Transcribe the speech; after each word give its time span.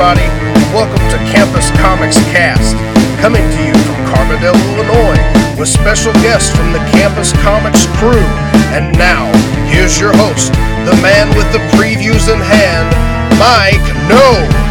everybody. 0.00 0.32
Welcome 0.72 1.04
to 1.10 1.18
Campus 1.28 1.70
Comics 1.72 2.16
Cast, 2.32 2.72
coming 3.20 3.42
to 3.42 3.60
you 3.60 3.74
from 3.84 3.96
Carbondale, 4.08 4.56
Illinois, 4.72 5.20
with 5.58 5.68
special 5.68 6.12
guests 6.24 6.56
from 6.56 6.72
the 6.72 6.78
Campus 6.90 7.32
Comics 7.44 7.84
crew. 8.00 8.24
And 8.72 8.96
now, 8.96 9.28
here's 9.68 10.00
your 10.00 10.16
host, 10.16 10.52
the 10.88 10.96
man 11.02 11.28
with 11.36 11.52
the 11.52 11.60
previews 11.76 12.32
in 12.32 12.40
hand, 12.40 12.88
Mike 13.36 13.84
No. 14.08 14.69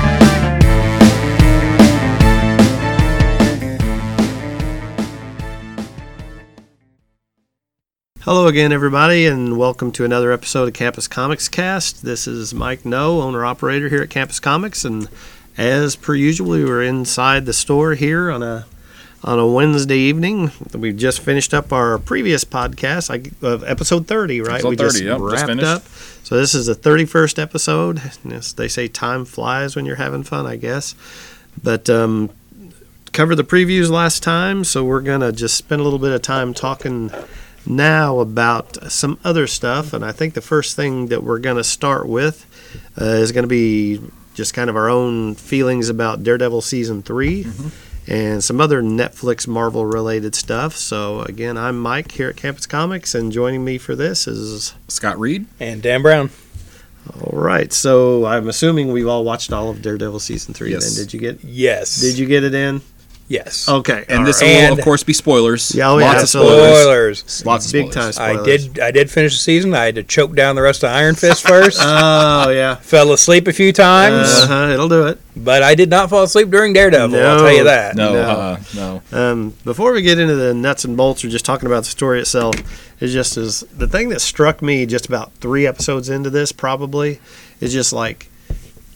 Hello 8.30 8.46
again, 8.46 8.72
everybody, 8.72 9.26
and 9.26 9.58
welcome 9.58 9.92
to 9.94 10.06
another 10.06 10.32
episode 10.32 10.68
of 10.68 10.76
Campus 10.76 11.08
Comics 11.08 11.50
Cast. 11.50 12.04
This 12.04 12.28
is 12.28 12.54
Mike 12.54 12.86
No, 12.86 13.22
owner 13.22 13.44
operator 13.44 13.90
here 13.90 14.04
at 14.04 14.12
Campus 14.12 14.40
Comics, 14.40 14.86
and 14.86 15.10
as 15.58 15.96
per 15.96 16.14
usual, 16.14 16.50
we 16.50 16.64
were 16.64 16.84
inside 16.84 17.48
the 17.48 17.54
store 17.54 17.96
here 17.96 18.30
on 18.30 18.44
a 18.44 18.68
on 19.23 19.40
a 19.40 19.48
Wednesday 19.48 19.98
evening. 19.98 20.52
We've 20.76 20.96
just 20.96 21.22
finished 21.22 21.56
up 21.56 21.73
our 21.73 21.98
previous 21.98 22.44
podcast, 22.44 23.10
I, 23.10 23.32
uh, 23.44 23.62
episode 23.66 24.06
thirty, 24.06 24.42
right? 24.42 24.64
Episode 24.64 24.70
we 24.70 24.76
just 24.76 24.98
30, 24.98 25.06
yep, 25.08 25.18
just 25.18 25.32
wrapped 25.34 25.48
finished. 25.48 25.68
up. 25.68 25.84
So 26.23 26.38
this 26.38 26.54
is 26.54 26.68
the 26.68 26.75
thirty-first 26.75 27.40
episode. 27.40 28.00
Yes, 28.23 28.53
they 28.53 28.68
say 28.68 28.88
time 28.88 29.25
flies 29.25 29.75
when 29.75 29.88
you're 29.88 29.96
having 29.96 30.22
fun, 30.22 30.46
I 30.46 30.56
guess. 30.56 30.94
But 31.64 31.90
um, 31.90 32.30
covered 33.12 33.38
the 33.38 33.44
previews 33.44 33.90
last 33.90 34.22
time, 34.22 34.66
so 34.66 34.84
we're 34.84 35.02
gonna 35.02 35.31
just 35.31 35.58
spend 35.58 35.81
a 35.81 35.84
little 35.84 35.98
bit 35.98 36.12
of 36.12 36.22
time 36.22 36.53
talking 36.53 37.09
now 37.66 38.20
about 38.20 38.92
some 38.92 39.20
other 39.24 39.48
stuff. 39.48 39.94
And 39.94 40.04
I 40.04 40.12
think 40.12 40.34
the 40.34 40.42
first 40.42 40.76
thing 40.76 41.08
that 41.08 41.24
we're 41.24 41.40
gonna 41.40 41.64
start 41.64 42.08
with 42.08 42.46
uh, 43.00 43.06
is 43.06 43.32
gonna 43.32 43.48
be 43.48 44.00
just 44.34 44.54
kind 44.54 44.70
of 44.70 44.76
our 44.76 44.90
own 44.90 45.36
feelings 45.36 45.90
about 45.90 46.24
Daredevil 46.24 46.62
season 46.62 47.02
3 47.04 47.46
and 48.08 48.44
some 48.44 48.62
other 48.62 48.82
Netflix 48.82 49.48
Marvel 49.48 49.86
related 49.86 50.34
stuff. 50.34 50.76
So 50.78 51.22
again, 51.22 51.58
I'm 51.58 51.80
Mike 51.80 52.12
here 52.14 52.30
at 52.30 52.38
Campus 52.38 52.66
Comics, 52.66 53.14
and 53.14 53.32
joining 53.32 53.64
me 53.66 53.78
for 53.78 53.96
this 53.96 54.28
is 54.28 54.74
Scott 54.88 55.20
Reed. 55.20 55.46
And 55.60 55.82
Dan 55.82 56.02
Brown. 56.02 56.30
all 57.14 57.38
right. 57.38 57.72
So 57.74 58.26
I'm 58.26 58.48
assuming 58.48 58.92
we've 58.94 59.08
all 59.08 59.24
watched 59.24 59.52
all 59.52 59.70
of 59.70 59.82
Daredevil 59.82 60.20
season 60.20 60.54
three. 60.54 60.72
Yes. 60.72 60.96
Then 60.96 61.04
did 61.06 61.14
you 61.14 61.20
get? 61.20 61.44
Yes. 61.44 62.00
Did 62.00 62.18
you 62.18 62.26
get 62.26 62.44
it 62.44 62.54
in? 62.54 62.82
Yes. 63.31 63.69
Okay. 63.69 64.05
And 64.09 64.19
all 64.22 64.25
this 64.25 64.41
right. 64.41 64.47
will, 64.47 64.55
And- 64.72 64.80
of 64.80 64.83
course, 64.83 65.03
be 65.03 65.13
spoilers. 65.13 65.75
Yeah, 65.75 65.91
oh, 65.91 65.99
yeah, 65.99 66.05
Lots 66.08 66.23
of 66.23 66.30
spoilers. 66.30 66.49
spoilers. 66.81 67.19
Spoilers. 67.27 67.45
Lots 67.45 67.66
of 67.67 67.72
big 67.73 67.91
spoilers. 67.91 68.16
time. 68.17 68.39
I 68.39 68.44
did. 68.44 68.80
I 68.80 68.89
did 68.89 69.11
finish 69.11 69.33
the 69.33 69.39
season. 69.44 69.75
I 69.75 69.85
had 69.85 69.95
to 69.95 70.03
choke 70.03 70.33
down 70.35 70.55
the 70.55 70.63
rest 70.63 70.83
of 70.83 70.89
Iron 70.89 71.13
Fist 71.13 71.47
first. 71.47 71.80
Oh 72.41 72.50
yeah. 72.50 72.75
Fell 72.75 73.11
asleep 73.13 73.47
a 73.47 73.53
few 73.53 73.72
times, 73.72 74.27
Uh-huh, 74.30 74.69
it'll 74.73 74.89
do 74.89 75.05
it. 75.07 75.19
but 75.35 75.61
I 75.61 75.75
did 75.75 75.89
not 75.91 76.09
fall 76.09 76.23
asleep 76.23 76.50
during 76.50 76.73
Daredevil. 76.73 77.19
I'll 77.19 77.39
tell 77.39 77.53
you 77.53 77.66
that. 77.66 77.95
No, 77.95 78.13
No. 78.13 78.22
uh, 78.22 78.59
no. 78.75 79.02
Um, 79.11 79.53
before 79.63 79.91
we 79.91 80.02
get 80.02 80.17
into 80.17 80.35
the 80.35 80.53
nuts 80.55 80.83
and 80.85 80.97
bolts, 80.97 81.23
or 81.23 81.30
just 81.30 81.45
talking 81.45 81.67
about 81.67 81.83
the 81.83 81.89
story 81.89 82.19
itself, 82.22 82.55
is 83.00 83.13
just 83.13 83.38
as 83.38 83.59
the 83.77 83.88
thing 83.88 84.09
that 84.09 84.22
struck 84.22 84.61
me 84.63 84.85
just 84.88 85.05
about 85.05 85.33
three 85.35 85.67
episodes 85.67 86.09
into 86.09 86.30
this, 86.31 86.52
probably, 86.52 87.19
is 87.61 87.73
just 87.73 87.94
like 87.94 88.31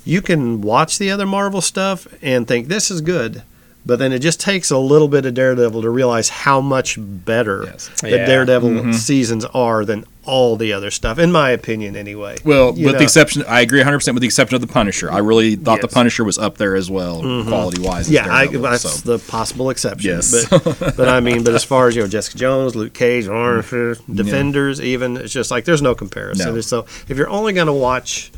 you 0.06 0.22
can 0.24 0.62
watch 0.62 0.98
the 0.98 1.12
other 1.12 1.26
Marvel 1.28 1.62
stuff 1.62 2.08
and 2.24 2.48
think 2.48 2.68
this 2.68 2.90
is 2.90 3.02
good, 3.02 3.44
but 3.86 4.00
then 4.00 4.14
it 4.14 4.20
just 4.20 4.40
takes 4.40 4.72
a 4.72 4.78
little 4.78 5.08
bit 5.08 5.26
of 5.26 5.34
Daredevil 5.34 5.82
to 5.82 5.90
realize 5.90 6.30
how 6.30 6.62
much 6.62 6.98
better 7.00 7.64
Yes. 7.66 7.90
the 8.02 8.10
Yeah. 8.12 8.26
Daredevil 8.26 8.70
mm-hmm. 8.70 8.92
seasons 8.94 9.46
are 9.46 9.84
than 9.86 10.06
all 10.26 10.56
the 10.56 10.72
other 10.72 10.90
stuff, 10.90 11.20
in 11.20 11.32
my 11.32 11.50
opinion, 11.50 11.98
anyway. 11.98 12.38
Well, 12.46 12.74
You 12.78 12.86
with 12.86 12.94
know. 12.94 13.00
the 13.00 13.04
exception, 13.04 13.44
I 13.46 13.60
agree 13.60 13.82
100% 13.82 14.14
with 14.14 14.22
the 14.22 14.28
exception 14.28 14.56
of 14.56 14.62
the 14.62 14.68
Punisher. 14.68 15.12
I 15.12 15.18
really 15.18 15.58
thought 15.58 15.82
the 15.82 15.90
Punisher 15.90 16.24
was 16.24 16.38
up 16.38 16.58
there 16.58 16.76
as 16.76 16.90
well, 16.90 17.22
mm-hmm. 17.22 17.50
quality 17.50 17.82
wise. 17.82 18.10
Yeah, 18.10 18.34
I, 18.34 18.48
that's 18.48 19.02
the 19.02 19.20
possible 19.20 19.70
exception. 19.70 20.12
Yes. 20.12 20.48
But, 20.50 20.94
but 20.98 21.10
I 21.10 21.20
mean, 21.20 21.44
but 21.44 21.54
as 21.54 21.66
far 21.66 21.90
as 21.90 21.96
you 21.96 22.04
know, 22.04 22.08
Jessica 22.08 22.38
Jones, 22.38 22.76
Luke 22.76 22.94
Cage, 22.94 23.28
Iron 23.28 23.64
Fist, 23.64 24.02
mm-hmm. 24.04 24.16
Defenders, 24.16 24.80
even 24.80 25.18
it's 25.18 25.34
just 25.34 25.52
like 25.52 25.66
there's 25.66 25.82
no 25.82 25.94
comparison. 25.94 26.56
No. 26.56 26.62
So 26.62 26.86
if 27.10 27.18
you're 27.18 27.30
only 27.30 27.52
going 27.52 27.68
to 27.68 27.74
watch 27.74 28.32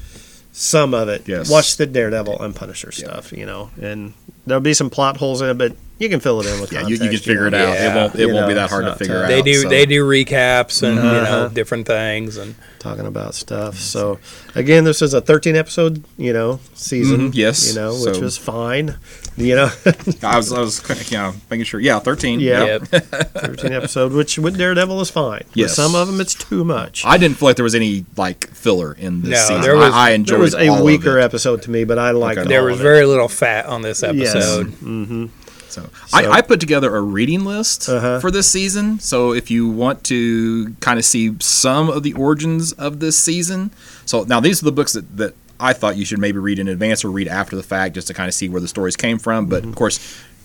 some 0.57 0.93
of 0.93 1.09
it, 1.09 1.23
Yes. 1.27 1.49
watch 1.49 1.75
the 1.77 1.85
Daredevil 1.85 2.41
and 2.41 2.55
Punisher 2.55 2.91
stuff. 2.91 3.31
You 3.33 3.45
know, 3.45 3.69
and 3.81 4.13
there'll 4.47 4.61
be 4.61 4.73
some 4.73 4.89
plot 4.89 5.17
holes 5.17 5.41
in 5.41 5.49
it, 5.49 5.57
but 5.57 5.75
you 5.99 6.07
can 6.09 6.19
fill 6.19 6.41
it 6.41 6.47
in 6.47 6.59
with 6.61 6.71
yeah, 6.73 6.79
you, 6.87 6.97
context. 6.97 7.03
you 7.03 7.09
can 7.09 7.19
figure 7.19 7.49
know. 7.49 7.57
it 7.57 7.61
out. 7.69 7.73
Yeah. 7.73 7.91
It 7.91 7.95
won't. 7.95 8.15
It 8.15 8.27
You 8.27 8.33
won't 8.33 8.47
be 8.47 8.53
that 8.53 8.69
hard 8.69 8.85
to 8.85 8.95
figure 8.95 9.15
tough. 9.15 9.23
out. 9.25 9.27
They 9.29 9.41
do. 9.41 9.61
so- 9.61 9.69
They 9.69 9.85
do 9.85 10.03
recaps 10.07 10.81
and 10.83 10.95
you 10.95 11.01
Uh-huh. 11.01 11.31
know 11.43 11.49
different 11.49 11.87
things 11.87 12.37
and 12.37 12.55
Talking 12.79 13.07
about 13.07 13.33
stuff. 13.33 13.79
So 13.79 14.19
again, 14.53 14.83
this 14.83 15.01
is 15.01 15.15
a 15.15 15.19
13 15.21 15.55
episode, 15.55 16.03
you 16.19 16.31
know, 16.33 16.59
season. 16.75 17.31
Mhm, 17.31 17.35
yes. 17.35 17.69
You 17.69 17.81
know, 17.81 17.95
which 17.95 18.15
So- 18.15 18.21
was 18.21 18.37
fine. 18.37 18.95
You 19.37 19.55
know, 19.55 19.69
I 20.23 20.37
was. 20.37 20.53
I 20.53 20.59
was. 20.61 21.11
You 21.11 21.17
know, 21.17 21.33
making 21.49 21.65
sure. 21.65 21.79
Yeah, 21.79 21.99
13. 21.99 22.39
Yeah. 22.39 22.63
Yep. 22.65 22.81
13 22.87 23.73
episode, 23.73 24.13
which 24.13 24.37
with 24.39 24.57
Daredevil 24.57 25.01
is 25.01 25.09
fine. 25.09 25.43
With 25.47 25.57
Yes. 25.57 25.75
some 25.75 25.93
of 25.93 26.07
them, 26.07 26.21
it's 26.21 26.33
too 26.33 26.63
much. 26.63 27.03
I 27.05 27.17
didn't 27.17 27.37
feel 27.37 27.49
like 27.49 27.57
there 27.57 27.63
was 27.63 27.75
any 27.75 28.05
like 28.15 28.47
filler 28.51 28.93
in 28.93 29.21
this 29.23 29.31
No, 29.31 29.37
season. 29.47 29.61
there 29.61 29.75
was- 29.75 29.93
I, 29.93 30.09
I 30.09 30.11
enjoyed 30.11 30.35
There 30.35 30.41
was 30.41 30.53
a 30.55 30.67
all 30.69 30.85
weaker 30.85 31.19
episode 31.19 31.61
to 31.63 31.71
me, 31.71 31.83
but 31.83 31.99
I 31.99 32.11
liked 32.11 32.39
Okay. 32.39 32.47
there 32.47 32.61
all 32.61 32.67
was 32.67 32.75
of 32.75 32.81
it. 32.81 32.83
very 32.83 33.05
little 33.05 33.27
fat 33.27 33.65
on 33.65 33.81
this 33.81 34.03
episode. 34.03 34.67
Mm-hmm. 34.67 35.25
So, 35.67 35.81
So- 36.07 36.17
I, 36.17 36.27
I 36.37 36.41
put 36.41 36.61
together 36.61 36.95
a 36.95 37.01
reading 37.01 37.43
list 37.43 37.89
Uh-huh. 37.89 38.21
for 38.21 38.31
this 38.31 38.49
season. 38.49 38.99
So 38.99 39.33
if 39.33 39.51
you 39.51 39.67
want 39.67 40.05
to 40.05 40.73
kind 40.79 40.97
of 40.97 41.03
see 41.03 41.35
some 41.41 41.89
of 41.89 42.03
the 42.03 42.13
origins 42.13 42.71
of 42.71 43.01
this 43.01 43.17
season, 43.17 43.71
so 44.05 44.23
now 44.23 44.39
these 44.39 44.61
are 44.61 44.65
the 44.65 44.71
books 44.71 44.93
that, 44.93 45.17
that 45.17 45.33
I 45.59 45.73
thought 45.73 45.97
you 45.97 46.05
should 46.05 46.19
maybe 46.19 46.39
read 46.39 46.59
in 46.59 46.67
advance 46.67 47.05
or 47.05 47.11
read 47.11 47.27
after 47.27 47.55
the 47.55 47.63
fact 47.63 47.95
just 47.95 48.07
to 48.07 48.13
kind 48.13 48.27
of 48.27 48.33
see 48.33 48.49
where 48.49 48.61
the 48.61 48.67
stories 48.67 48.95
came 48.95 49.17
from. 49.19 49.47
But 49.47 49.63
of 49.63 49.75
course, 49.75 49.99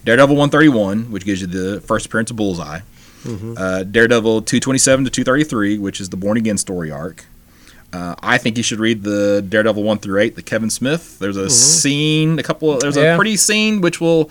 Daredevil 0.04 0.36
131, 0.36 1.10
which 1.10 1.24
gives 1.24 1.40
you 1.40 1.46
the 1.46 1.80
first 1.80 2.06
appearance 2.06 2.30
of 2.30 2.36
Bullseye. 2.36 2.80
Uh, 3.26 3.82
Daredevil 3.82 4.42
227 4.42 5.04
to 5.04 5.10
233, 5.10 5.78
which 5.78 6.00
is 6.00 6.08
the 6.08 6.16
Born 6.16 6.38
Again 6.38 6.56
story 6.56 6.90
arc. 6.90 7.26
Uh, 7.92 8.14
I 8.20 8.38
think 8.38 8.56
you 8.56 8.62
should 8.62 8.78
read 8.78 9.02
the 9.02 9.44
Daredevil 9.46 9.82
one 9.82 9.98
through 9.98 10.20
eight, 10.20 10.36
the 10.36 10.42
Kevin 10.42 10.70
Smith. 10.70 11.18
There's 11.18 11.36
a 11.36 11.50
scene, 11.50 12.38
a 12.38 12.42
couple. 12.42 12.72
Of, 12.72 12.80
there's 12.80 12.96
a 12.96 13.16
pretty 13.16 13.36
scene 13.36 13.80
which 13.80 14.00
will, 14.00 14.30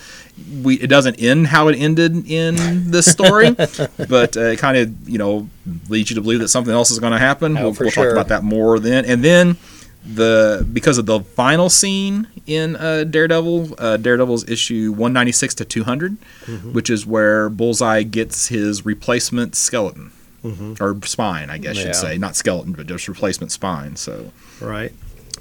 we 0.64 0.76
it 0.76 0.88
doesn't 0.88 1.16
end 1.22 1.48
how 1.48 1.68
it 1.68 1.76
ended 1.76 2.26
in 2.30 2.56
this 2.90 3.06
story, 3.12 3.52
but 3.52 4.38
uh, 4.38 4.42
it 4.42 4.60
kind 4.60 4.78
of 4.78 5.10
you 5.10 5.18
know 5.18 5.50
leads 5.90 6.10
you 6.10 6.16
to 6.16 6.22
believe 6.22 6.40
that 6.40 6.48
something 6.48 6.74
else 6.74 6.90
is 6.90 7.00
going 7.00 7.12
to 7.12 7.20
happen. 7.20 7.58
Oh, 7.58 7.64
we'll 7.64 7.74
we'll 7.74 7.90
sure. 7.90 8.06
talk 8.06 8.12
about 8.14 8.30
that 8.30 8.44
more 8.44 8.80
then, 8.80 9.04
and 9.04 9.22
then 9.22 9.58
the 10.06 10.66
because 10.72 10.98
of 10.98 11.06
the 11.06 11.20
final 11.22 11.70
scene 11.70 12.28
in 12.48 12.76
uh, 12.78 13.04
Daredevil, 13.04 13.76
uh, 13.78 13.98
Daredevil's 13.98 14.48
issue 14.50 14.92
196 14.92 15.56
to 15.56 15.66
200, 15.66 16.18
Mm-hmm. 16.46 16.74
which 16.74 16.90
is 16.90 17.06
where 17.06 17.50
Bullseye 17.50 18.04
gets 18.04 18.48
his 18.48 18.86
replacement 18.86 19.56
skeleton. 19.56 20.12
Mm-hmm. 20.44 20.82
Or 20.82 20.98
spine, 21.06 21.50
I 21.50 21.58
guess 21.58 21.76
Yeah. 21.78 21.88
you'd 21.88 21.96
say, 21.96 22.18
not 22.18 22.36
skeleton, 22.38 22.72
but 22.72 22.88
just 22.88 23.10
replacement 23.10 23.52
spine. 23.52 23.98
So, 23.98 24.32
Right. 24.62 24.94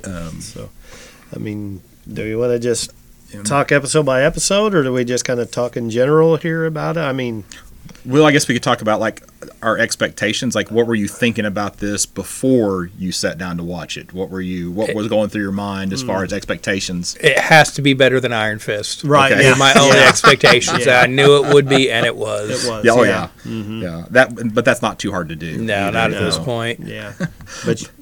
um, 0.05 0.41
So, 0.41 0.71
I 1.35 1.39
mean, 1.39 1.83
do 2.13 2.25
you 2.25 2.37
want 2.39 2.51
to 2.53 2.59
just 2.59 2.91
talk 3.45 3.71
episode 3.71 4.05
by 4.07 4.25
episode, 4.25 4.75
or 4.75 4.83
do 4.83 4.93
we 4.93 5.05
just 5.05 5.25
kind 5.25 5.39
of 5.39 5.53
talk 5.53 5.77
in 5.77 5.89
general 5.89 6.37
here 6.37 6.67
about 6.67 6.97
it? 6.97 7.01
I 7.01 7.13
mean, 7.13 7.45
Well, 8.04 8.25
I 8.25 8.32
guess 8.32 8.49
we 8.49 8.54
could 8.54 8.62
talk 8.62 8.81
about 8.81 9.00
like 9.00 9.22
our 9.62 9.78
expectations. 9.78 10.54
Like, 10.54 10.71
what 10.71 10.87
were 10.87 10.94
you 10.94 11.09
thinking 11.09 11.44
about 11.44 11.79
this 11.79 12.06
before 12.06 12.90
you 12.99 13.12
sat 13.12 13.38
down 13.38 13.56
to 13.58 13.64
watch 13.64 13.96
it? 13.96 14.12
What 14.12 14.31
were 14.31 14.40
you? 14.40 14.70
What 14.70 14.94
was 14.94 15.08
going 15.08 15.29
through 15.29 15.43
your 15.43 15.52
mind 15.52 15.93
as 15.93 16.02
far 16.02 16.20
mm. 16.20 16.25
as 16.25 16.32
expectations? 16.32 17.17
It 17.20 17.38
has 17.38 17.73
to 17.75 17.82
be 17.82 17.94
better 17.94 18.20
than 18.20 18.32
Iron 18.32 18.58
Fist. 18.58 19.05
Right, 19.05 19.32
Okay. 19.32 19.43
Yeah. 19.43 19.55
my 19.55 19.75
own 19.75 19.94
Yeah. 19.94 20.08
expectations. 20.08 20.79
Yeah. 20.88 21.00
I 21.00 21.06
knew 21.06 21.44
it 21.44 21.52
would 21.52 21.69
be, 21.69 21.90
and 21.90 22.06
it 22.06 22.17
was. 22.17 22.64
it 22.64 22.69
was. 22.69 22.85
Yeah, 22.85 22.93
oh 22.93 23.02
yeah. 23.02 23.29
yeah, 23.44 23.50
mm-hmm. 23.50 23.82
yeah. 23.82 24.05
That, 24.11 24.55
but 24.55 24.64
that's 24.64 24.81
not 24.81 24.99
too 24.99 25.11
hard 25.11 25.29
to 25.29 25.37
do. 25.37 25.58
No, 25.58 25.88
either, 25.88 25.93
not 25.93 26.11
you 26.11 26.17
at 26.17 26.20
this 26.20 26.38
point. 26.38 26.81
Yeah. 26.81 27.12
But, 27.67 27.91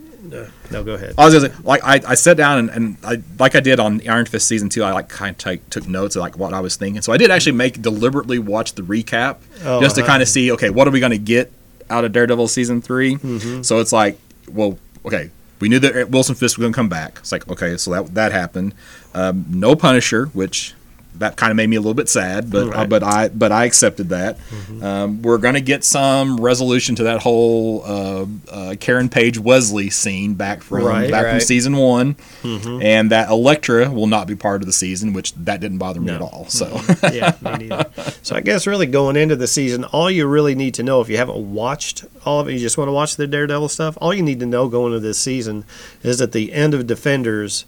no, 0.70 0.84
go 0.84 0.94
ahead. 0.94 1.14
I 1.16 1.24
was 1.24 1.34
gonna 1.34 1.48
say, 1.48 1.62
like 1.62 1.82
I, 1.84 2.00
I 2.06 2.14
sat 2.14 2.36
down 2.36 2.58
and, 2.58 2.70
and 2.70 2.96
I 3.04 3.22
like 3.38 3.54
I 3.54 3.60
did 3.60 3.80
on 3.80 4.00
Iron 4.08 4.26
Fist 4.26 4.48
season 4.48 4.68
two. 4.68 4.82
I 4.82 4.92
like 4.92 5.08
kind 5.08 5.30
of 5.30 5.38
take, 5.38 5.68
took 5.70 5.86
notes 5.88 6.16
of 6.16 6.20
like 6.20 6.38
what 6.38 6.54
I 6.54 6.60
was 6.60 6.76
thinking. 6.76 7.02
So 7.02 7.12
I 7.12 7.16
did 7.16 7.30
actually 7.30 7.52
make 7.52 7.80
deliberately 7.80 8.38
watch 8.38 8.72
the 8.74 8.82
recap 8.82 9.38
Oh, 9.64 9.80
just 9.80 9.96
to 9.96 10.02
uh-huh. 10.02 10.10
kind 10.10 10.22
of 10.22 10.28
see 10.28 10.52
okay 10.52 10.70
what 10.70 10.86
are 10.86 10.90
we 10.90 11.00
going 11.00 11.12
to 11.12 11.18
get 11.18 11.52
out 11.88 12.04
of 12.04 12.12
Daredevil 12.12 12.48
season 12.48 12.82
3 12.82 13.16
Mm-hmm. 13.16 13.62
So 13.62 13.80
it's 13.80 13.92
like 13.92 14.18
well 14.50 14.78
okay 15.04 15.30
we 15.60 15.68
knew 15.68 15.78
that 15.78 16.10
Wilson 16.10 16.34
Fisk 16.34 16.58
was 16.58 16.62
going 16.62 16.72
to 16.72 16.76
come 16.76 16.88
back. 16.88 17.18
It's 17.20 17.32
like 17.32 17.48
okay 17.48 17.76
so 17.76 17.90
that 17.92 18.14
that 18.14 18.32
happened. 18.32 18.74
Um, 19.14 19.46
no 19.48 19.74
Punisher, 19.74 20.26
which 20.26 20.74
that 21.18 21.36
kind 21.36 21.50
of 21.50 21.56
made 21.56 21.68
me 21.68 21.76
a 21.76 21.80
little 21.80 21.94
bit 21.94 22.08
sad, 22.08 22.50
but 22.50 22.74
uh, 22.74 22.86
but 22.86 23.02
I 23.02 23.28
but 23.28 23.52
I 23.52 23.64
accepted 23.64 24.08
that. 24.10 24.38
Um, 24.82 25.22
we're 25.22 25.38
going 25.38 25.54
to 25.54 25.60
get 25.60 25.84
some 25.84 26.38
resolution 26.40 26.94
to 26.96 27.04
that 27.04 27.22
whole 27.22 27.82
uh, 27.84 28.26
uh, 28.50 28.74
Karen 28.80 29.08
Page 29.08 29.38
Wesley 29.38 29.90
scene 29.90 30.34
back 30.34 30.62
from 30.62 30.84
Right, 30.84 31.10
back 31.10 31.30
from 31.30 31.40
season 31.40 31.76
one, 31.76 32.16
and 32.44 33.10
that 33.10 33.28
Elektra 33.30 33.90
will 33.90 34.06
not 34.06 34.26
be 34.26 34.36
part 34.36 34.62
of 34.62 34.66
the 34.66 34.72
season, 34.72 35.12
which 35.12 35.32
that 35.34 35.60
didn't 35.60 35.78
bother 35.78 36.00
me 36.00 36.12
at 36.12 36.20
all. 36.22 36.46
So 36.48 36.80
yeah, 37.12 37.34
me 37.40 37.68
neither. 37.68 37.90
So 38.22 38.36
I 38.36 38.40
guess 38.40 38.66
really 38.66 38.86
going 38.86 39.16
into 39.16 39.36
the 39.36 39.46
season, 39.46 39.84
all 39.84 40.10
you 40.10 40.26
really 40.26 40.54
need 40.54 40.74
to 40.74 40.82
know 40.82 41.00
if 41.00 41.08
you 41.08 41.16
haven't 41.16 41.52
watched 41.54 42.04
all 42.24 42.40
of 42.40 42.48
it, 42.48 42.52
you 42.52 42.58
just 42.58 42.76
want 42.78 42.88
to 42.88 42.92
watch 42.92 43.16
the 43.16 43.26
Daredevil 43.26 43.68
stuff. 43.68 43.96
All 44.00 44.12
you 44.12 44.22
need 44.22 44.40
to 44.40 44.46
know 44.46 44.68
going 44.68 44.92
into 44.92 45.00
this 45.00 45.18
season 45.18 45.64
is 46.02 46.20
at 46.20 46.32
the 46.32 46.52
end 46.52 46.74
of 46.74 46.86
Defenders, 46.86 47.64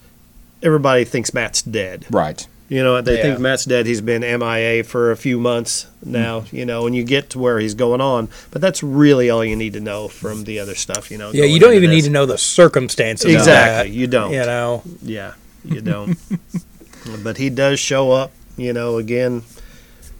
everybody 0.62 1.04
thinks 1.04 1.32
Matt's 1.32 1.62
dead. 1.62 2.06
Right. 2.10 2.46
You 2.68 2.84
know, 2.84 3.00
they 3.00 3.22
think 3.22 3.38
Matt's 3.38 3.64
dead. 3.64 3.86
He's 3.86 4.02
been 4.02 4.20
MIA 4.20 4.84
for 4.84 5.10
a 5.10 5.16
few 5.16 5.38
months 5.38 5.86
now. 6.04 6.40
Mm. 6.40 6.52
You 6.52 6.66
know, 6.66 6.86
and 6.86 6.94
you 6.94 7.02
get 7.02 7.30
to 7.30 7.38
where 7.38 7.58
he's 7.58 7.74
going 7.74 8.02
on, 8.02 8.28
but 8.50 8.60
that's 8.60 8.82
really 8.82 9.30
all 9.30 9.42
you 9.42 9.56
need 9.56 9.72
to 9.72 9.80
know 9.80 10.08
from 10.08 10.44
the 10.44 10.58
other 10.60 10.74
stuff. 10.74 11.10
You 11.10 11.16
know. 11.16 11.30
Yeah, 11.32 11.44
you 11.44 11.58
don't 11.58 11.72
into 11.72 11.84
even 11.84 11.90
need 11.90 12.04
to 12.04 12.10
know 12.10 12.26
the 12.26 12.36
circumstances. 12.36 13.24
of 13.24 13.32
Exactly, 13.32 13.90
that, 13.90 13.96
you 13.96 14.06
don't. 14.06 14.32
You 14.32 14.44
know. 14.44 14.82
Yeah, 15.00 15.32
you 15.64 15.80
don't. 15.80 16.18
but 17.22 17.38
he 17.38 17.48
does 17.48 17.80
show 17.80 18.10
up. 18.12 18.32
You 18.58 18.74
know, 18.74 18.98
again, 18.98 19.44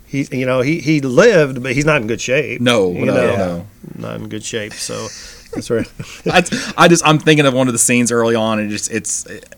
he 0.07 0.27
you 0.33 0.47
know 0.47 0.63
he 0.63 0.81
he 0.81 1.01
lived, 1.01 1.63
but 1.63 1.75
he's 1.75 1.85
not 1.85 2.01
in 2.01 2.07
good 2.07 2.21
shape. 2.21 2.63
No, 2.63 2.91
you 2.93 3.05
no, 3.05 3.15
know, 3.15 3.37
no. 3.37 3.67
not 3.97 4.17
in 4.17 4.29
good 4.29 4.45
shape. 4.45 4.73
So 4.73 5.09
that's 5.53 5.71
right. 5.71 5.91
I, 6.27 6.43
I 6.77 6.89
just 6.89 7.07
I'm 7.07 7.19
thinking 7.19 7.47
of 7.47 7.55
one 7.55 7.69
of 7.69 7.75
the 7.75 7.79
scenes 7.79 8.11
early 8.11 8.35
on, 8.35 8.59
and 8.59 8.71
just 8.71 8.91
it's 8.91 9.27
it, 9.27 9.45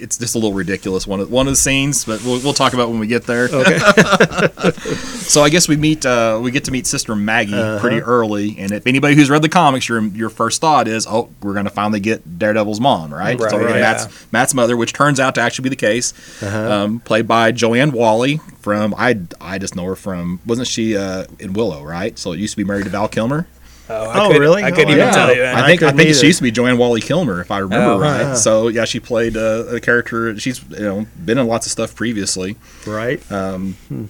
it's 0.00 0.16
just 0.18 0.34
a 0.34 0.38
little 0.38 0.52
ridiculous. 0.54 1.06
One 1.06 1.20
of 1.20 1.30
one 1.30 1.46
of 1.46 1.52
the 1.52 1.56
scenes, 1.56 2.04
but 2.04 2.22
we'll, 2.24 2.40
we'll 2.40 2.52
talk 2.54 2.72
about 2.74 2.88
when 2.90 2.98
we 2.98 3.06
get 3.06 3.24
there. 3.24 3.48
Okay. 3.52 3.78
So 5.28 5.42
I 5.42 5.50
guess 5.50 5.68
we 5.68 5.76
meet 5.76 6.06
uh, 6.06 6.40
we 6.42 6.50
get 6.50 6.64
to 6.64 6.70
meet 6.70 6.86
Sister 6.86 7.14
Maggie 7.14 7.52
Uh-huh. 7.52 7.80
pretty 7.80 8.00
early, 8.00 8.56
and 8.58 8.72
if 8.72 8.86
anybody 8.86 9.14
who's 9.14 9.28
read 9.28 9.42
the 9.42 9.48
comics, 9.50 9.86
your 9.88 10.02
your 10.02 10.30
first 10.30 10.60
thought 10.60 10.88
is, 10.88 11.06
oh, 11.06 11.28
we're 11.42 11.52
going 11.52 11.66
to 11.66 11.70
finally 11.70 12.00
get 12.00 12.38
Daredevil's 12.38 12.80
mom, 12.80 13.12
right? 13.12 13.38
Right, 13.38 13.50
so 13.50 13.60
yeah. 13.60 13.74
Matt's 13.74 14.32
Matt's 14.32 14.54
mother, 14.54 14.74
which 14.76 14.94
turns 14.94 15.20
out 15.20 15.34
to 15.34 15.42
actually 15.42 15.64
be 15.64 15.68
the 15.68 15.76
case, 15.76 16.14
Uh-huh. 16.42 16.72
um, 16.72 17.00
played 17.00 17.28
by 17.28 17.52
Joanne 17.52 17.90
Whalley 17.92 18.38
from 18.60 18.94
I 18.96 19.20
I 19.40 19.58
just 19.58 19.76
know 19.76 19.84
her 19.84 19.96
from 19.96 20.40
wasn't 20.46 20.68
she 20.68 20.96
uh, 20.96 21.24
in 21.38 21.52
Willow, 21.52 21.82
right? 21.84 22.18
So 22.18 22.32
it 22.32 22.38
used 22.38 22.54
to 22.54 22.56
be 22.56 22.64
married 22.64 22.84
to 22.84 22.90
Val 22.90 23.08
Kilmer. 23.08 23.46
Oh, 23.90 24.10
Oh, 24.14 24.26
couldn't- 24.28 24.40
really? 24.42 24.62
I 24.64 24.70
couldn't 24.70 24.88
Oh, 24.88 24.92
even 24.92 24.98
yeah. 25.06 25.10
tell 25.12 25.34
you. 25.34 25.42
I 25.42 25.62
I 25.62 25.66
think 25.66 25.82
I, 25.82 25.86
couldn't 25.86 25.96
think 26.04 26.14
she 26.16 26.26
used 26.26 26.38
to 26.38 26.42
be 26.42 26.50
Joanne 26.50 26.76
Whalley 26.78 27.00
Kilmer, 27.00 27.40
if 27.40 27.50
I 27.50 27.58
remember 27.58 27.92
Oh, 27.92 27.98
right. 27.98 28.22
huh. 28.22 28.34
So 28.36 28.68
yeah, 28.68 28.84
she 28.84 29.00
played 29.00 29.36
uh, 29.36 29.64
a 29.70 29.80
character. 29.80 30.38
She's 30.38 30.62
you 30.70 30.78
know 30.80 31.06
been 31.24 31.38
in 31.38 31.46
lots 31.46 31.66
of 31.66 31.72
stuff 31.72 31.94
previously. 31.94 32.56
right. 32.86 33.20
Um, 33.32 33.76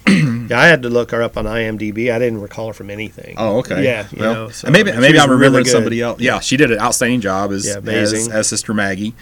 Yeah, 0.49 0.59
I 0.61 0.67
had 0.67 0.83
to 0.83 0.89
look 0.89 1.11
her 1.11 1.23
up 1.23 1.37
on 1.37 1.45
IMDb. 1.45 2.11
I 2.13 2.19
didn't 2.19 2.41
recall 2.41 2.69
her 2.69 2.73
from 2.73 2.89
anything. 2.91 3.35
Oh, 3.37 3.59
okay. 3.59 3.85
Yeah, 3.85 4.07
you 4.11 4.19
Well, 4.21 4.35
know, 4.35 4.49
so, 4.49 4.71
maybe 4.71 4.91
I 4.91 4.95
mean, 4.95 5.03
maybe 5.03 5.19
I'm 5.21 5.31
remembering 5.31 5.65
really 5.65 5.71
somebody 5.71 6.01
else. 6.01 6.21
Yeah, 6.21 6.41
she 6.41 6.57
did 6.57 6.71
an 6.71 6.79
outstanding 6.81 7.21
job 7.21 7.53
as 7.53 7.67
Yeah, 7.67 7.77
as. 7.93 8.15
Mm-hmm. 8.15 8.33
as 8.33 8.47
Sister 8.49 8.73
Maggie. 8.73 9.15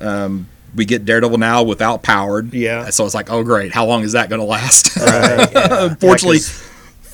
Um, 0.00 0.48
we 0.74 0.84
get 0.84 1.06
Daredevil 1.06 1.38
now 1.38 1.62
without 1.62 2.02
powered. 2.02 2.52
Yeah. 2.52 2.90
So 2.90 3.06
it's 3.06 3.14
like, 3.14 3.30
oh 3.30 3.42
great, 3.42 3.72
how 3.72 3.86
long 3.86 4.02
is 4.02 4.12
that 4.12 4.28
going 4.28 4.40
to 4.40 4.46
last? 4.46 4.94
Right. 4.98 5.96
fortunately, 6.00 6.36
Yeah, 6.38 6.42
'cause- 6.42 6.65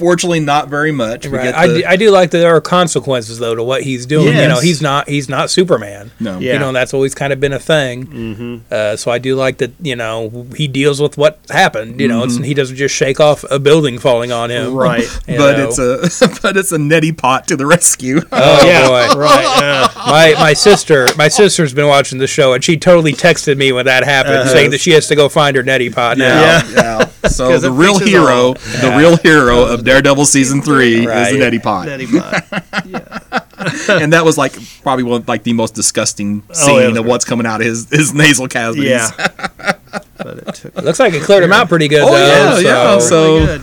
fortunately, 0.02 0.40
not 0.40 0.69
very 0.69 0.90
much. 0.90 1.26
We 1.26 1.37
Right. 1.38 1.44
get 1.44 1.54
I, 1.54 1.66
do, 1.69 1.82
I 1.87 1.96
do 1.96 2.10
like 2.10 2.31
that 2.32 2.38
there 2.38 2.54
are 2.56 2.60
consequences 2.60 3.38
though 3.38 3.54
to 3.54 3.62
what 3.62 3.82
he's 3.82 4.04
doing. 4.04 4.37
You 4.37 4.49
know, 4.49 4.58
he's 4.60 4.82
not 4.82 5.08
he's 5.08 5.28
not 5.28 5.49
Superman. 5.50 6.10
no. 6.19 6.38
Yeah. 6.40 6.54
You 6.54 6.58
know, 6.58 6.72
that's 6.72 6.93
always 6.93 7.14
kind 7.14 7.32
of 7.32 7.38
been 7.38 7.52
a 7.52 7.60
thing. 7.60 8.06
Mm-hmm. 8.06 8.56
Uh, 8.70 8.96
so 8.96 9.10
I 9.12 9.19
do 9.19 9.37
like 9.37 9.58
that. 9.58 9.70
You 9.81 9.94
know, 9.96 10.46
he 10.56 10.66
deals 10.66 11.00
with 11.00 11.16
what 11.16 11.38
happened. 11.50 12.00
You 12.00 12.08
know, 12.08 12.25
it's, 12.25 12.37
he 12.37 12.54
doesn't 12.54 12.76
just 12.76 12.94
shake 12.94 13.20
off 13.20 13.44
a 13.50 13.58
building 13.60 13.99
falling 14.00 14.32
on 14.32 14.50
him. 14.50 14.75
Right. 14.75 15.04
But 15.43 15.56
know. 15.56 15.69
it's 15.69 15.78
a 15.78 16.38
but 16.43 16.56
it's 16.56 16.72
a 16.72 16.78
neti 16.78 17.16
pot 17.16 17.46
to 17.49 17.56
the 17.56 17.64
rescue. 17.66 18.20
oh 18.32 18.66
yeah. 18.66 18.88
boy. 18.88 19.20
Right. 19.20 19.58
yeah. 19.60 19.88
my 20.06 20.34
my 20.38 20.52
sister 20.52 21.08
my 21.16 21.28
sister's 21.28 21.72
been 21.72 21.87
watching 21.87 22.19
the 22.19 22.26
show 22.26 22.52
and 22.54 22.62
she 22.64 22.76
totally 22.76 23.12
texted 23.12 23.56
me 23.56 23.72
when 23.72 23.87
that 23.87 24.04
happened 24.04 24.37
Uh-huh. 24.40 24.49
saying 24.52 24.70
that 24.72 24.81
she 24.81 24.90
has 24.93 25.06
to 25.08 25.14
go 25.16 25.28
find 25.28 25.56
her 25.56 25.62
neti 25.62 25.93
pot 25.94 26.19
now. 26.19 26.40
Yeah, 26.40 26.62
yeah. 26.75 27.28
So 27.28 27.49
'Cause 27.50 27.62
the 27.62 27.70
real 27.70 27.99
hero, 27.99 28.49
all. 28.49 28.54
the 28.54 28.94
real 28.99 29.16
hero 29.16 29.62
of 29.64 29.84
Daredevil 29.92 30.24
season 30.26 30.62
three 30.62 31.06
Right. 31.06 31.32
is 31.32 31.38
the 31.38 31.44
neti 31.44 31.62
pot. 31.62 31.86
Nutty 31.86 32.06
Pot. 32.06 33.90
and 34.02 34.12
that 34.12 34.24
was 34.24 34.36
like 34.38 34.54
probably 34.82 35.04
one 35.04 35.24
like 35.26 35.42
the 35.44 35.52
most 35.52 35.74
disgusting 35.74 36.42
Oh, 36.50 36.52
scene 36.52 36.80
it 36.80 36.88
was 36.90 36.98
of 36.98 37.06
what's 37.06 37.24
coming 37.24 37.46
out 37.46 37.60
of 37.60 37.66
his, 37.66 37.88
his 37.90 38.12
nasal 38.14 38.48
cavities. 38.48 38.84
Yeah. 38.90 39.10
but 40.18 40.38
it 40.38 40.54
took. 40.54 40.76
Looks 40.82 41.00
like 41.00 41.14
it 41.14 41.22
cleared 41.22 41.44
him 41.44 41.52
out 41.52 41.68
pretty 41.68 41.88
good 41.88 42.02
Oh, 42.02 42.12
though. 42.12 42.58
yeah, 42.58 42.98
so- 42.98 43.38
yeah. 43.38 43.58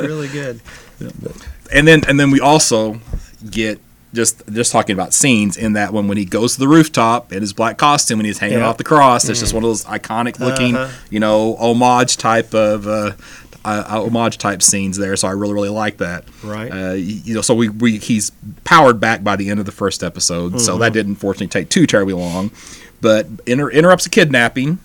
really 0.00 0.28
good. 0.28 0.60
Really 1.00 1.12
good. 1.22 1.34
And 1.72 1.86
then 1.86 2.02
and 2.08 2.18
then 2.18 2.30
we 2.30 2.40
also 2.40 3.00
get 3.50 3.78
just 4.14 4.42
just 4.50 4.72
talking 4.72 4.94
about 4.94 5.12
scenes 5.12 5.56
in 5.58 5.74
that 5.74 5.92
one 5.92 6.08
when 6.08 6.16
he 6.16 6.24
goes 6.24 6.54
to 6.54 6.60
the 6.60 6.66
rooftop 6.68 7.30
in 7.30 7.42
his 7.42 7.52
black 7.52 7.76
costume 7.76 8.18
and 8.20 8.26
he's 8.26 8.38
hanging 8.38 8.58
Yeah. 8.58 8.66
off 8.68 8.78
the 8.78 8.84
cross. 8.84 9.28
It's 9.28 9.38
just 9.38 9.52
one 9.52 9.62
of 9.62 9.68
those 9.68 9.84
iconic 9.84 10.38
looking, 10.40 10.74
Uh-huh. 10.76 10.90
you 11.10 11.20
know, 11.20 11.56
homage 11.56 12.16
type 12.16 12.54
of 12.54 12.86
uh, 12.88 13.12
uh, 13.68 14.02
homage 14.04 14.38
type 14.38 14.62
scenes 14.62 14.96
there. 14.96 15.16
So 15.16 15.28
I 15.28 15.32
really 15.32 15.54
really 15.54 15.68
like 15.68 15.98
that. 15.98 16.24
Right. 16.42 16.70
Uh, 16.70 16.92
you 16.92 17.34
know, 17.34 17.42
so 17.42 17.54
we, 17.54 17.68
we 17.68 17.98
he's 17.98 18.32
powered 18.64 19.00
back 19.00 19.22
by 19.24 19.36
the 19.36 19.50
end 19.50 19.60
of 19.60 19.66
the 19.66 19.72
first 19.72 20.02
episode. 20.02 20.60
So 20.60 20.72
Mm-hmm. 20.72 20.80
that 20.82 20.92
didn't 20.92 21.14
fortunately 21.16 21.48
take 21.48 21.68
too 21.68 21.86
terribly 21.86 22.14
long, 22.14 22.50
but 23.00 23.26
inter- 23.46 23.70
interrupts 23.70 24.06
a 24.06 24.10
kidnapping. 24.10 24.78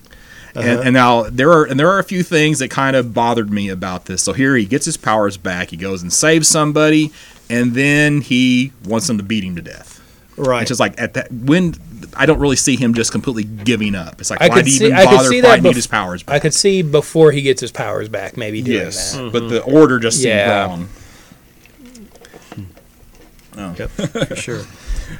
Uh-huh. 0.56 0.68
And, 0.68 0.80
and 0.80 0.94
now 0.94 1.24
there 1.24 1.50
are 1.50 1.64
and 1.64 1.80
there 1.80 1.88
are 1.90 1.98
a 1.98 2.04
few 2.04 2.22
things 2.22 2.60
that 2.60 2.70
kind 2.70 2.94
of 2.94 3.12
bothered 3.12 3.50
me 3.50 3.68
about 3.70 4.04
this. 4.06 4.22
So 4.22 4.32
here 4.32 4.54
he 4.56 4.64
gets 4.66 4.86
his 4.86 4.96
powers 4.96 5.36
back. 5.36 5.70
He 5.70 5.76
goes 5.76 6.00
and 6.02 6.12
saves 6.12 6.46
somebody, 6.46 7.10
and 7.50 7.74
then 7.74 8.20
he 8.20 8.70
wants 8.84 9.08
them 9.08 9.16
to 9.18 9.24
beat 9.24 9.42
him 9.42 9.56
to 9.56 9.62
death. 9.62 10.00
Right. 10.36 10.62
It's 10.62 10.68
just 10.68 10.78
like 10.80 10.94
at 11.00 11.14
that 11.14 11.32
when 11.32 11.74
I 12.16 12.26
don't 12.26 12.38
really 12.38 12.56
see 12.56 12.76
him 12.76 12.94
just 12.94 13.12
completely 13.12 13.44
giving 13.44 13.94
up. 13.94 14.20
It's 14.20 14.30
like 14.30 14.40
I 14.42 14.48
why 14.48 14.56
could 14.56 14.64
did 14.64 14.70
he 14.70 14.78
see- 14.78 14.84
even 14.86 14.96
I 14.96 15.04
could 15.06 15.16
bother 15.16 15.28
see 15.28 15.40
that 15.40 15.48
fighting 15.48 15.64
bef- 15.64 15.68
get 15.68 15.76
his 15.76 15.86
powers 15.86 16.22
back? 16.22 16.34
I 16.34 16.38
could 16.38 16.54
see 16.54 16.82
before 16.82 17.32
he 17.32 17.42
gets 17.42 17.60
his 17.60 17.72
powers 17.72 18.08
back, 18.08 18.36
maybe 18.36 18.62
doing 18.62 18.78
yes, 18.78 19.14
that. 19.14 19.32
but 19.32 19.48
the 19.48 19.60
mm-hmm. 19.60 19.74
order 19.74 19.98
just 19.98 20.18
seemed 20.18 20.28
Yeah. 20.28 20.66
wrong. 20.66 20.88
Yep, 23.56 23.90
for 23.90 24.36
sure. 24.36 24.62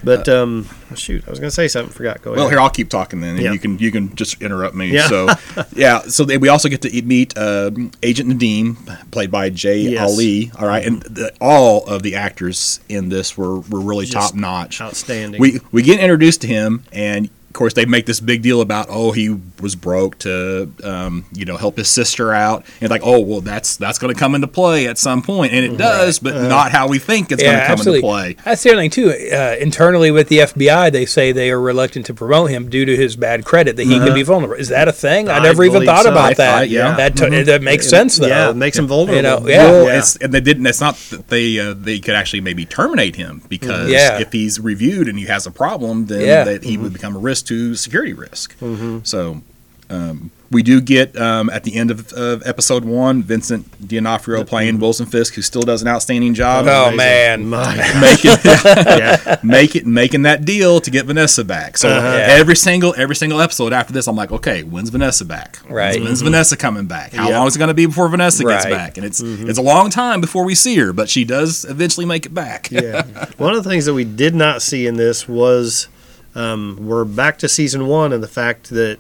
But 0.03 0.29
um, 0.29 0.69
shoot, 0.97 1.25
I 1.27 1.31
was 1.31 1.39
gonna 1.41 1.51
say 1.51 1.69
something. 1.69 1.93
Forgot. 1.93 2.23
Go 2.23 2.31
ahead. 2.33 2.41
Well, 2.41 2.49
here 2.51 2.61
I'll 2.61 2.71
keep 2.71 2.89
talking 2.89 3.21
then, 3.21 3.37
and 3.37 3.41
Yeah. 3.43 3.53
you 3.53 3.59
can 3.59 3.79
you 3.79 3.91
can 3.91 4.15
just 4.17 4.41
interrupt 4.43 4.75
me. 4.75 4.89
Yeah. 4.91 5.09
So, 5.09 5.29
yeah. 5.75 6.01
So 6.03 6.25
we 6.25 6.49
also 6.49 6.69
get 6.69 6.83
to 6.83 7.03
meet 7.03 7.37
uh, 7.37 7.71
Agent 8.03 8.31
Nadeem, 8.31 9.11
played 9.11 9.31
by 9.31 9.51
Jay 9.51 9.81
Yes. 9.81 10.03
Ali. 10.11 10.51
All 10.59 10.67
right, 10.67 10.85
and 10.87 11.03
the, 11.03 11.33
all 11.41 11.85
of 11.87 12.03
the 12.03 12.15
actors 12.17 12.81
in 12.89 13.09
this 13.09 13.37
were 13.37 13.61
were 13.61 13.81
really 13.81 14.07
top 14.07 14.35
notch. 14.35 14.81
outstanding. 14.81 15.41
We 15.41 15.61
we 15.73 15.83
get 15.83 16.01
introduced 16.01 16.41
to 16.43 16.47
him, 16.47 16.85
and 16.93 17.29
of 17.55 17.59
course 17.59 17.75
they 17.75 17.85
make 17.87 18.05
this 18.05 18.19
big 18.19 18.43
deal 18.43 18.61
about 18.61 18.89
oh 18.91 19.13
he 19.13 19.29
was 19.61 19.77
broke 19.77 20.19
to 20.19 20.69
um, 20.83 21.25
you 21.33 21.45
know 21.45 21.57
help 21.57 21.77
his 21.77 21.89
sister 21.89 22.33
out, 22.35 22.67
and 22.81 22.91
like 22.91 23.03
oh 23.05 23.21
well 23.21 23.41
that's 23.41 23.77
that's 23.77 23.97
going 23.97 24.13
to 24.13 24.19
come 24.19 24.35
into 24.35 24.49
play 24.49 24.89
at 24.89 24.99
some 24.99 25.23
point, 25.23 25.53
and 25.53 25.65
it 25.65 25.77
does, 25.79 26.19
but 26.19 26.35
Uh-huh. 26.35 26.49
not 26.49 26.73
how 26.73 26.89
we 26.89 26.99
think 26.99 27.31
it's 27.31 27.41
going 27.41 27.55
to 27.57 27.63
come 27.63 27.71
absolutely. 27.79 27.99
into 28.01 28.09
play. 28.09 28.37
That's 28.45 28.63
the 28.65 28.71
other 28.73 28.81
thing 28.81 28.91
too. 28.91 29.11
Uh, 29.33 29.55
internally 29.61 30.11
with 30.11 30.29
the 30.29 30.39
FBI, 30.39 30.91
they 30.91 31.07
say 31.07 31.31
they 31.31 31.49
are 31.53 31.61
reluctant 31.61 32.07
to 32.07 32.15
promote 32.15 32.51
him 32.51 32.69
due 32.69 32.85
to 32.87 32.97
his 32.97 33.15
bad 33.15 33.45
credit 33.45 33.77
that 33.77 33.85
he 33.87 34.01
could 34.01 34.15
be 34.15 34.25
vulnerable. 34.25 34.57
Is 34.57 34.71
that 34.71 34.89
a 34.89 34.93
thing? 34.93 35.29
I 35.29 35.35
Uh-huh. 35.35 35.41
I 35.41 35.45
never 35.45 35.63
even 35.63 35.85
thought 35.85 36.03
so. 36.07 36.11
about 36.11 36.33
I- 36.33 36.35
that. 36.35 36.55
I- 36.59 36.63
yeah. 36.65 36.97
that 36.97 37.17
to- 37.19 37.45
that 37.45 37.63
makes 37.63 37.89
sense 37.89 38.17
though. 38.17 38.27
Yeah, 38.27 38.51
it 38.51 38.57
makes 38.57 38.77
him 38.77 38.89
vulnerable. 38.89 39.15
You 39.15 39.23
know, 39.23 39.47
yeah. 39.47 39.71
Well, 39.71 39.85
Yeah. 39.87 39.99
it's 39.99 40.17
and 40.17 40.35
they 40.35 40.41
didn't. 40.41 40.67
It's 40.67 40.81
not 40.81 40.97
that 41.11 41.29
they 41.29 41.61
uh, 41.61 41.75
they 41.79 42.01
could 42.01 42.17
actually 42.17 42.41
maybe 42.41 42.65
terminate 42.67 43.15
him 43.15 43.43
because 43.49 43.91
Yeah. 43.91 44.19
if 44.19 44.33
he's 44.33 44.59
reviewed 44.59 45.07
and 45.07 45.17
he 45.21 45.27
has 45.27 45.47
a 45.47 45.53
problem, 45.53 46.07
then 46.07 46.23
Yeah. 46.23 46.43
that 46.43 46.65
he 46.65 46.77
would 46.77 46.93
become 46.93 47.15
a 47.15 47.19
risk 47.21 47.44
to 47.45 47.75
security 47.75 48.13
risk. 48.13 48.59
Mm-hmm. 48.59 49.01
So. 49.05 49.43
Um, 49.91 50.31
we 50.55 50.63
do 50.63 50.81
get 50.81 51.17
um, 51.21 51.51
at 51.51 51.65
the 51.65 51.75
end 51.75 51.91
of, 51.91 52.13
of 52.13 52.47
episode 52.47 52.85
one 52.85 53.23
Vincent 53.23 53.87
D'Onofrio 53.87 54.45
playing 54.45 54.79
Wilson 54.79 55.05
Fisk, 55.05 55.35
who 55.35 55.43
still 55.43 55.63
does 55.63 55.83
an 55.83 55.89
outstanding 55.89 56.33
job 56.33 56.67
Oh 56.69 56.95
man, 56.95 57.51
making 58.01 58.31
yeah. 58.45 59.41
make 59.43 59.75
it 59.75 59.85
making 59.85 60.23
that 60.23 60.45
deal 60.45 60.81
to 60.81 60.91
get 60.91 61.07
Vanessa 61.07 61.45
back. 61.45 61.77
So 61.77 61.89
Uh-huh. 61.89 62.07
Every 62.07 62.57
single 62.57 62.95
every 62.97 63.17
single 63.17 63.41
episode 63.41 63.73
after 63.73 63.93
this, 63.93 64.07
I'm 64.07 64.17
like, 64.17 64.31
okay, 64.31 64.63
when's 64.63 64.91
Vanessa 64.91 65.25
back? 65.25 65.59
Right. 65.69 66.01
When's 66.01 66.23
Vanessa 66.23 66.57
coming 66.57 66.87
back? 66.87 67.13
How 67.13 67.31
long 67.31 67.47
is 67.49 67.57
it 67.57 67.59
going 67.59 67.69
to 67.69 67.75
be 67.75 67.87
before 67.87 68.09
Vanessa 68.09 68.45
gets 68.45 68.65
back? 68.67 68.97
And 68.97 69.05
it's 69.05 69.21
it's 69.21 69.59
a 69.59 69.63
long 69.63 69.91
time 69.91 70.21
before 70.21 70.45
we 70.45 70.55
see 70.55 70.77
her, 70.77 70.93
but 70.93 71.09
she 71.11 71.25
does 71.25 71.65
eventually 71.65 72.07
make 72.07 72.27
it 72.27 72.35
back. 72.35 72.71
yeah. 72.71 73.03
One 73.39 73.55
of 73.55 73.65
the 73.65 73.69
things 73.69 73.87
that 73.87 73.95
we 73.95 74.05
did 74.05 74.35
not 74.35 74.63
see 74.63 74.87
in 74.87 74.97
this 74.97 75.29
was 75.29 75.89
um, 76.35 76.79
we're 76.81 77.05
back 77.05 77.39
to 77.39 77.49
season 77.49 77.87
one 77.87 78.13
and 78.13 78.23
the 78.23 78.29
fact 78.29 78.71
that 78.71 78.99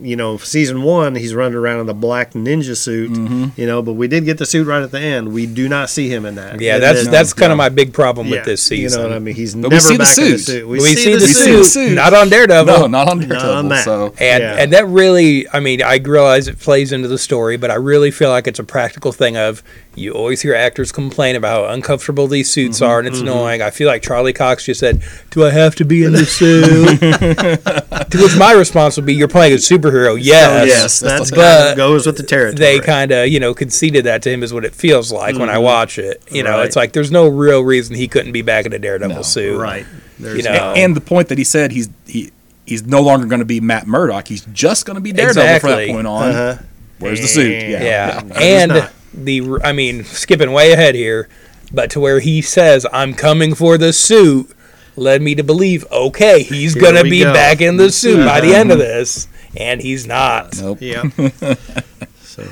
you 0.00 0.14
know 0.14 0.36
season 0.36 0.82
one 0.82 1.16
he's 1.16 1.34
running 1.34 1.56
around 1.56 1.80
in 1.80 1.86
the 1.86 1.94
black 1.94 2.32
ninja 2.34 2.76
suit 2.76 3.10
you 3.58 3.66
know 3.66 3.82
but 3.82 3.94
we 3.94 4.06
did 4.06 4.24
get 4.24 4.38
the 4.38 4.46
suit 4.46 4.64
right 4.64 4.82
at 4.82 4.92
the 4.92 5.00
end 5.00 5.32
we 5.32 5.44
do 5.44 5.68
not 5.68 5.90
see 5.90 6.08
him 6.08 6.24
in 6.24 6.36
that 6.36 6.60
yeah, 6.60 6.74
And 6.74 6.82
that's 6.84 7.02
then- 7.04 7.12
that's 7.12 7.32
kind 7.32 7.50
of 7.50 7.58
my 7.58 7.68
big 7.68 7.92
problem 7.92 8.28
yeah, 8.28 8.36
with 8.36 8.44
this 8.44 8.62
season. 8.62 9.00
you 9.00 9.02
know 9.04 9.08
what 9.10 9.16
I 9.16 9.18
mean 9.18 9.34
he's 9.34 9.54
But 9.56 9.64
we 9.64 9.68
never 9.70 9.80
see 9.80 9.96
the 9.96 9.98
back 10.04 10.18
in 10.18 10.24
the 10.24 10.38
suit. 10.38 10.40
suit 10.46 10.68
We, 10.68 10.80
see, 10.80 11.14
the, 11.14 11.20
we 11.20 11.26
suit, 11.26 11.64
suit. 11.64 11.94
not 11.94 12.14
on 12.14 12.28
Daredevil. 12.28 12.78
No, 12.80 12.86
not 12.86 13.08
on 13.08 13.18
Daredevil. 13.18 13.50
on 13.50 13.68
that. 13.70 13.84
So 13.84 14.14
And 14.20 14.42
Yeah. 14.42 14.54
and 14.58 14.72
that 14.72 14.86
really, 14.86 15.46
I 15.52 15.58
mean, 15.58 15.82
I 15.82 15.96
realize 15.96 16.46
it 16.46 16.60
plays 16.60 16.92
into 16.92 17.08
the 17.08 17.18
story, 17.18 17.56
but 17.56 17.70
I 17.72 17.74
really 17.74 18.12
feel 18.12 18.30
like 18.30 18.46
it's 18.46 18.60
a 18.60 18.64
practical 18.64 19.10
thing. 19.10 19.36
Of 19.36 19.62
you 19.96 20.12
always 20.12 20.42
hear 20.42 20.54
actors 20.54 20.92
complain 20.92 21.34
about 21.34 21.66
how 21.66 21.72
uncomfortable 21.74 22.28
these 22.28 22.48
suits 22.48 22.78
Mm-hmm, 22.78 22.88
are, 22.88 22.98
and 23.00 23.08
it's 23.08 23.18
annoying. 23.20 23.62
I 23.62 23.70
feel 23.70 23.88
like 23.88 24.02
Charlie 24.02 24.32
Cox 24.32 24.64
just 24.66 24.78
said, 24.78 25.02
"Do 25.30 25.44
I 25.44 25.50
have 25.50 25.74
to 25.76 25.84
be 25.84 26.04
in 26.04 26.12
the 26.12 26.24
suit?" 26.38 27.00
to 27.00 28.18
which 28.22 28.36
my 28.36 28.52
response 28.52 28.96
would 28.96 29.06
be, 29.06 29.14
"You're 29.14 29.26
playing 29.28 29.54
a 29.54 29.58
superhero, 29.90 30.18
yes." 30.20 30.50
Oh, 30.62 30.64
yes 30.64 31.00
that's 31.00 31.30
But 31.30 31.36
kind 31.36 31.70
of 31.70 31.76
goes 31.76 32.06
with 32.06 32.16
the 32.16 32.22
territory 32.22 32.56
They 32.58 32.80
kind 32.80 33.10
of, 33.12 33.28
you 33.28 33.40
know, 33.40 33.54
conceded 33.54 34.04
that 34.04 34.22
to 34.22 34.30
him 34.30 34.42
is 34.42 34.52
what 34.52 34.64
it 34.64 34.74
feels 34.74 35.10
like 35.12 35.36
when 35.38 35.48
I 35.50 35.58
watch 35.58 35.98
it. 35.98 36.22
You 36.30 36.42
know, 36.42 36.50
Mm-hmm. 36.50 36.58
Right. 36.58 36.66
it's 36.66 36.76
like 36.76 36.92
there's 36.92 37.10
no 37.10 37.28
real 37.28 37.62
reason 37.62 37.94
he 37.96 38.08
couldn't 38.08 38.32
be 38.32 38.42
back 38.42 38.66
in 38.66 38.72
a 38.72 38.78
Daredevil 38.78 39.16
No. 39.16 39.22
suit. 39.22 39.58
right 39.58 39.86
There's 40.18 40.36
You 40.38 40.42
know, 40.44 40.72
and 40.76 40.94
the 40.96 41.00
point 41.00 41.28
that 41.28 41.38
he 41.38 41.44
said 41.44 41.72
he's 41.72 41.88
he 42.06 42.30
he's 42.66 42.84
no 42.86 43.00
longer 43.00 43.26
going 43.26 43.40
to 43.40 43.44
be 43.46 43.60
Matt 43.60 43.86
Murdock. 43.86 44.28
He's 44.28 44.44
just 44.52 44.84
going 44.86 44.96
to 44.96 45.00
be 45.00 45.12
Daredevil 45.12 45.42
from 45.42 45.46
that 45.46 45.56
Exactly. 45.56 45.92
point 45.92 46.06
on. 46.06 46.28
Uh-huh. 46.30 46.62
Where's 46.98 47.20
the 47.20 47.28
suit? 47.28 47.50
Yeah. 47.52 47.82
Yeah, 47.82 48.20
he's 48.24 48.36
and 48.36 48.90
the 49.14 49.60
I 49.64 49.72
mean, 49.72 50.04
skipping 50.04 50.52
way 50.52 50.72
ahead 50.72 50.94
here, 50.96 51.28
but 51.72 51.90
to 51.90 52.00
where 52.00 52.18
he 52.20 52.42
says, 52.42 52.84
"I'm 52.92 53.14
coming 53.14 53.54
for 53.54 53.78
the 53.78 53.92
suit," 53.92 54.50
led 54.96 55.22
me 55.22 55.34
to 55.36 55.44
believe, 55.44 55.86
okay, 55.92 56.42
he's 56.42 56.74
Here 56.74 56.82
gonna 56.82 57.04
be 57.04 57.20
go. 57.22 57.32
back 57.32 57.60
in 57.60 57.76
the 57.76 57.90
suit 57.92 58.24
by 58.26 58.40
the 58.40 58.52
end 58.54 58.72
of 58.72 58.78
this, 58.78 59.28
and 59.56 59.80
he's 59.80 60.06
not. 60.06 60.56
Nope. 60.60 60.78
Yeah. 60.80 61.02
so 62.20 62.44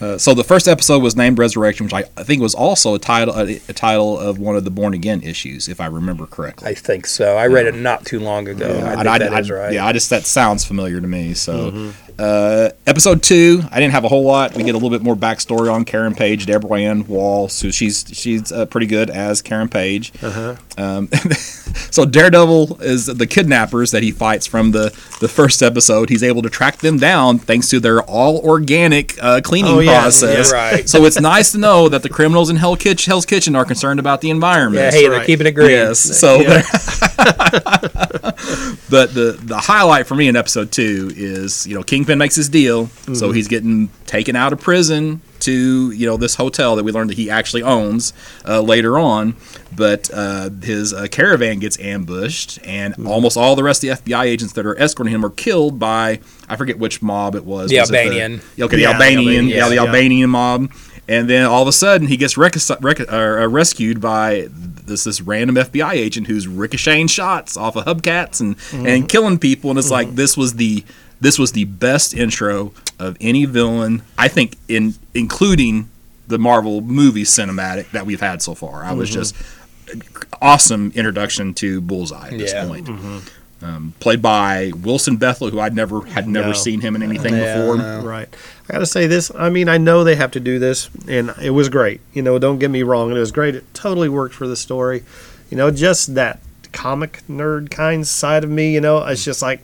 Uh, 0.00 0.16
so 0.16 0.32
the 0.32 0.44
first 0.44 0.68
episode 0.68 1.02
was 1.02 1.16
named 1.16 1.38
Resurrection, 1.40 1.84
which 1.84 1.92
I, 1.92 2.04
I 2.16 2.22
think 2.22 2.40
was 2.40 2.54
also 2.54 2.94
a 2.94 3.00
title 3.00 3.34
a, 3.36 3.56
a 3.68 3.72
title 3.72 4.16
of 4.16 4.38
one 4.38 4.54
of 4.54 4.62
the 4.62 4.70
Born 4.70 4.94
Again 4.94 5.22
issues, 5.22 5.66
if 5.66 5.80
I 5.80 5.86
remember 5.86 6.24
correctly. 6.26 6.68
I 6.68 6.74
think 6.74 7.04
so. 7.06 7.36
I 7.36 7.48
read 7.48 7.66
it 7.66 7.74
not 7.74 8.04
too 8.06 8.20
long 8.20 8.46
ago. 8.46 8.66
I 8.86 8.94
think 8.94 9.06
I- 9.08 9.18
that 9.18 9.34
I- 9.34 9.40
is 9.40 9.50
right. 9.50 9.72
Yeah, 9.72 9.84
I 9.84 9.92
just 9.92 10.08
that 10.10 10.24
sounds 10.24 10.64
familiar 10.64 11.00
to 11.00 11.06
me. 11.08 11.34
So, 11.34 11.92
uh, 12.18 12.70
episode 12.86 13.22
two, 13.22 13.62
I 13.70 13.78
didn't 13.80 13.92
have 13.92 14.04
a 14.04 14.08
whole 14.08 14.24
lot. 14.24 14.54
We 14.56 14.62
get 14.64 14.74
a 14.74 14.78
little 14.78 14.90
bit 14.90 15.02
more 15.02 15.14
backstory 15.14 15.72
on 15.72 15.84
Karen 15.84 16.14
Page, 16.14 16.46
Deborah 16.46 16.80
Ann 16.80 17.06
Woll. 17.06 17.48
So 17.48 17.70
she's 17.70 18.04
she's 18.12 18.50
uh, 18.50 18.66
pretty 18.66 18.86
good 18.86 19.08
as 19.10 19.40
Karen 19.42 19.68
Page. 19.68 20.12
uh-huh. 20.22 20.56
Um, 20.76 21.08
so 21.90 22.04
Daredevil 22.04 22.80
is 22.82 23.06
the 23.06 23.26
kidnappers 23.26 23.90
that 23.92 24.02
he 24.02 24.10
fights 24.10 24.46
from 24.46 24.70
the 24.72 24.90
the 25.20 25.28
first 25.28 25.62
episode. 25.62 26.08
He's 26.08 26.22
able 26.22 26.42
to 26.42 26.50
track 26.50 26.78
them 26.78 26.98
down 26.98 27.38
thanks 27.38 27.68
to 27.70 27.80
their 27.80 28.02
all 28.02 28.38
organic 28.38 29.20
uh, 29.22 29.40
cleaning 29.40 29.72
Oh, 29.74 29.78
yeah, 29.80 30.00
process. 30.02 30.50
yeah, 30.52 30.56
right. 30.58 30.88
So 30.88 31.04
it's 31.04 31.20
nice 31.20 31.52
to 31.52 31.58
know 31.58 31.88
that 31.88 32.02
the 32.02 32.08
criminals 32.08 32.50
in 32.50 32.56
Hell 32.56 32.76
Kitch- 32.76 33.04
Hell's 33.06 33.26
Kitchen 33.26 33.54
are 33.56 33.64
concerned 33.64 34.00
about 34.00 34.20
the 34.20 34.30
environment. 34.30 34.84
yeah, 34.84 34.90
hey, 34.90 35.02
they're 35.08 35.18
right. 35.18 35.26
keeping 35.26 35.46
it 35.46 35.52
green. 35.52 35.70
Yes. 35.70 35.98
So, 36.00 36.40
Yeah. 36.40 36.62
but 38.90 39.12
the 39.14 39.38
the 39.42 39.58
highlight 39.58 40.06
for 40.06 40.14
me 40.14 40.28
in 40.28 40.36
episode 40.36 40.70
two 40.72 41.10
is 41.16 41.66
you 41.66 41.74
know 41.74 41.82
Kingpin 42.08 42.18
makes 42.18 42.34
his 42.36 42.48
deal, 42.48 42.86
Mm-hmm. 42.86 43.14
so 43.14 43.32
he's 43.32 43.48
getting 43.48 43.90
taken 44.06 44.34
out 44.36 44.52
of 44.52 44.60
prison 44.60 45.20
to 45.40 45.90
you 45.92 46.06
know 46.06 46.16
this 46.16 46.34
hotel 46.36 46.74
that 46.76 46.84
we 46.84 46.90
learned 46.92 47.10
that 47.10 47.16
he 47.16 47.30
actually 47.30 47.62
owns 47.62 48.12
uh, 48.46 48.60
later 48.62 48.98
on. 48.98 49.36
But 49.76 50.10
uh, 50.12 50.50
his 50.62 50.92
uh, 50.94 51.06
caravan 51.10 51.58
gets 51.58 51.78
ambushed, 51.78 52.58
and 52.64 52.94
Mm-hmm. 52.94 53.06
almost 53.06 53.36
all 53.36 53.54
the 53.56 53.62
rest 53.62 53.84
of 53.84 54.02
the 54.04 54.12
FBI 54.12 54.24
agents 54.24 54.54
that 54.54 54.64
are 54.66 54.78
escorting 54.78 55.14
him 55.14 55.24
are 55.24 55.30
killed 55.30 55.78
by 55.78 56.20
I 56.48 56.56
forget 56.56 56.78
which 56.78 57.02
mob 57.02 57.34
it 57.34 57.44
was. 57.44 57.70
The 57.70 57.78
Was 57.80 57.90
it 57.90 57.94
Albanian. 57.96 58.40
yeah, 58.56 58.64
okay, 58.64 58.76
the 58.76 58.82
Yeah, 58.82 58.88
the 58.88 58.94
Albanian. 58.94 59.18
Albanian, 59.20 59.48
Yeah, 59.48 59.68
the 59.68 59.74
yeah. 59.76 59.80
Albanian 59.84 60.30
mob. 60.30 60.72
And 61.10 61.28
then 61.30 61.46
all 61.46 61.62
of 61.62 61.68
a 61.68 61.72
sudden, 61.72 62.06
he 62.06 62.18
gets 62.18 62.36
rec- 62.36 62.54
rec- 62.82 63.10
uh, 63.10 63.48
rescued 63.48 63.98
by 63.98 64.48
this 64.50 65.04
this 65.04 65.20
random 65.22 65.56
FBI 65.56 65.92
agent 65.92 66.26
who's 66.26 66.46
ricocheting 66.46 67.06
shots 67.06 67.56
off 67.56 67.76
of 67.76 67.84
hubcaps 67.86 68.40
and 68.40 68.56
Mm-hmm. 68.58 68.86
and 68.86 69.08
killing 69.08 69.38
people. 69.38 69.70
And 69.70 69.78
it's 69.78 69.90
like 69.90 70.16
this 70.16 70.36
was 70.36 70.54
the 70.54 70.84
this 71.20 71.38
was 71.38 71.52
the 71.52 71.64
best 71.64 72.14
intro 72.14 72.72
of 72.98 73.16
any 73.20 73.44
villain, 73.44 74.02
I 74.16 74.28
think, 74.28 74.56
in 74.68 74.94
including 75.14 75.88
the 76.26 76.38
Marvel 76.38 76.80
movie 76.80 77.24
cinematic 77.24 77.90
that 77.92 78.04
we've 78.06 78.20
had 78.20 78.42
so 78.42 78.54
far. 78.54 78.82
I 78.84 78.88
Mm-hmm. 78.88 78.98
was 78.98 79.10
just 79.10 79.34
awesome 80.40 80.92
introduction 80.94 81.54
to 81.54 81.80
Bullseye 81.80 82.28
at 82.28 82.38
this 82.38 82.52
Yeah. 82.52 82.66
point. 82.66 82.86
Mm-hmm. 82.86 83.18
Um, 83.60 83.94
played 83.98 84.22
by 84.22 84.70
Wilson 84.82 85.16
Bethel, 85.16 85.50
who 85.50 85.58
I'd 85.58 85.74
never 85.74 86.02
had 86.02 86.28
never 86.28 86.48
No. 86.48 86.52
seen 86.52 86.80
him 86.80 86.94
in 86.94 87.02
anything 87.02 87.34
Yeah, 87.34 87.58
before. 87.58 87.76
no. 87.78 88.00
Right. 88.02 88.28
I 88.68 88.72
got 88.72 88.78
to 88.78 88.86
say 88.86 89.08
this. 89.08 89.32
I 89.36 89.50
mean, 89.50 89.68
I 89.68 89.78
know 89.78 90.04
they 90.04 90.14
have 90.14 90.30
to 90.32 90.40
do 90.40 90.60
this, 90.60 90.88
and 91.08 91.34
it 91.42 91.50
was 91.50 91.68
great. 91.68 92.00
You 92.12 92.22
know, 92.22 92.38
don't 92.38 92.58
get 92.60 92.70
me 92.70 92.84
wrong. 92.84 93.10
It 93.10 93.14
was 93.14 93.32
great. 93.32 93.56
It 93.56 93.64
totally 93.74 94.08
worked 94.08 94.34
for 94.34 94.46
the 94.46 94.54
story. 94.54 95.02
You 95.50 95.56
know, 95.56 95.72
just 95.72 96.14
that 96.14 96.38
comic 96.72 97.22
nerd 97.28 97.70
kind 97.72 98.06
side 98.06 98.44
of 98.44 98.50
me. 98.50 98.72
You 98.74 98.80
know, 98.80 99.04
it's 99.04 99.24
just 99.24 99.42
like 99.42 99.60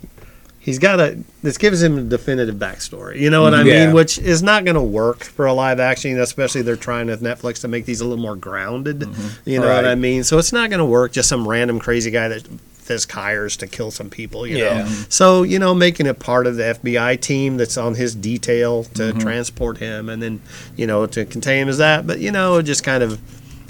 he's 0.65 0.79
got 0.79 0.99
a. 0.99 1.19
This 1.43 1.59
gives 1.59 1.83
him 1.83 1.99
a 1.99 2.03
definitive 2.03 2.57
backstory. 2.57 3.21
You 3.21 3.31
know 3.31 3.43
what 3.43 3.55
I 3.55 3.63
Yeah. 3.63 3.87
mean? 3.87 3.95
Which 3.95 4.19
is 4.19 4.43
not 4.43 4.65
going 4.65 4.75
to 4.77 4.81
work 4.83 5.23
for 5.23 5.47
a 5.47 5.53
live 5.53 5.79
action, 5.79 6.19
especially 6.19 6.63
they're 6.63 6.75
trying 6.77 7.07
with 7.07 7.23
Netflix 7.23 7.61
to 7.61 7.69
make 7.69 7.85
these 7.87 8.01
a 8.01 8.05
little 8.05 8.23
more 8.23 8.37
grounded. 8.37 9.07
You 9.45 9.61
know 9.61 9.69
what 9.75 9.85
I 9.85 9.95
mean? 9.95 10.25
So 10.25 10.39
it's 10.39 10.53
not 10.53 10.71
going 10.71 10.79
to 10.81 10.85
work. 10.85 11.13
Just 11.13 11.29
some 11.29 11.47
random 11.47 11.79
crazy 11.79 12.11
guy 12.11 12.29
that 12.29 12.45
this 12.87 13.07
hires 13.11 13.57
to 13.57 13.67
kill 13.67 13.91
some 13.91 14.11
people. 14.11 14.47
You 14.47 14.59
Yeah. 14.59 14.79
know. 14.85 14.89
So 15.09 15.43
you 15.43 15.59
know, 15.59 15.75
making 15.75 16.07
it 16.07 16.19
part 16.19 16.47
of 16.47 16.57
the 16.57 16.65
FBI 16.65 17.17
team 17.21 17.57
that's 17.57 17.77
on 17.79 17.95
his 17.95 18.15
detail 18.15 18.85
to 18.95 19.03
Mm-hmm. 19.05 19.19
transport 19.21 19.79
him, 19.79 20.09
and 20.09 20.23
then 20.23 20.41
you 20.77 20.87
know 20.87 21.07
to 21.07 21.25
contain 21.25 21.63
him 21.63 21.69
is 21.69 21.79
that. 21.79 22.07
But 22.07 22.19
you 22.21 22.31
know, 22.31 22.61
just 22.63 22.83
kind 22.85 23.03
of, 23.03 23.21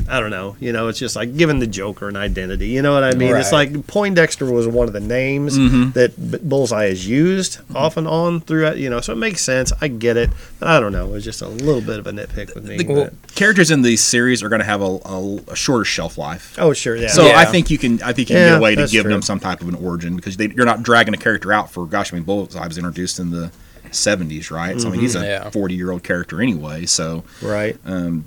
I 0.08 0.20
don't 0.20 0.30
know. 0.30 0.56
You 0.60 0.72
know, 0.72 0.88
it's 0.88 0.98
just 0.98 1.16
like 1.16 1.36
giving 1.36 1.58
the 1.58 1.66
Joker 1.66 2.08
an 2.08 2.16
identity. 2.16 2.68
You 2.68 2.82
know 2.82 2.92
what 2.94 3.04
I 3.04 3.14
mean? 3.14 3.34
It's 3.34 3.52
like 3.52 3.86
Poindexter 3.86 4.50
was 4.50 4.66
one 4.68 4.86
of 4.86 4.92
the 4.92 5.00
names 5.00 5.58
Mm-hmm. 5.58 5.90
that 5.92 6.48
Bullseye 6.48 6.86
has 6.86 7.06
used 7.08 7.58
mm-hmm. 7.58 7.76
off 7.76 7.96
and 7.96 8.06
on 8.06 8.40
throughout. 8.40 8.76
You 8.78 8.90
know, 8.90 9.00
so 9.00 9.12
it 9.12 9.16
makes 9.16 9.40
sense. 9.42 9.72
I 9.80 9.88
get 9.88 10.16
it. 10.16 10.30
But 10.58 10.68
I 10.68 10.80
don't 10.80 10.92
know. 10.92 11.14
It's 11.14 11.24
just 11.24 11.42
a 11.42 11.48
little 11.48 11.80
bit 11.80 11.98
of 11.98 12.06
a 12.06 12.12
nitpick 12.12 12.54
with 12.54 12.64
me. 12.64 12.76
The- 12.78 12.84
but- 12.84 13.34
characters 13.34 13.70
in 13.70 13.82
these 13.82 14.02
series 14.04 14.42
are 14.42 14.48
going 14.48 14.60
to 14.60 14.64
have 14.66 14.80
a, 14.82 14.98
a, 15.04 15.36
a 15.48 15.56
shorter 15.56 15.84
shelf 15.84 16.16
life. 16.18 16.56
oh 16.58 16.72
sure, 16.72 16.96
yeah. 16.96 17.08
So 17.08 17.26
Yeah. 17.26 17.38
I 17.38 17.44
think 17.46 17.70
you 17.70 17.78
can 17.78 18.02
I 18.02 18.12
think 18.12 18.30
you 18.30 18.36
can 18.36 18.42
Yeah, 18.44 18.48
get 18.50 18.58
a 18.58 18.62
way 18.62 18.74
to 18.74 18.86
give 18.86 19.02
true. 19.02 19.12
them 19.12 19.22
some 19.22 19.40
type 19.40 19.60
of 19.60 19.68
an 19.68 19.74
origin 19.74 20.14
because 20.16 20.36
they, 20.36 20.48
you're 20.48 20.66
not 20.66 20.82
dragging 20.82 21.14
a 21.14 21.16
character 21.16 21.52
out 21.52 21.70
for 21.70 21.86
gosh 21.86 22.12
I 22.12 22.16
mean 22.16 22.24
Bullseye 22.24 22.66
was 22.66 22.78
introduced 22.78 23.18
in 23.18 23.30
the 23.30 23.50
70s 23.90 24.50
right 24.50 24.80
so 24.80 24.88
I 24.88 24.90
mean 24.92 25.00
he's 25.00 25.14
a 25.14 25.18
mm-hmm. 25.18 25.44
Yeah. 25.44 25.50
40 25.50 25.74
year 25.74 25.90
old 25.92 26.02
character 26.02 26.40
anyway 26.42 26.86
so 26.86 27.24
right. 27.42 27.76
Um, 27.84 28.24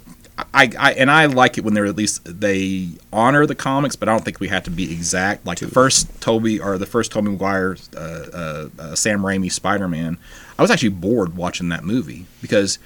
I, 0.54 0.70
I 0.78 0.94
and 0.94 1.10
I 1.10 1.26
like 1.26 1.58
it 1.58 1.64
when 1.64 1.74
they're 1.74 1.86
at 1.86 1.96
least 1.96 2.22
they 2.26 2.90
honor 3.12 3.46
the 3.46 3.56
comics 3.56 3.96
but 3.96 4.08
I 4.08 4.12
don't 4.12 4.24
think 4.24 4.40
we 4.40 4.50
have 4.50 4.64
to 4.66 4.72
be 4.72 4.92
exact 4.92 5.46
like 5.46 5.60
the 5.60 5.68
first 5.68 6.22
Toby 6.22 6.60
or 6.60 6.78
the 6.78 6.86
first 6.86 7.12
Toby 7.12 7.30
Maguire 7.32 7.76
uh, 7.96 8.00
uh, 8.00 8.70
uh, 8.78 8.96
Sam 8.96 9.22
Raimi 9.22 9.52
Spider 9.52 9.88
Man 9.88 10.18
I 10.58 10.62
was 10.62 10.70
actually 10.70 10.90
bored 10.90 11.36
watching 11.36 11.70
that 11.70 11.84
movie 11.84 12.26
because 12.42 12.78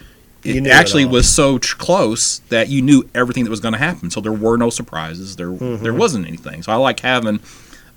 it 0.43 0.61
knew 0.61 0.69
it 0.69 0.73
actually 0.73 1.05
was 1.05 1.29
so 1.29 1.57
tr- 1.59 1.77
close 1.77 2.39
that 2.49 2.67
you 2.69 2.81
knew 2.81 3.07
everything 3.13 3.43
that 3.43 3.51
was 3.51 3.59
going 3.59 3.73
to 3.73 3.77
happen. 3.77 4.09
So 4.09 4.21
there 4.21 4.31
were 4.31 4.57
no 4.57 4.71
surprises. 4.71 5.35
There 5.35 5.51
Mm-hmm. 5.51 5.83
there 5.83 5.93
wasn't 5.93 6.25
anything. 6.27 6.63
So 6.63 6.71
I 6.71 6.75
like 6.77 6.99
having 7.01 7.39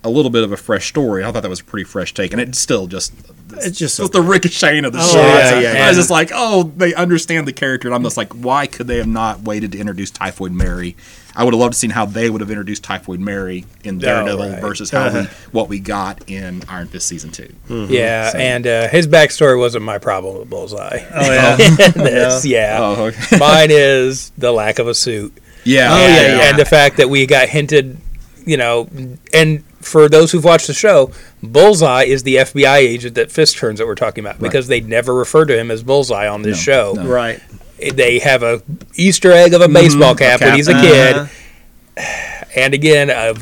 a 0.05 0.09
little 0.09 0.31
bit 0.31 0.43
of 0.43 0.51
a 0.51 0.57
fresh 0.57 0.87
story. 0.87 1.23
I 1.23 1.31
thought 1.31 1.41
that 1.43 1.49
was 1.49 1.59
a 1.61 1.63
pretty 1.63 1.83
fresh 1.83 2.13
take, 2.13 2.31
and 2.31 2.39
it's 2.41 2.59
still 2.59 2.87
just 2.87 3.13
It's 3.53 3.77
just 3.77 3.97
just 3.97 4.11
the 4.13 4.21
ricocheting 4.21 4.85
of 4.85 4.93
the 4.93 4.99
Oh, 4.99 5.01
shots. 5.01 5.15
yeah, 5.15 5.59
yeah, 5.73 5.85
I 5.85 5.87
was 5.89 5.97
just 5.97 6.09
like, 6.09 6.31
oh, 6.33 6.71
they 6.77 6.93
understand 6.93 7.47
the 7.47 7.53
character, 7.53 7.87
and 7.87 7.95
I'm 7.95 8.03
just 8.03 8.15
like, 8.17 8.31
why 8.33 8.67
could 8.67 8.87
they 8.87 8.97
have 8.97 9.07
not 9.07 9.41
waited 9.41 9.71
to 9.73 9.77
introduce 9.79 10.11
Typhoid 10.11 10.51
Mary? 10.51 10.95
I 11.37 11.43
would 11.43 11.53
have 11.53 11.59
loved 11.59 11.73
to 11.73 11.79
seen 11.79 11.89
how 11.89 12.05
they 12.05 12.29
would 12.29 12.39
have 12.39 12.49
introduced 12.49 12.83
Typhoid 12.83 13.19
Mary 13.19 13.65
in 13.83 13.97
Daredevil 13.99 14.51
right. 14.51 14.61
versus 14.61 14.89
how 14.89 15.11
we, 15.13 15.23
what 15.51 15.67
we 15.67 15.79
got 15.81 16.29
in 16.29 16.63
Iron 16.69 16.87
Fist 16.87 17.07
season 17.07 17.31
two. 17.31 17.53
Yeah, 17.67 18.31
and 18.35 18.65
uh, 18.65 18.87
his 18.87 19.05
backstory 19.07 19.59
wasn't 19.59 19.83
my 19.83 19.97
problem 19.97 20.37
with 20.39 20.49
Bullseye. 20.49 20.99
Oh 21.13 21.31
yeah. 21.31 21.57
This, 21.95 22.45
yeah. 22.45 22.77
Oh, 22.79 23.05
okay. 23.07 23.37
Mine 23.37 23.69
is 23.71 24.29
the 24.37 24.51
lack 24.53 24.79
of 24.79 24.87
a 24.87 24.93
suit. 24.93 25.33
yeah, 25.65 25.89
Oh, 25.91 25.97
and, 25.97 26.15
yeah, 26.15 26.37
yeah. 26.37 26.49
and 26.51 26.59
the 26.59 26.63
fact 26.65 26.97
that 26.97 27.09
we 27.09 27.25
got 27.25 27.49
hinted, 27.49 27.97
you 28.45 28.55
know, 28.55 28.87
and 29.33 29.63
for 29.85 30.09
those 30.09 30.31
who've 30.31 30.43
watched 30.43 30.67
the 30.67 30.73
show, 30.73 31.11
Bullseye 31.43 32.03
is 32.03 32.23
the 32.23 32.35
FBI 32.37 32.77
agent 32.77 33.15
that 33.15 33.31
Fisk 33.31 33.57
turns 33.57 33.79
that 33.79 33.85
we're 33.87 33.95
talking 33.95 34.25
about 34.25 34.39
because 34.39 34.67
they 34.67 34.81
never 34.81 35.13
refer 35.13 35.45
to 35.45 35.57
him 35.57 35.71
as 35.71 35.83
Bullseye 35.83 36.27
on 36.27 36.41
this 36.41 36.57
No, 36.67 36.73
show. 36.73 36.93
no. 37.03 37.07
right. 37.09 37.39
Eh, 37.81 37.91
they 37.93 38.19
have 38.19 38.43
a 38.43 38.61
Easter 38.95 39.31
egg 39.31 39.53
of 39.53 39.61
a 39.61 39.65
mm-hmm. 39.65 39.73
baseball 39.73 40.15
cap, 40.15 40.39
cap. 40.39 40.47
when 40.49 40.55
he's 40.55 40.67
a 40.67 40.73
Uh-huh. 40.75 41.27
kid, 41.97 42.05
and 42.55 42.73
again 42.73 43.09
a 43.09 43.35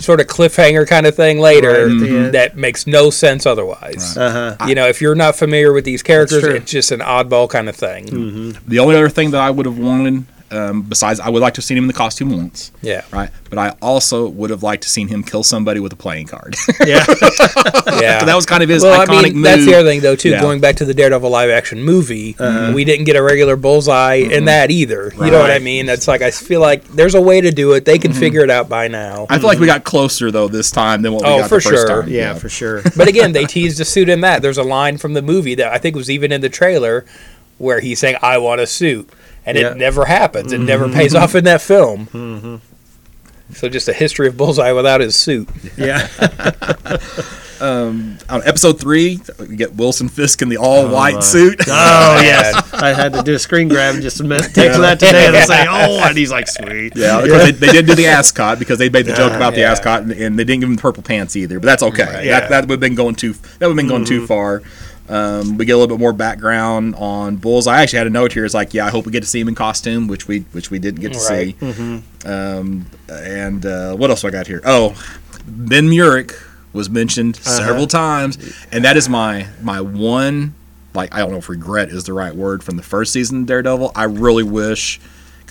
sort 0.00 0.20
of 0.20 0.26
cliffhanger 0.26 0.86
kind 0.86 1.06
of 1.06 1.14
thing 1.14 1.38
later 1.38 1.86
Right, 1.86 1.92
at 1.92 2.00
the 2.00 2.08
end. 2.08 2.34
that 2.34 2.56
makes 2.56 2.86
no 2.88 3.10
sense 3.10 3.46
otherwise. 3.46 4.16
Uh 4.16 4.56
huh. 4.58 4.66
You 4.66 4.74
know, 4.74 4.88
if 4.88 5.00
you're 5.00 5.14
not 5.14 5.36
familiar 5.36 5.72
with 5.72 5.84
these 5.84 6.02
characters, 6.02 6.42
it's 6.42 6.70
just 6.70 6.90
an 6.90 6.98
oddball 7.00 7.48
kind 7.48 7.68
of 7.68 7.76
thing. 7.76 8.06
Mm-hmm. 8.06 8.68
The 8.68 8.78
only 8.80 8.96
other 8.96 9.08
thing 9.08 9.30
that 9.30 9.40
I 9.40 9.50
would 9.50 9.64
have 9.66 9.78
wanted, 9.78 10.24
um, 10.52 10.82
besides 10.82 11.20
I 11.20 11.28
would 11.28 11.42
like 11.42 11.54
to 11.54 11.58
have 11.58 11.64
seen 11.64 11.76
him 11.76 11.84
in 11.84 11.88
the 11.88 11.94
costume 11.94 12.30
once, 12.30 12.72
Yeah, 12.82 13.04
right? 13.12 13.30
But 13.48 13.58
I 13.58 13.70
also 13.80 14.28
would 14.28 14.50
have 14.50 14.62
liked 14.62 14.82
to 14.84 14.88
seen 14.88 15.08
him 15.08 15.22
kill 15.22 15.42
somebody 15.42 15.80
with 15.80 15.92
a 15.92 15.96
playing 15.96 16.26
card. 16.26 16.56
Yeah. 16.86 17.04
yeah. 18.00 18.24
that 18.24 18.32
was 18.34 18.44
kind 18.44 18.62
of 18.62 18.68
his 18.68 18.82
well, 18.82 19.06
iconic 19.06 19.18
I 19.18 19.22
mean, 19.22 19.34
move. 19.34 19.44
that's 19.44 19.64
the 19.64 19.74
other 19.74 19.88
thing, 19.88 20.00
though, 20.00 20.16
too. 20.16 20.30
Yeah. 20.30 20.40
Going 20.40 20.60
back 20.60 20.76
to 20.76 20.84
the 20.84 20.94
Daredevil 20.94 21.30
live 21.30 21.48
action 21.48 21.82
movie, 21.82 22.34
uh-huh. 22.38 22.72
we 22.74 22.84
didn't 22.84 23.04
get 23.04 23.14
a 23.14 23.22
regular 23.22 23.56
bullseye 23.56 24.14
in 24.14 24.30
mm-hmm. 24.30 24.44
that 24.46 24.70
either. 24.70 25.12
You 25.14 25.30
know 25.30 25.38
what 25.38 25.50
I 25.50 25.58
mean? 25.58 25.88
It's 25.88 26.08
like 26.08 26.22
I 26.22 26.30
feel 26.30 26.60
like 26.60 26.84
there's 26.88 27.14
a 27.14 27.20
way 27.20 27.40
to 27.40 27.52
do 27.52 27.72
it. 27.72 27.84
They 27.84 27.98
can 27.98 28.10
mm-hmm. 28.10 28.20
figure 28.20 28.40
it 28.40 28.50
out 28.50 28.68
by 28.68 28.88
now. 28.88 29.26
I 29.30 29.38
feel 29.38 29.46
like 29.46 29.60
we 29.60 29.66
got 29.66 29.84
closer 29.84 30.30
though 30.30 30.48
this 30.48 30.70
time 30.70 31.02
than 31.02 31.12
what 31.12 31.22
we 31.22 31.28
Oh, 31.28 31.38
got 31.40 31.48
for 31.48 31.56
the 31.56 31.60
first 31.62 31.86
sure. 31.86 32.02
time. 32.02 32.10
Yeah, 32.10 32.34
for 32.34 32.48
sure. 32.48 32.82
But 32.96 33.08
again, 33.08 33.32
they 33.32 33.46
teased 33.46 33.80
a 33.80 33.84
suit 33.84 34.08
in 34.08 34.20
that. 34.20 34.42
There's 34.42 34.58
a 34.58 34.62
line 34.62 34.98
from 34.98 35.14
the 35.14 35.22
movie 35.22 35.54
that 35.54 35.72
I 35.72 35.78
think 35.78 35.96
was 35.96 36.10
even 36.10 36.32
in 36.32 36.40
the 36.40 36.48
trailer 36.48 37.04
where 37.58 37.80
he's 37.80 38.00
saying, 38.00 38.16
"I 38.22 38.38
want 38.38 38.60
a 38.60 38.66
suit," 38.66 39.08
and 39.46 39.58
Yeah. 39.58 39.72
it 39.72 39.76
never 39.76 40.04
happens. 40.04 40.52
It 40.52 40.60
never 40.60 40.86
mm-hmm. 40.86 40.94
pays 40.94 41.14
off 41.14 41.34
in 41.34 41.44
that 41.44 41.62
film. 41.62 42.06
Mm-hmm. 42.06 42.56
So 43.54 43.68
just 43.68 43.88
a 43.88 43.92
history 43.92 44.28
of 44.28 44.36
Bullseye 44.36 44.72
without 44.72 45.00
his 45.00 45.14
suit. 45.14 45.48
Yeah. 45.76 46.08
Um, 47.62 48.18
on 48.28 48.42
episode 48.42 48.80
three, 48.80 49.20
we 49.38 49.54
get 49.54 49.76
Wilson 49.76 50.08
Fisk 50.08 50.42
in 50.42 50.48
the 50.48 50.56
all 50.56 50.88
white 50.88 51.12
oh, 51.12 51.18
my. 51.18 51.20
suit. 51.20 51.60
Oh 51.68 52.20
yes. 52.20 52.72
I 52.74 52.92
had 52.92 53.12
to 53.12 53.22
do 53.22 53.34
a 53.34 53.38
screen 53.38 53.68
grab 53.68 54.02
just 54.02 54.16
to 54.16 54.26
text 54.26 54.52
that 54.52 54.98
today 54.98 55.28
and 55.28 55.36
I'll 55.36 55.46
say, 55.46 55.66
"Oh," 55.68 56.02
and 56.04 56.18
he's 56.18 56.32
like, 56.32 56.48
"Sweet." 56.48 56.94
Yeah, 56.96 57.22
because 57.22 57.44
They, 57.44 57.52
they 57.52 57.72
did 57.72 57.86
do 57.86 57.94
the 57.94 58.06
ascot 58.06 58.58
because 58.58 58.80
they 58.80 58.88
made 58.88 59.06
the 59.06 59.14
joke 59.14 59.32
about 59.32 59.54
the 59.54 59.60
Yeah. 59.60 59.70
ascot 59.70 60.02
and, 60.02 60.10
and 60.10 60.36
they 60.36 60.42
didn't 60.42 60.62
give 60.62 60.70
him 60.70 60.74
the 60.74 60.82
purple 60.82 61.04
pants 61.04 61.36
either. 61.36 61.60
But 61.60 61.66
that's 61.66 61.84
okay. 61.84 62.26
Yeah. 62.26 62.40
That, 62.40 62.50
that 62.50 62.60
would 62.62 62.70
have 62.70 62.80
been 62.80 62.96
going 62.96 63.14
too. 63.14 63.32
That 63.32 63.68
would 63.68 63.68
have 63.68 63.76
been 63.76 63.86
going 63.86 64.06
too 64.06 64.22
mm-hmm. 64.22 64.26
far. 64.26 64.62
Um, 65.08 65.58
we 65.58 65.64
get 65.64 65.72
a 65.72 65.76
little 65.76 65.94
bit 65.94 66.00
more 66.00 66.12
background 66.12 66.94
on 66.96 67.36
Bulls. 67.36 67.66
I 67.66 67.82
actually 67.82 67.98
had 67.98 68.06
a 68.06 68.10
note 68.10 68.32
here. 68.32 68.44
It's 68.44 68.54
like, 68.54 68.72
yeah, 68.72 68.86
I 68.86 68.90
hope 68.90 69.04
we 69.04 69.12
get 69.12 69.22
to 69.22 69.28
see 69.28 69.40
him 69.40 69.48
in 69.48 69.54
costume, 69.54 70.06
which 70.06 70.28
we 70.28 70.40
which 70.52 70.70
we 70.70 70.78
didn't 70.78 71.00
get 71.00 71.12
to 71.14 71.18
Right. 71.18 71.56
see. 71.60 72.02
Um, 72.24 72.86
and 73.10 73.66
uh, 73.66 73.94
what 73.96 74.10
else 74.10 74.22
do 74.22 74.28
I 74.28 74.30
got 74.30 74.46
here? 74.46 74.60
Oh, 74.64 74.90
Ben 75.46 75.86
Urich 75.90 76.32
was 76.72 76.88
mentioned 76.88 77.36
several 77.36 77.86
times, 77.86 78.38
and 78.70 78.84
that 78.84 78.96
is 78.96 79.08
my 79.08 79.48
my 79.60 79.80
one. 79.80 80.54
Like 80.94 81.14
I 81.14 81.18
don't 81.18 81.30
know 81.32 81.38
if 81.38 81.48
regret 81.48 81.88
is 81.88 82.04
the 82.04 82.12
right 82.12 82.34
word 82.34 82.62
from 82.62 82.76
the 82.76 82.82
first 82.82 83.12
season 83.12 83.40
of 83.40 83.46
Daredevil. 83.46 83.92
I 83.96 84.04
really 84.04 84.42
wish 84.44 85.00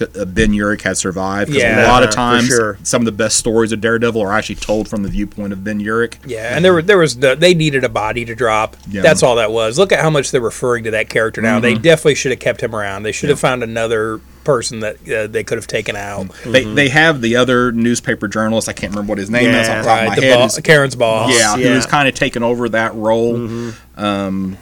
Ben 0.08 0.52
Urich 0.52 0.82
had 0.82 0.98
survived 0.98 1.50
because 1.52 1.64
Yeah, 1.64 1.88
a 1.88 1.92
lot 1.92 2.04
of 2.04 2.10
times 2.12 2.48
sure. 2.48 2.78
some 2.84 3.02
of 3.02 3.06
the 3.06 3.12
best 3.12 3.38
stories 3.38 3.72
of 3.72 3.82
Daredevil 3.82 4.22
are 4.22 4.34
actually 4.34 4.56
told 4.56 4.88
from 4.88 5.04
the 5.04 5.10
viewpoint 5.10 5.54
of 5.54 5.64
Ben 5.64 5.80
Urich. 5.82 6.16
Yeah, 6.26 6.56
and 6.56 6.64
there 6.66 6.74
were 6.74 6.82
there 6.82 6.98
was 6.98 7.18
the, 7.18 7.36
they 7.36 7.54
needed 7.54 7.84
a 7.84 7.90
body 7.90 8.26
to 8.26 8.36
drop. 8.36 8.76
Yeah. 8.90 9.02
That's 9.02 9.24
all 9.24 9.36
that 9.38 9.52
was. 9.52 9.78
Look 9.78 9.92
at 9.92 10.00
how 10.00 10.10
much 10.10 10.32
they're 10.32 10.42
referring 10.42 10.84
to 10.86 10.92
that 10.92 11.10
character 11.10 11.42
now. 11.42 11.56
Mm-hmm. 11.56 11.62
They 11.62 11.74
definitely 11.76 12.16
should 12.16 12.32
have 12.32 12.40
kept 12.40 12.62
him 12.62 12.76
around. 12.76 13.04
They 13.04 13.12
should 13.12 13.30
have 13.30 13.40
found 13.40 13.64
another 13.64 14.20
person 14.44 14.80
that 14.80 14.96
uh, 15.08 15.28
they 15.28 15.44
could 15.44 15.58
have 15.60 15.68
taken 15.68 15.96
out. 15.96 16.28
They 16.46 16.64
they 16.64 16.90
have 16.90 17.22
the 17.22 17.36
other 17.36 17.72
newspaper 17.72 18.28
journalist. 18.28 18.68
I 18.68 18.74
can't 18.74 18.92
remember 18.92 19.12
what 19.12 19.18
his 19.20 19.30
name 19.30 19.50
is 19.50 19.68
Yeah. 19.68 19.80
off 19.80 19.84
the 19.84 19.90
top 19.90 19.98
Right, 20.00 20.08
of 20.10 20.16
the 20.16 20.22
my 20.22 20.28
head. 20.28 20.40
who's- 20.42 20.60
Karen's 20.62 20.96
boss. 20.96 21.32
yeah, 21.38 21.56
Yeah. 21.58 21.74
who's 21.76 21.86
kind 21.86 22.08
of 22.08 22.16
taken 22.16 22.42
over 22.42 22.68
that 22.70 22.96
role. 22.96 23.72
Um, 23.98 24.58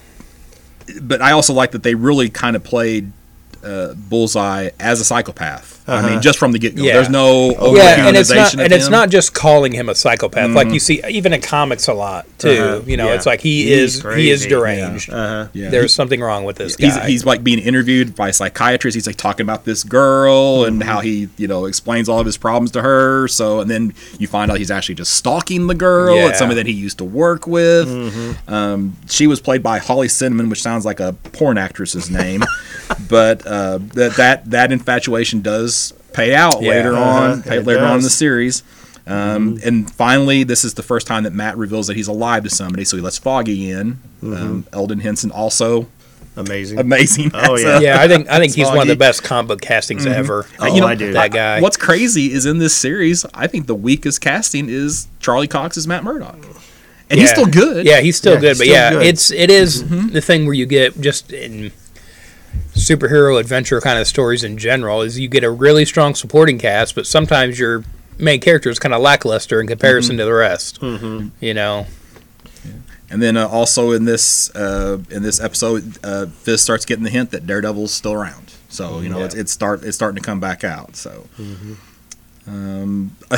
but 1.02 1.22
I 1.22 1.32
also 1.32 1.54
like 1.54 1.72
that 1.72 1.84
they 1.84 1.96
really 1.96 2.30
kind 2.30 2.56
of 2.56 2.64
played 2.64 3.12
uh, 3.64 3.94
Bullseye 3.96 4.70
as 4.80 5.00
a 5.02 5.06
psychopath. 5.06 5.78
I 5.90 6.08
mean, 6.08 6.22
just 6.22 6.38
from 6.38 6.52
the 6.52 6.60
get 6.60 6.76
go. 6.76 6.84
Yeah. 6.84 6.94
There's 6.94 7.10
no 7.10 7.56
over 7.56 7.78
Yeah, 7.78 8.08
and 8.08 8.16
it's 8.16 8.30
not 8.30 8.54
and 8.54 8.72
it's 8.72 8.86
him. 8.86 8.92
not 8.92 9.10
just 9.10 9.34
calling 9.34 9.72
him 9.72 9.90
a 9.90 9.96
psychopath. 9.96 10.52
Like 10.52 10.70
you 10.70 10.80
see, 10.80 11.02
even 11.10 11.34
in 11.34 11.42
comics, 11.42 11.88
a 11.88 11.96
lot 11.96 12.28
too. 12.38 12.50
Uh-huh. 12.50 12.82
You 12.86 12.96
know, 12.96 13.08
Yeah. 13.08 13.16
it's 13.16 13.26
like 13.26 13.42
he 13.42 13.64
He's 13.64 13.72
is 13.72 13.94
he 13.96 14.30
is 14.30 14.42
crazy. 14.42 14.50
deranged. 14.50 15.10
Uh-huh. 15.10 15.48
Yeah. 15.52 15.70
There's 15.72 15.92
something 15.92 16.22
wrong 16.22 16.44
with 16.44 16.58
this 16.58 16.76
He's, 16.76 16.96
guy. 16.96 17.08
he's 17.10 17.26
like 17.26 17.44
being 17.44 17.58
interviewed 17.58 18.16
by 18.16 18.30
a 18.30 18.34
psychiatrist. 18.34 18.94
He's 18.94 19.08
like 19.08 19.16
talking 19.16 19.44
about 19.44 19.66
this 19.66 19.84
girl 19.84 20.64
and 20.66 20.84
how 20.84 21.00
he, 21.00 21.28
you 21.38 21.48
know, 21.48 21.66
explains 21.66 22.08
all 22.08 22.20
of 22.20 22.26
his 22.28 22.38
problems 22.38 22.70
to 22.72 22.84
her. 22.84 23.28
So, 23.28 23.60
and 23.60 23.72
then 23.72 23.96
you 24.20 24.28
find 24.28 24.52
out 24.52 24.60
he's 24.60 24.70
actually 24.70 24.94
just 24.96 25.16
stalking 25.16 25.66
the 25.66 25.74
girl. 25.76 26.16
Yeah. 26.18 26.30
It's 26.30 26.38
somebody 26.38 26.62
that 26.62 26.68
he 26.68 26.74
used 26.74 27.00
to 27.00 27.04
work 27.06 27.48
with. 27.48 27.90
Um, 28.48 28.96
she 29.08 29.26
was 29.26 29.42
played 29.42 29.64
by 29.64 29.80
Holly 29.80 30.08
Cinnamon, 30.08 30.50
which 30.50 30.62
sounds 30.62 30.86
like 30.86 31.00
a 31.00 31.14
porn 31.14 31.58
actress's 31.58 32.12
name, 32.12 32.44
but 33.10 33.46
uh, 33.50 33.80
that 33.96 34.16
that 34.16 34.50
that 34.52 34.72
infatuation 34.72 35.42
does 35.42 35.94
pay 36.14 36.34
out 36.34 36.62
Yeah. 36.62 36.70
later 36.70 36.96
Uh-huh. 36.96 37.04
on, 37.34 37.44
pay, 37.44 37.58
It 37.58 37.66
later 37.68 37.84
on 37.84 37.98
in 37.98 38.04
the 38.04 38.10
series. 38.10 38.64
Um, 39.08 39.60
And 39.66 39.90
finally, 39.92 40.44
this 40.44 40.64
is 40.64 40.76
the 40.76 40.84
first 40.84 41.08
time 41.08 41.24
that 41.24 41.34
Matt 41.34 41.58
reveals 41.58 41.88
that 41.88 41.96
he's 41.98 42.08
alive 42.08 42.44
to 42.44 42.50
somebody, 42.50 42.86
so 42.86 42.96
he 42.96 43.02
lets 43.02 43.18
Foggy 43.18 43.70
in. 43.72 43.98
Um, 44.22 44.66
Elden 44.72 45.00
Henson 45.00 45.32
also 45.32 45.88
Amazing. 46.38 46.80
amazing. 46.80 47.32
Oh, 47.34 47.58
yeah. 47.58 47.80
a- 47.80 47.82
yeah, 47.82 48.02
I 48.02 48.08
think 48.08 48.30
I 48.30 48.38
think 48.40 48.54
he's 48.56 48.68
one 48.68 48.80
of 48.82 48.88
the 48.88 48.96
best 48.96 49.24
comic 49.24 49.48
book 49.48 49.62
castings 49.62 50.06
ever. 50.06 50.46
Oh, 50.60 50.68
you 50.74 50.80
know, 50.82 50.88
I 50.88 50.96
do. 50.96 51.12
that 51.14 51.32
guy. 51.32 51.60
What's 51.60 51.76
crazy 51.78 52.32
is 52.32 52.46
in 52.46 52.60
this 52.60 52.74
series, 52.76 53.26
I 53.34 53.48
think 53.48 53.66
the 53.68 53.76
weakest 53.76 54.22
casting 54.22 54.70
is 54.70 55.08
Charlie 55.20 55.48
Cox 55.48 55.76
as 55.76 55.88
Matt 55.88 56.04
Murdock, 56.04 56.38
and 57.10 57.20
he's 57.20 57.32
still 57.32 57.46
good. 57.48 57.86
Yeah, 57.86 58.00
he's 58.02 58.16
still 58.16 58.36
Yeah, 58.36 58.40
good, 58.42 58.48
he's 58.50 58.58
but 58.60 58.64
still 58.66 58.74
yeah, 58.76 58.90
good. 58.92 59.04
it's 59.08 59.32
it 59.32 59.50
is 59.50 59.84
Mm-hmm. 59.84 60.10
the 60.10 60.22
thing 60.22 60.46
where 60.46 60.54
you 60.54 60.66
get 60.68 61.02
just 61.02 61.32
in 61.34 61.72
superhero 62.80 63.40
adventure 63.40 63.80
kind 63.82 64.00
of 64.00 64.08
stories 64.08 64.44
in 64.44 64.58
general 64.58 65.02
is 65.02 65.20
you 65.20 65.28
get 65.28 65.44
a 65.44 65.52
really 65.52 65.86
strong 65.86 66.16
supporting 66.16 66.58
cast, 66.58 66.96
but 66.96 67.06
sometimes 67.06 67.60
your 67.60 67.84
main 68.18 68.40
character 68.40 68.70
is 68.70 68.80
kind 68.80 68.94
of 68.94 69.02
lackluster 69.02 69.62
in 69.62 69.68
comparison 69.68 70.14
Mm-hmm. 70.18 70.20
to 70.20 70.26
the 70.26 70.34
rest. 70.34 70.82
You 71.42 71.54
know, 71.54 71.86
And 73.10 73.22
then 73.22 73.38
uh, 73.38 73.48
also 73.48 73.92
in 73.92 74.06
this 74.06 74.54
uh, 74.56 75.00
in 75.10 75.24
this 75.24 75.40
episode, 75.40 75.98
uh, 76.04 76.26
Fisk 76.28 76.64
starts 76.64 76.86
getting 76.86 77.04
the 77.04 77.10
hint 77.10 77.32
that 77.32 77.48
Daredevil's 77.48 77.94
still 77.94 78.14
around. 78.14 78.54
So 78.70 79.00
you 79.00 79.10
know 79.10 79.20
Yeah. 79.20 79.26
it's 79.26 79.36
it's 79.36 79.52
start 79.52 79.84
it's 79.84 79.96
starting 79.96 80.22
to 80.22 80.26
come 80.26 80.40
back 80.40 80.64
out. 80.64 80.96
So 80.96 81.28
um, 82.48 83.12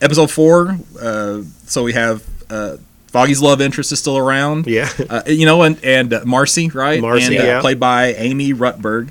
episode 0.00 0.30
four. 0.30 0.78
Uh, 1.00 1.42
so 1.66 1.82
we 1.82 1.92
have. 1.94 2.24
Uh, 3.16 3.20
Foggy's 3.22 3.40
love 3.42 3.60
interest 3.60 3.92
is 3.92 3.98
still 3.98 4.18
around. 4.18 4.66
Yeah. 4.66 4.88
uh, 5.08 5.22
you 5.26 5.46
know, 5.46 5.62
and 5.62 5.82
and 5.84 6.12
uh, 6.12 6.20
Marcy, 6.24 6.68
right? 6.68 7.00
Marcy, 7.00 7.36
and, 7.36 7.42
uh, 7.44 7.46
yeah. 7.46 7.52
Mm-hmm. 7.54 7.60
played 7.62 7.80
by 7.80 8.12
Amy 8.14 8.52
Rutberg. 8.52 9.10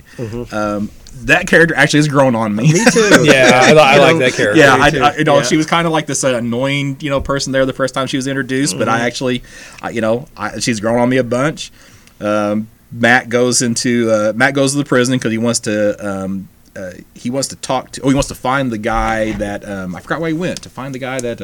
Um, 0.53 0.91
that 1.23 1.47
character 1.47 1.73
actually 1.75 1.99
has 1.99 2.07
grown 2.09 2.35
on 2.35 2.53
me. 2.55 2.71
Me 2.73 2.83
too. 2.91 2.99
yeah, 3.23 3.61
I, 3.63 3.69
I 3.71 3.97
like 3.97 4.13
know, 4.15 4.19
that 4.19 4.33
character. 4.33 4.59
Yeah, 4.59 4.75
I. 4.75 4.87
I- 5.11 5.17
you 5.17 5.23
know, 5.23 5.37
Yeah. 5.37 5.43
she 5.43 5.57
was 5.57 5.65
kind 5.65 5.87
of 5.87 5.93
like 5.93 6.05
this 6.07 6.23
uh, 6.23 6.35
annoying, 6.35 6.97
you 6.99 7.09
know, 7.09 7.21
person 7.21 7.53
there 7.53 7.65
the 7.65 7.73
first 7.73 7.93
time 7.93 8.05
she 8.07 8.17
was 8.17 8.27
introduced. 8.27 8.77
But 8.77 8.87
Mm-hmm. 8.89 9.01
I 9.01 9.05
actually, 9.05 9.43
I, 9.81 9.89
you 9.91 10.01
know, 10.01 10.27
I, 10.35 10.59
she's 10.59 10.79
grown 10.81 10.99
on 10.99 11.07
me 11.09 11.17
a 11.17 11.23
bunch. 11.23 11.71
Um, 12.19 12.67
Matt 12.91 13.29
goes 13.29 13.61
into 13.61 14.09
uh, 14.11 14.33
Matt 14.35 14.53
goes 14.53 14.73
to 14.73 14.77
the 14.77 14.85
prison 14.85 15.17
because 15.17 15.31
he 15.31 15.37
wants 15.37 15.61
to. 15.61 15.95
Um, 16.05 16.49
uh, 16.75 16.91
he 17.13 17.29
wants 17.29 17.47
to 17.47 17.55
talk 17.55 17.91
to. 17.91 18.01
Oh, 18.01 18.09
he 18.09 18.13
wants 18.13 18.27
to 18.27 18.35
find 18.35 18.69
the 18.69 18.77
guy 18.77 19.31
that 19.33 19.67
um, 19.67 19.95
I 19.95 20.01
forgot 20.01 20.19
where 20.19 20.29
he 20.29 20.37
went 20.37 20.61
to 20.63 20.69
find 20.69 20.93
the 20.93 20.99
guy 20.99 21.19
that. 21.21 21.41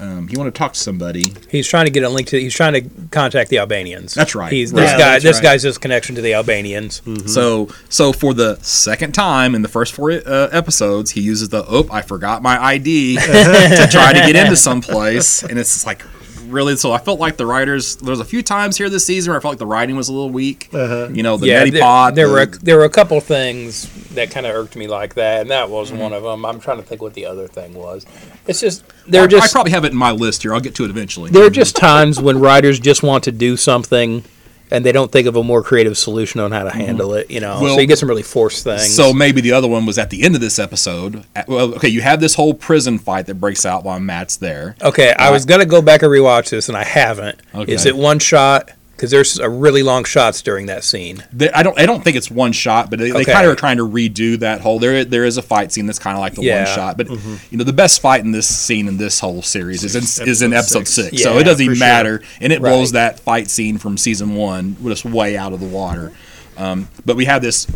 Um, 0.00 0.28
he 0.28 0.36
wanted 0.36 0.54
to 0.54 0.58
talk 0.58 0.74
to 0.74 0.78
somebody. 0.78 1.34
He's 1.50 1.66
trying 1.66 1.86
to 1.86 1.90
get 1.90 2.04
a 2.04 2.08
link 2.08 2.28
to. 2.28 2.40
He's 2.40 2.54
trying 2.54 2.74
to 2.74 3.08
contact 3.10 3.50
the 3.50 3.58
Albanians. 3.58 4.14
That's 4.14 4.34
right. 4.34 4.52
He's 4.52 4.72
Right. 4.72 4.82
this 4.82 4.90
Yeah, 4.92 4.98
guy. 4.98 5.10
that's 5.12 5.24
This 5.24 5.36
right. 5.38 5.42
guy's 5.42 5.62
his 5.64 5.76
connection 5.78 6.14
to 6.14 6.22
the 6.22 6.34
Albanians. 6.34 7.02
So, 7.26 7.68
so 7.88 8.12
for 8.12 8.32
the 8.34 8.58
second 8.62 9.12
time 9.12 9.54
in 9.54 9.62
the 9.62 9.68
first 9.68 9.92
four 9.94 10.12
uh, 10.12 10.48
episodes, 10.52 11.10
he 11.12 11.20
uses 11.20 11.48
the 11.48 11.64
"Oh, 11.68 11.88
I 11.90 12.02
forgot 12.02 12.42
my 12.42 12.62
ID" 12.62 13.16
to 13.16 13.88
try 13.90 14.12
to 14.12 14.20
get 14.20 14.36
into 14.36 14.56
some 14.56 14.80
place, 14.80 15.42
and 15.42 15.58
it's 15.58 15.84
like 15.84 16.02
really. 16.48 16.76
So 16.76 16.92
I 16.92 16.98
felt 16.98 17.20
like 17.20 17.36
the 17.36 17.46
writers. 17.46 17.96
There 17.96 18.10
was 18.10 18.20
a 18.20 18.24
few 18.24 18.42
times 18.42 18.76
here 18.76 18.88
this 18.88 19.04
season 19.06 19.30
where 19.30 19.38
I 19.38 19.42
felt 19.42 19.52
like 19.52 19.58
the 19.58 19.66
writing 19.66 19.96
was 19.96 20.08
a 20.08 20.12
little 20.12 20.30
weak. 20.30 20.68
You 20.72 21.22
know, 21.22 21.36
the 21.36 21.46
yeah, 21.46 21.64
neti 21.64 21.72
there, 21.72 21.82
pot. 21.82 22.14
there 22.14 22.26
the- 22.28 22.32
were 22.32 22.46
there 22.46 22.76
were 22.76 22.84
a 22.84 22.90
couple 22.90 23.20
things 23.20 23.88
that 24.14 24.30
kind 24.30 24.46
of 24.46 24.54
irked 24.54 24.74
me 24.76 24.88
like 24.88 25.14
that, 25.14 25.42
and 25.42 25.50
that 25.50 25.70
was 25.70 25.90
Mm-hmm. 25.90 26.00
one 26.00 26.12
of 26.12 26.22
them. 26.22 26.44
I'm 26.44 26.60
trying 26.60 26.78
to 26.78 26.82
think 26.82 27.00
what 27.02 27.14
the 27.14 27.26
other 27.26 27.46
thing 27.48 27.74
was. 27.74 28.04
It's 28.46 28.60
just 28.60 28.82
I, 29.06 29.10
there 29.10 29.22
are 29.22 29.24
I 29.24 29.28
just 29.28 29.52
probably 29.52 29.72
have 29.72 29.84
it 29.84 29.92
in 29.92 29.98
my 29.98 30.10
list 30.10 30.42
here. 30.42 30.52
I'll 30.54 30.60
get 30.60 30.74
to 30.76 30.84
it 30.84 30.90
eventually. 30.90 31.30
there 31.30 31.44
are 31.46 31.50
just 31.50 31.76
times 31.76 32.20
when 32.20 32.38
writers 32.40 32.78
just 32.80 33.02
want 33.02 33.24
to 33.24 33.32
do 33.32 33.56
something 33.56 34.24
and 34.70 34.84
they 34.84 34.92
don't 34.92 35.10
think 35.10 35.26
of 35.26 35.36
a 35.36 35.42
more 35.42 35.62
creative 35.62 35.96
solution 35.96 36.40
on 36.40 36.52
how 36.52 36.64
to 36.64 36.70
handle 36.70 37.14
it. 37.14 37.30
You 37.30 37.40
know. 37.40 37.60
Well, 37.60 37.74
so 37.74 37.80
you 37.80 37.86
get 37.86 37.98
some 37.98 38.08
really 38.08 38.22
forced 38.22 38.64
things. 38.64 38.94
So 38.94 39.12
maybe 39.12 39.40
the 39.40 39.52
other 39.52 39.68
one 39.68 39.86
was 39.86 39.98
at 39.98 40.10
the 40.10 40.22
end 40.22 40.34
of 40.34 40.40
this 40.40 40.58
episode. 40.58 41.24
Well, 41.46 41.74
okay, 41.74 41.88
you 41.88 42.00
have 42.00 42.20
this 42.20 42.34
whole 42.34 42.54
prison 42.54 42.98
fight 42.98 43.26
that 43.26 43.36
breaks 43.36 43.64
out 43.66 43.84
while 43.84 44.00
Matt's 44.00 44.36
there. 44.36 44.76
okay, 44.82 45.12
I 45.18 45.30
was 45.30 45.44
gonna 45.44 45.66
go 45.66 45.82
back 45.82 46.02
and 46.02 46.10
rewatch 46.10 46.50
this, 46.50 46.68
and 46.68 46.76
I 46.76 46.84
haven't. 46.84 47.38
Okay. 47.54 47.72
Is 47.72 47.86
it 47.86 47.96
one 47.96 48.18
shot? 48.18 48.70
Because 48.98 49.12
there's 49.12 49.38
a 49.38 49.48
really 49.48 49.84
long 49.84 50.02
shots 50.02 50.42
during 50.42 50.66
that 50.66 50.82
scene. 50.82 51.22
They, 51.32 51.48
I 51.52 51.62
don't. 51.62 51.78
I 51.78 51.86
don't 51.86 52.02
think 52.02 52.16
it's 52.16 52.32
one 52.32 52.50
shot, 52.50 52.90
but 52.90 52.98
they, 52.98 53.12
they 53.12 53.24
kind 53.24 53.46
of 53.46 53.52
are 53.52 53.54
trying 53.54 53.76
to 53.76 53.86
redo 53.88 54.36
that 54.40 54.60
whole. 54.60 54.80
There, 54.80 55.04
there 55.04 55.24
is 55.24 55.36
a 55.36 55.42
fight 55.42 55.70
scene 55.70 55.86
that's 55.86 56.00
kind 56.00 56.16
of 56.16 56.20
like 56.20 56.34
the 56.34 56.42
Yeah. 56.42 56.64
one 56.64 56.74
shot, 56.74 56.96
but 56.96 57.08
you 57.08 57.56
know 57.58 57.62
the 57.62 57.72
best 57.72 58.00
fight 58.02 58.24
in 58.24 58.32
this 58.32 58.52
scene 58.52 58.88
in 58.88 58.96
this 58.96 59.20
whole 59.20 59.40
series 59.40 59.84
is 59.84 59.94
in, 59.94 60.02
is 60.28 60.42
in 60.42 60.52
Episode 60.52 60.78
episode 60.80 60.88
six. 60.88 61.10
six. 61.10 61.22
so 61.22 61.38
it 61.38 61.44
doesn't 61.44 61.58
for 61.58 61.62
even 61.62 61.76
sure. 61.76 61.86
matter, 61.86 62.22
and 62.40 62.52
it 62.52 62.60
blows 62.60 62.88
Right. 62.92 63.00
that 63.14 63.20
fight 63.20 63.48
scene 63.48 63.78
from 63.78 63.96
season 63.96 64.34
one 64.34 64.76
just 64.82 65.04
way 65.04 65.36
out 65.36 65.52
of 65.52 65.60
the 65.60 65.66
water. 65.68 66.12
Um, 66.56 66.88
but 67.06 67.14
we 67.14 67.26
have 67.26 67.40
this 67.40 67.68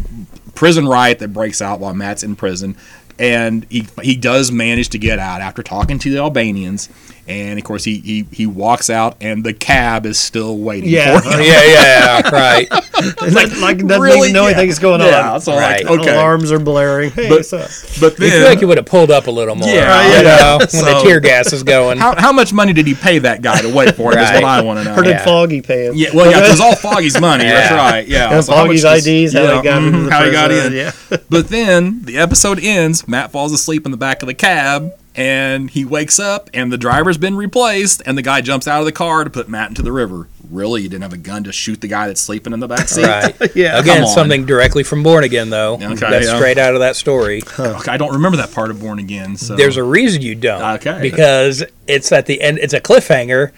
prison 0.56 0.88
riot 0.88 1.20
that 1.20 1.32
breaks 1.32 1.62
out 1.62 1.78
while 1.78 1.94
Matt's 1.94 2.24
in 2.24 2.35
prison, 2.35 2.76
and 3.16 3.64
he 3.70 3.87
he 4.02 4.16
does 4.16 4.50
manage 4.50 4.88
to 4.88 4.98
get 4.98 5.20
out 5.20 5.40
after 5.40 5.62
talking 5.62 6.00
to 6.00 6.11
the 6.11 6.18
Albanians. 6.18 6.88
And 7.28 7.56
of 7.58 7.64
course, 7.64 7.85
he, 7.85 7.98
he 8.00 8.26
he 8.32 8.46
walks 8.46 8.90
out, 8.90 9.16
and 9.20 9.44
the 9.44 9.52
cab 9.54 10.06
is 10.06 10.18
still 10.18 10.58
waiting 10.58 10.90
Yeah. 10.90 11.20
for 11.20 11.28
him. 11.30 11.40
yeah, 11.40 11.62
yeah, 11.64 12.20
yeah. 12.24 12.30
right. 12.30 12.70
like, 13.32 13.61
like 13.61 13.78
doesn't 13.78 14.02
Really? 14.02 14.18
even 14.28 14.32
know 14.32 14.42
Yeah. 14.48 14.54
anything's 14.56 14.80
going 14.80 15.00
Yeah, 15.00 15.32
on. 15.35 15.40
so 15.40 15.54
Right. 15.56 15.85
like 15.87 16.00
okay, 16.00 16.14
Alarms 16.14 16.50
are 16.50 16.58
blaring. 16.58 17.11
Hey, 17.12 17.28
But- 17.28 17.38
what's 17.38 17.52
up? 17.52 17.70
but 18.00 18.18
You 18.18 18.28
then 18.28 18.40
feel 18.40 18.48
like 18.48 18.61
you 18.61 18.66
would 18.68 18.76
have 18.76 18.87
pulled 18.87 19.11
up 19.12 19.28
a 19.28 19.30
little 19.30 19.54
more. 19.54 19.68
Yeah, 19.68 20.06
you 20.06 20.12
yeah. 20.14 20.22
know, 20.22 20.58
when 20.72 20.85
the 20.85 21.00
tear 21.04 21.20
gas 21.20 21.52
is 21.52 21.62
going. 21.62 21.98
How, 21.98 22.14
how 22.20 22.32
much 22.32 22.52
money 22.52 22.72
did 22.72 22.87
he 22.88 22.94
pay 22.94 23.20
that 23.20 23.40
guy 23.40 23.61
to 23.62 23.72
wait 23.72 23.94
for 23.94 24.12
him? 24.12 24.18
Is 24.18 24.30
what 24.32 24.44
I 24.44 24.61
want 24.62 24.80
to 24.80 24.85
know. 24.87 24.96
Or 24.96 25.02
did 25.02 25.11
Yeah. 25.11 25.24
Foggy 25.24 25.62
pay 25.62 25.87
him? 25.87 25.94
Yeah, 25.94 26.08
well, 26.12 26.28
yeah, 26.30 26.44
it 26.44 26.50
was 26.50 26.61
all 26.61 26.74
Foggy's 26.74 27.20
money. 27.20 27.44
That's 27.44 27.70
right. 27.72 28.06
Yeah, 28.08 28.40
So 28.40 28.52
Foggy's 28.52 28.82
much 28.82 28.94
does- 29.04 29.06
IDs, 29.06 29.32
how 29.35 29.56
he 29.58 29.62
got 29.62 29.82
into 29.85 29.98
mhm, 29.98 30.04
the 30.06 30.11
how 30.11 30.24
he 30.24 30.30
got 30.32 30.50
in. 30.50 30.72
yeah. 30.72 30.90
but 31.30 31.48
then 31.48 32.02
the 32.02 32.18
episode 32.18 32.58
ends. 32.61 33.06
Matt 33.06 33.30
falls 33.30 33.52
asleep 33.52 33.85
in 33.87 33.92
the 33.92 33.96
back 33.96 34.22
of 34.22 34.26
the 34.26 34.35
cab, 34.35 34.92
and 35.14 35.70
he 35.70 35.85
wakes 35.85 36.18
up, 36.18 36.48
and 36.55 36.72
the 36.72 36.79
driver's 36.79 37.18
been 37.18 37.37
replaced, 37.37 38.03
and 38.07 38.16
the 38.16 38.22
guy 38.22 38.40
jumps 38.40 38.66
out 38.66 38.81
of 38.81 38.87
the 38.87 38.92
car 38.92 39.25
to 39.25 39.31
put 39.31 39.48
Matt 39.48 39.68
into 39.68 39.83
the 39.83 39.92
river. 39.92 40.29
Really, 40.51 40.83
you 40.83 40.88
didn't 40.88 41.03
have 41.03 41.12
a 41.12 41.18
gun 41.18 41.44
to 41.44 41.53
shoot 41.53 41.81
the 41.81 41.88
guy 41.88 42.07
that's 42.09 42.20
sleeping 42.20 42.53
in 42.53 42.61
the 42.61 42.68
back 42.68 42.88
seat? 42.88 43.07
Right. 43.07 43.35
Yeah. 43.55 43.79
Again, 43.79 44.07
something 44.07 44.44
directly 44.46 44.83
from 44.83 45.03
Born 45.03 45.25
Again, 45.25 45.51
though. 45.51 45.75
Okay, 45.75 45.94
That's 45.94 46.27
yeah. 46.27 46.37
straight 46.37 46.59
out 46.59 46.75
of 46.75 46.81
that 46.81 46.96
story. 46.96 47.42
Okay, 47.59 47.90
I 47.90 47.96
don't 47.96 48.12
remember 48.12 48.37
that 48.38 48.53
part 48.53 48.70
of 48.70 48.81
Born 48.81 48.98
Again. 48.98 49.37
So 49.37 49.57
There's 49.57 49.77
a 49.77 49.83
reason 49.85 50.20
you 50.22 50.35
don't. 50.35 50.62
Okay. 50.77 50.98
Because 51.01 51.62
it's 51.87 52.12
at 52.12 52.27
the 52.27 52.40
end. 52.42 52.59
It's 52.59 52.75
a 52.75 52.81
cliffhanger, 52.81 53.53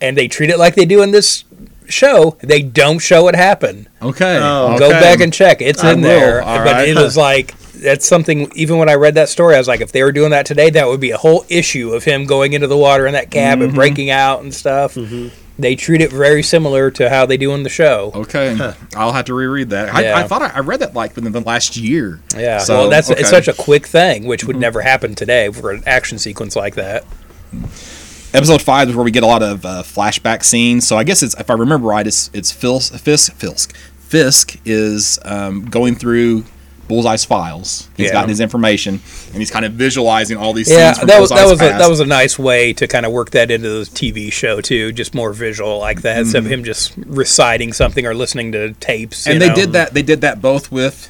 and 0.00 0.16
they 0.16 0.28
treat 0.28 0.50
it 0.50 0.58
like 0.58 0.74
they 0.74 0.86
do 0.86 1.02
in 1.02 1.10
this 1.12 1.44
show, 1.88 2.36
they 2.40 2.62
don't 2.62 2.98
show 3.00 3.28
it 3.28 3.34
happen. 3.34 3.88
Okay. 4.00 4.38
Oh, 4.40 4.78
Go 4.78 4.90
back 4.90 5.20
and 5.20 5.32
check. 5.32 5.60
It's 5.60 5.82
I 5.84 5.92
in 5.92 6.00
will. 6.00 6.08
there. 6.08 6.42
All 6.42 6.58
but 6.58 6.72
right. 6.72 6.88
it 6.88 6.96
was 6.96 7.16
like 7.16 7.54
that's 7.82 8.06
something. 8.06 8.50
Even 8.54 8.78
when 8.78 8.88
I 8.88 8.94
read 8.94 9.14
that 9.16 9.28
story, 9.28 9.54
I 9.54 9.58
was 9.58 9.68
like, 9.68 9.80
if 9.80 9.92
they 9.92 10.02
were 10.02 10.12
doing 10.12 10.30
that 10.30 10.46
today, 10.46 10.70
that 10.70 10.86
would 10.86 11.00
be 11.00 11.10
a 11.10 11.16
whole 11.18 11.44
issue 11.48 11.92
of 11.92 12.04
him 12.04 12.24
going 12.26 12.52
into 12.52 12.66
the 12.66 12.76
water 12.76 13.06
in 13.06 13.12
that 13.14 13.30
cab 13.30 13.58
Mm-hmm. 13.58 13.64
and 13.66 13.74
breaking 13.74 14.10
out 14.10 14.42
and 14.42 14.54
stuff. 14.54 14.96
They 15.58 15.76
treat 15.76 16.00
it 16.00 16.10
very 16.10 16.42
similar 16.42 16.90
to 16.92 17.10
how 17.10 17.26
they 17.26 17.36
do 17.36 17.52
in 17.52 17.64
the 17.64 17.68
show. 17.68 18.12
Okay, 18.14 18.56
I'll 18.96 19.12
have 19.12 19.26
to 19.26 19.34
reread 19.34 19.70
that. 19.70 19.94
I, 19.94 20.02
Yeah. 20.04 20.16
I 20.16 20.22
thought 20.26 20.40
I, 20.40 20.48
I 20.54 20.60
read 20.60 20.80
that 20.80 20.94
like 20.94 21.14
within 21.14 21.32
the 21.32 21.40
last 21.40 21.76
year. 21.76 22.20
Yeah, 22.34 22.58
So, 22.58 22.78
well, 22.78 22.88
that's 22.90 23.10
okay. 23.10 23.20
it's 23.20 23.28
such 23.28 23.46
a 23.46 23.52
quick 23.52 23.86
thing, 23.86 24.24
which 24.26 24.40
Mm-hmm. 24.40 24.46
would 24.46 24.56
never 24.56 24.80
happen 24.80 25.14
today 25.14 25.50
for 25.50 25.70
an 25.70 25.82
action 25.86 26.18
sequence 26.18 26.56
like 26.56 26.76
that. 26.76 27.04
episode 28.32 28.62
five 28.62 28.88
is 28.88 28.94
where 28.96 29.04
we 29.04 29.10
get 29.10 29.22
a 29.22 29.26
lot 29.26 29.42
of 29.42 29.64
uh, 29.66 29.82
flashback 29.82 30.44
scenes. 30.44 30.86
So 30.86 30.96
I 30.96 31.04
guess 31.04 31.22
it's 31.22 31.34
if 31.38 31.50
I 31.50 31.54
remember 31.54 31.88
right, 31.88 32.06
it's 32.06 32.30
it's 32.32 32.50
Fisk 32.52 32.94
Fisk 32.98 33.34
Fisk, 33.34 33.76
Fisk 33.98 34.56
is 34.64 35.18
um, 35.24 35.66
going 35.66 35.94
through 35.94 36.44
Bullseye's 36.90 37.24
files. 37.24 37.88
He's 37.96 38.06
Yeah. 38.08 38.12
gotten 38.14 38.28
his 38.28 38.40
information 38.40 39.00
and 39.28 39.36
he's 39.36 39.50
kind 39.50 39.64
of 39.64 39.72
visualizing 39.74 40.36
all 40.36 40.52
these 40.52 40.68
Yeah, 40.68 40.88
scenes 40.88 40.98
from 40.98 41.06
that 41.06 41.20
was 41.20 41.30
that 41.30 41.36
Bullseye's 41.36 41.50
was 41.50 41.60
a, 41.60 41.78
that 41.78 41.88
was 41.90 42.00
a 42.00 42.04
nice 42.04 42.36
way 42.38 42.72
to 42.72 42.88
kind 42.88 43.06
of 43.06 43.12
work 43.12 43.30
that 43.30 43.50
into 43.52 43.68
the 43.68 43.84
TV 43.84 44.32
show 44.32 44.60
too, 44.60 44.90
just 44.90 45.14
more 45.14 45.32
visual 45.32 45.78
like 45.78 46.02
that 46.02 46.18
instead 46.18 46.38
of 46.38 46.44
mm-hmm. 46.44 46.54
him 46.54 46.64
just 46.64 46.92
reciting 47.06 47.72
something 47.72 48.04
or 48.04 48.12
listening 48.12 48.50
to 48.52 48.72
tapes. 48.74 49.28
and 49.28 49.40
they 49.40 49.48
know. 49.48 49.54
did 49.54 49.72
that. 49.72 49.94
They 49.94 50.02
did 50.02 50.20
that 50.22 50.42
both 50.42 50.72
with 50.72 51.08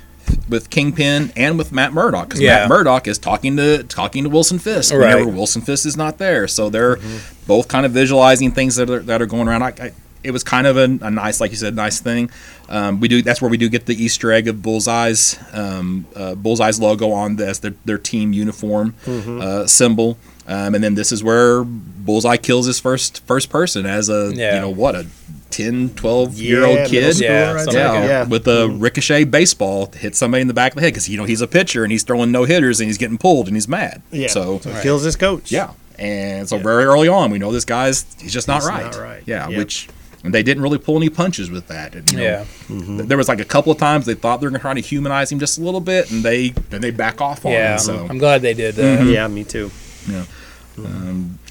with 0.48 0.68
Kingpin 0.70 1.32
and 1.34 1.56
with 1.58 1.72
Matt 1.72 1.92
Murdock 1.92 2.28
because 2.28 2.40
Yeah. 2.40 2.60
Matt 2.60 2.68
Murdock 2.68 3.08
is 3.08 3.18
talking 3.18 3.56
to 3.56 3.82
talking 3.84 4.24
to 4.24 4.30
Wilson 4.30 4.58
Fisk 4.58 4.92
Right. 4.92 5.14
whenever 5.14 5.30
Wilson 5.30 5.62
Fisk 5.62 5.86
is 5.86 5.96
not 5.96 6.18
there. 6.18 6.46
So 6.46 6.68
they're 6.68 6.96
mm-hmm. 6.96 7.46
both 7.46 7.68
kind 7.68 7.86
of 7.86 7.92
visualizing 7.92 8.52
things 8.52 8.76
that 8.76 8.90
are 8.90 9.00
that 9.00 9.22
are 9.22 9.26
going 9.26 9.48
around. 9.48 9.62
I, 9.62 9.72
I, 9.80 9.92
it 10.22 10.32
was 10.32 10.44
kind 10.44 10.66
of 10.66 10.76
a, 10.76 10.84
a 11.06 11.10
nice, 11.10 11.40
like 11.40 11.50
you 11.50 11.56
said, 11.56 11.74
nice 11.74 11.98
thing. 12.00 12.30
Um, 12.70 13.00
we 13.00 13.08
do 13.08 13.20
that's 13.20 13.42
where 13.42 13.50
we 13.50 13.56
do 13.56 13.68
get 13.68 13.86
the 13.86 13.94
Easter 14.00 14.30
egg 14.30 14.46
of 14.48 14.62
Bullseye's 14.62 15.38
um, 15.52 16.06
uh, 16.14 16.34
Bullseye's 16.36 16.78
logo 16.80 17.10
on 17.10 17.36
the, 17.36 17.46
as 17.48 17.58
their, 17.60 17.74
their 17.84 17.98
team 17.98 18.32
uniform 18.32 18.94
uh, 19.06 19.66
symbol. 19.66 20.16
Um, 20.46 20.74
and 20.74 20.82
then 20.82 20.94
this 20.94 21.12
is 21.12 21.22
where 21.22 21.62
Bullseye 21.64 22.36
kills 22.36 22.66
his 22.66 22.78
first 22.80 23.24
first 23.26 23.50
person 23.50 23.86
as 23.86 24.08
a 24.08 24.32
Yeah. 24.34 24.54
you 24.54 24.60
know 24.60 24.70
what 24.70 24.94
a 24.94 25.06
10, 25.50 25.90
12 25.96 26.34
year 26.38 26.64
old 26.64 26.78
kid. 26.88 27.02
middle 27.16 27.22
Yeah, 27.22 27.44
schooler, 27.52 27.54
I'd 27.56 27.64
something 27.64 27.72
say. 27.72 27.84
like 27.88 27.94
Yeah, 27.94 28.06
yeah. 28.06 28.24
with 28.24 28.46
a 28.46 28.68
ricochet 28.68 29.24
baseball 29.24 29.88
to 29.88 29.98
hit 29.98 30.14
somebody 30.14 30.42
in 30.42 30.46
the 30.48 30.54
back 30.54 30.72
of 30.72 30.76
the 30.76 30.82
head 30.82 30.92
because 30.92 31.08
you 31.08 31.16
know 31.18 31.24
he's 31.24 31.40
a 31.40 31.48
pitcher 31.48 31.82
and 31.82 31.90
he's 31.90 32.04
throwing 32.04 32.30
no 32.30 32.44
hitters 32.44 32.78
and 32.80 32.86
he's 32.88 32.98
getting 32.98 33.18
pulled 33.18 33.48
and 33.48 33.56
he's 33.56 33.66
mad. 33.68 34.00
Yeah. 34.12 34.28
So, 34.28 34.58
he 34.58 34.80
kills 34.80 35.02
his 35.02 35.16
coach. 35.16 35.50
yeah, 35.50 35.72
and 35.98 36.48
so 36.48 36.56
very 36.58 36.84
early 36.84 37.08
on 37.08 37.30
we 37.32 37.38
know 37.40 37.50
this 37.52 37.64
guy's 37.64 38.06
he's 38.20 38.32
just 38.32 38.46
not 38.46 38.62
He's 38.62 38.68
right. 38.68 38.84
not 38.84 38.96
right. 38.96 39.22
Yeah, 39.26 39.48
Yep. 39.48 39.58
which 39.58 39.88
and 40.22 40.34
they 40.34 40.42
didn't 40.42 40.62
really 40.62 40.78
pull 40.78 40.96
any 40.96 41.08
punches 41.08 41.50
with 41.50 41.66
that. 41.68 41.94
And, 41.94 42.10
you 42.12 42.18
know, 42.18 42.24
Yeah. 42.24 42.44
th- 42.68 43.08
there 43.08 43.16
was 43.16 43.28
like 43.28 43.40
a 43.40 43.44
couple 43.44 43.72
of 43.72 43.78
times 43.78 44.06
they 44.06 44.14
thought 44.14 44.40
they 44.40 44.46
were 44.46 44.50
going 44.50 44.58
to 44.60 44.62
try 44.62 44.74
to 44.74 44.80
humanize 44.80 45.32
him 45.32 45.38
just 45.38 45.58
a 45.58 45.62
little 45.62 45.80
bit 45.80 46.10
and 46.10 46.22
they 46.22 46.50
then 46.70 46.80
they 46.82 46.90
back 46.90 47.20
off 47.20 47.46
on 47.46 47.52
Yeah, 47.52 47.72
him. 47.74 47.78
So 47.78 48.06
I'm 48.08 48.18
glad 48.18 48.42
they 48.42 48.54
did 48.54 48.74
that. 48.76 49.06
Yeah, 49.06 49.26
me 49.28 49.44
too. 49.44 49.70
Yeah. 50.08 50.24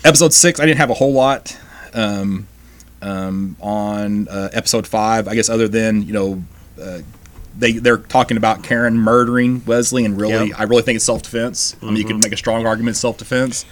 Episode 0.03 0.33
six, 0.33 0.59
I 0.59 0.65
didn't 0.65 0.79
have 0.79 0.89
a 0.89 0.93
whole 0.95 1.13
lot 1.13 1.57
um, 1.93 2.47
um, 3.01 3.55
on 3.59 4.27
uh, 4.27 4.49
episode 4.53 4.87
five. 4.87 5.27
I 5.27 5.35
guess 5.35 5.49
other 5.49 5.67
than 5.67 6.03
you 6.03 6.13
know. 6.13 6.43
Uh, 6.81 6.99
they, 7.57 7.73
they're 7.73 7.97
talking 7.97 8.37
about 8.37 8.63
Karen 8.63 8.97
murdering 8.97 9.61
Wesley, 9.65 10.05
and 10.05 10.17
really, 10.17 10.47
Yep. 10.49 10.59
I 10.61 10.63
really 10.63 10.81
think 10.81 10.95
it's 10.95 11.03
self 11.03 11.23
defense. 11.23 11.75
I 11.81 11.87
mean, 11.87 11.97
you 11.97 12.05
can 12.05 12.19
make 12.21 12.31
a 12.31 12.37
strong 12.37 12.65
argument 12.65 12.95
self 12.95 13.17
defense, 13.17 13.65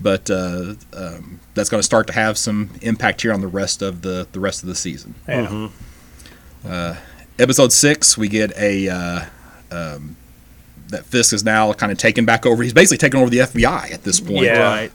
but 0.00 0.30
uh, 0.30 0.74
um, 0.92 1.40
that's 1.54 1.68
going 1.68 1.80
to 1.80 1.84
start 1.84 2.06
to 2.08 2.12
have 2.12 2.38
some 2.38 2.70
impact 2.82 3.22
here 3.22 3.32
on 3.32 3.40
the 3.40 3.48
rest 3.48 3.82
of 3.82 4.02
the 4.02 4.26
the 4.32 4.40
rest 4.40 4.62
of 4.62 4.68
the 4.68 4.74
season. 4.74 5.14
Yeah. 5.28 5.68
Episode 7.38 7.72
six, 7.72 8.18
we 8.18 8.28
get 8.28 8.56
a 8.56 8.88
uh, 8.88 9.20
um, 9.70 10.16
that 10.88 11.04
Fisk 11.04 11.32
is 11.32 11.44
now 11.44 11.72
kind 11.72 11.92
of 11.92 11.98
taken 11.98 12.24
back 12.24 12.44
over. 12.46 12.62
He's 12.64 12.72
basically 12.72 12.98
taken 12.98 13.20
over 13.20 13.30
the 13.30 13.38
FBI 13.38 13.92
at 13.92 14.02
this 14.02 14.18
point. 14.18 14.46
Yeah. 14.46 14.58
Right. 14.60 14.92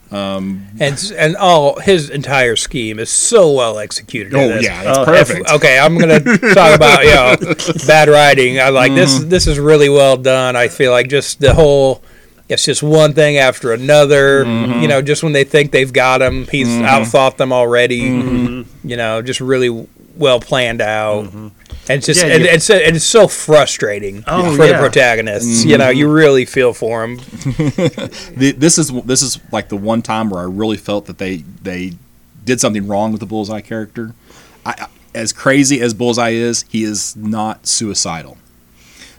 And 0.80 1.14
and 1.18 1.38
all 1.38 1.80
his 1.80 2.10
entire 2.10 2.56
scheme 2.58 3.00
is 3.00 3.10
so 3.10 3.52
well 3.54 3.80
executed. 3.80 4.34
Oh 4.34 4.60
yeah, 4.60 4.90
it's 4.90 4.98
Oh, 4.98 5.06
perfect. 5.06 5.50
Okay, 5.52 5.80
I'm 5.80 5.98
gonna 5.98 6.20
talk 6.20 6.76
about 6.76 7.06
you 7.06 7.12
know 7.12 7.56
bad 7.88 8.10
writing. 8.10 8.60
I 8.60 8.70
like 8.70 8.94
this. 8.94 9.20
This 9.24 9.48
is 9.48 9.58
really 9.58 9.88
well 9.90 10.18
done. 10.18 10.56
I 10.58 10.68
feel 10.68 10.92
like 10.92 11.08
just 11.08 11.40
the 11.40 11.54
whole. 11.54 12.04
It's 12.50 12.66
just 12.66 12.84
one 12.84 13.14
thing 13.14 13.38
after 13.38 13.72
another. 13.72 14.44
Mm-hmm. 14.46 14.82
You 14.82 14.88
know, 14.88 15.02
just 15.02 15.24
when 15.24 15.34
they 15.34 15.44
think 15.44 15.72
they've 15.72 15.92
got 15.92 16.22
him, 16.22 16.46
he's 16.48 16.68
mm-hmm. 16.68 16.86
outthought 16.86 17.38
them 17.38 17.54
already. 17.54 18.02
Mm-hmm. 18.02 18.88
You 18.88 18.98
know, 18.98 19.22
just 19.22 19.40
really 19.40 19.88
well 20.16 20.40
planned 20.40 20.82
out. 20.82 21.32
And 21.34 21.52
it's 21.90 22.06
just 22.06 22.22
Yeah, 22.24 22.34
and, 22.34 22.44
you- 22.44 22.50
it's 22.50 22.70
and 22.70 22.96
it's 22.96 23.06
so 23.06 23.28
frustrating 23.28 24.24
Oh, 24.28 24.56
for 24.56 24.66
the 24.66 24.72
yeah. 24.74 24.80
protagonists. 24.80 25.66
You 25.66 25.78
know, 25.78 25.90
you 25.90 26.12
really 26.12 26.46
feel 26.46 26.74
for 26.74 27.04
him. 27.04 27.18
The, 28.36 28.54
this 28.58 28.78
is 28.78 28.90
this 29.04 29.22
is 29.22 29.40
like 29.52 29.70
the 29.70 29.78
one 29.78 30.02
time 30.02 30.30
where 30.30 30.42
I 30.42 30.46
really 30.46 30.78
felt 30.78 31.06
that 31.06 31.18
they 31.18 31.38
they 31.38 31.94
did 32.44 32.60
something 32.60 32.88
wrong 32.88 33.12
with 33.12 33.20
the 33.20 33.26
Bullseye 33.26 33.62
character. 33.62 34.14
I- 34.66 34.88
as 35.16 35.32
crazy 35.32 35.80
as 35.80 35.94
Bullseye 35.94 36.32
is, 36.32 36.66
he 36.70 36.84
is 36.84 37.16
not 37.16 37.68
suicidal. 37.68 38.38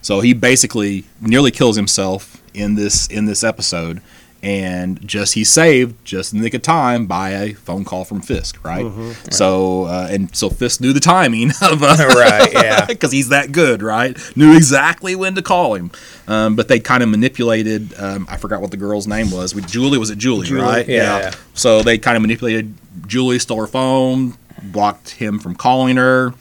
So 0.01 0.19
he 0.19 0.33
basically 0.33 1.05
nearly 1.21 1.51
kills 1.51 1.77
himself 1.77 2.41
in 2.55 2.75
this 2.75 3.07
in 3.07 3.25
this 3.25 3.43
episode, 3.43 4.01
and 4.43 5.05
just 5.07 5.33
he's 5.33 5.51
saved 5.51 5.95
just 6.05 6.31
in 6.33 6.39
the 6.39 6.43
nick 6.43 6.53
of 6.53 6.61
time 6.61 7.05
by 7.07 7.31
a 7.31 7.53
phone 7.53 7.83
call 7.83 8.05
from 8.05 8.21
Fisk, 8.21 8.63
right? 8.63 8.85
So 9.31 9.85
uh, 9.85 10.07
and 10.09 10.35
so 10.35 10.49
Fisk 10.49 10.81
knew 10.81 10.93
the 10.93 10.99
timing 10.99 11.49
of 11.61 11.81
uh, 11.83 11.95
Right, 12.15 12.53
yeah. 12.53 12.85
because 12.87 13.11
he's 13.11 13.29
that 13.29 13.51
good, 13.51 13.81
right? 13.81 14.17
Knew 14.35 14.55
exactly 14.55 15.15
when 15.15 15.35
to 15.35 15.41
call 15.41 15.73
him. 15.75 15.91
Um, 16.27 16.55
but 16.55 16.67
they 16.67 16.79
kind 16.79 17.01
of 17.03 17.09
manipulated. 17.09 17.93
Um, 17.99 18.27
I 18.29 18.37
forgot 18.37 18.61
what 18.61 18.71
the 18.71 18.77
girl's 18.77 19.07
name 19.07 19.31
was. 19.31 19.53
With 19.55 19.67
Julie, 19.67 19.97
was 19.97 20.09
it 20.09 20.17
Julie? 20.17 20.47
right? 20.61 20.87
yeah. 20.87 21.31
So 21.53 21.81
they 21.81 21.97
kind 21.97 22.15
of 22.15 22.21
manipulated. 22.21 22.73
Julie 23.07 23.39
stole 23.39 23.59
her 23.61 23.67
phone, 23.67 24.35
blocked 24.63 25.11
him 25.11 25.39
from 25.39 25.55
calling 25.55 25.97
her. 25.97 26.33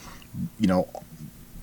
You 0.59 0.67
know, 0.67 0.89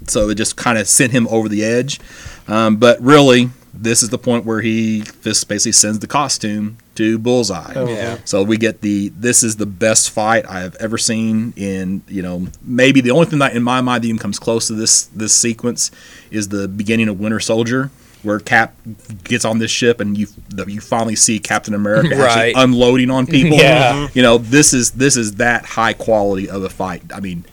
so 0.07 0.29
it 0.29 0.35
just 0.35 0.55
kind 0.55 0.77
of 0.77 0.87
sent 0.87 1.11
him 1.11 1.27
over 1.27 1.49
the 1.49 1.63
edge. 1.63 1.99
Um, 2.47 2.77
but 2.77 2.99
really, 3.01 3.49
this 3.73 4.03
is 4.03 4.10
the 4.10 4.17
point 4.17 4.45
where 4.45 4.62
he 4.62 5.01
Fisk 5.01 5.47
basically 5.47 5.71
sends 5.71 5.99
the 5.99 6.07
costume 6.07 6.77
to 6.95 7.17
Bullseye. 7.17 7.73
Oh, 7.75 7.88
yeah. 7.88 8.17
So 8.25 8.43
we 8.43 8.57
get 8.57 8.81
the 8.81 9.10
this 9.10 9.43
is 9.43 9.55
the 9.55 9.65
best 9.65 10.10
fight 10.10 10.45
I 10.47 10.60
have 10.60 10.75
ever 10.75 10.97
seen 10.97 11.53
in 11.55 12.01
you 12.07 12.21
know 12.21 12.47
maybe 12.62 13.01
the 13.01 13.12
only 13.12 13.25
thing 13.27 13.39
that 13.39 13.55
in 13.55 13.63
my 13.63 13.81
mind 13.81 14.03
that 14.03 14.07
even 14.07 14.19
comes 14.19 14.39
close 14.39 14.67
to 14.67 14.73
this 14.73 15.03
this 15.05 15.34
sequence 15.34 15.89
is 16.31 16.49
the 16.49 16.67
beginning 16.67 17.07
of 17.07 17.19
Winter 17.19 17.39
Soldier 17.39 17.91
where 18.23 18.39
Cap 18.39 18.75
gets 19.23 19.45
on 19.45 19.57
this 19.57 19.71
ship 19.71 19.99
and 19.99 20.15
you 20.15 20.27
the, 20.49 20.65
you 20.65 20.79
finally 20.79 21.15
see 21.15 21.39
Captain 21.39 21.73
America 21.73 22.10
Right. 22.15 22.53
actually 22.53 22.53
unloading 22.63 23.10
on 23.10 23.25
people. 23.38 23.57
Yeah. 23.57 24.10
You 24.13 24.21
know 24.21 24.38
this 24.38 24.73
is 24.73 24.91
this 24.91 25.15
is 25.17 25.36
that 25.36 25.65
high 25.65 25.93
quality 25.93 26.49
of 26.49 26.63
a 26.63 26.69
fight. 26.69 27.03
I 27.15 27.19
mean 27.19 27.45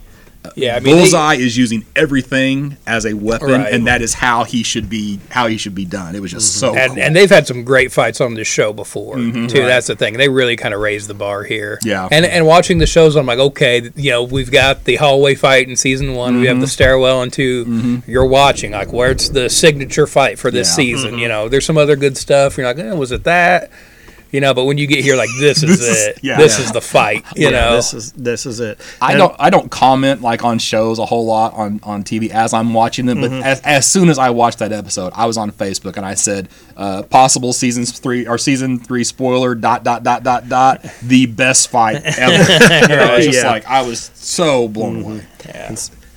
Yeah, 0.55 0.75
I 0.75 0.79
mean, 0.79 0.95
they- 0.95 1.01
Bullseye 1.01 1.35
is 1.35 1.57
using 1.57 1.85
everything 1.95 2.77
as 2.87 3.05
a 3.05 3.13
weapon, 3.13 3.49
Right. 3.49 3.73
and 3.73 3.85
that 3.87 4.01
is 4.01 4.15
how 4.15 4.43
he 4.43 4.63
should 4.63 4.89
be. 4.89 5.19
How 5.29 5.47
he 5.47 5.57
should 5.57 5.75
be 5.75 5.85
done. 5.85 6.15
It 6.15 6.21
was 6.21 6.31
just 6.31 6.55
so 6.55 6.75
and, 6.75 6.93
cool. 6.93 7.01
and 7.03 7.15
they've 7.15 7.29
had 7.29 7.47
some 7.47 7.63
great 7.63 7.91
fights 7.91 8.19
on 8.21 8.33
this 8.33 8.47
show 8.47 8.73
before 8.73 9.15
Mm-hmm. 9.15 9.47
too. 9.47 9.61
That's 9.65 9.87
the 9.87 9.95
thing; 9.95 10.17
they 10.17 10.29
really 10.29 10.55
kind 10.55 10.73
of 10.73 10.79
raised 10.81 11.07
the 11.07 11.13
bar 11.13 11.43
here. 11.43 11.79
Yeah. 11.83 12.07
And 12.11 12.25
and 12.25 12.45
watching 12.45 12.77
the 12.79 12.87
shows, 12.87 13.15
I'm 13.15 13.25
like, 13.25 13.39
okay, 13.39 13.89
you 13.95 14.11
know, 14.11 14.23
we've 14.23 14.51
got 14.51 14.85
the 14.85 14.95
hallway 14.97 15.35
fight 15.35 15.67
in 15.67 15.75
season 15.75 16.13
one, 16.15 16.35
we 16.35 16.39
Mm-hmm. 16.41 16.47
have 16.49 16.61
the 16.61 16.67
stairwell 16.67 17.21
in 17.23 17.31
2 17.31 18.03
You're 18.07 18.25
watching 18.25 18.71
like 18.71 18.91
where's 18.93 19.29
the 19.29 19.49
signature 19.49 20.07
fight 20.07 20.39
for 20.39 20.51
this 20.51 20.67
Yeah. 20.69 20.73
season? 20.75 21.17
You 21.19 21.27
know, 21.27 21.49
there's 21.49 21.65
some 21.65 21.77
other 21.77 21.95
good 21.95 22.17
stuff. 22.17 22.57
You're 22.57 22.67
like, 22.67 22.79
eh, 22.79 22.93
was 22.93 23.11
it 23.11 23.23
that? 23.25 23.69
You 24.31 24.41
know, 24.41 24.53
but 24.53 24.65
when 24.65 24.77
you 24.77 24.85
get 24.87 25.03
here, 25.03 25.15
like 25.15 25.29
this 25.39 25.63
is 25.63 25.79
This 25.79 25.81
is- 25.89 26.07
it. 26.07 26.19
yeah. 26.21 26.37
this 26.37 26.59
Yeah. 26.59 26.65
is 26.65 26.71
the 26.71 26.81
fight. 26.81 27.25
You 27.35 27.45
Yeah, 27.49 27.49
know, 27.51 27.75
this 27.77 27.93
is 27.93 28.11
this 28.13 28.45
is 28.45 28.59
it. 28.59 28.79
I 29.01 29.11
And- 29.13 29.19
don't. 29.19 29.35
I 29.39 29.49
don't 29.49 29.69
comment 29.71 30.21
like 30.21 30.43
on 30.43 30.59
shows 30.59 30.99
a 30.99 31.05
whole 31.05 31.25
lot 31.25 31.53
on, 31.53 31.79
on 31.83 32.03
TV 32.03 32.29
as 32.29 32.53
I'm 32.53 32.73
watching 32.73 33.05
them. 33.07 33.19
Mm-hmm. 33.19 33.39
But 33.39 33.45
as, 33.45 33.61
as 33.61 33.87
soon 33.87 34.09
as 34.09 34.17
I 34.19 34.29
watched 34.29 34.59
that 34.59 34.71
episode, 34.71 35.13
I 35.15 35.25
was 35.25 35.37
on 35.37 35.51
Facebook 35.51 35.97
and 35.97 36.05
I 36.05 36.13
said, 36.13 36.49
uh, 36.77 37.03
"Possible 37.03 37.53
seasons 37.53 37.97
three 37.97 38.27
or 38.27 38.37
season 38.37 38.79
three 38.79 39.03
spoiler 39.03 39.55
dot 39.55 39.83
dot 39.83 40.03
dot 40.03 40.23
dot 40.23 40.47
dot 40.47 40.85
the 41.01 41.25
best 41.25 41.69
fight 41.69 42.01
ever." 42.03 42.19
I 43.03 43.15
was 43.15 43.25
just 43.25 43.37
Yeah. 43.37 43.43
Mm-hmm. 43.43 43.47
like, 43.47 43.65
I 43.67 43.81
was 43.81 44.11
so 44.13 44.67
blown 44.67 45.03
away. 45.03 45.25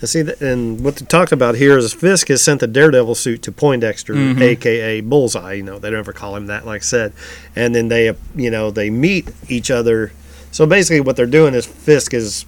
And 0.03 0.09
see, 0.09 0.23
th- 0.25 0.41
and 0.43 0.85
what 0.85 0.97
they 0.97 1.07
talked 1.07 1.33
about 1.33 1.55
here 1.55 1.79
is 1.79 1.95
Fisk 1.95 2.29
has 2.29 2.43
sent 2.43 2.59
the 2.61 2.67
Daredevil 2.67 3.15
suit 3.15 3.41
to 3.43 3.53
Poindexter, 3.53 4.12
Mm-hmm. 4.15 4.43
aka 4.43 5.01
Bullseye. 5.01 5.55
You 5.55 5.62
know, 5.62 5.79
they 5.79 5.88
don't 5.91 6.01
ever 6.01 6.12
call 6.12 6.35
him 6.37 6.49
that, 6.49 6.67
like 6.67 6.83
I 6.83 6.85
said. 6.85 7.12
And 7.57 7.75
then 7.75 7.87
they, 7.88 8.12
you 8.35 8.51
know, 8.51 8.71
they 8.71 8.91
meet 8.91 9.31
each 9.49 9.71
other. 9.71 10.12
So 10.51 10.67
basically, 10.67 11.01
what 11.01 11.15
they're 11.17 11.25
doing 11.27 11.55
is 11.55 11.65
Fisk 11.67 12.12
is 12.12 12.45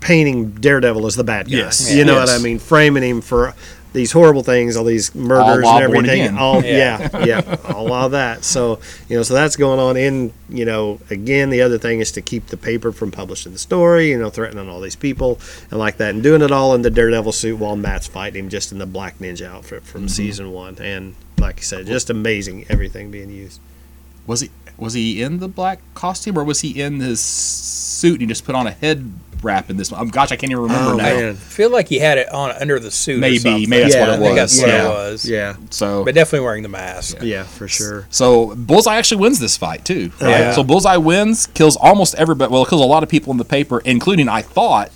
painting 0.00 0.52
Daredevil 0.52 1.06
as 1.06 1.14
the 1.14 1.24
bad 1.24 1.46
guy. 1.50 1.58
Yes. 1.58 1.94
You 1.94 2.04
know 2.04 2.14
Yes. 2.14 2.30
what 2.30 2.40
I 2.40 2.42
mean? 2.42 2.58
Framing 2.58 3.02
him 3.02 3.20
for 3.20 3.54
these 3.92 4.12
horrible 4.12 4.42
things, 4.42 4.76
all 4.76 4.84
these 4.84 5.14
murders 5.14 5.64
while 5.64 5.78
and 5.78 5.92
born 5.92 6.04
everything. 6.04 6.22
again. 6.22 6.38
All 6.38 6.62
Yeah. 6.64 7.08
yeah, 7.12 7.24
yeah, 7.24 7.56
all 7.64 7.92
of 7.92 8.12
that. 8.12 8.44
So 8.44 8.80
you 9.08 9.16
know, 9.16 9.22
so 9.22 9.34
that's 9.34 9.56
going 9.56 9.78
on. 9.78 9.96
In 9.96 10.32
you 10.48 10.64
know, 10.64 11.00
again, 11.10 11.50
the 11.50 11.62
other 11.62 11.78
thing 11.78 12.00
is 12.00 12.12
to 12.12 12.22
keep 12.22 12.46
the 12.46 12.56
paper 12.56 12.92
from 12.92 13.10
publishing 13.10 13.52
the 13.52 13.58
story. 13.58 14.10
You 14.10 14.18
know, 14.18 14.30
threatening 14.30 14.68
all 14.68 14.80
these 14.80 14.96
people 14.96 15.38
and 15.70 15.78
like 15.78 15.98
that, 15.98 16.14
and 16.14 16.22
doing 16.22 16.42
it 16.42 16.50
all 16.50 16.74
in 16.74 16.82
the 16.82 16.90
Daredevil 16.90 17.32
suit 17.32 17.58
while 17.58 17.76
Matt's 17.76 18.06
fighting 18.06 18.44
him 18.44 18.48
just 18.50 18.72
in 18.72 18.78
the 18.78 18.86
Black 18.86 19.18
Ninja 19.18 19.46
outfit 19.46 19.82
from 19.84 20.02
mm-hmm. 20.02 20.08
season 20.08 20.52
one. 20.52 20.76
And 20.80 21.14
like 21.38 21.56
you 21.56 21.64
said, 21.64 21.86
just 21.86 22.10
amazing 22.10 22.66
everything 22.68 23.10
being 23.10 23.30
used. 23.30 23.60
Was 24.26 24.40
he 24.40 24.50
was 24.78 24.94
he 24.94 25.22
in 25.22 25.38
the 25.38 25.48
black 25.48 25.80
costume 25.94 26.38
or 26.38 26.44
was 26.44 26.60
he 26.60 26.80
in 26.80 27.00
his 27.00 27.20
suit 27.20 28.12
and 28.12 28.22
he 28.22 28.26
just 28.26 28.44
put 28.44 28.54
on 28.54 28.66
a 28.66 28.70
head 28.70 29.12
wrap 29.42 29.70
in 29.70 29.76
this 29.76 29.90
one? 29.92 30.00
Oh, 30.00 30.04
gosh, 30.04 30.32
I 30.32 30.36
can't 30.36 30.50
even 30.52 30.62
remember 30.64 30.92
Oh, 30.92 30.96
now. 30.96 31.02
man. 31.02 31.30
I 31.30 31.34
feel 31.34 31.70
like 31.70 31.88
he 31.88 31.98
had 31.98 32.18
it 32.18 32.32
on 32.32 32.50
under 32.52 32.78
the 32.78 32.90
suit. 32.90 33.20
Maybe, 33.20 33.38
something. 33.38 33.68
maybe 33.68 33.82
that's 33.84 33.94
Yeah, 33.94 34.00
what 34.00 34.10
I 34.10 34.14
it 34.14 34.18
think 34.18 34.30
was. 34.30 34.36
that's 34.36 34.60
what 34.62 34.68
yeah. 34.68 34.84
it 34.84 34.88
was. 34.88 35.28
Yeah, 35.28 35.56
So 35.70 36.04
But 36.04 36.14
definitely 36.14 36.44
wearing 36.44 36.62
the 36.62 36.68
mask. 36.68 37.18
yeah, 37.22 37.42
for 37.44 37.68
sure. 37.68 38.06
So 38.10 38.54
Bullseye 38.56 38.96
actually 38.96 39.20
wins 39.20 39.38
this 39.38 39.56
fight 39.56 39.84
too. 39.84 40.10
Right? 40.20 40.30
Yeah. 40.30 40.52
So 40.52 40.62
Bullseye 40.64 40.96
wins, 40.96 41.46
kills 41.48 41.76
almost 41.76 42.14
everybody. 42.16 42.52
Well, 42.52 42.64
kills 42.64 42.80
a 42.82 42.84
lot 42.86 43.02
of 43.02 43.08
people 43.08 43.30
in 43.32 43.38
the 43.38 43.44
paper, 43.44 43.80
including 43.84 44.28
I 44.28 44.42
thought 44.42 44.90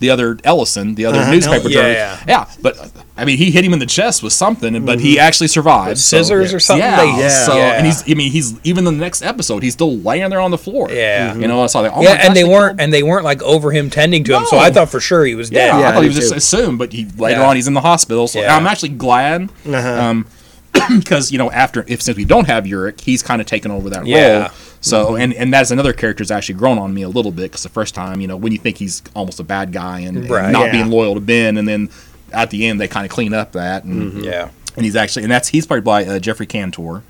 the 0.00 0.10
other 0.10 0.38
Ellison, 0.44 0.94
the 0.94 1.04
other 1.06 1.18
Uh-huh. 1.20 1.30
newspaper 1.32 1.68
Yeah, 1.68 1.74
journalist. 1.82 2.22
Yeah, 2.28 2.44
but 2.62 2.90
I 3.16 3.24
mean, 3.24 3.36
he 3.38 3.50
hit 3.50 3.64
him 3.64 3.72
in 3.72 3.78
the 3.80 3.86
chest 3.86 4.22
with 4.22 4.32
something, 4.32 4.84
but 4.84 5.00
he 5.00 5.18
actually 5.18 5.48
survived. 5.48 5.88
With 5.90 5.98
so- 5.98 6.18
scissors 6.18 6.54
or 6.54 6.60
something? 6.60 6.84
Yeah. 6.84 7.18
Yeah. 7.18 7.28
So 7.46 7.56
Yeah. 7.56 7.72
and 7.72 7.86
he's, 7.86 8.02
I 8.08 8.14
mean, 8.14 8.30
he's 8.30 8.54
even 8.64 8.86
in 8.86 8.96
the 8.98 9.04
next 9.04 9.22
episode, 9.22 9.62
he's 9.62 9.72
still 9.72 9.96
laying 9.98 10.30
there 10.30 10.40
on 10.40 10.50
the 10.52 10.58
floor. 10.58 10.88
Yeah. 10.90 11.34
You 11.34 11.48
know, 11.48 11.62
I 11.62 11.66
saw 11.66 11.82
that. 11.82 11.92
Oh 11.94 12.02
yeah, 12.02 12.16
gosh, 12.16 12.24
and 12.26 12.36
they 12.36 12.44
weren't 12.44 12.78
killed- 12.78 12.80
and 12.84 12.92
they 12.92 13.02
weren't 13.02 13.24
like 13.24 13.42
over 13.42 13.72
him 13.72 13.90
tending 13.90 14.22
to 14.24 14.36
him, 14.36 14.44
so 14.46 14.58
I 14.58 14.70
thought 14.70 14.88
for 14.90 15.00
sure 15.00 15.24
he 15.24 15.34
was 15.34 15.50
Yeah, 15.50 15.58
dead. 15.66 15.70
I 15.74 15.80
Yeah, 15.80 15.92
thought 15.92 16.02
he 16.02 16.08
was 16.08 16.16
just 16.16 16.34
assumed, 16.34 16.78
but 16.78 16.92
he 16.92 17.06
later 17.18 17.40
Yeah. 17.40 17.46
on 17.48 17.56
he's 17.56 17.66
in 17.66 17.74
the 17.74 17.80
hospital. 17.80 18.28
So 18.28 18.40
Yeah. 18.40 18.56
I'm 18.56 18.66
actually 18.66 18.90
glad. 18.90 19.48
Uh-huh. 19.68 19.88
Um, 20.02 20.26
because 20.98 21.32
you 21.32 21.38
know 21.38 21.50
after 21.50 21.84
if 21.88 22.02
since 22.02 22.16
we 22.16 22.24
don't 22.24 22.46
have 22.46 22.64
Urich, 22.64 23.00
he's 23.00 23.22
kind 23.22 23.40
of 23.40 23.46
taken 23.46 23.70
over 23.70 23.90
that 23.90 24.06
Yeah. 24.06 24.38
role. 24.38 24.48
So 24.80 25.16
and 25.16 25.32
and 25.34 25.52
that's 25.52 25.70
another 25.70 25.92
character 25.92 26.22
that's 26.24 26.30
actually 26.30 26.54
grown 26.56 26.78
on 26.78 26.94
me 26.94 27.02
a 27.02 27.08
little 27.08 27.32
bit 27.32 27.42
because 27.50 27.62
the 27.64 27.68
first 27.68 27.94
time 27.94 28.20
you 28.20 28.28
know 28.28 28.36
when 28.36 28.52
you 28.52 28.58
think 28.58 28.76
he's 28.78 29.02
almost 29.14 29.40
a 29.40 29.44
bad 29.44 29.72
guy 29.72 30.00
and, 30.00 30.18
and 30.18 30.28
not 30.52 30.66
Yeah. 30.66 30.72
being 30.72 30.88
loyal 30.90 31.14
to 31.14 31.20
Ben, 31.20 31.56
and 31.56 31.66
then 31.66 31.90
at 32.32 32.50
the 32.50 32.66
end 32.66 32.80
they 32.80 32.86
kind 32.88 33.04
of 33.04 33.10
clean 33.10 33.34
up 33.34 33.52
that 33.52 33.84
and 33.84 34.24
Yeah. 34.24 34.50
and 34.76 34.84
he's 34.84 34.94
actually 34.96 35.24
and 35.24 35.32
that's 35.32 35.48
he's 35.48 35.66
played 35.66 35.82
by 35.84 36.04
uh, 36.04 36.18
Geoffrey 36.18 36.46
Cantor. 36.46 37.02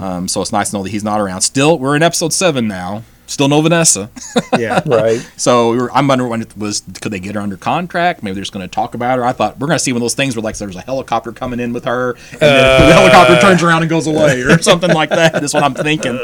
Um, 0.00 0.28
so 0.28 0.42
it's 0.42 0.52
nice 0.52 0.70
to 0.70 0.76
know 0.76 0.82
that 0.82 0.90
he's 0.90 1.02
not 1.04 1.18
around. 1.18 1.40
Still, 1.40 1.78
we're 1.78 1.96
in 1.96 2.02
episode 2.02 2.32
seven 2.34 2.68
now. 2.68 3.04
Still 3.28 3.48
no 3.48 3.60
Vanessa. 3.60 4.10
Yeah, 4.58 4.80
Right. 4.86 5.20
So 5.36 5.70
we 5.72 5.76
were, 5.78 5.92
I'm 5.92 6.08
wondering 6.08 6.30
when 6.30 6.42
it 6.42 6.56
was 6.56 6.82
could 7.00 7.12
they 7.12 7.20
get 7.20 7.34
her 7.36 7.40
under 7.40 7.56
contract? 7.56 8.22
Maybe 8.24 8.34
they're 8.34 8.42
just 8.42 8.52
going 8.52 8.66
to 8.66 8.74
talk 8.74 8.94
about 8.94 9.18
her. 9.18 9.24
I 9.24 9.32
thought 9.32 9.58
we're 9.58 9.66
going 9.68 9.78
to 9.78 9.84
see 9.84 9.92
one 9.92 9.98
of 9.98 10.02
those 10.02 10.14
things 10.14 10.34
where 10.34 10.42
like 10.42 10.56
there's 10.56 10.74
a 10.74 10.80
helicopter 10.80 11.30
coming 11.32 11.60
in 11.60 11.72
with 11.72 11.84
her, 11.84 12.12
and 12.32 12.40
then 12.40 12.88
the 12.88 12.94
helicopter 12.94 13.38
turns 13.40 13.62
around 13.62 13.82
and 13.82 13.90
goes 13.90 14.06
away, 14.08 14.40
or 14.42 14.58
something 14.62 14.90
like 14.92 15.10
that. 15.10 15.32
That's 15.34 15.54
what 15.54 15.62
I'm 15.62 15.74
thinking. 15.74 16.18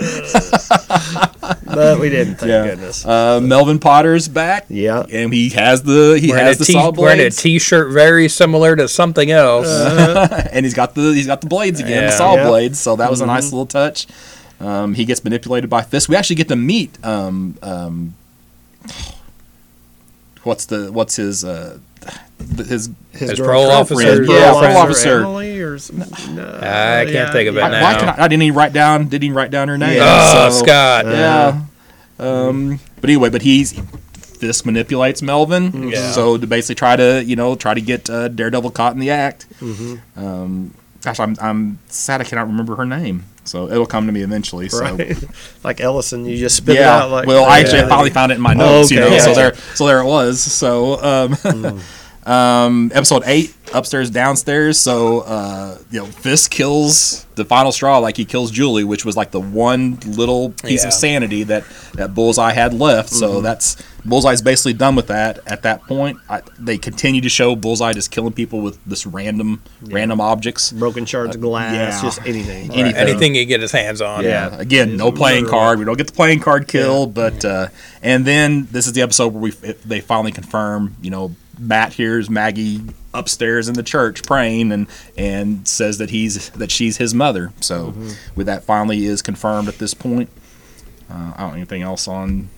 but 1.67 2.01
we 2.01 2.09
didn't. 2.11 2.37
Thank 2.37 2.51
Yeah. 2.51 2.65
goodness. 2.69 3.05
Uh, 3.07 3.41
Melvin 3.41 3.79
Potter's 3.79 4.29
back. 4.29 4.65
Yeah. 4.69 5.05
and 5.13 5.33
he 5.33 5.51
has 5.51 5.83
the 5.83 6.19
he 6.21 6.31
Wearing 6.31 6.47
has 6.47 6.59
the 6.59 6.65
t- 6.65 6.73
saw 6.73 6.91
wearing 6.91 7.21
a 7.21 7.23
blades, 7.25 7.37
t-shirt 7.37 7.93
very 7.93 8.29
similar 8.29 8.77
to 8.77 8.89
something 8.89 9.31
else. 9.31 9.69
and 9.69 10.65
he's 10.65 10.75
got 10.75 10.95
the 10.95 11.13
he's 11.13 11.27
got 11.27 11.41
the 11.41 11.47
blades 11.49 11.81
again, 11.81 12.07
the 12.07 12.13
saw 12.13 12.35
Yeah. 12.37 12.49
blades. 12.49 12.81
So 12.81 12.97
that 12.97 13.11
was 13.11 13.21
a 13.21 13.27
nice 13.27 13.53
little 13.53 13.67
touch. 13.67 14.07
Um, 14.65 14.95
he 14.95 15.05
gets 15.05 15.23
manipulated 15.25 15.69
by 15.69 15.83
Fisk. 15.83 16.09
We 16.09 16.17
actually 16.17 16.37
get 16.37 16.49
to 16.49 16.57
meet 16.57 16.97
um, 17.05 17.59
um, 17.63 18.15
what's 20.43 20.67
the 20.67 20.91
what's 20.93 21.17
his 21.17 21.45
uh, 21.45 21.79
his 22.57 22.91
His, 23.13 23.31
His 23.31 23.41
parole 23.41 23.67
girlfriend, 23.69 24.11
officer. 24.11 24.25
Yeah, 24.25 24.49
parole 24.51 24.61
parole 24.61 24.77
officer. 24.77 25.21
Emily 25.21 25.61
or 25.61 25.79
something. 25.79 26.35
No, 26.37 26.59
I 26.63 27.05
can't 27.11 27.33
think 27.33 27.49
of 27.49 27.57
it 27.57 27.63
I, 27.63 27.71
now. 27.71 27.83
why 27.83 27.95
can 27.99 28.09
I, 28.09 28.25
I 28.25 28.29
didn't 28.29 28.43
even 28.43 28.57
write 28.57 28.73
down 28.73 29.09
didn't 29.09 29.25
even 29.25 29.37
write 29.37 29.51
down 29.51 29.69
her 29.69 29.79
name. 29.79 30.01
oh, 30.03 30.51
so- 30.51 30.65
Scott. 30.65 31.07
Yeah. 31.07 31.63
Um, 32.19 32.79
but 33.01 33.11
anyway, 33.11 33.29
but 33.31 33.43
he's 33.43 33.73
Fisk 34.39 34.67
manipulates 34.67 35.23
Melvin, 35.23 35.89
Yeah. 35.91 36.11
so 36.13 36.37
to 36.37 36.47
basically 36.47 36.75
try 36.77 36.97
to 36.97 37.23
you 37.25 37.35
know 37.37 37.55
try 37.57 37.75
to 37.75 37.81
get 37.81 38.09
uh, 38.11 38.29
Daredevil 38.29 38.71
caught 38.73 38.93
in 38.93 38.99
the 39.01 39.11
act. 39.11 39.47
Um, 40.17 40.75
gosh, 41.03 41.19
I'm 41.21 41.37
I'm 41.41 41.79
sad 41.89 42.21
I 42.21 42.25
cannot 42.25 42.47
remember 42.47 42.77
her 42.77 42.85
name, 42.85 43.25
so 43.45 43.69
it'll 43.71 43.87
come 43.87 44.07
to 44.07 44.13
me 44.13 44.23
eventually. 44.23 44.69
So. 44.69 44.81
Right. 44.81 45.17
like 45.65 45.81
Ellison, 45.81 46.25
you 46.27 46.37
just 46.37 46.57
spit 46.57 46.77
it 46.77 46.83
out 46.83 47.11
like. 47.11 47.27
well, 47.27 47.45
I 47.45 47.61
actually 47.61 47.79
Yeah. 47.79 47.89
finally 47.89 48.11
found 48.11 48.33
it 48.33 48.37
in 48.37 48.41
my 48.41 48.55
notes. 48.55 48.91
You 48.91 49.01
know, 49.01 49.07
Okay. 49.07 49.19
so 49.21 49.35
there, 49.35 49.55
so 49.75 49.87
there 49.87 50.01
it 50.01 50.07
was. 50.07 50.41
So, 50.41 51.03
um, 51.03 51.81
um, 52.27 52.91
episode 52.95 53.23
eight, 53.27 53.55
upstairs, 53.75 54.11
downstairs. 54.11 54.79
So, 54.79 55.21
uh, 55.21 55.79
you 55.91 56.01
know, 56.01 56.07
Fisk 56.07 56.51
kills 56.51 57.25
the 57.35 57.45
final 57.45 57.73
straw, 57.73 57.99
like 57.99 58.17
he 58.17 58.25
kills 58.25 58.51
Julie, 58.51 58.85
which 58.85 59.05
was 59.05 59.17
like 59.17 59.31
the 59.33 59.41
one 59.41 59.99
little 60.07 60.51
piece 60.51 60.83
Yeah. 60.83 60.89
of 60.89 60.95
sanity 60.95 61.43
that 61.45 61.65
that 61.95 62.15
Bullseye 62.15 62.53
had 62.53 62.73
left. 62.73 63.11
So 63.11 63.41
that's 63.41 63.77
Bullseye's 64.05 64.41
basically 64.43 64.75
done 64.75 64.95
with 64.97 65.09
that. 65.09 65.41
At 65.47 65.63
that 65.63 65.83
point, 65.83 66.19
I, 66.29 66.43
they 66.59 66.79
continue 66.79 67.21
to 67.23 67.29
show 67.29 67.57
Bullseye 67.57 67.93
just 67.93 68.11
killing 68.11 68.33
people 68.33 68.61
with 68.61 68.79
this 68.85 69.07
random, 69.07 69.63
random 69.83 70.21
objects. 70.21 70.71
broken 70.73 71.07
shards 71.07 71.35
of 71.35 71.43
glass, 71.43 71.75
yeah. 71.75 72.03
just 72.03 72.21
anything. 72.21 72.71
Anything. 72.73 72.85
Right. 72.85 72.97
Anything 72.97 73.35
he 73.35 73.45
get 73.47 73.61
his 73.61 73.73
hands 73.73 74.01
on. 74.01 74.25
Yeah. 74.25 74.55
Again, 74.59 74.97
no 74.97 75.11
playing 75.11 75.47
card. 75.47 75.79
We 75.79 75.85
don't 75.85 75.97
get 75.99 76.07
the 76.07 76.13
playing 76.13 76.41
card 76.41 76.69
kill, 76.69 77.07
but 77.07 77.45
uh, 77.45 77.69
and 78.03 78.25
then 78.25 78.69
this 78.71 78.87
is 78.87 78.93
the 78.93 79.03
episode 79.03 79.33
where 79.33 79.43
we 79.43 79.51
they 79.51 80.01
finally 80.01 80.33
confirm. 80.33 80.95
You 81.03 81.11
know, 81.11 81.35
Matt 81.59 81.95
hears 81.95 82.29
Maggie 82.31 82.81
upstairs 83.13 83.69
in 83.69 83.75
the 83.75 83.83
church 83.83 84.23
praying 84.25 84.73
and 84.73 84.87
and 85.17 85.67
says 85.69 85.99
that 85.99 86.11
he's 86.11 86.51
that 86.51 86.71
she's 86.71 86.97
his 86.97 87.15
mother. 87.15 87.53
So 87.61 87.95
with 88.35 88.47
that 88.47 88.65
finally 88.65 89.05
is 89.05 89.23
confirmed 89.23 89.69
at 89.69 89.79
this 89.79 89.95
point. 89.95 90.29
Uh, 91.11 91.15
I 91.37 91.41
don't 91.41 91.49
have 91.51 91.55
anything 91.55 91.83
else 91.83 92.09
on. 92.09 92.49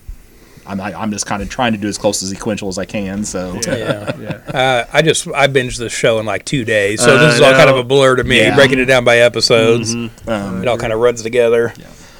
I'm, 0.65 0.81
I, 0.81 0.93
I'm 0.99 1.11
just 1.11 1.25
kind 1.25 1.41
of 1.41 1.49
trying 1.49 1.71
to 1.73 1.77
do 1.77 1.87
as 1.87 1.97
close 1.97 2.21
as 2.21 2.29
sequential 2.29 2.67
as 2.67 2.77
I 2.77 2.83
can. 2.85 3.23
So 3.23 3.59
Yeah. 3.65 4.15
Yeah. 4.19 4.31
Uh, 4.59 4.85
I 4.91 5.01
just 5.01 5.27
I 5.27 5.47
binged 5.47 5.77
this 5.77 5.93
show 5.93 6.19
in 6.19 6.25
like 6.25 6.43
two 6.43 6.65
days, 6.65 7.01
so 7.01 7.15
I 7.15 7.19
this 7.25 7.35
is 7.35 7.41
all 7.41 7.53
kind 7.53 7.69
of 7.69 7.77
a 7.77 7.83
blur 7.83 8.15
to 8.17 8.23
me. 8.23 8.37
Yeah. 8.39 8.55
Breaking 8.55 8.79
it 8.79 8.85
down 8.85 9.05
by 9.05 9.19
episodes, 9.19 9.93
um, 9.93 10.11
it 10.61 10.67
all 10.67 10.77
kind 10.77 10.91
of 10.91 10.99
runs 10.99 11.21
together. 11.21 11.73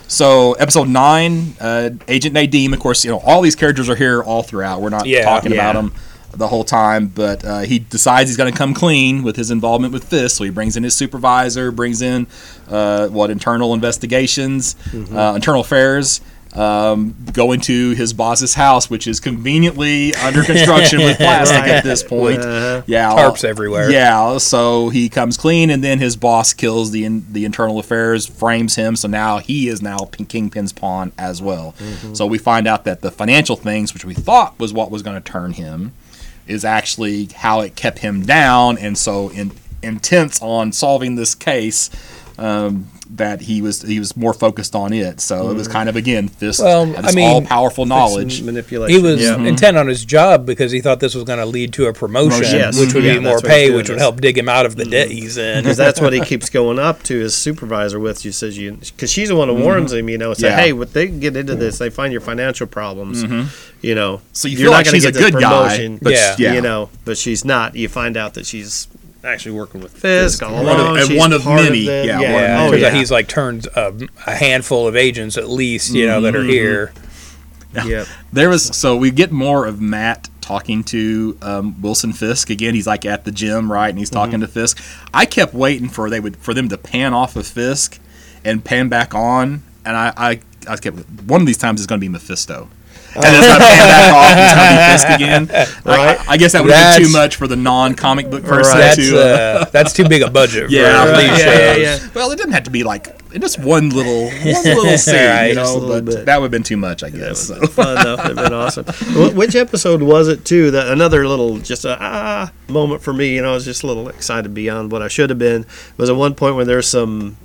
So 0.10 0.54
episode 0.54 0.88
nine, 0.88 1.56
uh, 1.60 1.90
Agent 2.08 2.34
Nadeem. 2.36 2.72
Of 2.72 2.80
course, 2.80 3.04
you 3.04 3.12
know 3.12 3.20
all 3.20 3.42
these 3.42 3.56
characters 3.58 3.90
are 3.90 3.96
here 3.96 4.24
all 4.24 4.44
throughout. 4.44 4.80
We're 4.82 4.90
not 4.90 5.06
Yeah. 5.06 5.24
talking 5.26 5.52
about 5.52 5.74
them 5.76 5.92
the 6.38 6.48
whole 6.48 6.64
time, 6.64 7.08
but 7.08 7.44
uh, 7.44 7.60
he 7.60 7.80
decides 7.80 8.30
he's 8.30 8.38
going 8.38 8.52
to 8.52 8.58
come 8.58 8.74
clean 8.74 9.24
with 9.24 9.36
his 9.36 9.52
involvement 9.52 9.94
with 9.94 10.10
this. 10.10 10.36
So 10.36 10.44
he 10.44 10.50
brings 10.50 10.78
in 10.78 10.84
his 10.84 10.94
supervisor, 10.96 11.72
brings 11.72 12.02
in 12.02 12.28
uh, 12.70 13.08
what 13.08 13.30
internal 13.30 13.74
investigations, 13.74 14.76
uh, 15.14 15.34
internal 15.36 15.62
affairs. 15.62 16.22
Um, 16.54 17.14
go 17.34 17.52
into 17.52 17.92
his 17.92 18.14
boss's 18.14 18.56
house, 18.56 18.90
which 18.90 19.06
is 19.06 19.20
conveniently 19.20 20.16
under 20.16 20.44
construction 20.54 21.00
with 21.00 21.18
plastic 21.18 21.60
at 21.68 21.84
this 21.84 22.02
point. 22.02 22.40
Uh-huh. 22.40 22.82
Yeah, 22.88 23.12
Tarps 23.12 23.44
everywhere. 23.44 23.92
Yeah, 23.92 24.38
so 24.40 24.90
he 24.90 25.08
comes 25.08 25.38
clean, 25.38 25.70
and 25.70 25.84
then 25.84 26.00
his 26.00 26.16
boss 26.16 26.54
kills 26.54 26.90
the 26.92 27.06
in, 27.06 27.32
the 27.32 27.46
internal 27.46 27.78
affairs, 27.78 28.26
frames 28.26 28.74
him. 28.76 28.96
So 28.96 29.08
now 29.08 29.38
he 29.38 29.68
is 29.68 29.84
now 29.84 29.98
Pin- 30.12 30.26
Kingpin's 30.26 30.74
pawn 30.74 31.12
as 31.20 31.42
well. 31.44 31.76
So 32.14 32.26
we 32.26 32.40
find 32.40 32.66
out 32.66 32.86
that 32.86 33.02
the 33.02 33.12
financial 33.12 33.56
things, 33.56 33.94
which 33.94 34.06
we 34.06 34.16
thought 34.16 34.58
was 34.58 34.74
what 34.74 34.90
was 34.90 35.04
going 35.04 35.22
to 35.22 35.32
turn 35.32 35.52
him, 35.54 35.92
is 36.48 36.66
actually 36.66 37.26
how 37.26 37.62
it 37.62 37.76
kept 37.76 38.00
him 38.00 38.26
down, 38.26 38.78
and 38.78 38.98
so 38.98 39.30
in, 39.30 39.52
intense 39.84 40.42
on 40.42 40.72
solving 40.72 41.16
this 41.16 41.36
case. 41.36 41.90
Um, 42.38 42.88
that 43.12 43.42
he 43.42 43.62
was 43.62 43.82
he 43.82 44.00
was 44.00 44.16
more 44.18 44.34
focused 44.34 44.76
on 44.76 44.94
it, 44.94 45.20
so 45.20 45.50
it 45.50 45.54
was 45.54 45.64
mm-hmm. 45.68 45.74
kind 45.74 45.90
of 45.90 45.96
again 45.96 46.30
this, 46.40 46.60
Well, 46.60 46.86
this 46.86 47.06
I 47.06 47.12
mean, 47.16 47.30
all 47.30 47.42
powerful 47.42 47.86
knowledge. 47.86 48.42
manipulation. 48.42 48.96
He 48.96 49.02
was 49.02 49.22
Yeah. 49.22 49.36
Mm-hmm. 49.36 49.46
intent 49.48 49.78
on 49.78 49.88
his 49.88 50.04
job 50.06 50.46
because 50.46 50.72
he 50.72 50.82
thought 50.82 51.00
this 51.00 51.16
was 51.16 51.24
going 51.24 51.40
to 51.40 51.46
lead 51.46 51.74
to 51.74 51.86
a 51.88 51.94
promotion, 51.94 52.40
Promotion. 52.40 52.60
Yes. 52.60 52.80
which 52.80 52.94
would 52.94 53.04
Yeah, 53.04 53.14
be 53.16 53.20
more 53.20 53.34
that's 53.34 53.44
what 53.44 53.52
he's 53.52 53.70
pay, 53.70 53.76
which 53.76 53.90
would 53.90 53.96
is- 53.96 54.02
help 54.02 54.22
dig 54.22 54.38
him 54.38 54.50
out 54.50 54.66
of 54.66 54.76
the 54.76 54.84
mm-hmm. 54.84 54.92
debt 54.92 55.12
he's 55.12 55.38
in. 55.38 55.64
because 55.64 55.78
that's 55.78 56.02
what 56.02 56.14
he 56.14 56.22
keeps 56.22 56.50
going 56.50 56.80
up 56.80 57.04
to 57.04 57.18
his 57.20 57.36
supervisor 57.36 58.00
with. 58.00 58.20
She 58.20 58.32
says 58.32 58.58
you 58.58 58.74
because 58.74 59.12
she's 59.12 59.30
the 59.30 59.36
one 59.36 59.48
who 59.48 59.56
warns 59.56 59.94
him. 59.94 60.10
You 60.10 60.18
know, 60.18 60.34
say, 60.34 60.50
Yeah. 60.50 60.58
hey, 60.58 60.74
what 60.74 60.94
they 60.94 61.08
get 61.08 61.36
into 61.36 61.56
this, 61.56 61.78
they 61.78 61.90
find 61.90 62.12
your 62.12 62.22
financial 62.22 62.68
problems. 62.68 63.24
You 63.82 63.94
know, 63.94 64.22
So 64.34 64.48
you 64.48 64.58
you're 64.58 64.66
feel 64.66 64.72
not 64.72 64.78
like 64.78 64.86
gonna 64.86 64.96
she's 64.98 65.06
a 65.06 65.12
get 65.12 65.20
this 65.20 65.32
good 65.32 65.40
guy, 65.42 65.98
but 66.02 66.12
Yeah. 66.14 66.36
yeah. 66.40 66.54
you 66.54 66.62
know, 66.62 66.90
but 67.06 67.18
she's 67.18 67.46
not. 67.46 67.76
You 67.76 67.88
find 67.88 68.18
out 68.18 68.34
that 68.34 68.46
she's 68.48 68.88
actually 69.24 69.52
working 69.54 69.82
with 69.82 69.92
Fisk 69.94 70.42
all 70.44 70.64
One 70.64 70.80
of- 70.80 70.96
and 70.98 71.08
She's 71.08 71.18
one 71.20 71.34
of 71.34 71.42
part 71.44 71.62
many, 71.64 71.86
the- 71.86 72.06
yeah, 72.06 72.20
yeah. 72.20 72.34
one 72.34 72.44
of 72.44 72.80
Yeah, 72.80 72.88
Oh, 72.88 72.90
yeah. 72.92 72.96
he's 72.98 73.12
like 73.12 73.28
turned 73.28 73.66
a, 73.76 73.94
a 74.26 74.36
handful 74.36 74.88
of 74.88 74.96
agents 74.96 75.38
at 75.38 75.50
least, 75.50 75.94
you 75.94 76.06
know, 76.08 76.22
that 76.22 76.36
are 76.36 76.44
here. 76.44 76.94
yeah. 77.86 78.06
There 78.34 78.50
was 78.50 78.64
so 78.76 78.96
we 78.96 79.12
get 79.12 79.32
more 79.32 79.66
of 79.66 79.82
Matt 79.82 80.30
talking 80.42 80.84
to 80.86 81.38
um, 81.42 81.82
Wilson 81.82 82.14
Fisk 82.14 82.50
again. 82.50 82.74
He's 82.74 82.88
like 82.88 83.06
at 83.06 83.26
the 83.26 83.32
gym, 83.32 83.72
right, 83.72 83.90
and 83.90 84.00
he's 84.00 84.10
talking 84.10 84.40
to 84.40 84.48
Fisk. 84.48 84.82
I 85.14 85.26
kept 85.26 85.54
waiting 85.54 85.90
for 85.90 86.10
they 86.10 86.20
would 86.20 86.38
for 86.38 86.54
them 86.54 86.70
to 86.70 86.78
pan 86.78 87.14
off 87.14 87.36
of 87.36 87.46
Fisk 87.46 88.00
and 88.46 88.64
pan 88.64 88.88
back 88.88 89.14
on, 89.14 89.62
and 89.86 89.98
I 89.98 90.14
I, 90.16 90.40
I 90.68 90.78
kept 90.78 90.98
one 91.28 91.42
of 91.42 91.48
these 91.48 91.58
times 91.58 91.82
is 91.82 91.88
going 91.88 92.00
to 92.00 92.06
be 92.06 92.10
Mephisto. 92.10 92.70
And 93.16 93.24
then 93.24 93.34
it's 93.36 93.48
gonna 93.48 93.60
pan 93.66 93.88
back 93.88 94.14
off. 94.18 94.38
It's 94.38 94.54
gonna 94.56 94.78
be 94.78 94.92
Fisk 94.92 95.10
again. 95.10 95.48
Right. 95.86 96.20
I, 96.30 96.34
I 96.34 96.38
guess 96.38 96.52
that 96.54 96.64
would 96.64 96.72
have 96.74 96.98
been 97.00 97.08
too 97.08 97.14
much 97.14 97.36
for 97.36 97.48
the 97.48 97.56
non-comic 97.56 98.30
book 98.30 98.44
person 98.44 98.78
That's 98.78 98.96
to. 98.98 99.18
Uh, 99.18 99.22
uh, 99.62 99.66
that's 99.66 99.94
too 99.94 100.08
big 100.08 100.22
a 100.22 100.30
budget. 100.30 100.70
Yeah, 100.78 101.06
for 101.06 101.12
right. 101.12 101.22
these 101.22 101.40
Yeah, 101.40 101.74
shows. 101.74 101.82
yeah, 102.04 102.10
well, 102.14 102.32
it 102.32 102.36
didn't 102.38 102.54
have 102.54 102.64
to 102.64 102.70
be 102.72 102.84
like 102.84 103.14
just 103.40 103.60
one 103.60 103.90
little, 103.90 104.26
one 104.30 104.64
little 104.64 104.98
scene, 104.98 105.16
Right, 105.16 105.48
you 105.50 105.54
just 105.56 105.76
a 105.76 105.80
know. 105.80 105.86
little 105.86 106.02
But 106.02 106.16
bit. 106.16 106.26
that 106.26 106.38
would 106.38 106.46
have 106.46 106.52
been 106.52 106.64
too 106.64 106.78
much, 106.78 107.04
I 107.04 107.10
guess. 107.10 107.48
so. 107.48 107.60
fun 107.68 107.96
though. 108.04 108.14
It'd 108.24 108.36
been 108.36 108.54
awesome. 108.54 108.86
Which 109.36 109.56
episode 109.56 110.02
was 110.02 110.28
it 110.28 110.46
too? 110.46 110.72
That 110.72 110.88
another 110.88 111.28
little 111.28 111.58
just 111.60 111.86
a 111.86 111.98
ah 112.00 112.52
moment 112.68 113.02
for 113.02 113.14
me. 113.14 113.36
You 113.36 113.42
know, 113.42 113.52
I 113.52 113.54
was 113.56 113.66
just 113.66 113.84
a 113.84 113.88
little 113.88 114.10
excited 114.10 114.54
beyond 114.54 114.92
what 114.92 115.02
I 115.02 115.08
should 115.08 115.30
have 115.30 115.40
been. 115.40 115.62
It 115.64 115.98
Was 115.98 116.10
at 116.10 116.16
one 116.16 116.36
point 116.36 116.56
when 116.56 116.68
there's 116.68 116.88
some. 116.88 117.38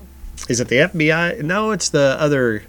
Is 0.49 0.61
it 0.61 0.69
the 0.69 0.77
FBI? 0.77 1.43
No, 1.43 1.71
it's 1.71 1.89
the 1.91 2.17
other. 2.19 2.65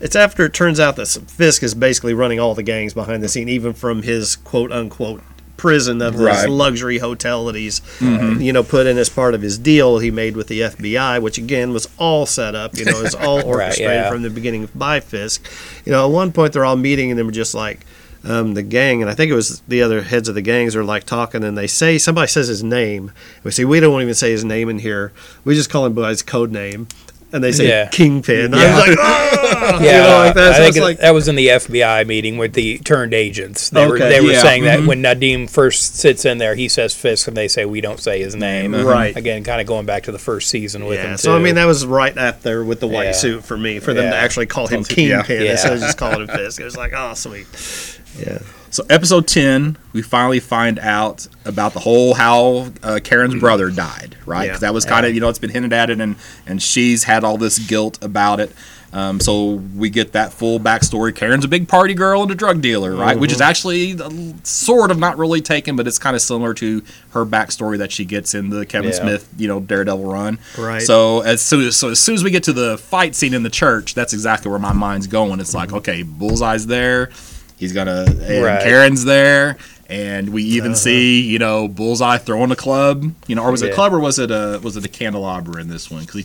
It's 0.00 0.14
after 0.16 0.44
it 0.44 0.54
turns 0.54 0.78
out 0.78 0.96
that 0.96 1.06
Fisk 1.08 1.62
is 1.62 1.74
basically 1.74 2.14
running 2.14 2.38
all 2.38 2.54
the 2.54 2.62
gangs 2.62 2.94
behind 2.94 3.22
the 3.22 3.28
scene, 3.28 3.48
even 3.48 3.72
from 3.72 4.02
his 4.02 4.36
quote 4.36 4.70
unquote 4.72 5.22
prison 5.56 6.00
of 6.00 6.12
this 6.16 6.22
Right. 6.22 6.48
luxury 6.48 6.98
hotel 6.98 7.46
that 7.46 7.56
he's, 7.56 7.80
you 8.00 8.52
know, 8.52 8.62
put 8.62 8.86
in 8.86 8.96
as 8.96 9.08
part 9.08 9.34
of 9.34 9.42
his 9.42 9.58
deal 9.58 9.98
he 9.98 10.10
made 10.12 10.36
with 10.36 10.46
the 10.46 10.60
FBI, 10.60 11.20
which 11.20 11.36
again 11.36 11.72
was 11.72 11.88
all 11.98 12.26
set 12.26 12.54
up. 12.54 12.76
You 12.78 12.84
know, 12.84 13.00
it's 13.02 13.14
all 13.16 13.42
orchestrated 13.44 13.92
yeah. 13.92 14.08
from 14.10 14.22
the 14.22 14.30
beginning 14.30 14.68
by 14.74 15.00
Fisk. 15.00 15.44
You 15.84 15.90
know, 15.92 16.06
at 16.06 16.12
one 16.12 16.30
point 16.30 16.52
they're 16.52 16.64
all 16.64 16.76
meeting 16.76 17.10
and 17.10 17.18
they 17.18 17.24
were 17.24 17.32
just 17.32 17.54
like 17.54 17.84
um, 18.24 18.54
the 18.54 18.62
gang, 18.62 19.00
and 19.00 19.10
I 19.10 19.14
think 19.14 19.30
it 19.30 19.34
was 19.34 19.60
the 19.68 19.82
other 19.82 20.02
heads 20.02 20.28
of 20.28 20.34
the 20.34 20.42
gangs 20.42 20.74
are 20.76 20.84
like 20.84 21.04
talking, 21.04 21.42
and 21.44 21.56
they 21.56 21.66
say 21.68 21.98
somebody 21.98 22.28
says 22.28 22.48
his 22.48 22.62
name. 22.64 23.12
We 23.44 23.50
say 23.52 23.64
we 23.64 23.80
don't 23.80 24.00
even 24.02 24.14
say 24.14 24.30
his 24.30 24.44
name 24.44 24.68
in 24.68 24.78
here. 24.80 25.12
We 25.44 25.54
just 25.54 25.70
call 25.70 25.86
him 25.86 25.94
by 25.94 26.10
his 26.10 26.22
code 26.22 26.50
name, 26.52 26.88
and 27.32 27.44
they 27.44 27.52
say 27.52 27.68
Yeah. 27.68 27.88
Kingpin. 27.88 28.52
Yeah. 28.52 28.58
I 28.58 28.64
was 28.78 28.88
like, 28.88 28.98
ah! 28.98 29.80
Yeah, 29.80 29.80
you 29.80 30.02
know, 30.02 30.18
like 30.18 30.34
that. 30.34 30.52
I 30.52 30.58
think 30.58 30.76
it- 30.76 30.82
like, 30.82 30.98
that 30.98 31.12
was 31.14 31.28
in 31.28 31.34
the 31.36 31.48
FBI 31.48 32.06
meeting 32.06 32.38
with 32.38 32.54
the 32.54 32.78
turned 32.78 33.14
agents. 33.14 33.70
They 33.70 33.86
were 33.86 33.98
they 33.98 34.20
were 34.20 34.32
yeah, 34.32 34.42
saying 34.42 34.64
that 34.64 34.80
mhm. 34.80 34.86
when 34.86 35.02
Nadeem 35.02 35.48
first 35.48 35.96
sits 35.96 36.24
in 36.24 36.38
there, 36.38 36.54
he 36.54 36.68
says 36.68 36.94
Fisk, 36.94 37.28
and 37.28 37.36
they 37.36 37.48
say 37.48 37.64
we 37.64 37.80
don't 37.80 38.00
say 38.00 38.20
his 38.20 38.34
name. 38.34 38.74
Right. 38.74 39.16
Again, 39.16 39.44
kind 39.44 39.60
of 39.60 39.66
going 39.66 39.86
back 39.86 40.04
to 40.04 40.12
the 40.12 40.18
first 40.18 40.48
season 40.48 40.86
with 40.86 40.98
yeah. 40.98 41.12
him. 41.12 41.16
So 41.18 41.36
I 41.36 41.38
mean, 41.38 41.56
that 41.56 41.66
was 41.66 41.84
right 41.84 42.16
up 42.16 42.42
there 42.42 42.64
with 42.64 42.80
the 42.80 42.86
white 42.88 43.12
suit 43.12 43.44
for 43.44 43.56
me, 43.56 43.78
for 43.78 43.92
them 43.92 44.10
to 44.10 44.16
actually 44.16 44.46
call 44.46 44.66
him 44.66 44.84
Kingpin 44.84 45.42
Yeah. 45.42 45.52
instead 45.52 45.72
of 45.74 45.80
just 45.80 45.98
calling 45.98 46.20
him 46.22 46.28
Fisk. 46.36 46.60
It 46.60 46.64
was 46.64 46.76
like, 46.76 46.92
oh, 46.94 47.14
sweet. 47.14 47.46
Yeah. 48.18 48.38
So 48.70 48.84
episode 48.90 49.26
ten, 49.26 49.76
we 49.92 50.02
finally 50.02 50.40
find 50.40 50.78
out 50.78 51.26
about 51.44 51.72
the 51.72 51.80
whole 51.80 52.14
how 52.14 52.68
uh, 52.82 53.00
Karen's 53.02 53.34
brother 53.40 53.70
died, 53.70 54.16
right? 54.26 54.44
Yeah. 54.46 54.52
'Cause 54.52 54.60
that 54.60 54.74
was 54.74 54.84
kind 54.84 55.06
of 55.06 55.14
you 55.14 55.20
know 55.20 55.28
it's 55.28 55.38
been 55.38 55.50
hinted 55.50 55.72
at 55.72 55.90
it, 55.90 56.00
and 56.00 56.16
and 56.46 56.62
she's 56.62 57.04
had 57.04 57.24
all 57.24 57.38
this 57.38 57.58
guilt 57.58 57.98
about 58.02 58.40
it. 58.40 58.52
Um, 58.90 59.20
so 59.20 59.60
we 59.76 59.90
get 59.90 60.12
that 60.12 60.32
full 60.32 60.58
backstory. 60.58 61.14
Karen's 61.14 61.44
a 61.44 61.48
big 61.48 61.68
party 61.68 61.92
girl 61.92 62.22
and 62.22 62.30
a 62.30 62.34
drug 62.34 62.62
dealer, 62.62 62.94
right? 62.94 63.18
Which 63.18 63.32
is 63.32 63.40
actually 63.42 64.00
uh, 64.00 64.08
sort 64.44 64.90
of 64.90 64.98
not 64.98 65.18
really 65.18 65.42
taken, 65.42 65.76
but 65.76 65.86
it's 65.86 65.98
kind 65.98 66.16
of 66.16 66.22
similar 66.22 66.54
to 66.54 66.82
her 67.10 67.26
backstory 67.26 67.76
that 67.78 67.92
she 67.92 68.06
gets 68.06 68.32
in 68.34 68.48
the 68.48 68.64
Kevin 68.64 68.90
Yeah. 68.92 68.96
Smith, 68.96 69.28
you 69.36 69.46
know, 69.46 69.60
Daredevil 69.60 70.10
run. 70.10 70.38
Right. 70.56 70.80
So 70.80 71.20
as 71.20 71.42
soon 71.42 71.66
as 71.66 71.76
so 71.76 71.90
as 71.90 72.00
soon 72.00 72.14
as 72.14 72.24
we 72.24 72.30
get 72.30 72.44
to 72.44 72.54
the 72.54 72.78
fight 72.78 73.14
scene 73.14 73.34
in 73.34 73.42
the 73.42 73.50
church, 73.50 73.92
that's 73.94 74.14
exactly 74.14 74.48
where 74.50 74.58
my 74.60 74.72
mind's 74.72 75.06
going. 75.06 75.38
It's 75.38 75.52
like, 75.54 75.70
okay, 75.74 76.02
Bullseye's 76.02 76.66
there. 76.66 77.10
He's 77.58 77.72
gonna 77.72 78.04
and 78.06 78.44
Right. 78.44 78.62
Karen's 78.62 79.04
there, 79.04 79.56
and 79.88 80.30
we 80.30 80.42
even 80.44 80.72
uh-huh. 80.72 80.76
see 80.78 81.20
you 81.22 81.38
know 81.38 81.68
Bullseye 81.68 82.18
throwing 82.18 82.50
a 82.50 82.56
club. 82.56 83.12
You 83.26 83.34
know, 83.36 83.42
or 83.44 83.50
was 83.50 83.62
it 83.62 83.70
a 83.72 83.74
club 83.74 83.92
or 83.92 84.00
was 84.00 84.18
it 84.18 84.30
a 84.30 84.60
was 84.62 84.76
it 84.76 84.84
a 84.84 84.88
candelabra 84.88 85.60
in 85.60 85.68
this 85.68 85.90
one? 85.90 86.02
Because 86.04 86.24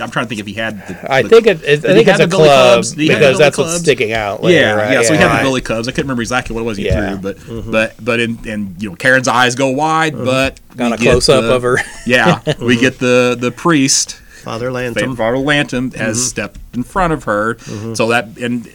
I'm 0.00 0.08
trying 0.10 0.26
to 0.26 0.28
think 0.28 0.40
if 0.40 0.46
he 0.46 0.52
had. 0.52 0.86
The, 0.86 1.12
I 1.12 1.22
the- 1.22 1.28
think 1.28 1.46
it, 1.48 1.62
it, 1.64 1.84
I 1.84 1.94
think 1.94 2.06
have 2.06 2.20
it's 2.20 2.20
a 2.20 2.26
the 2.26 2.36
Billy 2.36 2.44
club 2.48 2.72
Clubs? 2.74 2.90
Did 2.92 3.00
he 3.00 3.08
have 3.08 3.18
the 3.18 3.20
because 3.26 3.32
Billy 3.38 3.44
that's 3.44 3.58
what's 3.58 3.70
Clubs? 3.70 3.82
sticking 3.82 4.12
out. 4.12 4.42
Later, 4.44 4.60
yeah, 4.60 4.72
right? 4.74 4.92
yeah. 4.92 5.02
So 5.02 5.14
he 5.14 5.18
had 5.18 5.26
Right. 5.26 5.38
the 5.38 5.48
Billy 5.48 5.60
Clubs. 5.60 5.88
I 5.88 5.90
couldn't 5.90 6.04
remember 6.04 6.22
exactly 6.22 6.54
what 6.54 6.60
it 6.60 6.64
was 6.66 6.76
he 6.78 6.84
Yeah. 6.86 7.10
threw, 7.10 7.18
but 7.18 7.36
mm-hmm. 7.38 7.70
but 7.72 7.94
but 8.04 8.20
in 8.20 8.38
and 8.48 8.80
you 8.80 8.90
know 8.90 8.94
Karen's 8.96 9.26
eyes 9.26 9.56
go 9.56 9.70
wide, 9.70 10.14
mm-hmm. 10.14 10.24
but 10.24 10.60
Got 10.76 10.90
we 10.90 10.94
a 10.94 10.98
get 10.98 11.10
close 11.10 11.28
up 11.28 11.42
the- 11.42 11.54
of 11.56 11.62
her. 11.62 11.78
Yeah, 12.06 12.40
we 12.44 12.52
mm-hmm. 12.52 12.80
get 12.80 12.98
the 13.00 13.36
the 13.38 13.50
priest 13.50 14.12
Father 14.44 14.70
Lantom. 14.70 15.16
Father 15.16 15.36
Lantom 15.38 15.90
has 15.92 16.16
Mm-hmm. 16.18 16.24
stepped 16.28 16.60
in 16.72 16.82
front 16.84 17.12
of 17.12 17.24
her, 17.24 17.58
so 17.94 18.08
that 18.10 18.38
and 18.38 18.66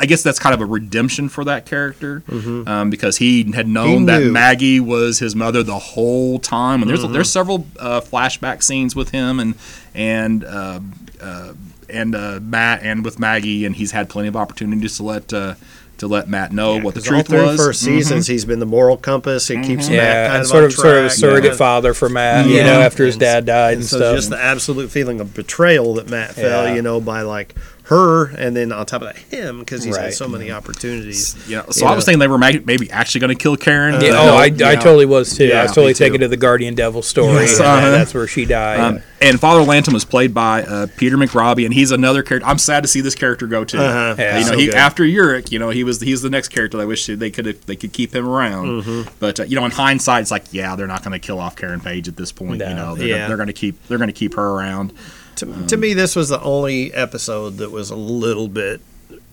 I 0.00 0.06
guess 0.06 0.22
that's 0.22 0.38
kind 0.38 0.54
of 0.54 0.60
a 0.60 0.66
redemption 0.66 1.28
for 1.28 1.44
that 1.44 1.66
character 1.66 2.22
um, 2.66 2.90
because 2.90 3.18
he 3.18 3.50
had 3.52 3.68
known 3.68 4.06
Mm-hmm. 4.06 4.18
He 4.20 4.24
that. 4.26 4.30
Maggie 4.32 4.80
was 4.80 5.18
his 5.20 5.34
mother 5.36 5.62
the 5.62 5.78
whole 5.78 6.38
time, 6.38 6.80
and 6.82 6.88
there's 6.90 7.00
Mm-hmm. 7.04 7.12
there's 7.12 7.30
several 7.30 7.66
uh, 7.78 8.00
flashback 8.00 8.62
scenes 8.62 8.94
with 8.96 9.10
him 9.10 9.38
and 9.40 9.54
and. 9.94 10.44
Uh, 10.44 10.80
uh, 11.22 11.52
and 11.90 12.14
uh, 12.14 12.40
Matt 12.42 12.82
and 12.82 13.04
with 13.04 13.18
Maggie, 13.18 13.64
and 13.66 13.76
he's 13.76 13.92
had 13.92 14.08
plenty 14.08 14.26
of 14.26 14.36
opportunities 14.36 14.96
to 14.96 15.02
let 15.02 15.32
uh, 15.34 15.54
to 15.98 16.08
let 16.08 16.28
Matt 16.28 16.50
know 16.50 16.78
what 16.80 16.94
the 16.94 17.00
'Cause 17.00 17.08
all 17.08 17.12
truth 17.18 17.26
through 17.28 17.42
was. 17.46 17.56
first 17.60 17.82
Mhm. 17.82 17.84
seasons, 17.84 18.26
he's 18.26 18.44
been 18.46 18.58
the 18.58 18.66
moral 18.66 18.96
compass. 18.96 19.46
He 19.48 19.56
keeps 19.60 19.88
Matt 19.88 19.92
Yeah, 19.96 20.22
kind 20.26 20.32
and 20.36 20.42
of 20.42 20.48
sort 20.48 20.62
on 20.64 20.66
of 20.68 20.72
sort 20.72 20.96
of 20.96 21.04
a 21.04 21.10
surrogate 21.10 21.50
Yeah. 21.52 21.56
father 21.58 21.92
for 21.94 22.08
Matt. 22.08 22.46
You 22.46 22.62
know, 22.64 22.80
after 22.80 23.04
his 23.04 23.16
dad 23.18 23.44
died 23.44 23.74
and 23.76 23.86
so 23.86 23.98
stuff. 23.98 24.16
just 24.16 24.30
the 24.30 24.42
absolute 24.42 24.90
feeling 24.90 25.20
of 25.20 25.34
betrayal 25.34 25.94
that 25.94 26.08
Matt 26.08 26.34
felt, 26.34 26.74
you 26.74 26.80
know, 26.82 27.00
by 27.00 27.20
like 27.20 27.54
her, 27.84 28.30
and 28.36 28.56
then 28.56 28.72
on 28.72 28.86
top 28.86 29.02
of 29.02 29.08
that, 29.08 29.16
him, 29.18 29.58
because 29.60 29.84
he's 29.84 29.96
had 29.96 30.14
so 30.14 30.26
many 30.26 30.50
opportunities. 30.50 31.36
You 31.48 31.56
know, 31.56 31.64
so 31.70 31.84
You 31.84 31.92
I 31.92 31.94
was 31.94 32.04
thinking 32.06 32.18
they 32.18 32.28
were 32.28 32.38
maybe 32.38 32.90
actually 32.90 33.20
going 33.20 33.36
to 33.36 33.42
kill 33.42 33.56
Karen. 33.58 34.00
Yeah, 34.00 34.10
oh, 34.12 34.26
no, 34.26 34.34
I, 34.36 34.44
I 34.44 34.76
totally 34.76 35.04
was 35.04 35.36
too. 35.36 35.46
Yeah, 35.46 35.60
I 35.60 35.62
was 35.64 35.72
totally 35.72 35.88
me 35.88 35.94
too. 35.94 36.04
taken 36.04 36.20
to 36.20 36.28
the 36.28 36.38
Guardian 36.38 36.74
Devil 36.74 37.02
story. 37.02 37.42
Yes, 37.42 37.60
uh-huh. 37.60 37.90
That's 37.90 38.14
where 38.14 38.26
she 38.26 38.46
died. 38.46 38.80
Um, 38.80 39.02
and 39.20 39.38
Father 39.38 39.62
Lantom 39.62 39.92
was 39.94 40.04
played 40.04 40.32
by 40.32 40.62
uh, 40.62 40.86
Peter 40.96 41.16
McRobbie, 41.16 41.64
and 41.66 41.74
he's 41.74 41.90
another 41.90 42.22
character. 42.22 42.48
I'm 42.48 42.58
sad 42.58 42.82
to 42.84 42.88
see 42.88 43.02
this 43.02 43.14
character 43.14 43.46
go 43.46 43.64
too. 43.64 43.78
Uh-huh. 43.78 44.14
Yeah. 44.18 44.38
you 44.38 44.44
know, 44.44 44.50
So 44.52 44.58
he 44.58 44.72
after 44.72 45.02
Urich, 45.02 45.52
you 45.52 45.58
know, 45.58 45.68
he 45.70 45.84
was 45.84 46.00
he's 46.00 46.22
the 46.22 46.30
next 46.30 46.48
character. 46.48 46.80
I 46.80 46.86
wish 46.86 47.06
they 47.06 47.30
could 47.30 47.44
they 47.62 47.76
could 47.76 47.92
keep 47.92 48.14
him 48.14 48.26
around. 48.26 48.82
Mm-hmm. 48.82 49.10
But 49.20 49.40
uh, 49.40 49.44
you 49.44 49.56
know, 49.56 49.64
in 49.66 49.70
hindsight, 49.72 50.22
it's 50.22 50.30
like, 50.30 50.44
yeah, 50.52 50.74
they're 50.76 50.86
not 50.86 51.02
going 51.02 51.12
to 51.12 51.18
kill 51.18 51.38
off 51.38 51.54
Karen 51.56 51.80
Page 51.80 52.08
at 52.08 52.16
this 52.16 52.32
point. 52.32 52.58
No. 52.60 52.68
You 52.68 52.74
know, 52.74 52.94
they're, 52.94 53.06
Yeah. 53.08 53.28
they're 53.28 53.36
going 53.36 53.48
to 53.48 53.52
keep 53.52 53.86
they're 53.88 53.98
going 53.98 54.08
to 54.08 54.14
keep 54.14 54.34
her 54.34 54.46
around. 54.52 54.92
To, 55.36 55.66
to 55.66 55.76
me, 55.76 55.94
this 55.94 56.14
was 56.16 56.28
the 56.28 56.40
only 56.42 56.92
episode 56.94 57.58
that 57.58 57.70
was 57.70 57.90
a 57.90 57.96
little 57.96 58.48
bit. 58.48 58.80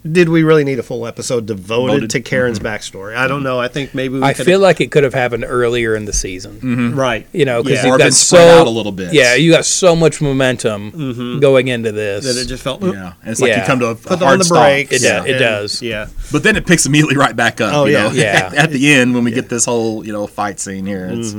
Did 0.03 0.29
we 0.29 0.41
really 0.41 0.63
need 0.63 0.79
a 0.79 0.83
full 0.83 1.05
episode 1.05 1.45
devoted 1.45 1.91
Devoted. 1.93 2.09
to 2.09 2.21
Karen's 2.21 2.57
mm-hmm. 2.57 2.67
backstory? 2.67 3.15
I 3.15 3.27
don't 3.27 3.43
know. 3.43 3.59
I 3.59 3.67
think 3.67 3.93
maybe 3.93 4.15
we 4.15 4.23
I 4.23 4.33
feel 4.33 4.59
like 4.59 4.81
it 4.81 4.91
could 4.91 5.03
have 5.03 5.13
happened 5.13 5.45
earlier 5.47 5.95
in 5.95 6.05
the 6.05 6.13
season. 6.13 6.55
Mm-hmm. 6.59 6.99
right. 6.99 7.27
You 7.33 7.45
know, 7.45 7.61
because 7.61 7.79
Yeah. 7.79 7.85
you've 7.85 7.95
Or 7.95 7.97
got 7.99 8.05
been 8.05 8.11
spread 8.13 8.39
so 8.55 8.61
out 8.61 8.65
a 8.65 8.69
little 8.71 8.91
bit. 8.91 9.13
Yeah, 9.13 9.35
you 9.35 9.51
got 9.51 9.63
so 9.63 9.95
much 9.95 10.19
momentum 10.19 10.91
mm-hmm. 10.91 11.39
going 11.39 11.67
into 11.67 11.91
this. 11.91 12.25
that 12.25 12.41
it 12.41 12.47
just 12.47 12.63
felt. 12.63 12.81
Yeah, 12.81 13.13
and 13.21 13.29
it's 13.31 13.39
like 13.41 13.55
you 13.55 13.61
come 13.61 13.79
to 13.81 13.89
a, 13.89 13.91
a 13.91 14.17
hard 14.17 14.21
on 14.23 14.37
the 14.39 14.45
stop. 14.45 14.57
brakes. 14.65 14.91
It 14.91 15.01
does- 15.01 15.03
Yeah. 15.03 15.23
it 15.23 15.29
and- 15.33 15.39
does. 15.39 15.81
Yeah. 15.83 16.07
But 16.31 16.41
then 16.41 16.55
it 16.55 16.65
picks 16.65 16.87
immediately 16.87 17.17
right 17.17 17.35
back 17.35 17.61
up. 17.61 17.71
Oh, 17.71 17.85
you 17.85 17.93
yeah. 17.93 18.03
know? 18.07 18.11
Yeah. 18.11 18.23
at, 18.23 18.53
at 18.55 18.69
the 18.71 18.91
end 18.91 19.13
when 19.13 19.23
we 19.23 19.29
get 19.29 19.49
this 19.49 19.65
whole 19.65 20.03
you 20.03 20.13
know 20.13 20.25
fight 20.25 20.59
scene 20.59 20.87
here, 20.87 21.07
it's 21.11 21.35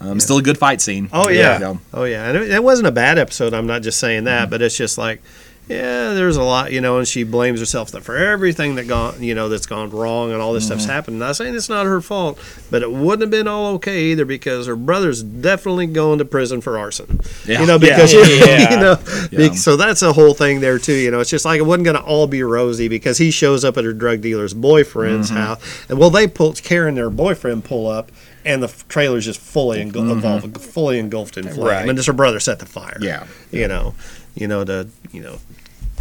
um, 0.00 0.20
still 0.20 0.38
a 0.38 0.42
good 0.42 0.58
fight 0.58 0.80
scene. 0.80 1.08
Oh 1.12 1.28
yeah. 1.28 1.58
Know. 1.58 1.80
Oh 1.92 2.04
yeah. 2.04 2.28
And 2.28 2.36
it, 2.36 2.50
it 2.50 2.62
wasn't 2.62 2.88
a 2.88 2.92
bad 2.92 3.18
episode. 3.18 3.54
I'm 3.54 3.66
not 3.66 3.82
just 3.82 3.98
saying 3.98 4.24
that, 4.24 4.42
mm-hmm. 4.42 4.50
but 4.50 4.62
it's 4.62 4.76
just 4.76 4.98
like, 4.98 5.22
yeah, 5.68 6.14
there's 6.14 6.38
a 6.38 6.42
lot, 6.42 6.72
you 6.72 6.80
know, 6.80 6.96
and 6.96 7.06
she 7.06 7.24
blames 7.24 7.60
herself 7.60 7.90
for 7.90 8.16
everything 8.16 8.76
that 8.76 8.88
gone, 8.88 9.22
you 9.22 9.34
know, 9.34 9.50
that's 9.50 9.66
gone 9.66 9.90
wrong 9.90 10.32
and 10.32 10.40
all 10.40 10.54
this 10.54 10.64
stuff's 10.64 10.84
mm-hmm. 10.84 10.92
happened. 10.92 11.18
Not 11.18 11.36
saying 11.36 11.54
it's 11.54 11.68
not 11.68 11.84
her 11.84 12.00
fault, 12.00 12.38
but 12.70 12.82
it 12.82 12.90
wouldn't 12.90 13.20
have 13.20 13.30
been 13.30 13.46
all 13.46 13.74
okay 13.74 14.04
either 14.04 14.24
because 14.24 14.66
her 14.66 14.76
brother's 14.76 15.22
definitely 15.22 15.86
going 15.86 16.20
to 16.20 16.24
prison 16.24 16.62
for 16.62 16.78
arson. 16.78 17.20
Yeah. 17.44 17.60
You 17.60 17.66
know, 17.66 17.78
because 17.78 18.14
Yeah. 18.14 18.20
you, 18.20 18.34
Yeah. 18.36 18.80
know, 18.80 18.98
Yeah. 19.30 19.50
so 19.52 19.76
that's 19.76 20.00
a 20.00 20.14
whole 20.14 20.32
thing 20.32 20.60
there 20.60 20.78
too. 20.78 20.94
You 20.94 21.10
know, 21.10 21.20
it's 21.20 21.30
just 21.30 21.44
like 21.44 21.58
it 21.58 21.64
wasn't 21.64 21.84
going 21.84 21.96
to 21.96 22.02
all 22.02 22.26
be 22.26 22.42
rosy 22.42 22.88
because 22.88 23.18
he 23.18 23.30
shows 23.30 23.62
up 23.62 23.76
at 23.76 23.84
her 23.84 23.92
drug 23.92 24.22
dealer's 24.22 24.54
boyfriend's 24.54 25.28
mm-hmm. 25.28 25.38
house, 25.38 25.84
and 25.90 25.98
well, 25.98 26.10
they 26.10 26.26
pull 26.26 26.54
Karen, 26.54 26.94
their 26.94 27.10
boyfriend, 27.10 27.64
pull 27.64 27.88
up. 27.88 28.10
And 28.48 28.62
the 28.62 28.68
trailer's 28.88 29.26
just 29.26 29.40
fully 29.40 29.78
engul- 29.78 30.02
mm-hmm. 30.02 30.10
involved, 30.12 30.60
fully 30.60 30.98
engulfed 30.98 31.36
in 31.36 31.44
flame, 31.48 31.66
Right. 31.66 31.88
and 31.88 31.98
it's 31.98 32.06
her 32.06 32.12
brother 32.12 32.40
set 32.40 32.58
the 32.58 32.66
fire 32.66 32.96
Yeah. 33.00 33.26
you 33.50 33.68
know, 33.68 33.94
you 34.34 34.48
know, 34.48 34.64
to 34.64 34.88
you 35.12 35.22
know, 35.22 35.38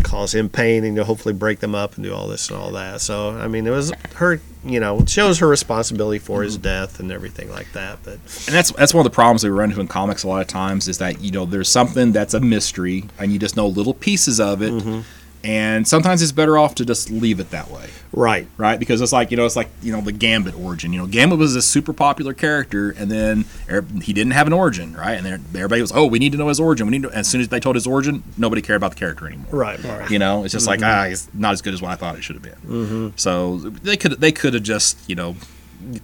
cause 0.03 0.33
him 0.33 0.47
pain 0.47 0.83
and 0.83 0.95
to 0.95 1.03
hopefully 1.03 1.33
break 1.33 1.59
them 1.59 1.73
up 1.75 1.95
and 1.95 2.03
do 2.03 2.13
all 2.13 2.27
this 2.27 2.49
and 2.49 2.57
all 2.57 2.71
that. 2.71 3.01
So 3.01 3.31
I 3.31 3.47
mean, 3.47 3.67
it 3.67 3.71
was 3.71 3.91
her, 4.15 4.39
you 4.63 4.79
know, 4.79 5.03
shows 5.05 5.39
her 5.39 5.47
responsibility 5.47 6.19
for 6.19 6.43
his 6.43 6.53
mm-hmm. 6.55 6.63
death 6.63 6.99
and 6.99 7.11
everything 7.11 7.49
like 7.51 7.71
that. 7.73 7.99
But 8.03 8.13
And 8.13 8.55
that's 8.55 8.71
that's 8.71 8.93
one 8.93 9.05
of 9.05 9.11
the 9.11 9.15
problems 9.15 9.43
we 9.43 9.49
run 9.49 9.69
into 9.69 9.81
in 9.81 9.87
comics 9.87 10.23
a 10.23 10.27
lot 10.27 10.41
of 10.41 10.47
times 10.47 10.87
is 10.87 10.99
that 10.99 11.19
you 11.21 11.31
know 11.31 11.45
there's 11.45 11.69
something 11.69 12.11
that's 12.11 12.33
a 12.33 12.39
mystery 12.39 13.05
and 13.19 13.33
you 13.33 13.39
just 13.39 13.57
know 13.57 13.67
little 13.67 13.93
pieces 13.93 14.39
of 14.39 14.61
it, 14.61 14.71
mm-hmm. 14.71 15.01
And 15.43 15.87
sometimes 15.87 16.21
it's 16.21 16.31
better 16.31 16.57
off 16.57 16.75
to 16.75 16.85
just 16.85 17.09
leave 17.11 17.39
it 17.39 17.51
that 17.51 17.69
way, 17.71 17.89
right, 18.11 18.47
right? 18.57 18.79
Because 18.79 18.99
it's 19.01 19.11
like 19.13 19.31
you 19.31 19.37
know 19.37 19.45
it's 19.45 19.55
like 19.55 19.69
you 19.81 19.91
know 19.91 20.01
the 20.01 20.11
Gambit 20.11 20.55
origin. 20.59 20.91
You 20.93 20.99
know, 20.99 21.07
Gambit 21.07 21.37
was 21.39 21.55
a 21.55 21.61
super 21.61 21.93
popular 21.93 22.33
character, 22.33 22.91
and 22.91 23.09
then 23.11 23.45
er- 23.69 23.85
he 24.01 24.13
didn't 24.13 24.33
have 24.33 24.47
an 24.47 24.53
origin, 24.53 24.93
right? 24.95 25.13
And 25.13 25.25
then 25.25 25.33
everybody 25.55 25.81
was, 25.81 25.91
oh, 25.93 26.05
we 26.05 26.19
need 26.19 26.31
to 26.33 26.37
know 26.37 26.47
his 26.49 26.59
origin. 26.59 26.87
We 26.87 26.91
need 26.97 27.03
to. 27.03 27.11
As 27.15 27.27
soon 27.27 27.41
as 27.41 27.47
they 27.49 27.59
told 27.59 27.75
his 27.75 27.87
origin, 27.87 28.23
nobody 28.37 28.61
cared 28.61 28.77
about 28.77 28.91
the 28.91 28.97
character 28.97 29.27
anymore. 29.27 29.47
right, 29.51 29.81
right. 29.83 30.09
You 30.11 30.19
know, 30.19 30.43
it's 30.43 30.51
just 30.53 30.67
like 30.67 30.81
ah, 30.83 31.05
it's 31.05 31.29
not 31.33 31.53
as 31.53 31.61
good 31.61 31.73
as 31.73 31.81
what 31.81 31.91
I 31.91 31.95
thought 31.95 32.15
it 32.15 32.23
should 32.23 32.35
have 32.35 32.43
been. 32.43 32.53
Mm-hmm. 32.69 33.07
So 33.15 33.57
they 33.57 33.97
could 33.97 34.13
they 34.13 34.31
could 34.31 34.53
have 34.53 34.63
just 34.63 34.97
you 35.09 35.15
know 35.15 35.35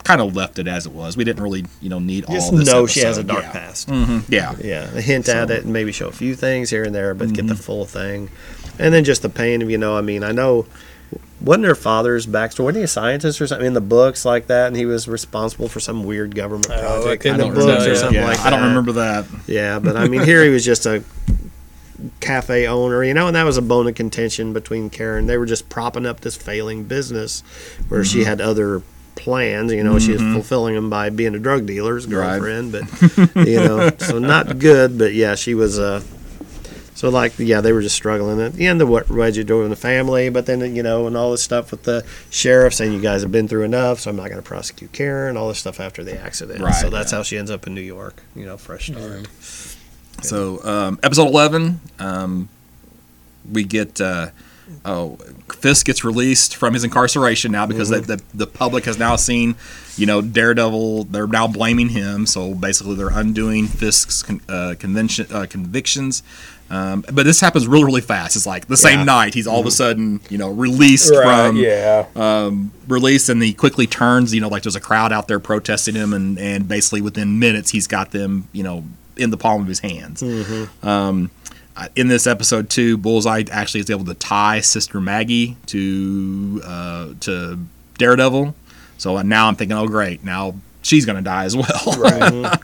kind 0.04 0.22
of 0.22 0.36
left 0.36 0.60
it 0.60 0.68
as 0.68 0.86
it 0.86 0.92
was. 0.92 1.18
We 1.18 1.24
didn't 1.24 1.42
really 1.44 1.66
you 1.82 1.90
know 1.90 1.98
need 2.00 2.28
Just 2.28 2.52
all 2.52 2.58
this. 2.60 2.68
know 2.72 2.86
she 2.86 3.00
has 3.02 3.18
a 3.18 3.24
dark 3.24 3.42
yeah. 3.44 3.52
past. 3.52 3.90
Mhm, 3.90 4.24
Yeah. 4.30 4.56
Yeah, 4.64 4.84
a 4.96 5.02
hint 5.02 5.28
at 5.28 5.50
it 5.50 5.64
and 5.64 5.74
maybe 5.74 5.92
show 5.92 6.08
a 6.08 6.12
few 6.12 6.36
things 6.36 6.70
here 6.70 6.84
and 6.84 6.94
there, 6.94 7.14
but 7.16 7.34
get 7.34 7.48
the 7.48 7.56
full 7.56 7.86
thing. 7.86 8.30
And 8.80 8.94
then 8.94 9.04
just 9.04 9.22
the 9.22 9.30
pain 9.30 9.62
of, 9.62 9.70
you 9.70 9.78
know, 9.78 9.96
I 9.98 10.02
mean, 10.02 10.24
I 10.24 10.32
know 10.32 10.66
wasn't 11.42 11.66
her 11.66 11.76
father's 11.76 12.26
backstory? 12.26 12.64
Wasn't 12.64 12.78
he 12.78 12.84
a 12.84 12.88
scientist 12.88 13.42
or 13.42 13.48
something 13.48 13.68
in 13.68 13.74
the 13.74 13.82
books 13.82 14.24
like 14.26 14.48
that? 14.48 14.68
And 14.68 14.76
he 14.78 14.86
was 14.86 15.08
responsible 15.08 15.68
for 15.68 15.80
some 15.82 16.04
weird 16.06 16.34
government 16.36 16.72
Oh, 16.72 17.02
project 17.04 17.26
in 17.26 17.38
the 17.38 17.44
remember 17.44 17.66
books 17.66 17.84
that, 17.84 17.92
or 17.92 17.96
something 17.96 18.16
yeah, 18.22 18.28
like 18.28 18.38
that. 18.38 18.46
I 18.48 18.50
don't 18.50 18.64
remember 18.70 18.94
that. 18.94 19.26
Yeah, 19.46 19.80
but 19.80 19.96
I 19.98 20.08
mean, 20.08 20.24
here 20.24 20.44
he 20.44 20.50
was 20.50 20.64
just 20.66 20.86
a 20.86 21.04
cafe 22.20 22.68
owner, 22.68 23.04
you 23.04 23.14
know, 23.14 23.28
and 23.28 23.36
that 23.36 23.44
was 23.44 23.58
a 23.58 23.62
bone 23.62 23.88
of 23.88 23.96
contention 23.96 24.54
between 24.54 24.90
Karen. 24.90 25.28
They 25.28 25.38
were 25.38 25.46
just 25.46 25.70
propping 25.70 26.06
up 26.06 26.22
this 26.22 26.36
failing 26.36 26.84
business 26.86 27.42
where 27.90 28.02
Mm-hmm. 28.02 28.20
she 28.20 28.24
had 28.24 28.42
other 28.42 28.82
plans. 29.16 29.72
You 29.72 29.84
know, 29.84 30.00
she 30.00 30.12
was 30.14 30.22
fulfilling 30.22 30.76
them 30.76 30.90
by 30.90 31.10
being 31.10 31.36
a 31.36 31.40
drug 31.40 31.66
dealer's 31.66 32.08
Right. 32.08 32.40
girlfriend, 32.40 32.72
but 32.72 33.36
you 33.48 33.56
know, 33.60 33.92
so 34.00 34.18
not 34.20 34.60
good. 34.60 34.98
But 34.98 35.14
yeah, 35.14 35.36
she 35.36 35.54
was. 35.56 35.78
Uh, 35.80 36.02
so 37.04 37.10
like, 37.10 37.38
yeah, 37.38 37.60
they 37.60 37.74
were 37.74 37.82
just 37.82 37.98
struggling 37.98 38.40
at 38.40 38.54
the 38.54 38.66
end 38.66 38.82
of 38.82 38.88
what 38.88 39.10
Reggie 39.10 39.44
doing 39.44 39.66
in 39.66 39.70
the 39.72 39.76
family, 39.76 40.30
but 40.30 40.46
then 40.46 40.74
you 40.74 40.82
know, 40.82 41.06
and 41.06 41.18
all 41.18 41.32
this 41.32 41.44
stuff 41.44 41.70
with 41.70 41.84
the 41.84 42.06
sheriff 42.30 42.74
saying 42.74 42.94
you 42.94 43.02
guys 43.02 43.24
have 43.24 43.32
been 43.32 43.46
through 43.46 43.64
enough, 43.64 44.00
so 44.00 44.10
I'm 44.10 44.16
not 44.16 44.30
going 44.30 44.42
to 44.42 44.42
prosecute 44.42 44.94
Karen. 44.94 45.36
All 45.36 45.50
this 45.50 45.60
stuff 45.60 45.82
after 45.82 46.02
the 46.02 46.18
accident. 46.18 46.62
Right, 46.62 46.74
so 46.74 46.90
that's 46.90 47.12
yeah. 47.12 47.18
how 47.18 47.24
she 47.24 47.38
ends 47.38 47.52
up 47.52 47.68
in 47.68 47.76
New 47.76 47.82
York. 47.82 48.24
You 48.38 48.46
know, 48.46 48.56
fresh 48.56 48.88
start. 48.88 49.28
So 50.22 50.64
um, 50.64 50.98
episode 51.04 51.28
eleven, 51.28 51.82
um, 52.00 52.48
we 53.52 53.66
get 53.66 54.00
uh, 54.00 54.30
oh 54.86 55.18
Fisk 55.52 55.88
gets 55.88 56.06
released 56.06 56.56
from 56.56 56.74
his 56.74 56.86
incarceration 56.86 57.52
now 57.52 57.66
because 57.66 57.92
Mm-hmm. 57.92 58.06
the, 58.06 58.16
the 58.16 58.24
the 58.34 58.48
public 58.48 58.86
has 58.86 58.98
now 58.98 59.18
seen 59.18 59.56
you 59.98 60.06
know 60.06 60.22
Daredevil. 60.22 61.04
They're 61.04 61.28
now 61.28 61.48
blaming 61.48 61.90
him. 61.90 62.26
So 62.28 62.54
basically, 62.54 62.96
they're 62.96 63.10
undoing 63.10 63.68
Fisk's 63.68 64.24
con- 64.24 64.40
uh, 64.48 64.76
convention 64.80 65.28
uh, 65.34 65.48
convictions. 65.50 66.24
Um, 66.74 67.06
but 67.12 67.24
this 67.26 67.40
happens 67.40 67.68
really, 67.68 67.84
really 67.84 68.02
fast. 68.02 68.36
It's 68.36 68.48
like 68.48 68.68
the 68.68 68.78
same 68.78 69.00
Yeah. 69.00 69.06
night 69.06 69.34
he's 69.36 69.46
all 69.46 69.60
of 69.60 69.66
a 69.68 69.72
sudden, 69.72 70.22
you 70.30 70.38
know, 70.40 70.50
released 70.50 71.12
Right, 71.14 71.48
from 71.48 71.58
yeah. 71.58 72.06
um, 72.16 72.72
released, 72.88 73.30
and 73.30 73.42
he 73.44 73.54
quickly 73.54 73.86
turns. 73.86 74.34
You 74.34 74.42
know, 74.42 74.48
like 74.48 74.64
there's 74.64 74.76
a 74.76 74.80
crowd 74.82 75.14
out 75.14 75.28
there 75.28 75.40
protesting 75.40 75.94
him, 75.96 76.14
and 76.14 76.40
and 76.40 76.68
basically 76.68 77.02
within 77.02 77.38
minutes 77.38 77.70
he's 77.72 77.86
got 77.88 78.12
them, 78.12 78.48
you 78.54 78.64
know, 78.64 78.84
in 79.18 79.30
the 79.30 79.38
palm 79.38 79.62
of 79.62 79.68
his 79.68 79.80
hands. 79.82 80.24
Um, 80.82 81.30
uh, 81.76 81.88
in 81.96 82.08
this 82.08 82.26
episode 82.28 82.70
too, 82.70 82.98
Bullseye 82.98 83.44
actually 83.52 83.82
is 83.82 83.90
able 83.90 84.06
to 84.06 84.14
tie 84.16 84.60
Sister 84.62 85.00
Maggie 85.02 85.58
to 85.68 86.62
uh, 86.66 87.08
to 87.22 87.60
Daredevil. 88.00 88.56
So 88.98 89.22
now 89.22 89.48
I'm 89.48 89.56
thinking, 89.56 89.78
oh 89.78 89.88
great, 89.88 90.24
now 90.24 90.56
she's 90.82 91.06
gonna 91.06 91.22
die 91.22 91.46
as 91.46 91.56
well. 91.56 92.58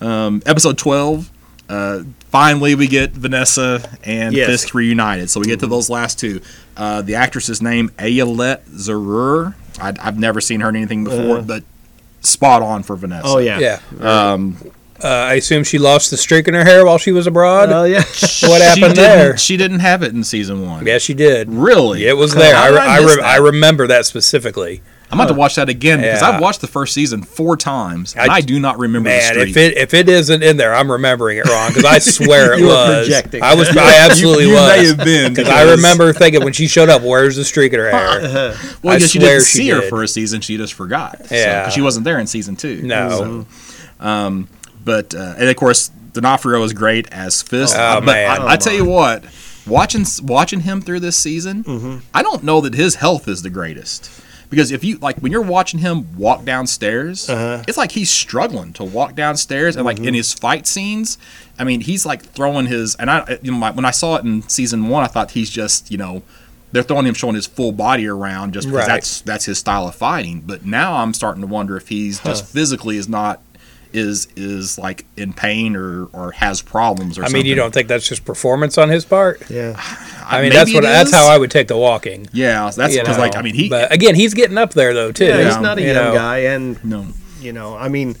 um, 0.00 0.42
episode 0.46 0.76
twelve. 0.78 1.30
Uh, 1.68 2.02
finally, 2.30 2.74
we 2.74 2.86
get 2.88 3.10
Vanessa 3.12 3.82
and 4.04 4.34
Yes. 4.34 4.46
Fisk 4.48 4.74
reunited. 4.74 5.28
So 5.30 5.40
we 5.40 5.46
get 5.46 5.60
to 5.60 5.66
those 5.66 5.90
last 5.90 6.18
two. 6.18 6.40
Uh, 6.76 7.02
the 7.02 7.14
actress's 7.16 7.60
name 7.60 7.90
Ayelet 7.98 8.60
Zurer. 8.70 9.54
i 9.80 9.94
I've 10.00 10.18
never 10.18 10.40
seen 10.40 10.60
her 10.60 10.68
in 10.68 10.76
anything 10.76 11.04
before, 11.04 11.42
but 11.42 11.62
spot 12.20 12.62
on 12.62 12.82
for 12.82 12.96
Vanessa. 12.96 13.26
Oh 13.26 13.38
yeah. 13.38 13.58
Yeah. 13.58 13.80
Um, 14.32 14.56
Uh, 15.00 15.06
I 15.06 15.34
assume 15.34 15.62
she 15.62 15.78
lost 15.78 16.10
the 16.10 16.16
streak 16.16 16.48
in 16.48 16.54
her 16.54 16.64
hair 16.64 16.84
while 16.84 16.98
she 16.98 17.12
was 17.12 17.28
abroad. 17.28 17.70
Oh 17.70 17.84
yeah. 17.84 17.98
what 18.42 18.60
happened 18.60 18.94
didn't- 18.94 18.96
there? 18.96 19.36
She 19.36 19.56
didn't 19.56 19.78
have 19.78 20.02
it 20.02 20.12
in 20.12 20.24
season 20.24 20.66
one. 20.66 20.86
Yeah, 20.86 20.98
she 20.98 21.14
did. 21.14 21.48
Really? 21.48 22.04
It 22.06 22.16
was 22.16 22.34
there. 22.34 22.56
I, 22.56 22.68
did 22.70 22.74
re- 22.74 22.80
I, 22.80 22.98
re- 23.16 23.22
I 23.22 23.36
remember 23.36 23.86
that 23.86 24.06
specifically. 24.06 24.82
I'm 25.10 25.18
about 25.18 25.28
to 25.28 25.34
watch 25.34 25.54
that 25.54 25.68
again 25.70 26.00
because 26.00 26.20
Yeah. 26.20 26.28
I've 26.30 26.40
watched 26.42 26.60
the 26.60 26.66
first 26.66 26.92
season 26.92 27.22
four 27.22 27.56
times 27.56 28.14
and 28.14 28.30
I- 28.30 28.36
I, 28.36 28.40
do 28.42 28.60
not 28.60 28.78
remember 28.78 29.08
the 29.08 29.16
Man, 29.16 29.38
if 29.48 29.56
it 29.56 29.76
if 29.78 29.94
it 29.94 30.08
isn't 30.08 30.42
in 30.42 30.56
there, 30.58 30.74
I'm 30.74 30.92
remembering 30.92 31.38
it 31.38 31.46
wrong 31.46 31.68
because 31.68 31.84
I 31.86 31.98
swear 31.98 32.52
it 32.54 32.60
You 32.60 32.66
was. 32.66 33.06
projecting. 33.06 33.42
I 33.42 33.54
was. 33.54 33.68
I 33.74 33.96
absolutely 34.04 34.44
you, 34.44 34.50
you 34.50 34.56
was. 34.56 34.76
may 34.76 34.86
have 34.86 34.98
been 34.98 35.34
Because 35.34 35.48
I 35.48 35.70
remember 35.70 36.12
thinking 36.12 36.44
when 36.44 36.52
she 36.52 36.66
showed 36.68 36.88
up, 36.90 37.02
"Where's 37.02 37.36
the 37.36 37.44
streak 37.44 37.72
in 37.72 37.78
her 37.80 37.90
hair?" 37.90 38.54
Well, 38.82 38.94
I 38.94 38.98
yeah, 38.98 39.06
she 39.06 39.18
didn't 39.18 39.40
she 39.44 39.58
see 39.58 39.68
her 39.70 39.80
did. 39.80 39.88
for 39.88 40.02
a 40.02 40.08
season. 40.08 40.40
She 40.42 40.56
just 40.58 40.74
forgot. 40.74 41.20
Yeah. 41.30 41.60
because 41.62 41.74
she 41.74 41.80
wasn't 41.80 42.04
there 42.04 42.18
in 42.18 42.26
season 42.26 42.54
two. 42.56 42.82
No. 42.82 43.46
So, 43.98 44.06
um, 44.06 44.48
but 44.84 45.14
uh, 45.14 45.34
and 45.38 45.48
of 45.48 45.56
course, 45.56 45.88
D'Onofrio 46.12 46.62
is 46.62 46.72
great 46.72 47.08
as 47.12 47.40
Fisk. 47.42 47.76
Oh, 47.78 47.82
Uh, 47.82 48.00
but 48.00 48.06
man. 48.06 48.40
I, 48.42 48.46
I 48.52 48.56
tell 48.56 48.72
you 48.74 48.84
what, 48.84 49.24
watching 49.66 50.04
watching 50.22 50.60
him 50.60 50.80
through 50.80 51.00
this 51.00 51.16
season, 51.16 51.64
Mm-hmm. 51.64 51.96
I 52.14 52.22
don't 52.22 52.44
know 52.44 52.60
that 52.60 52.74
his 52.74 52.96
health 52.96 53.26
is 53.28 53.42
the 53.42 53.50
greatest. 53.50 54.10
Because 54.50 54.70
if 54.72 54.82
you 54.82 54.96
like 54.98 55.18
when 55.18 55.30
you're 55.30 55.42
watching 55.42 55.80
him 55.80 56.16
walk 56.16 56.44
downstairs, 56.44 57.28
Uh-huh. 57.28 57.62
it's 57.68 57.76
like 57.76 57.92
he's 57.92 58.10
struggling 58.10 58.72
to 58.74 58.84
walk 58.84 59.14
downstairs, 59.14 59.76
and 59.76 59.86
Mm-hmm. 59.86 59.98
like 60.00 60.06
in 60.08 60.14
his 60.14 60.32
fight 60.32 60.66
scenes, 60.66 61.18
I 61.58 61.64
mean, 61.64 61.80
he's 61.82 62.06
like 62.06 62.22
throwing 62.22 62.66
his. 62.66 62.94
And 62.96 63.10
I, 63.10 63.38
you 63.42 63.52
know, 63.52 63.58
my, 63.58 63.70
when 63.72 63.84
I 63.84 63.90
saw 63.90 64.16
it 64.16 64.24
in 64.24 64.42
season 64.48 64.88
one, 64.88 65.04
I 65.04 65.06
thought 65.08 65.32
he's 65.32 65.50
just, 65.50 65.90
you 65.90 65.98
know, 65.98 66.22
they're 66.72 66.82
throwing 66.82 67.06
him 67.06 67.14
showing 67.14 67.34
his 67.34 67.46
full 67.46 67.72
body 67.72 68.06
around 68.06 68.52
just 68.54 68.66
because 68.68 68.80
Right. 68.86 68.94
that's 68.94 69.20
that's 69.22 69.44
his 69.46 69.58
style 69.58 69.86
of 69.88 69.94
fighting. 69.94 70.42
But 70.46 70.64
now 70.66 70.96
I'm 70.96 71.12
starting 71.14 71.40
to 71.42 71.46
wonder 71.46 71.76
if 71.76 71.88
he's 71.88 72.18
just 72.20 72.44
physically 72.46 72.96
is 72.96 73.08
not 73.08 73.40
is 73.92 74.28
is 74.36 74.78
like 74.78 75.04
in 75.16 75.32
pain 75.32 75.76
or 75.76 76.06
or 76.12 76.32
has 76.32 76.62
problems 76.62 77.18
or 77.18 77.22
I 77.22 77.24
something. 77.26 77.40
mean, 77.40 77.46
you 77.46 77.54
don't 77.54 77.72
think 77.72 77.88
that's 77.88 78.08
just 78.08 78.24
performance 78.24 78.78
on 78.78 78.88
his 78.88 79.04
part? 79.04 79.48
Yeah. 79.50 79.74
I 80.26 80.40
mean, 80.42 80.50
Maybe 80.50 80.56
that's 80.56 80.74
what 80.74 80.82
that's 80.82 81.12
how 81.12 81.28
I 81.28 81.38
would 81.38 81.50
take 81.50 81.68
the 81.68 81.76
walking. 81.76 82.28
Yeah, 82.32 82.70
that's 82.74 82.94
you 82.94 83.00
because 83.00 83.18
like 83.18 83.36
I 83.36 83.42
mean 83.42 83.54
he 83.54 83.68
But 83.68 83.92
again, 83.92 84.14
he's 84.14 84.34
getting 84.34 84.58
up 84.58 84.72
there 84.74 84.92
though 84.94 85.12
too. 85.12 85.26
Yeah, 85.26 85.44
he's 85.44 85.56
not 85.58 85.78
a 85.78 85.80
You 85.82 85.88
young 85.88 85.96
know. 85.96 86.14
guy, 86.14 86.38
and 86.38 86.82
no 86.84 87.06
you 87.40 87.52
know, 87.52 87.76
I 87.76 87.86
mean, 87.88 88.16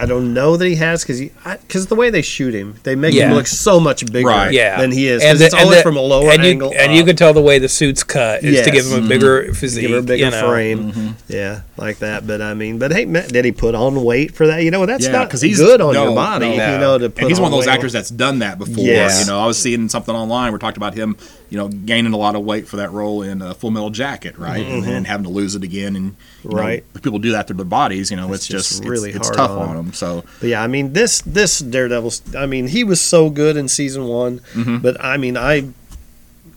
I 0.00 0.06
don't 0.06 0.32
know 0.32 0.56
that 0.56 0.66
he 0.66 0.76
has 0.76 1.02
because 1.04 1.20
because 1.20 1.86
the 1.88 1.94
way 1.94 2.08
they 2.08 2.22
shoot 2.22 2.54
him, 2.54 2.76
they 2.84 2.94
make 2.94 3.12
Yeah. 3.14 3.28
him 3.28 3.34
look 3.34 3.46
so 3.46 3.78
much 3.78 4.10
bigger 4.10 4.28
Right. 4.28 4.50
Yeah, 4.52 4.80
than 4.80 4.92
he 4.92 5.06
is. 5.08 5.22
And 5.22 5.32
'cause 5.32 5.38
the- 5.40 5.44
it's 5.46 5.54
and 5.54 5.64
always 5.64 5.78
the- 5.78 5.82
from 5.82 5.96
a 5.98 6.00
lower 6.00 6.30
and 6.30 6.42
you, 6.42 6.50
angle, 6.50 6.72
and 6.74 6.94
you 6.94 7.04
can 7.04 7.16
tell 7.16 7.34
the 7.34 7.42
way 7.42 7.58
the 7.58 7.68
suit's 7.68 8.02
cut 8.02 8.42
is 8.42 8.64
to 8.64 8.70
give 8.70 8.86
him 8.86 8.92
a 8.94 8.96
mm-hmm. 9.00 9.08
bigger 9.08 9.52
physique, 9.52 9.82
give 9.82 9.90
her 9.90 9.98
a 9.98 10.02
bigger 10.02 10.24
you 10.24 10.30
know. 10.30 10.48
frame, 10.48 10.92
mm-hmm. 10.92 11.08
yeah, 11.28 11.60
like 11.76 11.98
that. 11.98 12.26
But 12.26 12.40
I 12.40 12.54
mean, 12.54 12.78
but 12.78 12.92
hey, 12.92 13.04
did 13.04 13.44
he 13.44 13.52
put 13.52 13.74
on 13.74 14.02
weight 14.02 14.34
for 14.34 14.46
that? 14.46 14.62
You 14.62 14.70
know, 14.70 14.86
that's 14.86 15.04
Yeah, 15.04 15.12
not 15.12 15.28
'cause 15.28 15.42
he's- 15.42 15.58
good 15.58 15.80
on 15.82 15.92
no, 15.92 16.04
your 16.04 16.14
body. 16.14 16.56
no. 16.56 16.72
You 16.72 16.78
know, 16.78 16.98
to 16.98 17.10
put 17.10 17.20
and 17.20 17.28
he's 17.28 17.38
one 17.38 17.52
of 17.52 17.58
those 17.58 17.66
weight. 17.66 17.74
actors 17.74 17.92
that's 17.92 18.08
done 18.10 18.38
that 18.38 18.58
before. 18.58 18.82
Yes. 18.82 19.20
You 19.20 19.26
know, 19.26 19.38
I 19.38 19.46
was 19.46 19.58
seeing 19.58 19.88
something 19.90 20.14
online 20.14 20.50
where 20.52 20.58
talked 20.58 20.78
about 20.78 20.94
him, 20.94 21.16
you 21.50 21.58
know, 21.58 21.68
gaining 21.68 22.14
a 22.14 22.16
lot 22.16 22.36
of 22.36 22.42
weight 22.42 22.66
for 22.66 22.76
that 22.78 22.90
role 22.92 23.22
in 23.22 23.42
uh, 23.42 23.52
Full 23.54 23.70
Metal 23.70 23.90
Jacket, 23.90 24.38
right, 24.38 24.64
mm-hmm. 24.64 24.76
and 24.76 24.84
then 24.84 25.04
having 25.04 25.24
to 25.24 25.30
lose 25.30 25.54
it 25.54 25.62
again, 25.62 25.94
and 25.96 26.14
know, 26.44 26.56
Right. 26.56 26.84
if 26.94 27.02
people 27.02 27.18
do 27.18 27.32
that 27.32 27.46
to 27.48 27.54
their 27.54 27.64
bodies. 27.66 28.10
You 28.10 28.16
know, 28.16 28.32
it's, 28.32 28.44
It's 28.44 28.48
just 28.48 28.68
just, 28.70 28.84
really 28.84 29.10
it's, 29.10 29.28
it's 29.28 29.36
tough 29.36 29.50
on 29.50 29.68
on 29.70 29.76
them. 29.76 29.92
So 29.92 30.24
But 30.40 30.48
yeah, 30.48 30.62
I 30.62 30.66
mean 30.68 30.92
this 30.94 31.20
this 31.22 31.58
Daredevil. 31.58 32.12
I 32.36 32.46
mean 32.46 32.68
he 32.68 32.84
was 32.84 33.00
so 33.00 33.28
good 33.30 33.56
in 33.56 33.68
season 33.68 34.04
one, 34.06 34.40
Mm-hmm. 34.54 34.78
but 34.78 34.96
I 35.04 35.16
mean 35.16 35.36
I, 35.36 35.68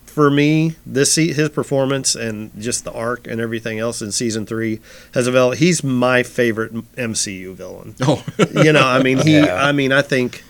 for 0.05 0.29
me, 0.29 0.75
this 0.85 1.15
his 1.15 1.49
performance 1.49 2.13
and 2.13 2.51
just 2.59 2.83
the 2.83 2.91
arc 2.93 3.25
and 3.25 3.41
everything 3.41 3.79
else 3.79 3.99
in 4.01 4.11
season 4.11 4.45
three 4.45 4.79
has 5.15 5.25
developed. 5.25 5.57
He's 5.57 5.83
my 5.83 6.21
favorite 6.21 6.71
MCU 6.95 7.55
villain. 7.55 7.95
oh 8.01 8.23
You 8.63 8.71
know, 8.73 8.85
I 8.85 9.01
mean 9.01 9.17
he. 9.19 9.33
Yeah. 9.39 9.55
I 9.55 9.71
mean 9.71 9.91
I 9.91 10.03
think 10.03 10.43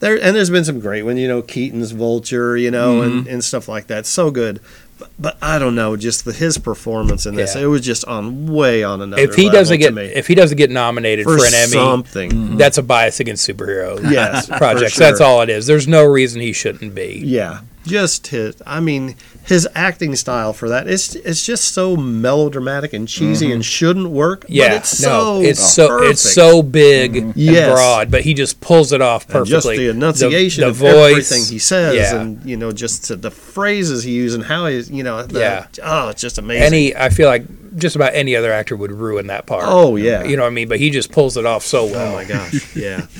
there 0.00 0.14
and 0.16 0.34
there's 0.34 0.48
been 0.50 0.64
some 0.64 0.80
great 0.80 1.02
one. 1.02 1.18
You 1.18 1.28
know, 1.28 1.42
Keaton's 1.42 1.92
Vulture. 1.92 2.56
You 2.56 2.70
know, 2.70 3.02
and 3.02 3.26
and 3.26 3.44
stuff 3.44 3.68
like 3.68 3.88
that. 3.88 4.06
So 4.06 4.30
good. 4.30 4.60
But, 5.02 5.10
but 5.18 5.38
I 5.42 5.58
don't 5.58 5.74
know, 5.74 5.96
just 5.96 6.24
the, 6.24 6.32
his 6.32 6.58
performance 6.58 7.26
in 7.26 7.34
this, 7.34 7.56
Yeah. 7.56 7.62
it 7.62 7.66
was 7.66 7.80
just 7.80 8.04
on 8.04 8.46
way 8.46 8.84
on 8.84 9.00
another. 9.02 9.20
If 9.22 9.34
he 9.34 9.50
doesn't 9.50 9.78
get 9.80 9.94
me. 9.94 10.04
if 10.04 10.28
he 10.28 10.34
doesn't 10.34 10.56
get 10.56 10.70
nominated 10.70 11.24
for, 11.24 11.38
for 11.38 11.44
an 11.44 11.54
Emmy, 11.54 11.72
something, 11.72 12.30
mm-hmm. 12.30 12.56
that's 12.56 12.78
a 12.78 12.82
bias 12.82 13.18
against 13.18 13.48
superhero 13.48 14.00
yes, 14.10 14.46
projects. 14.46 14.92
sure. 14.92 15.06
That's 15.06 15.20
all 15.20 15.40
it 15.42 15.50
is. 15.50 15.66
There's 15.66 15.88
no 15.88 16.04
reason 16.04 16.40
he 16.40 16.52
shouldn't 16.52 16.94
be. 16.94 17.20
Yeah, 17.24 17.62
just 17.84 18.28
his. 18.28 18.62
I 18.64 18.80
mean, 18.80 19.16
his 19.44 19.68
acting 19.74 20.14
style 20.14 20.52
for 20.52 20.68
that. 20.68 20.86
It's 20.86 21.14
it's 21.16 21.44
just 21.44 21.72
so 21.72 21.96
melodramatic 21.96 22.92
and 22.92 23.08
cheesy 23.08 23.46
mm-hmm. 23.46 23.54
and 23.54 23.64
shouldn't 23.64 24.10
work. 24.10 24.44
Yeah, 24.48 24.68
but 24.68 24.76
it's 24.78 25.02
no, 25.02 25.08
so 25.08 25.42
it's 25.42 25.72
so 25.74 26.02
it's 26.02 26.20
so 26.20 26.62
big 26.62 27.16
and 27.16 27.30
mm-hmm. 27.30 27.40
Yes. 27.40 27.72
broad, 27.72 28.10
but 28.10 28.22
he 28.22 28.34
just 28.34 28.60
pulls 28.60 28.92
it 28.92 29.00
off 29.00 29.24
And 29.24 29.32
perfectly. 29.32 29.50
just 29.50 29.66
the 29.68 29.88
enunciation 29.90 30.62
the, 30.62 30.68
of 30.68 30.76
voice, 30.76 31.32
everything 31.32 31.52
he 31.52 31.58
says, 31.58 31.96
yeah. 31.96 32.20
and 32.20 32.44
you 32.44 32.56
know, 32.56 32.72
just 32.72 33.20
the 33.20 33.30
phrases 33.30 34.04
he 34.04 34.12
uses 34.12 34.36
and 34.36 34.44
how 34.44 34.66
he, 34.66 34.80
you 34.80 35.02
know, 35.02 35.22
the, 35.22 35.40
Yeah. 35.40 35.66
Oh, 35.82 36.08
it's 36.08 36.20
just 36.20 36.38
amazing. 36.38 36.64
any 36.64 36.96
I 36.96 37.08
feel 37.08 37.28
like 37.28 37.76
just 37.76 37.96
about 37.96 38.14
any 38.14 38.36
other 38.36 38.52
actor 38.52 38.76
would 38.76 38.92
ruin 38.92 39.26
that 39.28 39.46
part. 39.46 39.64
Oh, 39.66 39.96
yeah. 39.96 40.24
you 40.24 40.36
know 40.36 40.42
what 40.42 40.48
I 40.48 40.52
mean. 40.52 40.68
But 40.68 40.78
he 40.78 40.90
just 40.90 41.10
pulls 41.10 41.36
it 41.36 41.46
off 41.46 41.64
so 41.64 41.86
well. 41.86 42.12
Oh 42.12 42.14
my 42.14 42.24
gosh, 42.24 42.76
yeah. 42.76 43.06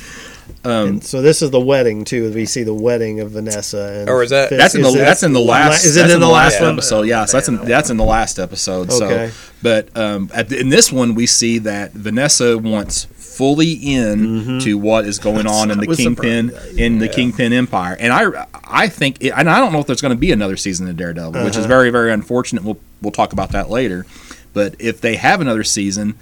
Um, 0.65 0.87
And 0.87 1.03
so 1.03 1.21
this 1.21 1.41
is 1.41 1.51
the 1.51 1.59
wedding 1.59 2.05
too. 2.05 2.31
We 2.31 2.45
see 2.45 2.63
the 2.63 2.73
wedding 2.73 3.19
of 3.19 3.31
Vanessa. 3.31 3.97
And 3.99 4.09
Or 4.09 4.23
is 4.23 4.29
that- 4.29 4.49
Fisk. 4.49 4.59
that's 4.61 4.75
in 4.75 4.81
the 4.81 4.91
that's 4.91 5.23
in 5.23 5.33
the 5.33 5.41
last. 5.41 5.83
Is 5.85 5.97
it 5.97 6.09
in 6.09 6.19
the 6.19 6.27
last 6.27 6.53
last 6.53 6.61
one? 6.61 6.73
episode? 6.73 7.01
Yeah, 7.07 7.25
so 7.25 7.37
that's 7.37 7.47
in 7.49 7.57
that's 7.65 7.89
in 7.89 7.97
the 7.97 8.03
last 8.05 8.39
episode. 8.39 8.89
Okay. 8.91 9.29
So, 9.29 9.51
but 9.61 9.89
um, 9.97 10.29
at 10.33 10.49
the, 10.49 10.59
in 10.59 10.69
this 10.69 10.91
one, 10.91 11.15
we 11.15 11.25
see 11.25 11.57
that 11.59 11.91
Vanessa 11.93 12.57
wants 12.57 13.05
fully 13.15 13.71
in 13.71 14.59
to 14.59 14.77
what 14.77 15.05
is 15.05 15.17
going 15.19 15.47
on 15.47 15.71
in 15.71 15.79
the 15.79 15.87
Kingpin 15.95 16.51
in 16.77 16.99
the 16.99 17.09
Kingpin 17.09 17.51
Empire, 17.51 17.97
and 17.99 18.13
I 18.13 18.45
I 18.63 18.87
think 18.87 19.17
it, 19.21 19.31
and 19.35 19.49
I 19.49 19.59
don't 19.59 19.73
know 19.73 19.79
if 19.79 19.87
there's 19.87 20.01
going 20.01 20.13
to 20.15 20.19
be 20.19 20.31
another 20.31 20.55
season 20.57 20.87
of 20.87 20.95
Daredevil, 20.97 21.43
which 21.43 21.53
is 21.53 21.59
Uh-huh. 21.59 21.67
very 21.67 21.89
very 21.89 22.11
unfortunate. 22.13 22.63
We'll 22.63 22.79
we'll 23.01 23.11
talk 23.11 23.33
about 23.33 23.51
that 23.51 23.69
later. 23.69 24.05
But 24.53 24.75
if 24.79 25.01
they 25.01 25.15
have 25.15 25.41
another 25.41 25.63
season, 25.63 26.13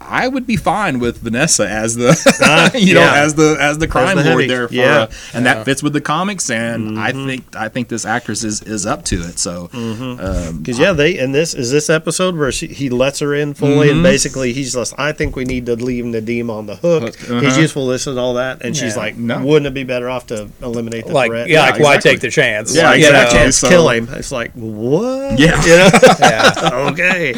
I 0.00 0.26
would 0.26 0.46
be 0.46 0.56
fine 0.56 1.00
with 1.00 1.18
Vanessa 1.18 1.68
as 1.68 1.94
the 1.94 2.10
Uh, 2.42 2.70
you 2.78 2.94
know 2.94 3.02
as 3.02 3.34
the 3.34 3.56
as 3.60 3.76
the 3.78 3.86
crime 3.86 4.16
the 4.16 4.24
lord 4.24 4.40
heavy. 4.40 4.46
there 4.48 4.66
for 4.68 4.74
Yeah. 4.74 5.06
Mm-hmm. 5.06 5.12
uh, 5.34 5.36
and 5.36 5.46
that 5.46 5.64
fits 5.66 5.82
with 5.82 5.92
the 5.92 6.00
comics 6.00 6.48
and 6.50 6.98
I 6.98 7.12
think 7.12 7.54
I 7.54 7.68
think 7.68 7.88
this 7.88 8.06
actress 8.06 8.42
is 8.42 8.62
is 8.62 8.86
up 8.86 9.04
to 9.06 9.20
it 9.20 9.38
so 9.38 9.68
um, 9.74 10.58
Because 10.58 10.78
yeah, 10.78 10.92
they 10.92 11.18
and 11.18 11.34
this 11.34 11.52
is 11.54 11.70
this 11.70 11.90
episode 11.90 12.36
where 12.36 12.50
she, 12.52 12.68
he 12.68 12.88
lets 12.90 13.18
her 13.20 13.34
in 13.34 13.54
fully, 13.54 13.88
Mm-hmm. 13.88 13.90
and 13.96 14.02
basically 14.02 14.52
he's 14.52 14.72
just, 14.72 14.94
I 14.98 15.12
think 15.12 15.36
we 15.36 15.44
need 15.44 15.66
to 15.66 15.76
leave 15.76 16.04
Nadeem 16.04 16.48
on 16.50 16.66
the 16.66 16.76
hook. 16.76 17.02
Uh-huh. 17.30 17.40
His 17.40 17.56
usefulness 17.58 18.06
and 18.06 18.18
all 18.18 18.34
that, 18.34 18.62
and 18.64 18.76
she's 18.76 18.96
like, 18.96 19.16
No. 19.16 19.44
wouldn't 19.44 19.66
it 19.66 19.74
be 19.74 19.84
better 19.84 20.08
off 20.08 20.26
to 20.28 20.48
eliminate 20.62 21.06
the 21.06 21.12
Like, 21.12 21.30
threat? 21.30 21.48
yeah, 21.48 21.62
like 21.70 21.80
why 21.80 21.98
take 21.98 22.20
the 22.20 22.30
chance? 22.30 22.74
Yeah, 22.74 22.94
You 22.94 23.12
know? 23.12 23.50
So- 23.50 23.68
kill 23.68 23.88
him. 23.90 24.08
It's 24.12 24.32
like 24.32 24.52
what? 24.52 25.38
Yeah. 25.38 25.62
you 25.64 25.76
know? 25.76 25.90
Yeah. 26.20 26.90
okay. 26.90 27.34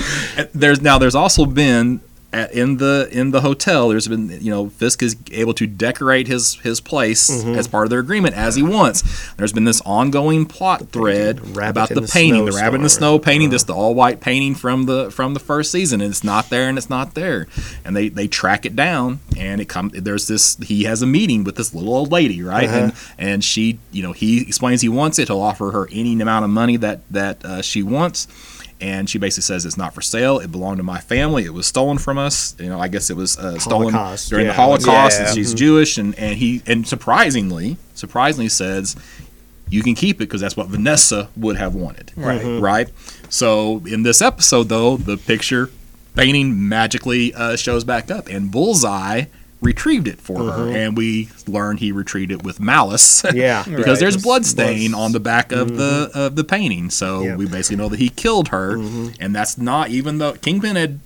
there's 0.54 0.80
now 0.80 0.98
there's 0.98 1.14
also 1.16 1.44
been 1.46 2.00
at, 2.32 2.52
in 2.52 2.76
the 2.76 3.08
in 3.10 3.32
the 3.32 3.40
hotel 3.40 3.88
there's 3.88 4.06
been 4.06 4.30
you 4.40 4.50
know 4.50 4.68
Fisk 4.70 5.02
is 5.02 5.16
able 5.32 5.52
to 5.54 5.66
decorate 5.66 6.28
his 6.28 6.54
his 6.60 6.80
place 6.80 7.28
Mm-hmm. 7.30 7.54
as 7.56 7.66
part 7.68 7.84
of 7.86 7.90
their 7.90 7.98
agreement 8.00 8.34
as 8.36 8.54
he 8.56 8.62
wants 8.62 9.02
there's 9.36 9.52
been 9.52 9.64
this 9.64 9.80
ongoing 9.82 10.46
plot 10.46 10.88
thread 10.90 11.40
about 11.70 11.88
the 11.88 11.94
the 11.96 12.06
painting 12.08 12.44
the 12.44 12.52
rabbit 12.52 12.76
in 12.76 12.82
the 12.82 12.88
snow 12.90 13.18
painting 13.18 13.50
this 13.50 13.64
the 13.64 13.74
all 13.74 13.94
white 13.94 14.20
painting 14.20 14.54
from 14.54 14.86
the 14.86 15.10
from 15.10 15.34
the 15.34 15.40
first 15.40 15.72
season 15.72 16.00
and 16.00 16.10
it's 16.10 16.22
not 16.24 16.50
there 16.50 16.68
and 16.68 16.78
it's 16.78 16.88
not 16.90 17.14
there 17.14 17.46
and 17.84 17.96
they 17.96 18.08
they 18.08 18.28
track 18.28 18.64
it 18.64 18.76
down 18.76 19.18
and 19.36 19.60
it 19.60 19.68
comes. 19.68 19.92
there's 19.92 20.28
this 20.28 20.56
he 20.58 20.84
has 20.84 21.02
a 21.02 21.06
meeting 21.06 21.42
with 21.44 21.56
this 21.56 21.74
little 21.74 21.92
old 21.94 22.12
lady 22.12 22.42
right 22.42 22.68
Uh-huh. 22.68 22.78
and 22.78 22.92
and 23.18 23.44
she 23.44 23.78
you 23.90 24.02
know 24.02 24.12
he 24.12 24.42
explains 24.42 24.80
he 24.82 24.88
wants 24.88 25.18
it 25.18 25.28
he'll 25.28 25.40
offer 25.40 25.70
her 25.72 25.88
any 25.90 26.12
amount 26.20 26.44
of 26.44 26.50
money 26.50 26.76
that 26.76 27.00
that 27.10 27.44
uh, 27.44 27.60
she 27.62 27.82
wants 27.82 28.28
and 28.80 29.08
she 29.08 29.18
basically 29.18 29.42
says 29.42 29.66
it's 29.66 29.76
not 29.76 29.94
for 29.94 30.00
sale. 30.00 30.38
It 30.38 30.50
belonged 30.50 30.78
to 30.78 30.82
my 30.82 31.00
family. 31.00 31.44
It 31.44 31.54
was 31.54 31.66
stolen 31.66 31.98
from 31.98 32.18
us. 32.18 32.54
You 32.58 32.68
know, 32.68 32.80
I 32.80 32.88
guess 32.88 33.10
it 33.10 33.16
was 33.16 33.38
uh, 33.38 33.58
stolen 33.58 33.92
Holocaust, 33.92 34.30
during 34.30 34.46
yeah. 34.46 34.52
the 34.52 34.56
Holocaust. 34.56 35.20
Yeah. 35.20 35.26
And 35.26 35.34
she's 35.34 35.54
Jewish, 35.54 35.98
and 35.98 36.14
and 36.18 36.36
he 36.36 36.62
and 36.66 36.86
surprisingly, 36.86 37.76
surprisingly 37.94 38.48
says, 38.48 38.96
you 39.68 39.82
can 39.82 39.94
keep 39.94 40.16
it 40.16 40.20
because 40.20 40.40
that's 40.40 40.56
what 40.56 40.68
Vanessa 40.68 41.28
would 41.36 41.56
have 41.56 41.74
wanted. 41.74 42.12
Right. 42.16 42.40
Mhm. 42.40 42.60
Right. 42.60 42.88
So 43.28 43.82
in 43.86 44.02
this 44.02 44.20
episode, 44.20 44.68
though, 44.68 44.96
the 44.96 45.16
picture 45.16 45.70
painting 46.16 46.68
magically 46.68 47.32
uh, 47.34 47.56
shows 47.56 47.84
back 47.84 48.10
up, 48.10 48.28
and 48.28 48.50
Bullseye 48.50 49.26
retrieved 49.60 50.08
it 50.08 50.18
for 50.18 50.38
her, 50.38 50.50
uh-huh. 50.50 50.70
and 50.70 50.96
we 50.96 51.28
learn 51.46 51.76
he 51.76 51.92
retrieved 51.92 52.32
it 52.32 52.42
with 52.42 52.60
malice. 52.60 53.24
Yeah. 53.34 53.62
because 53.64 53.86
Right. 53.86 53.98
there's 54.00 54.14
It's 54.16 54.24
blood 54.24 54.46
stain 54.46 54.92
blood- 54.92 55.02
on 55.04 55.12
the 55.12 55.20
back 55.20 55.52
of 55.52 55.76
the 55.76 56.08
mm-hmm. 56.08 56.18
of 56.18 56.36
the 56.36 56.44
painting. 56.44 56.90
So 56.90 57.22
Yeah. 57.22 57.36
we 57.36 57.46
basically 57.46 57.76
know 57.76 57.88
that 57.88 57.98
he 57.98 58.08
killed 58.08 58.48
her, 58.48 58.76
mm-hmm. 58.76 59.08
and 59.20 59.34
that's 59.34 59.58
not 59.58 59.90
even 59.90 60.18
though 60.18 60.32
Kingpin 60.32 60.76
had 60.76 61.00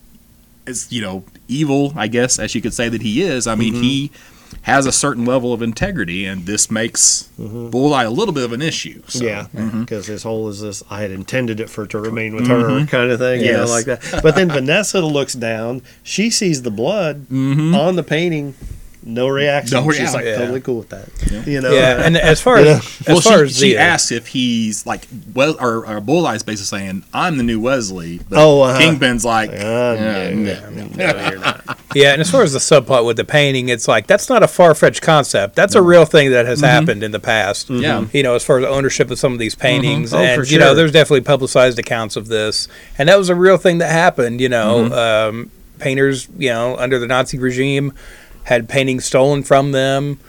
is 0.66 0.90
you 0.90 1.02
know 1.02 1.24
evil, 1.48 1.92
I 1.96 2.08
guess, 2.08 2.38
as 2.38 2.54
you 2.54 2.62
could 2.62 2.74
say 2.74 2.88
that 2.88 3.02
he 3.02 3.22
is. 3.22 3.46
I 3.46 3.54
mean, 3.54 3.74
mm-hmm. 3.74 3.82
he 3.82 4.10
has 4.62 4.86
a 4.86 4.92
certain 4.92 5.24
level 5.24 5.52
of 5.52 5.62
integrity, 5.62 6.24
and 6.24 6.46
this 6.46 6.70
makes 6.70 7.28
mm-hmm. 7.38 7.70
Bullseye 7.70 8.04
a 8.04 8.10
little 8.10 8.34
bit 8.34 8.44
of 8.44 8.52
an 8.52 8.62
issue. 8.62 9.02
So. 9.08 9.24
Yeah, 9.24 9.46
Mm-hmm. 9.54 9.80
because 9.80 10.06
his 10.06 10.22
whole 10.22 10.48
is 10.48 10.60
this. 10.60 10.82
I 10.90 11.02
had 11.02 11.10
intended 11.10 11.60
it 11.60 11.70
for 11.70 11.86
to 11.86 11.98
remain 11.98 12.34
with 12.34 12.46
her, 12.48 12.62
mm-hmm. 12.62 12.86
kind 12.86 13.10
of 13.10 13.18
thing. 13.18 13.42
You 13.42 13.52
know, 13.52 13.66
like 13.66 13.84
that. 13.86 14.20
But 14.22 14.34
then 14.34 14.48
Vanessa 14.48 15.00
looks 15.00 15.34
down. 15.34 15.82
She 16.02 16.30
sees 16.30 16.62
the 16.62 16.70
blood 16.70 17.26
mm-hmm. 17.30 17.74
on 17.74 17.96
the 17.96 18.02
painting. 18.02 18.54
No 19.06 19.28
reaction. 19.28 19.74
No 19.84 19.90
She's 19.90 19.98
reaction. 20.00 20.14
like 20.14 20.24
Yeah. 20.24 20.38
totally 20.38 20.60
cool 20.62 20.78
with 20.78 20.88
that. 20.88 21.46
You 21.46 21.60
know. 21.60 21.70
Yeah, 21.72 22.02
and 22.06 22.16
as 22.16 22.40
far 22.40 22.58
You 22.60 22.68
as 22.68 22.76
know? 22.78 22.88
as 23.00 23.06
Well, 23.08 23.20
far 23.20 23.38
she, 23.38 23.44
as 23.44 23.58
she 23.58 23.76
asks 23.76 24.10
if 24.12 24.28
he's 24.28 24.86
like, 24.86 25.06
well, 25.34 25.56
or, 25.60 25.86
or 25.86 26.00
Bullseye's 26.00 26.42
basically 26.42 26.78
saying, 26.78 27.04
"I'm 27.12 27.36
the 27.36 27.42
new 27.42 27.60
Wesley." 27.60 28.20
But 28.28 28.38
Oh, 28.38 28.62
uh-huh. 28.62 28.78
Kingpin's 28.78 29.22
like, 29.24 29.50
Uh, 29.50 29.52
"Yeah, 29.98 30.30
no, 30.30 30.70
no." 30.70 30.86
no, 30.86 31.28
you're 31.30 31.38
not. 31.38 31.78
Yeah, 31.94 32.10
and 32.12 32.20
as 32.20 32.28
far 32.28 32.42
as 32.42 32.52
the 32.52 32.58
subplot 32.58 33.06
with 33.06 33.16
the 33.18 33.24
painting, 33.24 33.68
it's 33.68 33.86
like 33.86 34.08
that's 34.08 34.28
not 34.28 34.42
a 34.42 34.48
far 34.48 34.74
fetched 34.74 35.00
concept. 35.00 35.54
That's 35.54 35.76
a 35.76 35.82
real 35.82 36.04
thing 36.06 36.32
that 36.32 36.44
has 36.44 36.60
happened 36.60 37.04
in 37.04 37.12
the 37.12 37.20
past. 37.20 37.70
Yeah. 37.70 38.06
You 38.12 38.24
know, 38.24 38.34
as 38.34 38.44
far 38.44 38.58
as 38.58 38.64
ownership 38.64 39.12
of 39.12 39.18
some 39.20 39.32
of 39.32 39.38
these 39.38 39.54
paintings. 39.54 40.12
Oh, 40.12 40.18
and 40.18 40.42
for 40.44 40.50
you 40.52 40.58
know, 40.58 40.74
there's 40.74 40.90
definitely 40.90 41.20
publicized 41.20 41.78
accounts 41.78 42.16
of 42.16 42.26
this. 42.26 42.66
And 42.98 43.08
that 43.08 43.16
was 43.16 43.28
a 43.28 43.34
real 43.36 43.58
thing 43.58 43.78
that 43.78 43.92
happened, 43.92 44.40
you 44.40 44.48
know. 44.48 44.88
Mm-hmm. 44.90 44.92
Um, 45.38 45.50
painters, 45.78 46.26
you 46.36 46.48
know, 46.50 46.76
under 46.78 46.98
the 46.98 47.06
Nazi 47.06 47.38
regime 47.38 47.92
had 48.44 48.68
paintings 48.68 49.04
stolen 49.04 49.42
from 49.42 49.72
them. 49.72 50.20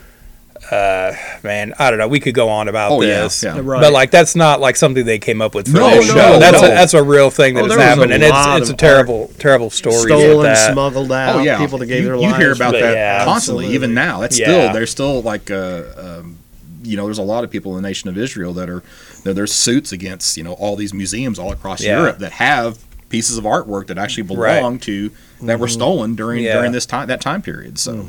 Uh, 0.72 1.13
man, 1.43 1.74
I 1.78 1.91
don't 1.91 1.99
know. 1.99 2.07
We 2.07 2.20
could 2.20 2.34
go 2.34 2.49
on 2.49 2.68
about 2.68 2.91
Oh, 2.93 3.01
this, 3.01 3.43
yeah. 3.43 3.59
Right. 3.61 3.80
but 3.82 3.93
like 3.93 4.09
that's 4.09 4.36
not 4.36 4.59
like 4.59 4.76
something 4.76 5.05
they 5.05 5.20
came 5.20 5.39
up 5.39 5.53
with 5.53 5.68
for 5.68 5.78
No, 5.78 5.89
this 5.91 6.07
no, 6.07 6.13
show. 6.16 6.39
That's 6.39 6.61
no. 6.61 6.68
a, 6.68 6.72
that's 6.72 6.93
a 6.95 7.03
real 7.03 7.30
thing 7.30 7.53
that 7.53 7.59
Oh, 7.61 7.63
has 7.66 7.70
there 7.70 7.78
was 7.78 7.86
a 7.86 7.89
happened, 7.89 8.13
and 8.13 8.24
it's 8.24 8.61
it's 8.61 8.70
a 8.70 8.74
of 8.74 8.78
terrible, 8.80 9.32
terrible 9.38 9.70
story. 9.70 9.95
Stolen, 10.09 10.43
that. 10.43 10.72
smuggled 10.74 11.11
out. 11.11 11.36
Oh 11.36 11.39
yeah, 11.39 11.59
people 11.59 11.78
that 11.80 11.86
gave 11.86 11.99
you, 12.01 12.05
their 12.07 12.16
you 12.16 12.22
lives. 12.22 12.38
hear 12.38 12.51
about 12.53 12.72
But 12.72 12.82
that 12.82 12.93
yeah, 12.95 13.26
constantly, 13.26 13.66
absolutely. 13.66 13.76
even 13.76 13.93
now. 13.93 14.22
That's 14.22 14.39
Yeah. 14.39 14.45
still 14.47 14.74
there's 14.74 14.89
still 14.89 15.22
like 15.22 15.51
uh, 15.51 15.84
um, 15.97 16.38
you 16.84 16.97
know 16.97 17.05
there's 17.05 17.20
a 17.20 17.24
lot 17.24 17.43
of 17.43 17.51
people 17.51 17.76
in 17.78 17.84
the 17.84 17.88
nation 17.88 18.09
of 18.09 18.18
Israel 18.18 18.53
that 18.53 18.70
are 18.70 18.82
that 19.24 19.36
there's 19.36 19.51
suits 19.53 19.91
against 19.91 20.36
you 20.36 20.43
know 20.43 20.53
all 20.53 20.76
these 20.76 20.95
museums 20.95 21.38
all 21.38 21.51
across 21.51 21.84
Yeah. 21.84 21.99
Europe 21.99 22.18
that 22.20 22.32
have 22.32 22.80
pieces 23.10 23.38
of 23.38 23.43
artwork 23.43 23.88
that 23.88 23.97
actually 23.97 24.24
Right. 24.36 24.82
to 24.82 25.12
that 25.43 25.60
were 25.60 25.68
stolen 25.68 26.16
during 26.16 26.43
Yeah. 26.43 26.56
during 26.56 26.72
this 26.72 26.86
time 26.86 27.08
that 27.08 27.22
time 27.22 27.41
period. 27.41 27.78
So, 27.80 28.06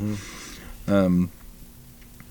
um, 0.87 1.29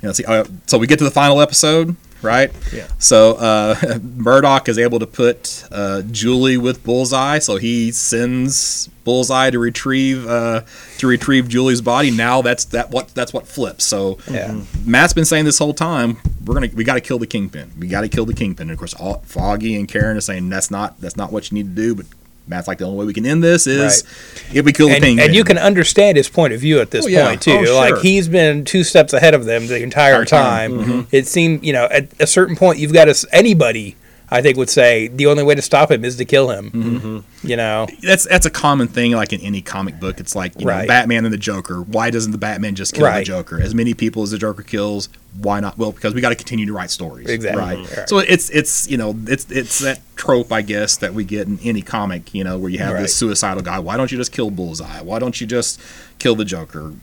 yeah, 0.03 0.13
see, 0.13 0.25
uh, 0.25 0.45
so 0.67 0.79
we 0.79 0.87
get 0.87 0.99
to 0.99 1.05
the 1.05 1.11
final 1.11 1.41
episode. 1.41 1.97
Right. 2.23 2.51
Yeah. 2.73 2.87
So 2.99 3.35
uh, 3.35 3.99
Murdock 4.17 4.69
is 4.69 4.79
able 4.79 4.99
to 4.99 5.07
put 5.07 5.65
uh, 5.71 6.03
Julie 6.03 6.57
with 6.57 6.83
Bullseye, 6.83 7.39
so 7.39 7.57
he 7.57 7.93
sends 7.93 8.89
Bullseye 9.05 9.51
to 9.51 9.59
retrieve 9.59 10.27
uh, 10.27 10.63
to 10.99 11.07
retrieve 11.07 11.47
Julie's 11.47 11.83
body. 11.83 12.11
Now 12.11 12.41
that's 12.43 12.65
that 12.67 12.91
what 12.91 13.09
that's 13.15 13.33
what 13.33 13.47
flips. 13.47 13.85
So 13.85 14.19
Yeah. 14.31 14.59
Matt's 14.85 15.13
been 15.13 15.27
saying 15.27 15.45
this 15.45 15.59
whole 15.59 15.75
time 15.75 16.17
we're 16.45 16.55
gonna 16.55 16.71
we 16.75 16.85
got 16.85 16.95
to 16.95 17.01
kill 17.01 17.19
the 17.19 17.27
kingpin. 17.27 17.71
We 17.79 17.87
got 17.87 18.01
to 18.01 18.09
kill 18.09 18.25
the 18.25 18.35
kingpin. 18.35 18.69
And 18.69 18.73
of 18.73 18.79
course, 18.79 18.95
all, 18.95 19.23
Foggy 19.27 19.77
and 19.77 19.87
Karen 19.87 20.17
are 20.17 20.21
saying 20.23 20.49
that's 20.49 20.71
not 20.71 20.99
that's 21.01 21.17
not 21.17 21.31
what 21.33 21.51
you 21.51 21.57
need 21.57 21.77
to 21.77 21.83
do. 21.83 21.95
But 21.95 22.07
Matt's 22.49 22.69
like 22.69 22.79
the 22.79 22.85
only 22.85 22.99
way 22.99 23.05
we 23.07 23.13
can 23.13 23.27
end 23.27 23.43
this 23.43 23.67
is 23.67 24.05
if 24.53 24.65
we 24.65 24.73
kill 24.73 24.89
the 24.89 24.95
and, 24.95 25.03
kingpin. 25.05 25.25
and 25.27 25.35
you 25.35 25.43
can 25.45 25.59
understand 25.59 26.17
his 26.17 26.29
point 26.29 26.53
of 26.53 26.61
view 26.61 26.81
at 26.81 26.91
this 26.93 27.05
Oh, 27.05 27.09
yeah. 27.09 27.27
point 27.29 27.43
too. 27.43 27.53
Oh, 27.53 27.65
sure. 27.65 27.75
Like 27.75 27.99
he's 28.03 28.29
been 28.29 28.65
two 28.65 28.85
steps 28.85 29.13
ahead 29.13 29.35
of 29.35 29.45
them 29.47 29.67
the 29.67 29.83
entire 29.83 30.21
Entire 30.21 30.25
time. 30.25 30.73
Mm-hmm. 30.79 30.91
time. 30.93 31.09
It 31.13 31.27
seemed, 31.27 31.65
you 31.65 31.73
know, 31.73 31.87
at 31.91 32.09
a 32.21 32.27
certain 32.27 32.55
point, 32.57 32.79
you've 32.79 32.93
got 32.93 33.07
to. 33.07 33.27
Anybody, 33.33 33.97
I 34.37 34.43
think, 34.43 34.57
would 34.59 34.71
say 34.71 35.09
the 35.09 35.27
only 35.27 35.43
way 35.43 35.55
to 35.55 35.63
stop 35.63 35.91
him 35.91 36.05
is 36.05 36.17
to 36.17 36.25
kill 36.25 36.51
him. 36.51 36.71
Mm-hmm. 36.71 37.47
You 37.49 37.57
know, 37.57 37.87
that's 38.03 38.27
that's 38.27 38.47
a 38.47 38.51
common 38.51 38.89
thing 38.89 39.13
like 39.13 39.33
in 39.33 39.41
any 39.41 39.63
comic 39.63 39.99
book. 39.99 40.21
It's 40.21 40.35
like 40.37 40.59
you 40.59 40.67
know 40.67 40.87
batman 40.87 41.25
and 41.25 41.33
the 41.33 41.39
joker. 41.39 41.81
Why 41.83 42.11
doesn't 42.11 42.33
the 42.33 42.39
batman 42.39 42.75
just 42.75 42.95
kill 42.95 43.11
the 43.13 43.23
joker? 43.25 43.61
As 43.61 43.75
many 43.75 43.95
people 43.95 44.23
as 44.23 44.31
the 44.31 44.39
joker 44.39 44.63
kills 44.63 45.09
why 45.41 45.61
not? 45.61 45.77
Well 45.77 45.93
because 45.93 46.15
we 46.15 46.21
got 46.21 46.31
to 46.31 46.35
continue 46.35 46.67
to 46.67 46.73
write 46.73 46.91
stories. 46.91 47.29
Exactly. 47.29 47.61
right? 47.63 47.97
Right. 47.97 48.09
so 48.09 48.19
it's 48.19 48.49
it's 48.51 48.89
you 48.91 48.97
know 48.97 49.15
it's 49.27 49.51
it's 49.51 49.81
that 49.81 50.01
trope 50.17 50.51
i 50.51 50.63
guess 50.63 50.97
that 50.97 51.13
we 51.13 51.25
get 51.25 51.47
in 51.47 51.59
any 51.63 51.83
comic 51.83 52.33
you 52.35 52.43
know 52.43 52.57
where 52.59 52.71
you 52.71 52.79
have 52.79 52.95
Right. 52.95 53.03
this 53.03 53.15
suicidal 53.15 53.63
guy. 53.63 53.79
Why 53.79 53.97
don't 53.99 54.11
you 54.11 54.17
just 54.17 54.33
kill 54.33 54.51
bullseye? 54.51 55.03
Why 55.03 55.19
don't 55.19 55.39
you 55.41 55.47
just 55.47 55.79
kill 56.19 56.35
the 56.37 56.45
joker? 56.47 56.95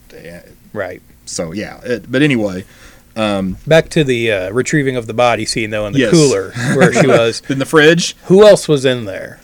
Right. 0.73 1.01
so 1.25 1.51
yeah 1.51 1.79
it, 1.83 2.11
but 2.11 2.21
anyway 2.23 2.65
Back 3.15 3.89
to 3.89 4.03
the 4.03 4.31
uh, 4.31 4.51
retrieving 4.51 4.95
of 4.95 5.07
the 5.07 5.13
body 5.13 5.45
scene 5.45 5.69
though 5.69 5.85
in 5.87 5.93
the 5.93 5.99
Yes. 5.99 6.11
cooler 6.11 6.51
where 6.75 6.93
she 6.93 7.07
was. 7.19 7.41
in 7.49 7.59
the 7.59 7.65
fridge 7.65 8.15
Who 8.25 8.45
else 8.45 8.67
was 8.67 8.85
in 8.85 9.05
there? 9.05 9.39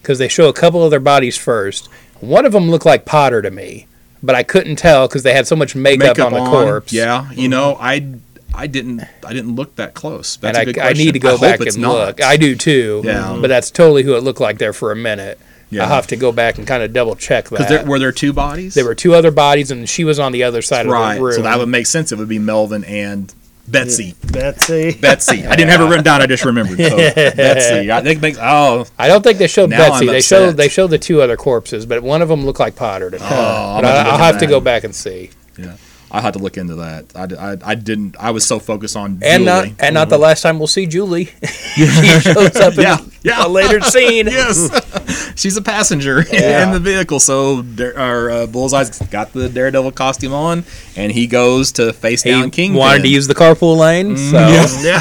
Because 0.00 0.18
they 0.18 0.28
show 0.28 0.48
a 0.48 0.52
couple 0.52 0.84
of 0.84 0.90
their 0.90 1.00
bodies 1.00 1.36
first. 1.36 1.88
One 2.20 2.44
of 2.46 2.52
them 2.52 2.70
looked 2.70 2.86
like 2.86 3.04
Potter 3.04 3.40
to 3.42 3.50
me, 3.50 3.86
but 4.22 4.34
I 4.34 4.42
couldn't 4.42 4.76
tell 4.76 5.08
because 5.08 5.22
they 5.22 5.32
had 5.32 5.46
so 5.46 5.56
much 5.56 5.74
makeup, 5.74 6.18
on 6.18 6.32
the 6.32 6.38
corpse. 6.44 6.92
yeah 6.92 7.30
you 7.32 7.48
know 7.48 7.76
i 7.80 8.06
i 8.54 8.66
didn't 8.66 9.02
i 9.26 9.32
didn't 9.32 9.56
look 9.56 9.74
that 9.76 9.94
close 9.94 10.36
that's 10.36 10.56
and 10.56 10.78
I, 10.80 10.90
I 10.90 10.92
need 10.92 11.12
to 11.12 11.18
go 11.18 11.30
hope 11.32 11.40
back 11.40 11.60
and 11.60 11.78
not. 11.78 11.92
look. 11.92 12.22
I 12.22 12.36
do 12.36 12.54
too. 12.54 13.02
Yeah. 13.04 13.36
But 13.40 13.48
that's 13.48 13.70
totally 13.70 14.04
who 14.04 14.14
it 14.14 14.22
looked 14.22 14.40
like 14.40 14.58
there 14.58 14.72
for 14.72 14.92
a 14.92 14.96
minute. 14.96 15.38
Yeah. 15.74 15.82
I'll 15.84 15.88
have 15.90 16.06
to 16.08 16.16
go 16.16 16.32
back 16.32 16.58
and 16.58 16.66
kind 16.66 16.82
of 16.82 16.92
double 16.92 17.16
check 17.16 17.44
because 17.50 17.66
that. 17.68 17.80
there 17.82 17.86
were 17.86 17.98
there 17.98 18.12
two 18.12 18.32
bodies 18.32 18.74
there 18.74 18.84
were 18.84 18.94
two 18.94 19.14
other 19.14 19.30
bodies, 19.30 19.70
and 19.70 19.88
she 19.88 20.04
was 20.04 20.18
on 20.18 20.32
the 20.32 20.42
other 20.44 20.62
side 20.62 20.86
right 20.86 21.12
of 21.12 21.18
the 21.18 21.24
room. 21.24 21.34
so 21.34 21.42
that 21.42 21.58
would 21.58 21.68
make 21.68 21.86
sense 21.86 22.12
it 22.12 22.18
would 22.18 22.28
be 22.28 22.38
melvin 22.38 22.84
and 22.84 23.34
betsy 23.66 24.14
Betsy. 24.30 24.92
betsy 25.00 25.46
i 25.46 25.56
didn't 25.56 25.70
have 25.70 25.80
it 25.80 25.84
written 25.84 26.04
down 26.04 26.20
i 26.20 26.26
just 26.26 26.44
remembered 26.44 26.76
so 26.78 26.96
betsy 27.14 27.90
i 27.90 28.02
think 28.02 28.20
makes 28.20 28.38
oh 28.40 28.84
I 28.98 29.08
don't 29.08 29.22
think 29.22 29.38
they 29.38 29.46
showed 29.46 29.70
Now 29.70 29.78
Betsy. 29.88 30.06
I'm 30.06 30.12
They 30.12 30.20
showed 30.20 30.56
they 30.58 30.68
showed 30.68 30.88
the 30.88 30.98
two 30.98 31.22
other 31.22 31.36
corpses, 31.36 31.86
but 31.86 32.02
one 32.02 32.20
of 32.22 32.28
them 32.28 32.44
looked 32.44 32.60
like 32.60 32.76
Potter 32.76 33.10
to 33.10 33.18
me. 33.18 33.24
Oh, 33.24 33.74
I'm 33.76 33.82
But 33.82 33.88
gonna 33.88 33.94
I, 33.94 33.96
look 34.04 34.06
I'll 34.06 34.20
at 34.20 34.32
have 34.32 34.38
to 34.40 34.46
go 34.46 34.60
back 34.60 34.84
and 34.84 34.94
see. 34.94 35.30
yeah 35.58 35.76
i 36.14 36.20
had 36.20 36.32
to 36.34 36.38
look 36.38 36.56
into 36.56 36.76
that 36.76 37.04
i, 37.16 37.52
I, 37.52 37.56
I 37.72 37.74
didn't 37.74 38.16
i 38.18 38.30
was 38.30 38.46
so 38.46 38.58
focused 38.58 38.96
on 38.96 39.18
And 39.22 39.44
not 39.44 39.64
Julie. 39.64 39.76
and 39.80 39.94
not 39.94 40.08
the 40.08 40.18
last 40.18 40.42
time 40.42 40.58
we'll 40.58 40.66
see 40.68 40.86
Julie. 40.86 41.24
she 41.74 41.86
shows 42.20 42.56
up 42.56 42.74
in 42.74 42.80
Yeah, 42.82 42.98
yeah. 43.22 43.46
a 43.46 43.48
later 43.48 43.80
scene. 43.80 44.26
yes 44.26 45.34
she's 45.40 45.56
a 45.56 45.62
passenger 45.62 46.24
Yeah. 46.32 46.64
in 46.66 46.70
the 46.72 46.80
vehicle 46.80 47.18
so 47.20 47.64
our 47.96 48.30
uh, 48.30 48.46
bullseye's 48.46 48.98
got 49.10 49.32
the 49.32 49.48
daredevil 49.48 49.92
costume 49.92 50.32
on 50.32 50.64
and 50.96 51.10
he 51.12 51.26
goes 51.26 51.72
to 51.72 51.92
face 51.92 52.22
He 52.22 52.30
down 52.30 52.50
king 52.50 52.74
wanted 52.74 53.02
to 53.02 53.08
use 53.08 53.26
the 53.26 53.34
carpool 53.34 53.76
lane, 53.76 54.16
so 54.16 54.38
Yeah. 54.84 55.00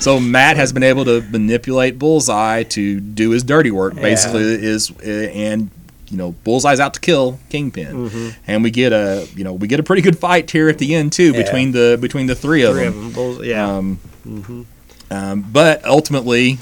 So 0.00 0.20
Matt 0.20 0.56
has 0.56 0.72
been 0.72 0.82
able 0.82 1.04
to 1.06 1.20
manipulate 1.30 1.98
Bullseye 1.98 2.62
to 2.64 3.00
do 3.00 3.30
his 3.30 3.42
dirty 3.42 3.70
work, 3.70 3.94
basically, 3.94 4.42
is 4.42 4.90
uh, 4.90 5.02
and 5.34 5.70
you 6.08 6.16
know, 6.18 6.32
Bullseye's 6.44 6.80
out 6.80 6.94
to 6.94 7.00
kill 7.00 7.38
Kingpin, 7.50 8.08
Mm-hmm. 8.08 8.28
and 8.46 8.62
we 8.62 8.70
get 8.70 8.92
a 8.92 9.26
you 9.34 9.42
know 9.44 9.52
we 9.54 9.66
get 9.68 9.80
a 9.80 9.82
pretty 9.82 10.02
good 10.02 10.18
fight 10.18 10.50
here 10.50 10.68
at 10.68 10.78
the 10.78 10.94
end 10.94 11.12
too 11.12 11.32
Yeah. 11.32 11.42
between 11.42 11.72
the 11.72 11.98
between 12.00 12.26
the 12.26 12.34
three 12.34 12.62
of 12.62 12.74
Three 12.74 12.84
them. 12.84 13.06
of 13.06 13.14
them. 13.38 13.44
Yeah. 13.44 13.76
Um, 13.76 14.66
um, 15.10 15.46
but 15.52 15.84
ultimately, 15.84 16.58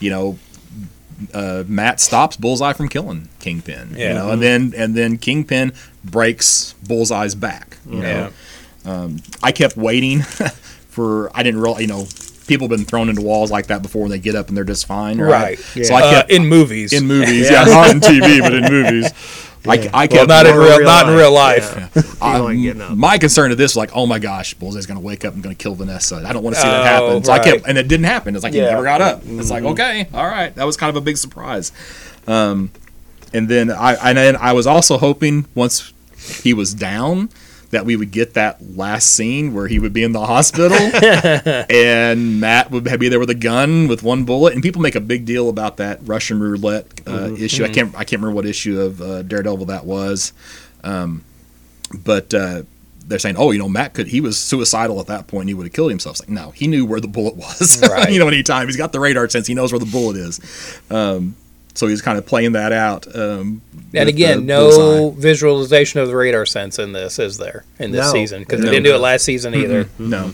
you 0.00 0.10
know, 0.10 0.38
uh, 1.34 1.64
Matt 1.66 2.00
stops 2.00 2.36
Bullseye 2.36 2.72
from 2.72 2.88
killing 2.88 3.28
Kingpin. 3.40 3.90
You 3.92 3.98
Yeah. 3.98 4.12
know, 4.14 4.30
and 4.30 4.42
then 4.42 4.74
and 4.76 4.94
then 4.94 5.18
Kingpin 5.18 5.72
breaks 6.04 6.74
Bullseye's 6.86 7.34
back. 7.34 7.78
You 7.88 8.00
know, 8.00 8.30
Yeah. 8.84 9.08
I 9.42 9.52
kept 9.52 9.76
waiting 9.76 10.22
for. 10.90 11.30
I 11.34 11.42
didn't 11.42 11.60
really 11.60 11.82
You 11.82 11.88
know, 11.88 12.06
people 12.46 12.68
have 12.68 12.76
been 12.76 12.84
thrown 12.86 13.08
into 13.08 13.22
walls 13.22 13.50
like 13.50 13.66
that 13.68 13.82
before, 13.82 14.02
and 14.04 14.12
they 14.12 14.18
get 14.18 14.34
up 14.34 14.48
and 14.48 14.56
they're 14.56 14.64
just 14.64 14.86
fine. 14.86 15.18
Right. 15.18 15.58
Right. 15.76 15.86
So 15.86 15.94
I 15.94 16.02
Uh, 16.02 16.10
kept 16.10 16.30
in 16.30 16.46
movies. 16.46 16.92
in 16.92 17.06
movies. 17.06 17.50
Yeah, 17.50 17.64
not 17.64 17.90
in 17.90 18.00
TV, 18.00 18.40
but 18.42 18.54
in 18.54 18.70
movies. 18.72 19.10
I, 19.64 19.88
I 19.94 20.06
kept 20.08 20.12
well, 20.12 20.26
not 20.26 20.46
in 20.46 20.56
real, 20.56 20.78
real 20.78 20.84
not 20.84 21.08
in 21.08 21.14
real 21.14 21.30
life, 21.32 21.72
yeah. 21.76 22.02
I'm- 22.20 22.42
like 22.42 22.56
getting 22.60 22.82
up. 22.82 22.96
my 22.96 23.16
concern 23.16 23.50
to 23.50 23.54
this 23.54 23.72
was 23.72 23.76
like, 23.76 23.90
oh 23.94 24.06
my 24.06 24.18
gosh, 24.18 24.54
Bullseye's 24.54 24.86
going 24.86 24.98
to 24.98 25.06
wake 25.06 25.24
up 25.24 25.34
and 25.34 25.42
going 25.42 25.54
to 25.54 25.62
kill 25.62 25.76
Vanessa. 25.76 26.16
I 26.26 26.32
don't 26.32 26.42
want 26.42 26.56
to 26.56 26.62
see 26.62 26.66
that 26.66 27.00
Oh, 27.00 27.06
happen. 27.06 27.22
So 27.24 27.32
I 27.32 27.38
kept, 27.38 27.68
and 27.68 27.78
it 27.78 27.86
didn't 27.86 28.06
happen. 28.06 28.34
It's 28.34 28.42
like 28.42 28.54
he 28.54 28.60
never 28.60 28.82
got 28.82 29.00
up. 29.00 29.22
It's 29.24 29.50
like 29.50 29.62
okay, 29.62 30.08
all 30.12 30.26
right, 30.26 30.52
that 30.56 30.64
was 30.64 30.76
kind 30.76 30.90
of 30.90 30.96
a 30.96 31.00
big 31.00 31.16
surprise. 31.16 31.70
Um, 32.26 32.72
and 33.32 33.48
then 33.48 33.70
I, 33.70 33.94
and 34.10 34.18
then 34.18 34.34
I 34.36 34.52
was 34.52 34.66
also 34.66 34.98
hoping 34.98 35.46
once 35.54 35.92
he 36.42 36.52
was 36.52 36.74
down 36.74 37.30
that 37.72 37.86
we 37.86 37.96
would 37.96 38.10
get 38.10 38.34
that 38.34 38.76
last 38.76 39.14
scene 39.14 39.54
where 39.54 39.66
he 39.66 39.78
would 39.78 39.94
be 39.94 40.04
in 40.04 40.12
the 40.12 40.24
hospital 40.24 40.76
and 41.70 42.38
Matt 42.38 42.70
would 42.70 42.84
be 43.00 43.08
there 43.08 43.18
with 43.18 43.30
a 43.30 43.34
gun 43.34 43.88
with 43.88 44.02
one 44.02 44.24
bullet. 44.24 44.52
And 44.52 44.62
people 44.62 44.82
make 44.82 44.94
a 44.94 45.00
big 45.00 45.24
deal 45.24 45.48
about 45.48 45.78
that 45.78 45.98
Russian 46.02 46.38
roulette 46.38 46.86
uh, 47.06 47.34
issue. 47.34 47.64
I 47.64 47.68
can't 47.68 47.94
I 47.94 48.04
can't 48.04 48.22
remember 48.22 48.36
what 48.36 48.46
issue 48.46 48.78
of 48.78 49.00
uh, 49.00 49.22
Daredevil 49.22 49.66
that 49.66 49.84
was, 49.84 50.32
um, 50.84 51.24
but. 51.92 52.32
Uh, 52.32 52.62
they're 53.04 53.18
saying, 53.18 53.34
"Oh, 53.36 53.50
you 53.50 53.58
know, 53.58 53.68
Matt 53.68 53.94
could. 53.94 54.06
He 54.06 54.20
was 54.20 54.38
suicidal 54.38 55.00
at 55.00 55.08
that 55.08 55.26
point. 55.26 55.42
And 55.42 55.50
he 55.50 55.54
would 55.54 55.66
have 55.66 55.72
killed 55.72 55.90
himself." 55.90 56.14
It's 56.14 56.20
like, 56.20 56.28
no, 56.28 56.52
he 56.52 56.68
knew 56.68 56.86
where 56.86 57.00
the 57.00 57.08
bullet 57.08 57.34
was. 57.34 57.82
Right. 57.92 58.12
you 58.12 58.20
know, 58.20 58.28
anytime 58.28 58.68
he's 58.68 58.76
got 58.76 58.92
the 58.92 59.00
radar 59.00 59.28
sense, 59.28 59.48
he 59.48 59.54
knows 59.54 59.72
where 59.72 59.80
the 59.80 59.86
bullet 59.86 60.16
is. 60.16 60.80
Um, 60.88 61.34
so 61.74 61.86
he's 61.86 62.02
kind 62.02 62.18
of 62.18 62.26
playing 62.26 62.52
that 62.52 62.72
out. 62.72 63.06
Um, 63.16 63.62
And 63.94 64.08
again, 64.08 64.46
no 64.46 64.70
Bullseye. 64.70 65.20
visualization 65.20 66.00
of 66.00 66.08
the 66.08 66.16
radar 66.16 66.46
sense 66.46 66.78
in 66.78 66.92
this, 66.92 67.18
is 67.18 67.38
there, 67.38 67.64
in 67.78 67.92
this 67.92 68.06
No. 68.06 68.12
season? 68.12 68.40
Because 68.40 68.60
they 68.60 68.70
didn't 68.70 68.84
do 68.84 68.94
it 68.94 68.98
last 68.98 69.24
season 69.24 69.54
either. 69.54 69.88
No. 69.98 70.32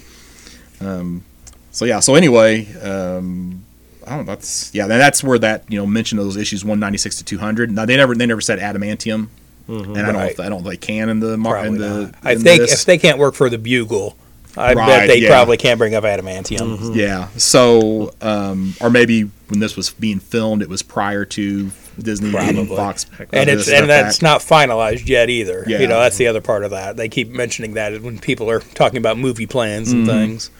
Um, 0.80 1.24
so 1.70 1.84
yeah. 1.84 2.00
So 2.00 2.14
anyway, 2.14 2.66
um, 2.82 3.64
I 4.06 4.10
don't 4.10 4.26
know. 4.26 4.32
That's 4.32 4.70
yeah. 4.74 4.86
That's 4.86 5.22
where 5.22 5.38
that 5.40 5.64
you 5.68 5.78
know 5.78 5.86
mention 5.86 6.18
of 6.18 6.24
those 6.24 6.36
issues 6.36 6.64
one 6.64 6.80
ninety 6.80 6.98
six 6.98 7.16
to 7.16 7.24
two 7.24 7.38
hundred. 7.38 7.70
Now 7.70 7.84
they 7.84 7.96
never 7.96 8.14
they 8.14 8.26
never 8.26 8.40
said 8.40 8.58
adamantium, 8.58 9.28
and 9.68 9.98
I 9.98 10.02
don't 10.02 10.12
know 10.14 10.20
if, 10.20 10.38
Right. 10.38 10.46
I 10.46 10.48
don't 10.48 10.62
know 10.64 10.70
they 10.70 10.76
can 10.76 11.08
in 11.08 11.20
the 11.20 11.36
mar- 11.36 11.64
in 11.66 11.78
the. 11.78 11.88
not. 12.06 12.14
I 12.22 12.34
think 12.36 12.60
this. 12.62 12.72
if 12.80 12.84
they 12.84 12.96
can't 12.98 13.18
work 13.18 13.34
for 13.34 13.50
the 13.50 13.58
Bugle, 13.58 14.16
I 14.58 14.74
Right, 14.74 14.86
bet 14.86 15.08
they 15.08 15.18
yeah. 15.18 15.28
probably 15.28 15.56
can't 15.56 15.78
bring 15.78 15.94
up 15.94 16.04
adamantium. 16.04 16.94
Yeah. 16.94 17.28
So, 17.36 18.12
um, 18.20 18.74
or 18.80 18.90
maybe 18.90 19.22
when 19.48 19.60
this 19.60 19.76
was 19.76 19.90
being 19.90 20.18
filmed, 20.20 20.62
it 20.62 20.68
was 20.68 20.82
prior 20.82 21.24
to 21.24 21.70
Disney 21.98 22.28
and 22.36 22.54
Probably. 22.56 22.76
Fox. 22.76 23.06
And 23.32 23.48
it's 23.50 23.68
and 23.68 23.88
that's 23.88 24.18
effect. 24.18 24.22
not 24.22 24.40
finalized 24.40 25.08
yet 25.08 25.30
either. 25.30 25.64
Yeah. 25.66 25.78
You 25.80 25.86
know, 25.88 26.00
that's 26.00 26.16
the 26.16 26.26
other 26.28 26.40
part 26.40 26.64
of 26.64 26.70
that. 26.72 26.96
They 26.96 27.08
keep 27.08 27.28
mentioning 27.30 27.74
that 27.74 28.00
when 28.02 28.18
people 28.18 28.48
are 28.50 28.60
talking 28.60 28.98
about 28.98 29.18
movie 29.18 29.46
plans 29.46 29.88
Mm-hmm. 29.88 29.98
and 29.98 30.06
things. 30.08 30.50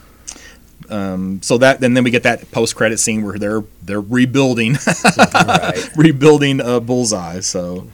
Um, 0.91 1.43
so 1.43 1.59
that 1.59 1.83
and 1.85 1.95
then 1.97 2.03
we 2.05 2.11
get 2.11 2.23
that 2.23 2.51
post 2.51 2.75
credit 2.75 2.99
scene 2.99 3.23
where 3.25 3.39
they're 3.39 3.63
they're 3.83 4.01
rebuilding 4.01 4.79
Right. 5.17 5.91
rebuilding 5.97 6.61
uh, 6.61 6.81
Bullseye. 6.81 7.41
So 7.41 7.89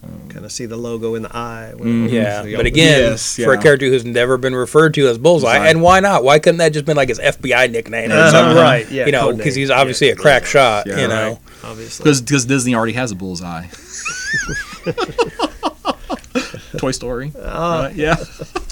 Um, 0.00 0.28
kind 0.28 0.44
of 0.44 0.52
see 0.52 0.66
the 0.66 0.76
logo 0.76 1.16
in 1.16 1.22
the 1.22 1.36
eye. 1.36 1.72
when- 1.76 2.06
mm-hmm. 2.08 2.14
Yeah, 2.14 2.42
but 2.56 2.66
again, 2.66 3.00
Yes, 3.10 3.36
for 3.36 3.52
a 3.52 3.58
character 3.60 3.86
who's 3.86 4.04
never 4.04 4.36
been 4.36 4.54
referred 4.54 4.94
to 4.94 5.08
as 5.08 5.18
Bullseye, 5.18 5.54
Bullseye. 5.58 5.68
and 5.70 5.82
why 5.82 5.98
not? 6.00 6.22
Why 6.22 6.38
couldn't 6.38 6.58
that 6.58 6.72
just 6.72 6.84
been 6.84 6.96
like 6.96 7.08
his 7.08 7.18
FBI 7.18 7.68
nickname 7.70 8.12
or 8.12 8.14
Uh-huh. 8.14 8.30
something? 8.30 8.56
Right, 8.56 8.88
yeah, 8.92 9.06
you 9.06 9.12
know, 9.12 9.32
because 9.34 9.56
he's 9.56 9.70
obviously 9.70 10.06
Yeah, 10.06 10.12
a 10.12 10.16
crack 10.16 10.42
yeah. 10.42 10.48
shot. 10.48 10.86
Yeah, 10.86 11.00
you 11.00 11.08
know, 11.08 11.28
right. 11.30 11.38
obviously. 11.64 12.04
because 12.04 12.44
Disney 12.44 12.74
already 12.76 12.92
has 12.92 13.10
a 13.10 13.16
Bullseye. 13.16 13.66
Toy 16.76 16.90
Story. 16.92 17.32
Uh, 17.36 17.86
right, 17.88 17.94
yeah. 17.96 18.16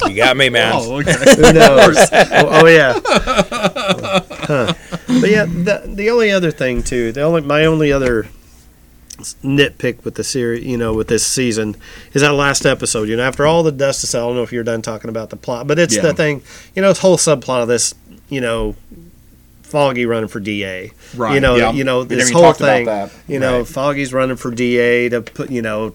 you 0.07 0.14
got 0.14 0.37
me, 0.37 0.49
man. 0.49 0.72
Oh, 0.77 1.01
okay. 1.01 1.12
Who 1.37 1.53
knows? 1.53 1.97
oh, 2.12 2.62
oh, 2.62 2.66
yeah. 2.66 3.01
Huh. 4.47 4.72
But 5.09 5.29
yeah, 5.31 5.45
the 5.45 5.83
the 5.87 6.09
only 6.11 6.31
other 6.31 6.53
thing 6.53 6.81
too, 6.85 7.11
the 7.11 7.22
only 7.22 7.41
my 7.41 7.64
only 7.64 7.91
other 7.91 8.29
nitpick 9.43 10.05
with 10.05 10.14
the 10.17 10.25
series, 10.25 10.64
you 10.64 10.77
know, 10.77 10.93
with 10.95 11.09
this 11.09 11.27
season 11.27 11.77
is 12.12 12.23
that 12.23 12.33
last 12.33 12.67
episode. 12.67 13.09
You 13.09 13.17
know, 13.17 13.23
after 13.25 13.47
all 13.47 13.62
the 13.62 13.73
dust 13.73 14.05
is 14.05 14.14
I 14.14 14.19
don't 14.21 14.37
know 14.37 14.43
if 14.43 14.53
you're 14.53 14.64
done 14.64 14.83
talking 14.83 15.09
about 15.11 15.31
the 15.31 15.37
plot, 15.37 15.67
but 15.67 15.79
it's 15.79 15.97
Yeah. 15.97 16.03
the 16.03 16.14
thing. 16.14 16.43
You 16.75 16.83
know, 16.83 16.89
this 16.89 16.99
whole 16.99 17.17
subplot 17.17 17.62
of 17.62 17.69
this. 17.69 17.95
You 18.29 18.41
know. 18.41 18.75
Foggy 19.62 20.07
running 20.07 20.29
for 20.29 20.39
DA, 20.39 20.93
Right, 21.17 21.35
You 21.35 21.41
know, 21.41 21.57
yeah. 21.57 21.73
you 21.73 21.83
know 21.83 22.05
this 22.05 22.31
whole 22.31 22.53
thing. 22.53 22.87
You 23.27 23.41
know, 23.41 23.59
Right. 23.59 23.67
Foggy's 23.67 24.12
running 24.12 24.37
for 24.37 24.53
DA 24.53 25.09
to 25.09 25.21
put, 25.23 25.51
you 25.51 25.61
know, 25.61 25.93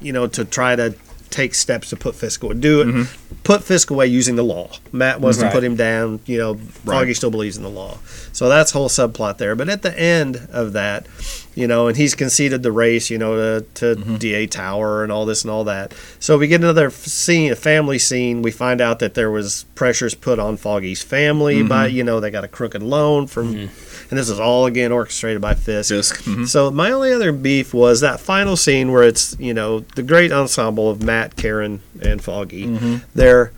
you 0.00 0.12
know, 0.12 0.26
to 0.26 0.44
try 0.44 0.74
to 0.74 0.94
take 1.30 1.54
steps 1.54 1.90
to 1.90 1.96
put 1.96 2.16
Fisk 2.16 2.42
away. 2.42 2.54
do 2.56 2.80
it, 2.80 2.88
Mm-hmm. 2.88 3.02
put 3.44 3.62
Fisk 3.62 3.90
away 3.90 4.08
using 4.08 4.34
the 4.34 4.42
law. 4.42 4.70
Matt 4.90 5.20
wants 5.20 5.38
Right. 5.38 5.48
to 5.48 5.54
put 5.54 5.62
him 5.62 5.76
down. 5.76 6.18
You 6.26 6.36
know, 6.38 6.54
Foggy 6.84 7.06
Right. 7.06 7.16
still 7.16 7.30
believes 7.30 7.56
in 7.56 7.62
the 7.62 7.70
law. 7.70 7.98
So 8.32 8.48
that's 8.48 8.72
whole 8.72 8.88
subplot 8.88 9.38
there. 9.38 9.54
But 9.54 9.68
at 9.68 9.82
the 9.82 9.96
end 9.98 10.48
of 10.52 10.72
that, 10.72 11.06
you 11.54 11.66
know, 11.66 11.86
and 11.88 11.96
he's 11.96 12.14
conceded 12.14 12.62
the 12.62 12.72
race, 12.72 13.10
you 13.10 13.18
know, 13.18 13.36
to, 13.60 13.66
to 13.74 13.96
Mm-hmm. 14.00 14.16
DA 14.16 14.46
Tower 14.46 15.02
and 15.02 15.12
all 15.12 15.26
this 15.26 15.42
and 15.42 15.50
all 15.50 15.64
that. 15.64 15.92
So 16.18 16.38
we 16.38 16.48
get 16.48 16.60
another 16.62 16.90
scene, 16.90 17.52
a 17.52 17.56
family 17.56 17.98
scene. 17.98 18.42
We 18.42 18.50
find 18.50 18.80
out 18.80 18.98
that 19.00 19.14
there 19.14 19.30
was 19.30 19.64
pressures 19.74 20.14
put 20.14 20.38
on 20.38 20.56
Foggy's 20.56 21.02
family 21.02 21.58
Mm-hmm. 21.60 21.68
by, 21.68 21.86
you 21.88 22.04
know, 22.04 22.20
they 22.20 22.30
got 22.30 22.44
a 22.44 22.48
crooked 22.48 22.82
loan 22.82 23.26
from, 23.26 23.54
and 23.54 24.18
this 24.18 24.28
is 24.28 24.40
all 24.40 24.66
again 24.66 24.92
orchestrated 24.92 25.40
by 25.42 25.54
Fisk. 25.54 25.90
Fisk. 25.90 26.22
mhm. 26.22 26.46
So 26.48 26.70
my 26.70 26.90
only 26.90 27.12
other 27.12 27.32
beef 27.32 27.74
was 27.74 28.00
that 28.00 28.20
final 28.20 28.56
scene 28.56 28.90
where 28.92 29.02
it's 29.02 29.36
you 29.38 29.52
know 29.54 29.80
the 29.94 30.02
great 30.02 30.32
ensemble 30.32 30.88
of 30.90 31.02
Matt, 31.02 31.36
Karen, 31.36 31.80
and 32.00 32.22
Foggy. 32.22 32.66
Mm-hmm. 32.66 32.96
They're, 33.14 33.52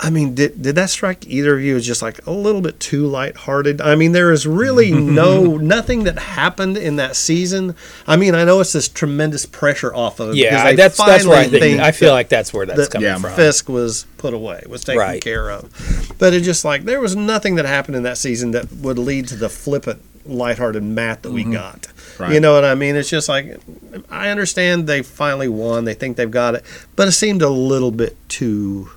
I 0.00 0.10
mean, 0.10 0.34
did 0.36 0.62
did 0.62 0.76
that 0.76 0.90
strike 0.90 1.26
either 1.26 1.56
of 1.56 1.60
you 1.62 1.76
as 1.76 1.84
just 1.84 2.02
like 2.02 2.24
a 2.24 2.30
little 2.30 2.60
bit 2.60 2.78
too 2.78 3.06
lighthearted? 3.06 3.80
I 3.80 3.96
mean, 3.96 4.12
there 4.12 4.30
is 4.30 4.46
really 4.46 4.92
no 4.92 5.56
nothing 5.56 6.04
that 6.04 6.18
happened 6.18 6.76
in 6.76 6.96
that 6.96 7.16
season. 7.16 7.74
I 8.06 8.16
mean, 8.16 8.34
I 8.36 8.44
know 8.44 8.60
it's 8.60 8.72
this 8.72 8.88
tremendous 8.88 9.44
pressure 9.44 9.92
off 9.92 10.20
of 10.20 10.36
Yeah, 10.36 10.72
that's 10.74 10.98
that's 10.98 11.26
where 11.26 11.38
I 11.40 11.48
think. 11.48 11.80
I 11.80 11.90
feel 11.90 12.12
like 12.12 12.28
that's 12.28 12.52
where 12.52 12.64
that's 12.64 12.78
that 12.78 12.90
coming 12.92 13.06
yeah, 13.08 13.18
from. 13.18 13.34
Fisk 13.34 13.68
was 13.68 14.06
put 14.18 14.34
away, 14.34 14.62
was 14.68 14.84
taken 14.84 15.00
Right. 15.00 15.20
care 15.22 15.50
of. 15.50 16.14
But 16.18 16.32
it 16.32 16.42
just 16.42 16.64
like 16.64 16.84
there 16.84 17.00
was 17.00 17.16
nothing 17.16 17.56
that 17.56 17.64
happened 17.64 17.96
in 17.96 18.04
that 18.04 18.18
season 18.18 18.52
that 18.52 18.70
would 18.72 18.98
lead 18.98 19.26
to 19.28 19.36
the 19.36 19.48
flippant, 19.48 20.00
lighthearted 20.24 20.82
Matt 20.84 21.22
that 21.24 21.32
we 21.32 21.42
got. 21.42 21.82
Mm-hmm. 21.82 22.22
Right. 22.22 22.32
You 22.34 22.40
know 22.40 22.52
what 22.54 22.64
I 22.64 22.74
mean? 22.76 22.94
It's 22.94 23.10
just 23.10 23.28
like 23.28 23.60
I 24.10 24.28
understand 24.28 24.86
they 24.86 25.02
finally 25.02 25.48
won, 25.48 25.86
they 25.86 25.94
think 25.94 26.16
they've 26.16 26.30
got 26.30 26.54
it, 26.54 26.64
but 26.94 27.08
it 27.08 27.12
seemed 27.12 27.42
a 27.42 27.48
little 27.48 27.90
bit 27.90 28.16
too. 28.28 28.90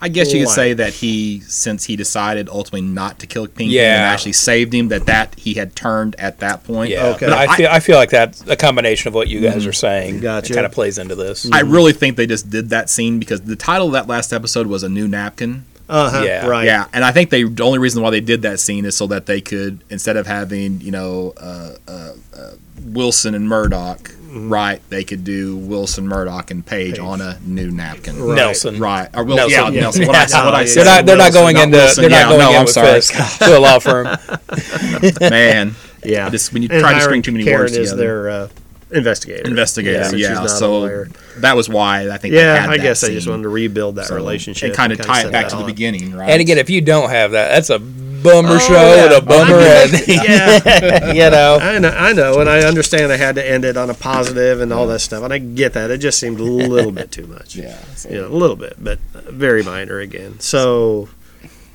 I 0.00 0.08
guess 0.08 0.32
you 0.32 0.40
could 0.44 0.52
say 0.52 0.72
that 0.74 0.92
he, 0.94 1.40
since 1.40 1.84
he 1.84 1.96
decided 1.96 2.48
ultimately 2.48 2.82
not 2.82 3.18
to 3.20 3.26
kill 3.26 3.46
Kingpin 3.46 3.70
Yeah. 3.70 3.94
and 3.94 4.02
actually 4.14 4.32
saved 4.34 4.72
him, 4.72 4.88
that 4.88 5.06
that 5.06 5.34
he 5.38 5.54
had 5.54 5.74
turned 5.74 6.14
at 6.18 6.38
that 6.40 6.64
point. 6.64 6.90
Yeah, 6.90 7.06
Okay. 7.08 7.26
but 7.26 7.32
I, 7.38 7.52
I- 7.52 7.56
feel 7.56 7.68
I 7.70 7.80
feel 7.80 7.96
like 7.96 8.10
that's 8.10 8.42
a 8.48 8.56
combination 8.56 9.08
of 9.08 9.14
what 9.14 9.28
you 9.28 9.40
guys 9.40 9.66
are 9.66 9.72
saying. 9.72 10.20
Gotcha. 10.20 10.54
kind 10.54 10.66
of 10.66 10.72
plays 10.72 10.98
into 10.98 11.14
this. 11.14 11.50
I 11.52 11.60
really 11.60 11.92
think 11.92 12.16
they 12.16 12.26
just 12.26 12.48
did 12.50 12.70
that 12.70 12.88
scene 12.90 13.18
because 13.18 13.40
the 13.42 13.56
title 13.56 13.86
of 13.88 13.92
that 13.94 14.06
last 14.06 14.32
episode 14.32 14.66
was 14.66 14.82
a 14.82 14.88
new 14.88 15.08
napkin. 15.08 15.64
Uh 15.88 16.10
huh. 16.10 16.22
Yeah. 16.22 16.46
Right. 16.46 16.66
Yeah, 16.66 16.86
and 16.92 17.02
I 17.02 17.12
think 17.12 17.30
they 17.30 17.44
the 17.44 17.62
only 17.64 17.78
reason 17.78 18.02
why 18.02 18.10
they 18.10 18.20
did 18.20 18.42
that 18.42 18.60
scene 18.60 18.84
is 18.84 18.94
so 18.96 19.06
that 19.06 19.24
they 19.26 19.40
could 19.40 19.82
instead 19.88 20.16
of 20.18 20.26
having 20.26 20.80
you 20.82 20.90
know 20.90 21.32
uh, 21.38 21.76
uh, 21.88 22.12
uh, 22.36 22.50
Wilson 22.84 23.34
and 23.34 23.48
Murdock 23.48 24.12
right, 24.28 24.80
they 24.90 25.04
could 25.04 25.24
do 25.24 25.56
Wilson, 25.56 26.06
Murdock, 26.06 26.50
and 26.50 26.64
Page, 26.64 26.92
Page. 26.94 26.98
on 26.98 27.20
a 27.20 27.38
new 27.44 27.70
napkin. 27.70 28.20
Right. 28.22 28.36
Nelson. 28.36 28.78
Right. 28.78 29.08
Or 29.14 29.24
Wilson, 29.24 29.50
Nelson. 29.50 29.50
Yeah, 29.50 29.70
Yeah. 29.70 29.80
Nelson. 29.80 30.06
What 30.06 30.16
I, 30.34 30.44
what 30.44 30.54
I 30.54 30.64
said. 30.64 30.84
They're 30.84 30.94
not. 30.96 31.06
They're 31.06 31.16
not 31.16 31.24
Wilson, 31.32 31.42
going 31.42 31.56
into. 31.56 31.76
Wilson. 31.78 32.02
They're 32.02 32.10
Yeah, 32.10 32.20
not 32.22 32.28
going 32.28 32.40
no, 32.40 32.50
in 32.50 32.56
I'm 32.56 32.64
with 32.64 32.72
sorry. 32.74 32.92
Fisk 33.00 33.38
to 33.38 33.58
a 33.58 33.60
law 33.60 33.78
firm. 33.78 34.06
Man. 35.20 35.74
Yeah. 36.04 36.26
I 36.26 36.30
just- 36.30 36.52
when 36.52 36.62
you 36.62 36.68
And 36.70 36.80
try 36.80 36.94
to 36.94 37.00
string 37.00 37.22
too 37.22 37.32
many 37.32 37.44
Karen 37.44 37.60
words 37.62 37.76
is 37.76 37.90
together. 37.90 38.22
their 38.24 38.30
uh, 38.30 38.48
investigator. 38.90 39.48
Investigator. 39.48 39.98
Yeah, 39.98 40.08
so 40.08 40.16
Yeah. 40.16 40.34
not 40.34 40.50
So 40.50 41.04
that 41.38 41.56
was 41.56 41.68
why 41.68 42.08
I 42.10 42.16
think. 42.18 42.34
Yeah, 42.34 42.60
had 42.60 42.70
I 42.70 42.76
that 42.76 42.82
guess 42.82 43.04
I 43.04 43.08
just 43.08 43.28
wanted 43.28 43.42
to 43.42 43.48
rebuild 43.48 43.96
that 43.96 44.06
So- 44.06 44.14
relationship 44.14 44.68
and 44.68 44.76
kind 44.76 44.92
of 44.92 44.98
kinda 44.98 45.12
tie 45.12 45.20
it 45.26 45.32
back 45.32 45.44
that 45.44 45.50
to 45.50 45.56
the 45.56 45.62
on. 45.62 45.66
beginning, 45.66 46.14
right? 46.14 46.30
And 46.30 46.40
again, 46.40 46.58
if 46.58 46.70
you 46.70 46.80
don't 46.80 47.10
have 47.10 47.32
that, 47.32 47.48
that's 47.50 47.70
a 47.70 47.78
bummer 48.22 48.50
Oh, 48.54 48.58
show 48.58 48.74
yeah. 48.74 49.04
and 49.04 49.12
a 49.14 49.20
bummer 49.20 49.54
oh, 49.54 49.60
I 49.60 49.82
ending. 49.82 50.00
yeah, 50.08 51.12
you 51.12 51.30
know. 51.30 51.58
I 51.60 51.78
know, 51.78 51.88
I 51.90 52.12
know, 52.12 52.40
and 52.40 52.48
I 52.48 52.60
understand 52.66 53.10
they 53.10 53.18
had 53.18 53.34
to 53.36 53.46
end 53.48 53.64
it 53.64 53.76
on 53.76 53.90
a 53.90 53.94
positive 53.94 54.60
and 54.60 54.72
all 54.72 54.86
that 54.88 55.00
stuff, 55.00 55.22
and 55.24 55.32
I 55.32 55.38
get 55.38 55.72
that. 55.74 55.90
It 55.90 55.98
just 55.98 56.18
seemed 56.18 56.40
a 56.40 56.44
little 56.44 56.92
bit 56.92 57.10
too 57.10 57.26
much. 57.26 57.56
yeah. 57.56 57.78
so- 57.94 58.08
you 58.10 58.20
know, 58.20 58.28
a 58.28 58.36
little 58.36 58.56
bit, 58.56 58.74
but 58.82 58.98
very 59.14 59.62
minor 59.62 59.98
again. 60.00 60.40
So, 60.40 61.08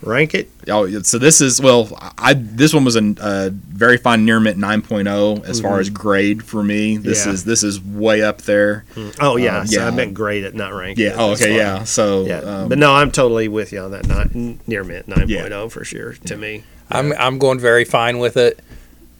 Rank 0.05 0.33
it. 0.35 0.49
Oh, 0.67 1.01
so 1.01 1.17
this 1.17 1.41
is 1.41 1.61
well. 1.61 1.89
I 2.17 2.33
this 2.33 2.73
one 2.73 2.83
was 2.85 2.95
a, 2.95 3.15
a 3.21 3.49
very 3.49 3.97
fine 3.97 4.25
near 4.25 4.39
mint 4.39 4.57
9.0 4.57 5.43
as 5.45 5.59
far 5.61 5.79
as 5.79 5.89
grade 5.89 6.43
for 6.43 6.63
me. 6.63 6.97
This 6.97 7.21
Mm-hmm. 7.21 7.29
Yeah. 7.29 7.33
is 7.33 7.45
this 7.45 7.63
is 7.63 7.81
way 7.81 8.21
up 8.21 8.41
there. 8.43 8.85
Oh 9.19 9.37
yeah, 9.37 9.59
Um, 9.61 9.67
so 9.67 9.79
yeah. 9.81 9.87
I 9.87 9.91
meant 9.91 10.13
grade 10.13 10.43
it, 10.43 10.53
not 10.55 10.73
rank. 10.73 10.97
Yeah. 10.97 11.09
it. 11.11 11.15
Oh, 11.17 11.31
okay. 11.31 11.45
fine. 11.49 11.55
Yeah. 11.55 11.83
So 11.85 12.25
Yeah, 12.25 12.39
um, 12.39 12.69
but 12.69 12.77
no, 12.77 12.93
I'm 12.93 13.11
totally 13.11 13.47
with 13.47 13.71
you 13.71 13.79
on 13.79 13.91
that. 13.91 14.07
Not 14.07 14.33
near 14.35 14.83
mint 14.83 15.07
9.0 15.07 15.27
Yeah. 15.29 15.67
for 15.69 15.83
sure. 15.83 16.13
To 16.13 16.35
me, 16.37 16.63
I'm 16.89 17.13
I'm 17.13 17.37
going 17.39 17.59
very 17.59 17.85
fine 17.85 18.19
with 18.19 18.37
it. 18.37 18.59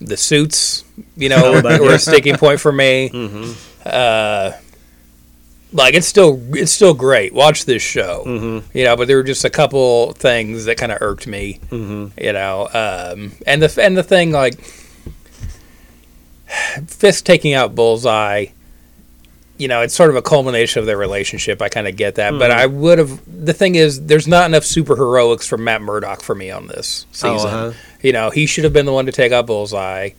The 0.01 0.17
suits, 0.17 0.83
you 1.15 1.29
know, 1.29 1.61
that- 1.61 1.79
were 1.81 1.93
a 1.93 1.99
sticking 1.99 2.35
point 2.37 2.59
for 2.59 2.71
me. 2.71 3.09
Mm-hmm. 3.09 3.51
Uh, 3.85 4.51
like 5.73 5.95
it's 5.95 6.07
still 6.07 6.39
it's 6.55 6.71
still 6.71 6.93
great. 6.93 7.33
Watch 7.33 7.65
this 7.65 7.81
show, 7.81 8.23
Mm-hmm. 8.25 8.77
you 8.77 8.83
know. 8.85 8.95
But 8.95 9.07
there 9.07 9.17
were 9.17 9.23
just 9.23 9.43
a 9.43 9.49
couple 9.49 10.13
things 10.13 10.65
that 10.65 10.77
kind 10.77 10.91
of 10.91 10.99
irked 11.01 11.27
me, 11.27 11.59
Mm-hmm. 11.69 12.19
you 12.23 12.33
know. 12.33 12.67
Um, 12.73 13.33
and 13.47 13.61
the 13.61 13.81
and 13.83 13.97
the 13.97 14.03
thing 14.03 14.31
like 14.31 14.55
Fisk 16.87 17.25
taking 17.25 17.53
out 17.53 17.75
Bullseye. 17.75 18.47
You 19.57 19.67
know, 19.67 19.81
it's 19.81 19.93
sort 19.93 20.09
of 20.09 20.15
a 20.15 20.21
culmination 20.21 20.79
of 20.79 20.87
their 20.87 20.97
relationship. 20.97 21.61
I 21.61 21.69
kind 21.69 21.87
of 21.87 21.95
get 21.95 22.15
that, 22.15 22.31
but 22.31 22.49
Mm-hmm. 22.49 22.59
I 22.59 22.65
would 22.65 22.97
have. 22.99 23.21
The 23.45 23.53
thing 23.53 23.75
is, 23.75 24.05
there's 24.07 24.27
not 24.27 24.47
enough 24.47 24.63
super 24.65 24.95
heroics 24.95 25.47
from 25.47 25.63
Matt 25.63 25.81
Murdock 25.81 26.21
for 26.21 26.33
me 26.35 26.49
on 26.51 26.67
this 26.67 27.05
season. 27.11 27.49
uh-huh. 27.49 27.71
You 28.01 28.11
know, 28.13 28.29
he 28.31 28.45
should 28.47 28.63
have 28.63 28.73
been 28.73 28.85
the 28.87 28.93
one 28.93 29.05
to 29.05 29.11
take 29.11 29.31
out 29.31 29.45
Bullseye. 29.45 30.09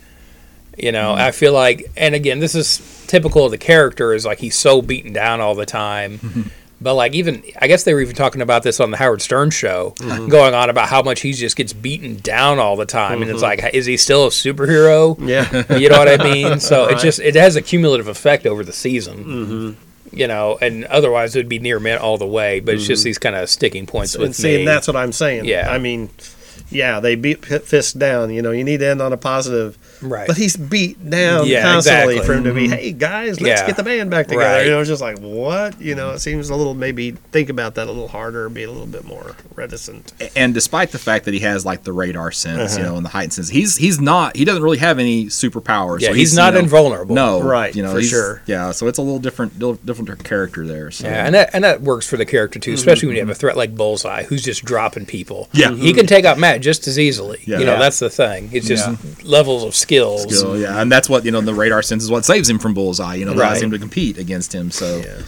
You 0.77 0.93
know, 0.93 1.13
mm-hmm. 1.13 1.21
I 1.21 1.31
feel 1.31 1.53
like, 1.53 1.91
and 1.97 2.15
again, 2.15 2.41
this 2.41 2.55
is 2.55 3.05
typical 3.07 3.45
of 3.45 3.51
the 3.51 3.59
character 3.59 4.13
is 4.13 4.25
like 4.27 4.39
he's 4.39 4.57
so 4.57 4.83
beaten 4.83 5.13
down 5.13 5.41
all 5.41 5.55
the 5.55 5.67
time. 5.67 6.19
Mm-hmm. 6.19 6.43
But 6.81 6.95
like 6.95 7.15
even, 7.15 7.43
I 7.59 7.67
guess 7.67 7.85
they 7.85 7.95
were 7.95 8.01
even 8.01 8.15
talking 8.15 8.43
about 8.43 8.63
this 8.63 8.79
on 8.79 8.91
the 8.91 8.99
Howard 8.99 9.23
Stern 9.23 9.51
show, 9.51 9.95
mm-hmm. 9.97 10.29
going 10.29 10.55
on 10.55 10.69
about 10.69 10.89
how 10.89 11.03
much 11.03 11.21
he 11.21 11.33
just 11.33 11.57
gets 11.57 11.73
beaten 11.73 12.17
down 12.17 12.59
all 12.59 12.77
the 12.77 12.85
time, 12.85 13.23
and 13.23 13.31
it's 13.31 13.41
like, 13.41 13.65
is 13.73 13.87
he 13.87 13.97
still 13.97 14.27
a 14.27 14.29
superhero? 14.29 15.17
yeah, 15.27 15.79
You 15.79 15.89
know 15.89 15.99
what 15.99 16.21
I 16.21 16.23
mean? 16.23 16.59
So 16.65 16.89
it 16.89 16.99
just 16.99 17.21
it 17.21 17.35
has 17.37 17.57
a 17.57 17.63
cumulative 17.63 18.09
effect 18.09 18.47
over 18.47 18.65
the 18.65 18.73
season. 18.73 19.77
You 20.13 20.29
know, 20.29 20.59
and 20.61 20.85
otherwise 20.85 21.35
it 21.35 21.41
would 21.41 21.49
be 21.49 21.59
near 21.59 21.81
mint 21.81 22.01
all 22.01 22.19
the 22.19 22.27
way. 22.27 22.61
But 22.61 22.75
it's 22.75 22.87
just 22.87 23.03
these 23.03 23.19
kind 23.19 23.35
of 23.35 23.49
sticking 23.49 23.87
points 23.87 24.17
with 24.17 24.27
and 24.27 24.37
see, 24.37 24.49
me. 24.49 24.59
and 24.61 24.69
that's 24.69 24.87
what 24.87 24.97
I'm 24.97 25.11
saying. 25.13 25.47
Yeah. 25.47 25.69
I 25.71 25.79
mean, 25.79 26.11
yeah, 26.71 27.01
they 27.01 27.15
beat 27.15 27.45
Fisk 27.45 27.99
down. 27.99 28.31
You 28.31 28.43
know, 28.43 28.51
you 28.51 28.63
need 28.63 28.79
to 28.79 28.87
end 28.87 29.03
on 29.03 29.13
a 29.13 29.17
positive. 29.17 29.79
Right. 30.05 30.27
But 30.27 30.37
he's 30.37 30.57
beat 30.57 31.09
down 31.09 31.47
Yeah, 31.47 31.63
constantly 31.63 32.17
exactly. 32.17 32.27
for 32.27 32.39
him 32.39 32.45
to 32.45 32.53
be, 32.55 32.69
hey 32.69 32.93
guys, 32.93 33.41
let's 33.41 33.61
Yeah. 33.63 33.67
get 33.67 33.77
the 33.77 33.83
band 33.83 34.11
back 34.11 34.27
together. 34.29 34.45
Right. 34.45 34.65
You 34.67 34.71
know, 34.71 34.81
it's 34.81 34.89
just 34.89 35.03
like 35.03 35.19
what? 35.19 35.81
You 35.81 35.95
know, 35.95 36.11
it 36.13 36.19
seems 36.21 36.51
a 36.51 36.55
little 36.55 36.75
maybe 36.75 37.13
think 37.33 37.49
about 37.49 37.75
that 37.77 37.85
a 37.87 37.91
little 37.93 38.09
harder, 38.09 38.49
be 38.49 38.63
a 38.65 38.71
little 38.71 38.87
bit 38.87 39.05
more 39.05 39.35
reticent. 39.55 40.13
and 40.37 40.53
despite 40.55 40.91
the 40.93 40.99
fact 40.99 41.25
that 41.25 41.35
he 41.35 41.41
has 41.41 41.65
like 41.65 41.85
the 41.85 41.93
radar 41.93 42.31
sense, 42.33 42.77
you 42.77 42.83
Uh-huh. 42.83 42.91
know, 42.93 42.97
and 42.97 43.05
the 43.05 43.11
heightened 43.11 43.33
sense, 43.33 43.49
he's 43.49 43.77
he's 43.77 44.01
not. 44.01 44.37
He 44.37 44.45
doesn't 44.45 44.63
really 44.63 44.79
have 44.79 44.99
any 44.99 45.27
superpowers. 45.27 46.01
Yeah, 46.01 46.09
so 46.09 46.15
he's 46.15 46.35
not 46.37 46.53
you 46.53 46.59
know, 46.59 46.65
invulnerable. 46.65 47.15
No, 47.15 47.41
Right, 47.43 47.75
You 47.75 47.83
know, 47.83 47.93
for 47.95 48.03
sure. 48.03 48.43
Yeah, 48.47 48.71
so 48.73 48.87
it's 48.89 48.99
a 48.99 49.03
little 49.03 49.19
different, 49.19 49.59
different 49.87 50.25
character 50.25 50.67
there. 50.67 50.91
So. 50.91 51.07
Yeah, 51.07 51.25
and 51.27 51.35
that 51.35 51.51
and 51.53 51.65
that 51.65 51.83
works 51.83 52.07
for 52.07 52.17
the 52.17 52.25
character 52.27 52.59
too, 52.59 52.73
especially 52.73 53.07
when 53.09 53.17
you 53.17 53.23
have 53.23 53.31
a 53.31 53.35
threat 53.35 53.57
like 53.57 53.75
Bullseye, 53.75 54.25
who's 54.25 54.43
just 54.43 54.65
dropping 54.65 55.07
people. 55.07 55.49
Yeah. 55.53 55.75
he 55.75 55.93
can 55.93 56.07
take 56.07 56.25
out 56.25 56.39
Matt 56.39 56.61
just 56.61 56.87
as 56.87 56.99
easily. 56.99 57.41
Yeah. 57.47 57.59
You 57.59 57.65
know, 57.67 57.73
Yeah. 57.75 57.79
that's 57.79 57.99
the 57.99 58.11
thing. 58.11 58.51
It's 58.53 58.67
just 58.67 58.89
Yeah. 58.89 58.97
levels 59.23 59.65
of 59.65 59.75
skills. 59.95 60.23
Skill, 60.39 60.59
yeah, 60.59 60.81
and 60.81 60.91
that's 60.91 61.09
what 61.09 61.25
you 61.25 61.31
know. 61.31 61.41
The 61.41 61.55
radar 61.55 61.83
sense 61.83 62.03
is 62.03 62.11
what 62.11 62.25
saves 62.25 62.49
him 62.49 62.59
from 62.59 62.75
Bullseye. 62.75 63.15
You 63.17 63.25
know, 63.25 63.33
allows 63.33 63.55
Right. 63.55 63.63
him 63.63 63.71
to 63.71 63.79
compete 63.79 64.19
against 64.19 64.55
him. 64.55 64.71
So, 64.71 64.99
Yeah. 65.05 65.21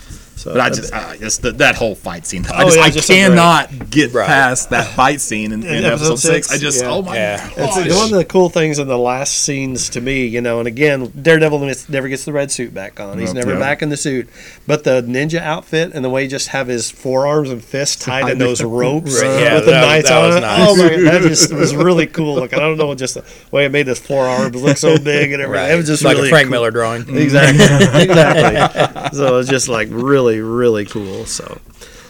So, 0.47 0.53
but 0.53 0.61
I 0.61 0.71
just, 0.71 0.93
I 0.95 1.17
just 1.17 1.43
the, 1.43 1.51
that 1.53 1.75
whole 1.75 1.97
fight 1.97 2.25
scene. 2.25 2.47
I 2.47 2.63
Oh, 2.63 2.65
just, 2.67 2.77
yeah, 2.77 2.83
I 2.85 2.91
just 2.91 3.07
so 3.09 3.15
cannot 3.15 3.91
get 3.91 4.13
Right. 4.13 4.27
past 4.29 4.71
that 4.71 4.87
fight 4.95 5.21
scene 5.21 5.51
in, 5.53 5.65
in 5.65 5.69
In 5.79 5.85
episode, 5.85 6.13
episode 6.13 6.17
six. 6.17 6.47
six, 6.49 6.53
I 6.53 6.63
just, 6.63 6.83
yeah. 6.83 6.91
oh 6.91 7.03
my 7.03 7.17
Yeah. 7.17 7.51
It's 7.57 7.95
one 7.97 8.05
of 8.13 8.17
the 8.19 8.25
cool 8.25 8.49
things 8.49 8.79
in 8.79 8.87
the 8.87 8.97
last 8.97 9.43
scenes 9.43 9.89
to 9.91 10.01
me, 10.01 10.25
you 10.27 10.41
know, 10.41 10.61
and 10.61 10.69
again, 10.69 11.11
Daredevil 11.21 11.59
never 11.89 12.09
gets 12.09 12.25
the 12.25 12.33
red 12.33 12.53
suit 12.53 12.73
back 12.73 13.01
on. 13.01 13.19
He's 13.19 13.35
Nope, 13.35 13.45
never 13.47 13.55
yeah. 13.59 13.61
back 13.67 13.83
in 13.83 13.89
the 13.89 13.97
suit. 13.97 14.29
But 14.69 14.85
the 14.85 15.03
ninja 15.03 15.41
outfit 15.41 15.91
and 15.95 16.05
the 16.05 16.11
way 16.11 16.23
he 16.23 16.29
just 16.29 16.49
have 16.49 16.69
his 16.69 16.91
forearms 16.93 17.51
and 17.51 17.63
fists 17.65 18.05
tied 18.05 18.29
in 18.31 18.39
those 18.39 18.63
ropes 18.63 19.21
Right, 19.21 19.41
yeah, 19.41 19.55
with 19.57 19.65
the 19.65 19.73
that 19.73 19.81
was- 19.83 19.89
knights 19.89 20.11
on 20.13 20.27
was 20.29 20.37
it. 20.37 20.41
nice. 20.43 20.69
Oh 20.69 20.77
my 20.77 20.89
god, 20.91 21.01
that 21.23 21.23
just 21.29 21.53
was 21.53 21.75
really 21.75 22.07
cool 22.07 22.37
looking. 22.37 22.59
I 22.59 22.63
don't 22.63 22.79
know, 22.79 22.95
just 22.95 23.15
the 23.15 23.25
way 23.51 23.65
it 23.65 23.73
made 23.73 23.89
his 23.89 23.99
forearms 23.99 24.55
look 24.63 24.77
so 24.77 24.97
big 24.97 25.33
and 25.33 25.43
everything. 25.43 25.65
Right. 25.65 25.73
It 25.73 25.77
was 25.77 25.87
just 25.89 26.05
like 26.05 26.17
really 26.17 26.29
a 26.29 26.31
Frank 26.31 26.45
cool. 26.47 26.51
Miller 26.53 26.71
drawing. 26.71 27.03
Exactly. 27.17 27.65
exactly. 28.05 29.19
So 29.19 29.39
it's 29.39 29.49
just 29.49 29.69
like 29.69 29.89
really, 29.91 30.36
really 30.41 30.85
cool. 30.85 31.27
So 31.27 31.61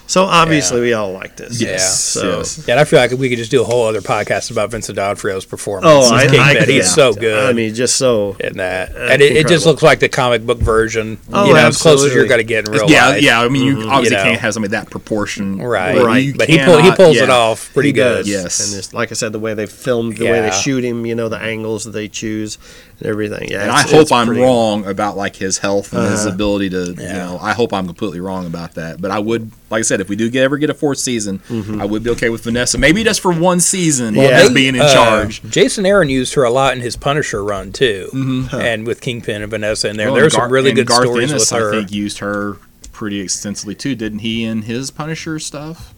so 0.09 0.23
obviously 0.23 0.77
Yeah. 0.79 0.83
we 0.83 0.93
all 0.93 1.13
like 1.13 1.37
this. 1.37 1.61
Yes, 1.61 2.01
So 2.01 2.39
yes. 2.39 2.63
Yeah, 2.69 2.75
and 2.75 2.81
I 2.81 2.85
feel 2.85 3.01
like 3.01 3.11
we 3.11 3.29
could 3.29 3.39
just 3.39 3.51
do 3.51 3.61
a 3.61 3.65
whole 3.65 3.87
other 3.87 4.01
podcast 4.01 4.53
about 4.53 4.71
Vincent 4.71 4.95
D'Onofrio's 4.95 5.45
performance. 5.45 5.93
Oh, 5.93 6.03
as 6.05 6.13
I, 6.13 6.21
Kingpin. 6.27 6.41
I 6.41 6.55
could- 6.55 6.69
he's 6.69 6.77
yeah. 6.85 6.91
so 6.91 7.13
good. 7.13 7.45
I 7.49 7.53
mean, 7.53 7.75
just 7.75 7.97
so 7.97 8.37
in 8.39 8.59
that, 8.59 8.95
Uh, 8.95 9.09
and 9.11 9.21
it, 9.21 9.37
it 9.37 9.49
just 9.49 9.67
looks 9.67 9.83
like 9.83 9.99
the 9.99 10.09
comic 10.09 10.47
book 10.47 10.59
version. 10.61 11.19
Oh, 11.33 11.47
you 11.49 11.55
know, 11.55 11.59
as 11.67 11.83
close 11.83 12.05
as 12.05 12.15
you're 12.15 12.29
going 12.29 12.39
to 12.39 12.45
get 12.45 12.69
in 12.69 12.73
real 12.73 12.89
yeah, 12.89 13.09
life. 13.09 13.23
yeah. 13.23 13.41
I 13.43 13.49
mean, 13.49 13.65
you 13.65 13.89
obviously 13.91 14.17
You 14.17 14.23
know. 14.23 14.31
can't 14.31 14.41
have 14.43 14.55
somebody 14.55 14.71
that 14.71 14.91
proportion, 14.91 15.61
Right. 15.61 16.01
Right. 16.01 16.23
you 16.25 16.35
But 16.35 16.51
he 16.51 16.59
pull, 16.65 16.79
he 16.81 16.93
pulls 16.93 17.17
yeah. 17.17 17.25
it 17.25 17.31
off 17.31 17.73
pretty 17.75 17.89
he 17.89 17.93
good. 17.95 18.19
does. 18.19 18.29
Yes. 18.29 18.61
and 18.65 18.77
just, 18.77 18.95
like 18.95 19.11
I 19.11 19.15
said, 19.17 19.33
the 19.33 19.41
way 19.41 19.55
they 19.55 19.67
filmed, 19.67 20.19
the 20.19 20.27
way 20.27 20.41
they 20.41 20.53
shoot 20.53 20.85
him, 20.85 21.05
you 21.05 21.17
know, 21.17 21.29
the 21.29 21.39
angles 21.39 21.83
that 21.83 21.91
they 21.91 22.07
choose, 22.07 22.59
and 22.99 23.09
everything. 23.09 23.49
Yeah, 23.51 23.63
And 23.63 23.71
I 23.71 23.83
hope 23.83 24.11
I'm 24.13 24.27
pretty- 24.27 24.41
wrong 24.43 24.87
about 24.87 25.17
like 25.17 25.37
his 25.37 25.59
health 25.59 25.93
and 25.93 26.11
his 26.11 26.21
Uh-huh. 26.21 26.35
ability 26.35 26.71
to, 26.71 26.87
you 26.89 26.95
know, 26.95 27.39
I 27.43 27.53
hope 27.53 27.73
I'm 27.73 27.87
completely 27.87 28.21
wrong 28.21 28.47
about 28.47 28.75
that. 28.75 29.01
But 29.01 29.11
I 29.11 29.19
would, 29.19 29.51
like 29.71 29.81
I 29.81 29.83
said, 29.83 30.01
if 30.01 30.09
we 30.09 30.17
do 30.17 30.31
get, 30.31 30.45
ever 30.45 30.57
get 30.59 30.71
a 30.71 30.75
fourth 30.75 30.99
season, 30.99 31.41
I 31.81 31.85
would 31.85 32.03
be 32.03 32.11
okay 32.11 32.29
with 32.31 32.43
Vanessa, 32.45 32.79
maybe 32.79 33.05
just 33.05 33.21
for 33.21 33.33
one 33.33 33.61
season, 33.61 34.15
Well, 34.15 34.31
as 34.31 34.51
being 34.51 34.75
in 34.75 34.81
Uh, 34.81 34.93
charge. 34.93 35.43
Jason 35.49 35.85
Aaron 35.87 36.09
used 36.09 36.35
her 36.35 36.45
a 36.45 36.51
lot 36.51 36.75
in 36.75 36.81
his 36.81 36.97
Punisher 36.97 37.45
run 37.45 37.73
too, 37.73 38.49
and 38.53 38.87
with 38.87 39.01
Kingpin 39.01 39.43
and 39.43 39.51
Vanessa 39.51 39.89
in 39.89 39.97
there. 39.97 40.07
Well, 40.07 40.17
There's 40.21 40.35
and 40.35 40.43
some 40.45 40.51
really 40.53 40.73
good 40.73 40.87
Garth 40.87 41.05
stories 41.07 41.31
Ennis, 41.31 41.51
with 41.51 41.61
her. 41.61 41.73
I 41.75 41.77
think 41.79 41.93
used 41.93 42.19
her 42.19 42.57
pretty 42.93 43.21
extensively 43.21 43.75
too, 43.75 43.95
didn't 43.95 44.21
he? 44.21 44.45
In 44.45 44.63
his 44.63 44.91
Punisher 44.91 45.39
stuff, 45.39 45.93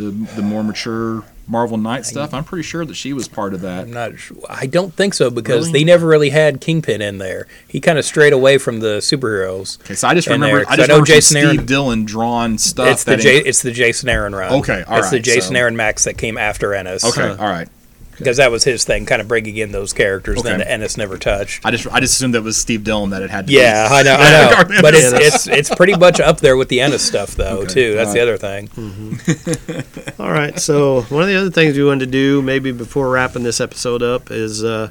the 0.00 0.10
the 0.36 0.42
more 0.42 0.62
mature 0.64 1.24
Marvel 1.46 1.76
Knight 1.78 2.06
stuff. 2.06 2.32
I'm 2.32 2.44
pretty 2.44 2.62
sure 2.62 2.84
that 2.84 2.94
she 2.94 3.12
was 3.12 3.26
part 3.26 3.54
of 3.54 3.60
that. 3.62 3.84
I'm 3.84 3.92
not. 3.92 4.12
I 4.48 4.66
don't 4.66 4.94
think 4.94 5.14
so 5.14 5.30
because 5.30 5.66
Really? 5.66 5.80
they 5.80 5.84
never 5.84 6.06
really 6.06 6.30
had 6.30 6.60
Kingpin 6.60 7.02
in 7.02 7.18
there. 7.18 7.48
He 7.66 7.80
kind 7.80 7.98
of 7.98 8.04
strayed 8.04 8.32
away 8.32 8.56
from 8.58 8.78
the 8.80 8.98
superheroes. 8.98 9.80
Okay, 9.80 9.94
so 9.94 10.06
I 10.06 10.14
just 10.14 10.28
remember 10.28 10.58
I 10.60 10.62
just 10.62 10.70
I 10.72 10.76
know 10.76 10.82
remember 10.94 11.06
Jason 11.06 11.36
Steve 11.38 11.44
Aaron- 11.56 11.66
Dillon 11.66 12.04
drawn 12.04 12.56
stuff. 12.58 12.88
It's 12.88 13.04
the 13.04 13.16
J, 13.16 13.38
it's 13.38 13.62
the 13.62 13.72
Jason 13.72 14.08
Aaron 14.08 14.32
run. 14.34 14.52
Okay, 14.60 14.84
all 14.86 14.98
It's 14.98 15.10
the 15.10 15.18
Jason 15.18 15.54
so- 15.54 15.60
Aaron 15.60 15.76
Max 15.76 16.04
that 16.04 16.16
came 16.16 16.38
after 16.38 16.72
Ennis. 16.72 17.04
okay, 17.04 17.28
all 17.30 17.48
right. 17.50 17.68
Because 18.20 18.36
that 18.36 18.52
was 18.52 18.62
his 18.62 18.84
thing, 18.84 19.04
kind 19.06 19.20
of 19.20 19.26
bringing 19.26 19.56
in 19.56 19.72
those 19.72 19.92
characters 19.92 20.38
Okay. 20.38 20.56
that 20.56 20.70
Ennis 20.70 20.96
never 20.96 21.18
touched. 21.18 21.66
I 21.66 21.72
just 21.72 21.88
I 21.88 21.98
just 21.98 22.14
assumed 22.14 22.34
that 22.36 22.42
was 22.42 22.56
Steve 22.56 22.84
Dillon 22.84 23.10
that 23.10 23.22
it 23.22 23.30
had. 23.30 23.46
to 23.46 23.46
be. 23.48 23.54
Yeah, 23.54 23.88
be. 23.88 23.94
I 23.96 24.02
know, 24.04 24.16
I 24.18 24.64
know. 24.70 24.80
But 24.80 24.94
it's, 24.94 25.12
it's 25.12 25.46
it's 25.48 25.74
pretty 25.74 25.96
much 25.96 26.20
up 26.20 26.38
there 26.38 26.56
with 26.56 26.68
the 26.68 26.80
Ennis 26.80 27.02
stuff, 27.04 27.34
though, 27.34 27.62
Okay, 27.62 27.74
too. 27.74 27.94
That's 27.94 28.12
the 28.12 28.20
other 28.20 28.36
thing. 28.36 28.70
All 30.18 30.30
right. 30.30 30.58
So 30.58 31.02
one 31.02 31.22
of 31.22 31.28
the 31.28 31.36
other 31.36 31.50
things 31.50 31.76
we 31.76 31.84
wanted 31.84 32.06
to 32.06 32.10
do, 32.12 32.42
maybe 32.42 32.72
before 32.72 33.10
wrapping 33.10 33.42
this 33.42 33.60
episode 33.60 34.02
up, 34.02 34.30
is 34.30 34.62
uh, 34.62 34.90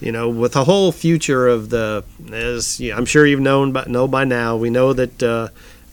you 0.00 0.12
know, 0.12 0.28
with 0.28 0.52
the 0.52 0.64
whole 0.64 0.92
future 0.92 1.46
of 1.48 1.70
the, 1.70 2.04
as 2.32 2.80
you 2.80 2.92
I'm 2.94 3.04
sure 3.06 3.26
you've 3.26 3.40
known, 3.40 3.72
but 3.72 3.88
know 3.88 4.08
by 4.08 4.24
now, 4.24 4.56
we 4.56 4.70
know 4.70 4.92
that 4.92 5.22
uh, 5.22 5.48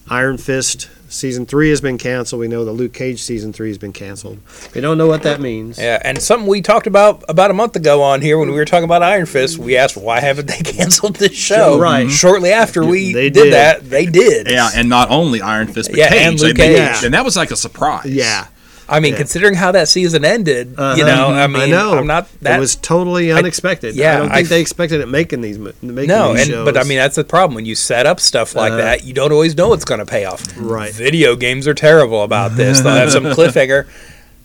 Iron 0.08 0.38
Fist 0.38 0.88
season 1.14 1.46
three 1.46 1.70
has 1.70 1.80
been 1.80 1.96
canceled. 1.98 2.40
We 2.40 2.48
know 2.48 2.64
the 2.64 2.72
Luke 2.72 2.92
Cage 2.92 3.22
season 3.22 3.52
three 3.52 3.68
has 3.68 3.78
been 3.78 3.92
canceled. 3.92 4.38
We 4.74 4.80
don't 4.80 4.98
know 4.98 5.06
what 5.06 5.22
that 5.22 5.40
means. 5.40 5.78
Yeah, 5.78 6.00
and 6.04 6.20
something 6.22 6.46
we 6.48 6.60
talked 6.62 6.86
about 6.86 7.24
about 7.28 7.50
a 7.50 7.54
month 7.54 7.76
ago 7.76 8.02
on 8.02 8.20
here 8.20 8.38
when 8.38 8.48
we 8.50 8.56
were 8.56 8.64
talking 8.64 8.84
about 8.84 9.02
Iron 9.02 9.26
Fist, 9.26 9.58
we 9.58 9.76
asked 9.76 9.96
why 9.96 10.20
haven't 10.20 10.46
they 10.46 10.58
canceled 10.64 11.16
this 11.16 11.32
show? 11.32 11.78
Right. 11.78 12.02
Mm-hmm. 12.06 12.10
Shortly 12.10 12.50
after 12.52 12.84
we 12.84 13.12
They 13.12 13.30
did, 13.30 13.44
did. 13.44 13.52
that, 13.54 13.88
they 13.88 14.06
did. 14.06 14.50
Yeah, 14.50 14.70
and 14.74 14.88
not 14.88 15.10
only 15.10 15.40
Iron 15.40 15.68
Fist, 15.68 15.90
but 15.90 15.98
Yeah, 15.98 16.08
Cage. 16.10 16.26
and 16.26 16.40
Luke 16.40 16.56
They 16.56 16.68
made- 16.74 16.94
Cage. 16.94 17.04
and 17.04 17.14
that 17.14 17.24
was 17.24 17.36
like 17.36 17.50
a 17.50 17.56
surprise. 17.56 18.06
Yeah. 18.06 18.46
I 18.88 19.00
mean, 19.00 19.12
Yeah. 19.12 19.18
considering 19.18 19.54
how 19.54 19.72
that 19.72 19.88
season 19.88 20.24
ended, 20.24 20.74
Uh-huh. 20.76 20.96
you 20.96 21.04
know, 21.06 21.28
I 21.28 21.46
mean, 21.46 21.62
I 21.62 21.66
know. 21.66 21.96
I'm 21.96 22.06
not 22.06 22.28
that 22.42 22.56
it 22.56 22.60
was 22.60 22.76
totally 22.76 23.32
unexpected. 23.32 23.94
yeah, 23.94 24.14
I 24.14 24.18
don't 24.18 24.28
think 24.30 24.44
f- 24.44 24.48
they 24.50 24.60
expected 24.60 25.00
it 25.00 25.08
making 25.08 25.40
these 25.40 25.58
making 25.58 26.08
No, 26.08 26.32
these 26.32 26.42
and 26.42 26.50
shows. 26.50 26.64
but 26.66 26.76
I 26.76 26.82
mean 26.84 26.98
that's 26.98 27.16
the 27.16 27.24
problem 27.24 27.54
when 27.54 27.64
you 27.64 27.74
set 27.74 28.04
up 28.06 28.20
stuff 28.20 28.54
like 28.54 28.72
Uh-huh. 28.72 28.82
that, 28.82 29.04
you 29.04 29.14
don't 29.14 29.32
always 29.32 29.56
know 29.56 29.72
it's 29.72 29.84
going 29.86 30.00
to 30.00 30.06
pay 30.06 30.24
off. 30.26 30.42
Right. 30.58 30.92
Video 30.92 31.34
games 31.34 31.66
are 31.66 31.74
terrible 31.74 32.22
about 32.22 32.56
this. 32.56 32.80
They'll 32.80 32.92
have 32.94 33.10
some 33.12 33.24
cliffhanger 33.36 33.86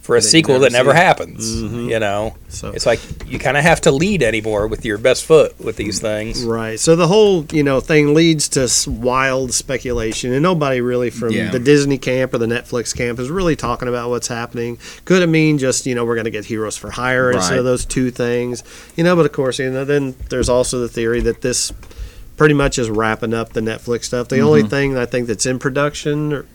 for 0.10 0.16
a 0.16 0.22
sequel 0.24 0.58
that 0.62 0.72
never 0.72 0.90
see. 0.90 0.98
Mm-hmm. 0.98 1.06
happens. 1.06 1.62
You 1.62 2.00
know, 2.00 2.36
So- 2.48 2.70
it's 2.72 2.88
like 2.88 3.00
you 3.28 3.38
kind 3.38 3.56
of 3.58 3.64
have 3.64 3.80
to 3.82 3.92
lead 3.92 4.24
anymore 4.24 4.66
with 4.68 4.84
your 4.84 4.98
best 4.98 5.24
foot 5.24 5.60
with 5.60 5.76
these 5.76 6.00
things. 6.00 6.44
Right. 6.44 6.80
So 6.80 6.96
the 6.96 7.06
whole, 7.08 7.46
you 7.52 7.62
know, 7.62 7.80
thing 7.80 8.16
leads 8.16 8.50
to 8.50 8.68
wild 8.90 9.54
speculation, 9.54 10.34
and 10.34 10.42
nobody 10.42 10.82
really 10.82 11.12
from 11.12 11.30
Yeah. 11.32 11.52
the 11.52 11.60
Disney 11.60 12.00
camp 12.00 12.34
or 12.34 12.40
the 12.40 12.48
Netflix 12.48 12.96
camp 12.96 13.20
is 13.20 13.30
really 13.30 13.56
talking 13.56 13.88
about 13.88 14.10
what's 14.10 14.28
happening. 14.28 14.80
Could 15.06 15.22
it 15.22 15.28
mean 15.30 15.60
just, 15.60 15.86
you 15.86 15.94
know, 15.94 16.06
we're 16.06 16.16
going 16.16 16.26
to 16.26 16.32
get 16.32 16.46
Heroes 16.46 16.76
for 16.76 16.90
Hire 16.90 17.32
instead 17.32 17.60
of 17.60 17.66
those 17.66 17.86
two 17.86 18.10
things, 18.10 18.64
you 18.96 19.04
know? 19.04 19.16
But 19.16 19.28
of 19.28 19.32
course, 19.32 19.60
you 19.60 19.70
know, 19.70 19.86
then 19.86 20.16
there's 20.30 20.50
also 20.50 20.80
the 20.80 20.90
theory 20.90 21.22
that 21.22 21.42
this 21.42 21.72
pretty 22.36 22.56
much 22.56 22.80
is 22.80 22.90
wrapping 22.90 23.34
up 23.36 23.54
the 23.54 23.62
Netflix 23.62 24.06
stuff. 24.06 24.30
The 24.30 24.40
only 24.40 24.62
Mm-hmm. 24.62 24.70
thing 24.70 24.98
I 24.98 25.06
think 25.06 25.28
that's 25.28 25.46
in 25.46 25.60
production. 25.60 26.48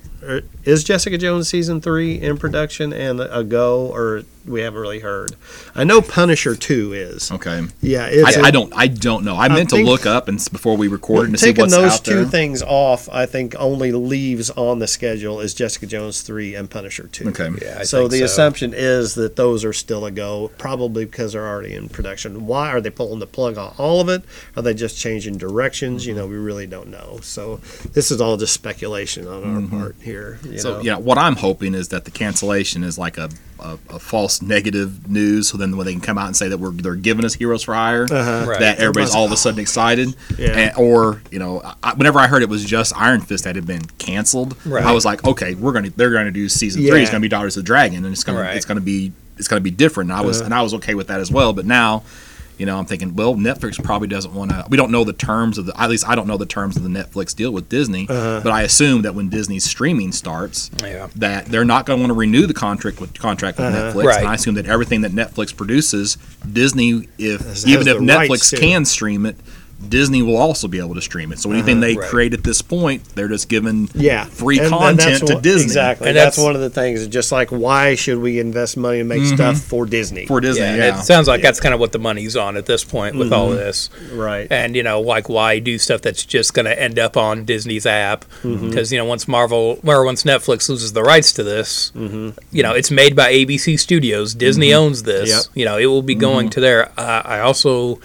Is 0.65 0.85
Jessica 0.85 1.19
Jones 1.19 1.49
season 1.49 1.81
three 1.81 2.21
in 2.21 2.37
production 2.39 2.93
and 2.93 3.21
a 3.21 3.45
go, 3.45 3.87
or 3.87 4.25
we 4.47 4.61
haven't 4.61 4.81
really 4.81 5.01
heard. 5.01 5.37
I 5.75 5.85
know 5.85 6.01
Punisher 6.01 6.55
two 6.55 6.93
is. 6.93 7.31
Okay. 7.31 7.63
Yeah, 7.81 8.07
it's 8.11 8.37
I, 8.37 8.43
I 8.43 8.51
don't. 8.51 8.73
I 8.75 8.87
don't 8.87 9.25
know. 9.25 9.37
I 9.37 9.49
meant 9.49 9.71
to 9.71 9.83
look 9.83 10.07
up 10.07 10.29
and 10.29 10.39
before 10.53 10.77
we 10.77 10.89
recorded 10.89 11.33
to 11.33 11.39
see 11.39 11.47
taking 11.47 11.63
what's 11.63 11.75
those 11.75 11.93
out 11.93 12.05
two 12.05 12.15
there. 12.17 12.25
things 12.25 12.63
off. 12.63 13.09
I 13.09 13.27
think 13.27 13.55
only 13.59 13.93
leaves 13.93 14.51
on 14.51 14.79
the 14.79 14.87
schedule 14.87 15.41
is 15.41 15.55
Jessica 15.55 15.87
Jones 15.87 16.23
three 16.23 16.55
and 16.55 16.71
Punisher 16.71 17.09
two. 17.09 17.29
Okay. 17.29 17.51
Yeah, 17.63 17.79
I 17.81 17.85
so 17.85 18.01
think 18.01 18.13
the 18.13 18.19
so. 18.19 18.25
assumption 18.27 18.73
is 18.75 19.15
that 19.15 19.37
those 19.37 19.65
are 19.65 19.73
still 19.73 20.05
a 20.05 20.11
go, 20.11 20.51
probably 20.59 21.05
because 21.05 21.33
they're 21.33 21.47
already 21.47 21.75
in 21.75 21.89
production. 21.89 22.47
Why 22.47 22.71
are 22.71 22.81
they 22.81 22.91
pulling 22.91 23.21
the 23.21 23.27
plug 23.27 23.59
on 23.59 23.75
all 23.79 24.01
of 24.01 24.09
it? 24.09 24.25
Are 24.57 24.63
they 24.63 24.75
just 24.75 24.99
changing 24.99 25.39
directions? 25.39 26.07
You 26.07 26.15
know, 26.15 26.27
we 26.27 26.37
really 26.37 26.67
don't 26.67 26.89
know. 26.89 27.19
So 27.23 27.57
this 27.93 28.11
is 28.11 28.21
all 28.21 28.37
just 28.37 28.53
speculation 28.53 29.27
on 29.27 29.45
our 29.45 29.61
mm-hmm. 29.61 29.79
part 29.79 29.97
here. 30.01 30.39
You 30.45 30.59
So 30.59 30.75
know? 30.75 30.81
you 30.81 30.91
know 30.91 30.99
what 30.99 31.19
I'm 31.19 31.37
hoping 31.37 31.75
is 31.75 31.89
that 31.89 32.05
the 32.05 32.11
cancellation 32.11 32.85
is 32.85 32.99
like 32.99 33.19
a, 33.19 33.31
a, 33.61 33.79
a 33.91 33.99
false 33.99 34.43
negative 34.43 35.09
news. 35.11 35.49
So 35.49 35.57
then 35.59 35.77
when 35.77 35.87
they 35.87 35.93
can 35.93 36.01
come 36.01 36.19
out 36.19 36.27
and 36.27 36.37
say 36.37 36.49
that 36.49 36.59
we're 36.59 36.71
they're 36.71 36.95
giving 36.95 37.25
us 37.25 37.35
Heroes 37.35 37.63
for 37.63 37.75
Hire, 37.75 38.05
Uh-huh. 38.11 38.47
Right. 38.49 38.61
that 38.61 38.79
everybody's 38.79 39.15
all 39.15 39.25
of 39.25 39.33
a 39.33 39.37
sudden 39.37 39.61
excited. 39.61 40.15
Yeah. 40.39 40.49
And, 40.59 40.77
or 40.77 41.23
you 41.31 41.39
know, 41.39 41.63
I, 41.83 41.95
whenever 41.95 42.19
I 42.19 42.27
heard 42.27 42.43
it 42.43 42.49
was 42.49 42.65
just 42.65 42.97
Iron 42.97 43.21
Fist 43.21 43.45
that 43.45 43.57
had 43.57 43.67
been 43.67 43.85
canceled, 43.99 44.57
Right. 44.67 44.85
I 44.85 44.93
was 44.93 45.05
like, 45.05 45.25
okay, 45.25 45.55
we're 45.55 45.73
gonna 45.73 45.91
they're 45.91 46.13
gonna 46.13 46.31
do 46.31 46.49
season 46.49 46.83
three. 46.87 47.03
It's 47.03 47.11
gonna 47.11 47.21
be 47.21 47.29
Daughters 47.29 47.57
of 47.57 47.65
the 47.65 47.67
Dragon, 47.67 48.05
and 48.05 48.13
it's 48.13 48.25
gonna 48.25 48.41
Right. 48.41 48.57
it's 48.57 48.67
gonna 48.67 48.81
be 48.81 49.13
it's 49.39 49.49
gonna 49.49 49.61
be 49.61 49.71
different. 49.71 50.11
And 50.11 50.19
I 50.19 50.23
was 50.23 50.39
Uh-huh. 50.39 50.47
and 50.47 50.55
I 50.55 50.63
was 50.63 50.75
okay 50.75 50.95
with 50.95 51.07
that 51.09 51.21
as 51.21 51.31
well. 51.31 51.53
But 51.53 51.67
now. 51.67 52.03
You 52.59 52.67
know, 52.67 52.79
I'm 52.79 52.87
thinking, 52.87 53.17
well, 53.17 53.35
Netflix 53.35 53.83
probably 53.83 54.07
doesn't 54.09 54.33
want 54.33 54.51
to. 54.53 54.65
We 54.69 54.77
don't 54.77 54.91
know 54.93 55.03
the 55.05 55.13
terms 55.13 55.59
of 55.59 55.67
the. 55.67 55.81
At 55.81 55.91
least 55.91 56.09
I 56.09 56.15
don't 56.15 56.27
know 56.29 56.37
the 56.37 56.47
terms 56.47 56.77
of 56.77 56.83
the 56.85 56.89
Netflix 56.89 57.35
deal 57.35 57.51
with 57.53 57.69
Disney. 57.69 58.07
Uh-huh. 58.09 58.41
But 58.43 58.53
I 58.53 58.63
assume 58.63 59.03
that 59.03 59.15
when 59.15 59.29
Disney's 59.29 59.65
streaming 59.65 60.13
starts, 60.13 60.71
Yeah. 60.83 61.09
that 61.17 61.47
they're 61.47 61.65
not 61.65 61.87
going 61.87 61.99
to 61.99 62.03
want 62.03 62.11
to 62.11 62.15
renew 62.19 62.47
the 62.47 62.55
contract 62.55 63.01
with 63.01 63.19
contract 63.19 63.59
with 63.59 63.67
Uh-huh. 63.75 63.93
Netflix. 63.93 64.05
Right. 64.05 64.19
And 64.21 64.29
I 64.29 64.35
assume 64.35 64.55
that 64.55 64.67
everything 64.67 65.01
that 65.01 65.13
Netflix 65.13 65.55
produces, 65.57 66.17
Disney, 66.51 67.09
if 67.19 67.67
even 67.67 67.89
if 67.89 67.97
Netflix 67.99 68.59
can 68.59 68.85
stream 68.85 69.27
it, 69.27 69.37
Disney 69.89 70.23
will 70.23 70.37
also 70.37 70.69
be 70.69 70.79
able 70.79 70.95
to 70.95 71.03
stream 71.03 71.33
it. 71.33 71.39
So 71.39 71.51
anything 71.51 71.77
mm-hmm. 71.77 71.81
they 71.81 71.97
Right. 71.97 72.09
create 72.09 72.35
at 72.35 72.45
this 72.45 72.63
point, 72.63 73.03
they're 73.15 73.29
just 73.29 73.49
giving 73.49 73.89
yeah, 73.95 74.25
free 74.25 74.59
And- 74.59 74.67
and 74.67 74.75
content 74.75 74.99
that's 74.99 75.21
to 75.21 75.35
what- 75.35 75.43
Disney 75.43 75.65
Exactly, 75.65 76.09
And 76.09 76.17
that's, 76.17 76.37
that's- 76.37 76.45
one 76.45 76.55
of 76.55 76.61
the 76.61 76.71
things. 76.71 77.07
Just 77.07 77.33
like, 77.33 77.51
why 77.51 77.95
should 77.95 78.19
we 78.19 78.39
invest 78.39 78.77
money 78.77 79.01
and 79.01 79.09
make 79.09 79.23
mm-hmm. 79.23 79.35
stuff 79.35 79.59
for 79.61 79.87
Disney? 79.87 80.27
for 80.27 80.41
Disney. 80.41 80.63
Yeah, 80.63 80.77
Yeah, 80.77 80.99
it 80.99 81.05
sounds 81.05 81.29
like 81.29 81.43
that's 81.43 81.61
kind 81.61 81.75
of 81.75 81.81
what 81.81 81.93
the 81.93 81.99
money's 81.99 82.37
on 82.37 82.57
at 82.57 82.67
this 82.67 82.85
point 82.85 83.17
with 83.17 83.33
all 83.33 83.49
mm-hmm. 83.49 83.57
this. 83.57 83.91
right. 84.13 84.47
And 84.51 84.75
you 84.77 84.83
know, 84.83 85.01
like 85.01 85.29
why 85.29 85.59
do 85.59 85.79
stuff 85.79 86.03
that's 86.03 86.25
just 86.25 86.55
going 86.55 86.67
to 86.67 86.81
end 86.81 86.99
up 86.99 87.17
on 87.17 87.45
Disney's 87.45 87.87
app? 87.87 88.25
Because 88.43 88.93
you 88.93 88.99
know, 88.99 89.05
once 89.05 89.29
Marvel 89.29 89.79
or 89.85 90.05
once 90.05 90.25
Netflix 90.25 90.69
loses 90.69 90.93
the 90.93 91.03
rights 91.03 91.33
to 91.33 91.43
this, 91.43 91.93
you 91.95 92.63
know, 92.63 92.73
it's 92.73 92.91
made 92.91 93.15
by 93.17 93.33
ABC 93.33 93.79
Studios. 93.79 94.35
Disney 94.35 94.73
owns 94.73 95.03
this. 95.05 95.29
Yep. 95.31 95.57
You 95.57 95.65
know, 95.65 95.79
it 95.79 95.87
will 95.87 96.03
be 96.03 96.15
going 96.15 96.51
to 96.51 96.61
there. 96.61 96.89
Uh, 96.99 97.23
I 97.25 97.41
also 97.41 98.01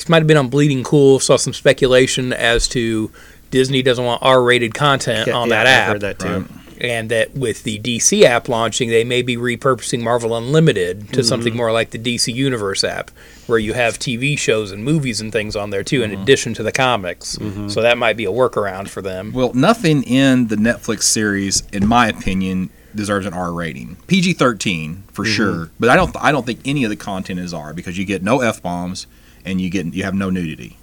this 0.00 0.08
might 0.08 0.18
have 0.18 0.26
been 0.26 0.38
on 0.38 0.48
Bleeding 0.48 0.82
Cool. 0.82 1.20
Saw 1.20 1.36
some 1.36 1.52
speculation 1.52 2.32
as 2.32 2.66
to 2.68 3.12
Disney 3.50 3.82
doesn't 3.82 4.02
want 4.02 4.22
R-rated 4.22 4.72
content 4.72 5.26
Yeah, 5.26 5.36
on 5.36 5.50
yeah, 5.50 5.62
that 5.62 5.66
I've 5.66 5.72
app 5.72 5.88
heard 5.88 6.00
that 6.00 6.18
too. 6.18 6.38
Right. 6.40 6.50
and 6.80 7.10
that 7.10 7.34
with 7.34 7.64
the 7.64 7.78
DC 7.78 8.22
app 8.22 8.48
launching, 8.48 8.88
they 8.88 9.04
may 9.04 9.20
be 9.20 9.36
repurposing 9.36 10.00
Marvel 10.02 10.34
Unlimited 10.34 11.00
to 11.00 11.04
mm-hmm. 11.04 11.22
something 11.22 11.54
more 11.54 11.70
like 11.70 11.90
the 11.90 11.98
DC 11.98 12.32
Universe 12.32 12.82
app, 12.82 13.10
where 13.46 13.58
you 13.58 13.74
have 13.74 13.98
TV 13.98 14.38
shows 14.38 14.72
and 14.72 14.82
movies 14.82 15.20
and 15.20 15.32
things 15.32 15.54
on 15.54 15.68
there 15.68 15.82
too, 15.84 16.02
in 16.02 16.12
mm-hmm. 16.12 16.22
addition 16.22 16.54
to 16.54 16.62
the 16.62 16.72
comics. 16.72 17.36
Mm-hmm. 17.36 17.68
So 17.68 17.82
that 17.82 17.98
might 17.98 18.16
be 18.16 18.24
a 18.24 18.30
workaround 18.32 18.88
for 18.88 19.02
them. 19.02 19.34
Well, 19.34 19.52
nothing 19.52 20.02
in 20.04 20.46
the 20.46 20.56
Netflix 20.56 21.02
series, 21.02 21.62
in 21.74 21.86
my 21.86 22.08
opinion, 22.08 22.70
deserves 22.94 23.26
an 23.26 23.34
R 23.34 23.52
rating. 23.52 23.96
PG 24.06 24.32
thirteen 24.32 25.02
for 25.12 25.26
Mm-hmm. 25.26 25.32
sure, 25.34 25.70
but 25.78 25.90
I 25.90 25.96
don't. 25.96 26.16
I 26.18 26.32
don't 26.32 26.46
think 26.46 26.60
any 26.64 26.84
of 26.84 26.90
the 26.90 26.96
content 26.96 27.38
is 27.38 27.52
R 27.52 27.74
because 27.74 27.98
you 27.98 28.06
get 28.06 28.22
no 28.22 28.40
f 28.40 28.62
bombs 28.62 29.06
and 29.44 29.60
you 29.60 29.70
get 29.70 29.92
you 29.94 30.04
have 30.04 30.14
no 30.14 30.30
nudity. 30.30 30.76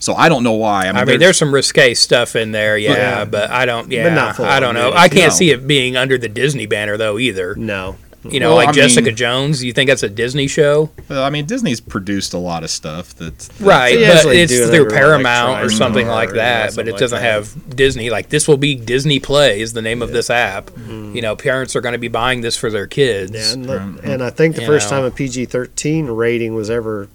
So 0.00 0.14
I 0.14 0.28
don't 0.28 0.44
know 0.44 0.52
why. 0.52 0.82
I 0.82 0.92
mean, 0.92 0.96
I 0.96 1.04
mean, 1.04 1.18
there's 1.20 1.36
some 1.36 1.52
risque 1.52 1.92
stuff 1.94 2.36
in 2.36 2.52
there, 2.52 2.78
yeah, 2.78 3.24
but 3.24 3.50
I 3.50 3.66
don't, 3.66 3.90
yeah, 3.90 4.14
not 4.14 4.38
I 4.38 4.60
don't 4.60 4.74
know. 4.74 4.90
nudity. 4.90 4.96
I 4.98 5.08
can't 5.08 5.32
No. 5.32 5.36
see 5.36 5.50
it 5.50 5.66
being 5.66 5.96
under 5.96 6.16
the 6.16 6.28
Disney 6.28 6.66
banner 6.66 6.96
though 6.96 7.18
either. 7.18 7.56
No, 7.56 7.96
You 8.28 8.38
know, 8.40 8.48
Well, 8.50 8.56
like 8.58 8.68
I 8.68 8.72
Jessica 8.72 9.06
mean- 9.06 9.16
Jones. 9.16 9.64
You 9.64 9.72
think 9.72 9.88
that's 9.88 10.02
a 10.04 10.08
Disney 10.08 10.46
show, 10.46 10.90
Well, 11.08 11.22
I 11.24 11.30
mean, 11.30 11.46
Disney's 11.46 11.80
produced 11.80 12.32
a 12.34 12.38
lot 12.38 12.62
of 12.62 12.70
stuff 12.70 13.14
that's 13.16 13.48
right? 13.60 13.96
They 13.96 14.06
But 14.06 14.36
it's 14.36 14.52
do 14.52 14.64
it 14.64 14.66
through 14.66 14.74
every, 14.76 14.90
like, 14.90 14.92
Paramount 15.02 15.64
or 15.64 15.70
something 15.70 16.06
or, 16.06 16.10
like 16.12 16.28
you 16.30 16.34
know, 16.36 16.42
that. 16.42 16.76
But 16.76 16.86
it 16.88 16.92
like 16.92 17.00
doesn't 17.00 17.20
that. 17.20 17.24
have 17.32 17.76
Disney. 17.76 18.08
Like 18.10 18.28
this 18.28 18.46
will 18.46 18.56
be 18.56 18.76
Disney 18.76 19.18
Play 19.18 19.60
is 19.60 19.72
the 19.72 19.82
name 19.82 20.00
of 20.02 20.12
this 20.12 20.30
app. 20.30 20.66
Mm-hmm. 20.70 21.16
You 21.16 21.22
know, 21.22 21.34
parents 21.34 21.74
are 21.74 21.80
going 21.80 21.92
to 21.94 21.98
be 21.98 22.08
buying 22.08 22.40
this 22.42 22.56
for 22.56 22.70
their 22.70 22.86
kids. 22.86 23.32
Yeah, 23.32 23.52
and, 23.52 23.64
the- 23.64 24.00
and 24.04 24.22
I 24.22 24.30
think 24.30 24.54
the 24.54 24.60
You 24.62 24.66
first 24.68 24.90
know. 24.90 24.98
time 24.98 25.04
a 25.06 25.10
PG 25.10 25.46
thirteen 25.46 26.06
rating 26.06 26.54
was 26.54 26.70
ever 26.70 27.08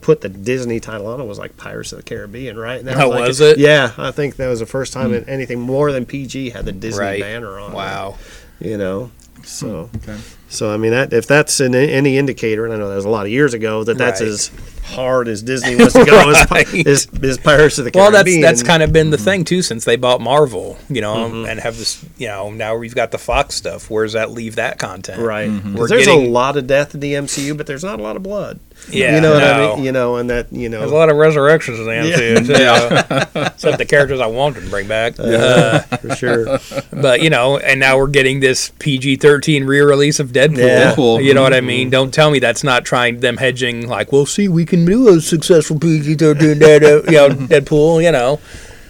put 0.00 0.20
the 0.20 0.28
Disney 0.28 0.80
title 0.80 1.06
on 1.06 1.20
it 1.20 1.24
was 1.24 1.38
like 1.38 1.56
Pirates 1.56 1.92
of 1.92 1.98
the 1.98 2.02
Caribbean, 2.02 2.58
right? 2.58 2.78
And 2.80 2.88
that 2.88 2.98
Oh, 3.00 3.08
like- 3.10 3.28
was 3.28 3.40
it? 3.40 3.56
Hmm. 3.56 3.62
Yeah, 3.62 3.92
I 3.98 4.10
think 4.10 4.36
that 4.36 4.48
was 4.48 4.60
the 4.60 4.66
first 4.66 4.92
time 4.92 5.12
that 5.12 5.28
anything 5.28 5.60
more 5.60 5.92
than 5.92 6.06
PG 6.06 6.50
had 6.50 6.64
the 6.64 6.72
Disney 6.72 7.00
Right. 7.04 7.20
banner 7.20 7.58
on. 7.58 7.72
it, 7.72 7.74
Wow. 7.74 8.16
you 8.60 8.76
know, 8.78 9.10
so 9.44 9.90
Okay. 9.96 10.16
So 10.50 10.72
I 10.72 10.76
mean 10.76 10.90
that 10.90 11.12
if 11.14 11.26
that's 11.26 11.58
an, 11.60 11.74
any 11.74 12.18
indicator, 12.18 12.64
and 12.66 12.74
I 12.74 12.76
know 12.76 12.88
that 12.90 12.96
was 12.96 13.04
a 13.06 13.08
lot 13.08 13.24
of 13.24 13.32
years 13.32 13.54
ago, 13.54 13.82
that 13.84 13.96
that's 13.96 14.20
Right. 14.20 14.28
as 14.28 14.50
hard 14.84 15.28
as 15.28 15.42
Disney 15.42 15.76
wants 15.76 15.92
to 15.94 16.04
go 16.04 16.30
as, 16.30 16.46
Right. 16.50 16.66
is, 16.74 17.06
is 17.22 17.38
Pirates 17.38 17.78
of 17.78 17.84
the 17.84 17.92
Caribbean. 17.92 18.12
Well, 18.12 18.24
that's 18.24 18.60
that's 18.60 18.62
kind 18.64 18.82
of 18.82 18.92
been 18.92 19.10
the 19.10 19.16
Mm-hmm. 19.16 19.24
thing 19.24 19.44
too 19.44 19.62
since 19.62 19.84
they 19.84 19.96
bought 19.96 20.20
Marvel. 20.20 20.76
You 20.88 21.00
know, 21.00 21.44
and 21.44 21.58
have 21.60 21.78
this. 21.78 22.04
You 22.18 22.26
know, 22.28 22.50
now 22.50 22.76
we've 22.76 22.94
got 22.94 23.10
the 23.12 23.18
Fox 23.18 23.54
stuff. 23.54 23.88
Where 23.90 24.04
does 24.04 24.12
that 24.14 24.30
leave 24.32 24.56
that 24.56 24.78
content? 24.78 25.20
Right. 25.22 25.48
We're 25.48 25.86
there's 25.88 26.06
getting- 26.06 26.26
a 26.26 26.30
lot 26.30 26.56
of 26.56 26.66
death 26.66 26.94
in 26.94 27.00
the 27.00 27.14
MCU, 27.14 27.56
but 27.56 27.66
there's 27.66 27.84
not 27.84 28.00
a 28.00 28.02
lot 28.02 28.16
of 28.16 28.22
blood. 28.22 28.58
Yeah, 28.90 29.14
you 29.16 29.20
know 29.20 29.34
what 29.34 29.44
I 29.44 29.74
mean. 29.76 29.84
You 29.84 29.92
know, 29.92 30.16
and 30.16 30.30
that 30.30 30.50
you 30.52 30.68
know. 30.70 30.78
There's 30.80 30.90
a 30.90 30.94
lot 30.94 31.10
of 31.10 31.16
resurrections 31.16 31.78
in 31.78 31.84
the 31.84 31.92
MCU 31.92 32.46
too. 32.46 33.40
Except 33.54 33.76
the 33.78 33.84
characters 33.84 34.20
I 34.20 34.26
wanted 34.26 34.62
to 34.64 34.70
bring 34.70 34.88
back. 34.88 35.20
Uh, 35.20 35.80
for 35.80 36.16
sure. 36.16 36.58
but 36.92 37.20
you 37.22 37.28
know, 37.30 37.58
and 37.58 37.78
now 37.78 37.98
we're 37.98 38.06
getting 38.08 38.40
this 38.40 38.72
PG-13 38.78 39.66
re-release 39.66 40.18
of 40.18 40.32
Deadpool. 40.48 40.58
Yeah. 40.58 40.94
Deadpool. 40.94 41.24
You 41.24 41.34
know 41.34 41.42
what 41.42 41.54
I 41.54 41.60
mean? 41.60 41.86
Mm-hmm. 41.86 41.90
Don't 41.90 42.14
tell 42.14 42.30
me 42.30 42.38
that's 42.38 42.64
not 42.64 42.84
trying 42.84 43.20
them 43.20 43.36
hedging. 43.36 43.88
Like, 43.88 44.12
well, 44.12 44.26
see, 44.26 44.48
we 44.48 44.64
can 44.66 44.84
do 44.84 45.08
a 45.08 45.20
successful 45.20 45.78
PG-13 45.78 46.58
Dead, 46.60 46.82
you 46.82 47.12
know, 47.12 47.28
Deadpool. 47.30 48.02
You 48.02 48.12
know, 48.12 48.40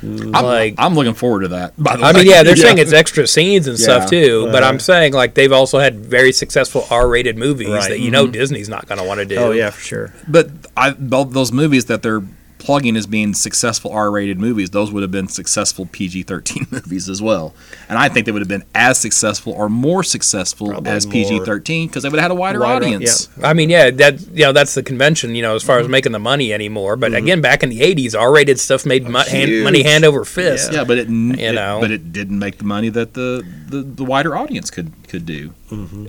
mm. 0.03 0.35
I'm, 0.35 0.45
like- 0.45 0.75
I'm 0.79 0.95
looking 0.95 1.15
forward 1.15 1.41
to 1.43 1.49
that. 1.49 1.75
By 1.83 1.97
the 1.97 2.05
I 2.05 2.13
way, 2.13 2.21
mean, 2.21 2.31
yeah, 2.31 2.43
they're 2.43 2.57
saying 2.67 2.79
it's 2.79 2.93
extra 2.93 3.27
scenes 3.27 3.67
and 3.67 3.79
stuff 3.79 4.05
Yeah. 4.13 4.23
too. 4.27 4.49
But 4.53 4.63
I'm 4.63 4.79
saying 4.81 5.13
like 5.13 5.35
they've 5.35 5.53
also 5.53 5.79
had 5.79 5.97
very 5.97 6.33
successful 6.33 6.87
R-rated 6.91 7.37
movies 7.37 7.69
Right. 7.69 7.89
that 7.91 8.01
you 8.01 8.11
know 8.11 8.25
mm-hmm. 8.25 8.33
Disney's 8.33 8.69
not 8.69 8.87
going 8.87 9.01
to 9.01 9.05
want 9.07 9.19
to 9.21 9.27
do. 9.27 9.37
Oh 9.37 9.51
yeah, 9.53 9.71
for 9.71 9.81
sure. 9.81 10.15
But 10.29 10.51
I, 10.77 10.91
tho- 10.99 11.25
those 11.25 11.53
movies 11.53 11.87
that 11.87 12.03
they're 12.03 12.23
plugging 12.61 12.97
as 12.97 13.07
being 13.09 13.35
successful 13.35 13.91
R-rated 13.91 14.39
movies, 14.39 14.71
those 14.71 14.93
would 14.93 15.03
have 15.03 15.11
been 15.11 15.27
successful 15.27 15.87
PG-13 15.87 16.71
movies 16.73 17.09
as 17.09 17.21
well. 17.21 17.55
And 17.89 17.99
I 17.99 18.09
think 18.09 18.27
they 18.27 18.33
would 18.33 18.43
have 18.43 18.49
been 18.49 18.63
as 18.75 18.99
successful 18.99 19.53
or 19.55 19.69
more 19.69 20.05
successful 20.05 20.69
Probably 20.69 20.93
as 20.93 21.07
more. 21.07 21.13
PG-13 21.15 21.89
because 21.89 22.05
they 22.05 22.09
would 22.09 22.21
have 22.21 22.31
had 22.31 22.31
a 22.31 22.35
wider, 22.39 22.61
Wider, 22.61 22.85
audience. 22.87 23.29
I 23.43 23.55
mean, 23.55 23.71
yeah, 23.71 23.91
that 23.91 24.21
you 24.29 24.45
know 24.45 24.53
that's 24.53 24.75
the 24.75 24.83
convention, 24.85 25.35
you 25.35 25.43
know, 25.43 25.57
as 25.57 25.65
far 25.65 25.79
Mm-hmm. 25.79 25.85
as 25.87 25.91
making 25.91 26.13
the 26.13 26.19
money 26.19 26.53
anymore. 26.53 26.97
But 26.97 27.15
again, 27.15 27.41
back 27.41 27.63
in 27.63 27.71
the 27.71 27.81
'80s, 27.81 28.15
R-rated 28.19 28.61
stuff 28.61 28.85
made 28.85 29.09
mo- 29.09 29.21
hand, 29.23 29.65
money 29.65 29.83
hand 29.83 30.05
over 30.05 30.25
fist. 30.25 30.73
Yeah, 30.73 30.85
but 30.85 30.99
it, 30.99 31.09
you 31.09 31.53
know. 31.53 31.79
but 31.81 31.91
it 31.91 32.13
didn't 32.13 32.39
make 32.39 32.59
the 32.59 32.65
money 32.65 32.91
that 32.91 33.15
the, 33.15 33.43
the, 33.69 33.83
the 33.83 34.05
wider 34.05 34.37
audience 34.37 34.71
could 34.71 34.93
could 35.09 35.25
do. 35.25 35.55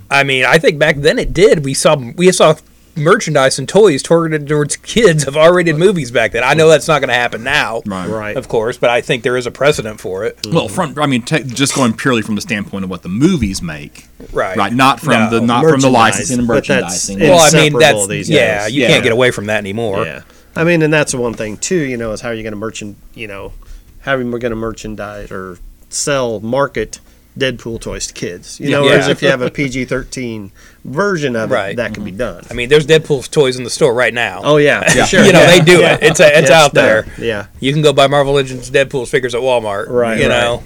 I 0.09 0.23
mean, 0.23 0.43
I 0.45 0.57
think 0.57 0.77
back 0.79 0.97
then 0.97 1.17
it 1.19 1.31
did. 1.33 1.63
We 1.63 1.73
saw 1.73 1.95
we 1.95 2.31
saw 2.31 2.55
merchandise 2.95 3.57
and 3.59 3.67
toys 3.67 4.01
targeted 4.03 4.47
towards 4.47 4.75
kids 4.77 5.25
of 5.27 5.37
R-rated 5.37 5.77
movies 5.77 6.11
back 6.11 6.31
then. 6.31 6.43
I 6.43 6.53
know 6.53 6.67
that's 6.69 6.87
not 6.87 6.99
going 6.99 7.07
to 7.09 7.13
happen 7.13 7.43
now, 7.43 7.81
Right. 7.85 8.07
right? 8.07 8.37
of 8.37 8.47
course, 8.47 8.77
but 8.77 8.89
I 8.89 9.01
think 9.01 9.23
there 9.23 9.37
is 9.37 9.45
a 9.47 9.51
precedent 9.51 9.99
for 9.99 10.25
it. 10.25 10.37
Well, 10.51 10.67
from 10.67 10.97
I 10.99 11.05
mean, 11.05 11.21
ta 11.23 11.39
just 11.39 11.75
going 11.75 11.93
purely 11.93 12.21
from 12.21 12.35
the 12.35 12.41
standpoint 12.41 12.83
of 12.83 12.89
what 12.89 13.01
the 13.01 13.09
movies 13.09 13.61
make, 13.61 14.05
Right. 14.31 14.57
right? 14.57 14.73
Not 14.73 14.99
from 14.99 15.13
No. 15.13 15.29
the 15.29 15.41
not 15.41 15.65
from 15.65 15.81
the 15.81 15.89
licensing 15.89 16.39
and 16.39 16.47
merchandising. 16.47 17.19
Well, 17.19 17.39
I 17.39 17.51
mean, 17.51 17.65
inseparable 17.67 17.79
that's 17.79 18.07
these 18.07 18.29
yeah, 18.29 18.65
days. 18.65 18.73
you 18.75 18.81
Yeah. 18.83 18.87
can't 18.89 19.03
get 19.03 19.11
away 19.13 19.31
from 19.31 19.45
that 19.47 19.57
anymore. 19.57 20.05
Yeah. 20.05 20.21
I 20.55 20.63
mean, 20.65 20.81
and 20.81 20.93
that's 20.93 21.13
one 21.13 21.33
thing 21.33 21.57
too. 21.57 21.75
You 21.75 21.97
know, 21.97 22.11
is 22.11 22.21
how 22.21 22.29
are 22.29 22.33
you 22.33 22.43
going 22.43 22.51
to 22.53 22.57
merchant? 22.59 22.97
You 23.13 23.27
know, 23.27 23.53
how 24.01 24.15
are 24.15 24.17
we 24.17 24.23
going 24.25 24.49
to 24.51 24.55
merchandise 24.55 25.31
or 25.31 25.57
sell 25.89 26.39
market 26.41 26.99
Deadpool 27.37 27.79
toys 27.79 28.07
to 28.07 28.13
kids? 28.13 28.59
You 28.59 28.71
know, 28.71 28.83
Yeah. 28.83 28.89
whereas 28.91 29.07
if 29.07 29.21
you 29.21 29.29
have 29.29 29.41
a 29.41 29.49
PG 29.49 29.85
thirteen 29.85 30.51
version 30.83 31.35
of 31.35 31.51
it, 31.51 31.53
Right. 31.53 31.75
that 31.77 31.93
can 31.93 32.03
be 32.03 32.11
done. 32.11 32.43
I 32.49 32.53
mean, 32.53 32.67
there's 32.69 32.85
Deadpool 32.85 33.29
toys 33.31 33.57
in 33.57 33.63
the 33.63 33.69
store 33.69 33.93
right 33.93 34.13
now. 34.13 34.41
Oh 34.43 34.57
yeah, 34.57 34.87
for 34.89 35.05
sure. 35.05 35.23
you 35.25 35.31
know, 35.31 35.39
Yeah. 35.41 35.51
they 35.51 35.61
do 35.61 35.79
Yeah. 35.79 35.93
it. 35.95 36.03
It's 36.03 36.19
a, 36.19 36.37
it's 36.37 36.49
Yeah, 36.49 36.61
out 36.61 36.73
there. 36.73 37.03
done. 37.03 37.13
Yeah. 37.19 37.45
You 37.59 37.71
can 37.73 37.81
go 37.81 37.93
buy 37.93 38.07
Marvel 38.07 38.33
Legends 38.33 38.69
Deadpool 38.69 39.07
figures 39.07 39.33
at 39.33 39.41
Walmart. 39.41 39.87
Right, 39.87 40.19
You 40.19 40.27
right. 40.27 40.41
know. 40.41 40.63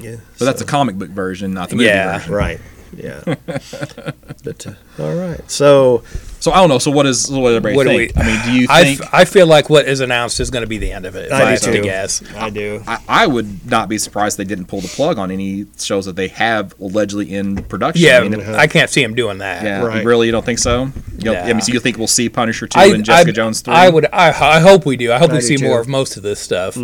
Yeah. 0.00 0.16
but 0.38 0.44
that's 0.44 0.60
a 0.60 0.64
comic 0.64 0.96
book 0.96 1.08
version, 1.10 1.52
not 1.54 1.70
the 1.70 1.76
movie 1.76 1.86
Yeah. 1.86 2.18
version. 2.18 2.32
Right. 2.34 2.60
Yeah. 2.96 3.20
but 4.44 4.66
uh, 4.66 5.02
all 5.02 5.14
right. 5.14 5.40
So 5.50 6.02
So 6.40 6.52
I 6.52 6.56
don't 6.56 6.68
know. 6.68 6.78
So 6.78 6.90
what 6.90 7.04
is 7.06 7.24
so 7.26 7.38
what 7.40 7.52
everybody 7.54 7.76
What 7.76 7.84
do 7.84 7.96
we- 7.96 8.12
I 8.16 8.24
mean, 8.26 8.40
do 8.46 8.52
you 8.60 8.66
I, 8.70 8.82
think? 8.84 9.00
f- 9.02 9.08
I 9.12 9.24
feel 9.24 9.46
like 9.46 9.68
what 9.68 9.86
is 9.88 10.00
announced 10.00 10.38
is 10.40 10.50
going 10.50 10.62
to 10.62 10.68
be 10.68 10.78
the 10.78 10.92
end 10.92 11.04
of 11.04 11.16
it. 11.16 11.26
If 11.26 11.32
I 11.32 11.36
I, 11.52 11.56
do 11.56 11.66
had 11.66 11.72
to 11.76 11.80
guess. 11.82 12.22
I 12.34 12.50
do. 12.50 12.82
I, 12.86 12.98
I 13.08 13.26
would 13.26 13.66
not 13.68 13.88
be 13.88 13.98
surprised 13.98 14.38
they 14.38 14.44
didn't 14.44 14.66
pull 14.66 14.80
the 14.80 14.88
plug 14.88 15.18
on 15.18 15.30
any 15.30 15.66
shows 15.78 16.06
that 16.06 16.16
they 16.16 16.28
have 16.28 16.78
allegedly 16.80 17.34
in 17.34 17.56
production. 17.64 18.04
Yeah, 18.04 18.18
I 18.20 18.28
mean, 18.28 18.40
I 18.40 18.66
can't 18.68 18.88
see 18.90 19.02
him 19.02 19.14
doing 19.14 19.38
that. 19.38 19.64
yeah. 19.64 19.82
Right. 19.84 20.04
Really, 20.04 20.26
you 20.26 20.32
don't 20.32 20.44
think 20.46 20.58
so? 20.60 20.84
You 20.84 21.24
don't, 21.24 21.36
I 21.36 21.52
mean, 21.52 21.60
so 21.60 21.72
you 21.72 21.80
think 21.80 21.98
we'll 21.98 22.06
see 22.06 22.28
Punisher 22.28 22.66
two 22.68 22.78
I, 22.78 22.86
and 22.86 23.04
Jessica 23.04 23.30
I, 23.30 23.32
Jones 23.32 23.60
three? 23.60 23.74
I 23.74 23.88
would. 23.88 24.06
I, 24.12 24.28
I 24.56 24.60
hope 24.60 24.86
we 24.86 24.96
do. 24.96 25.10
I 25.12 25.18
hope 25.18 25.30
I 25.30 25.34
we 25.34 25.40
see 25.40 25.56
too. 25.56 25.64
Mm-hmm. 25.64 25.70
more 25.70 25.80
of 25.80 25.88
most 25.88 26.16
of 26.16 26.22
this 26.22 26.38
stuff. 26.38 26.76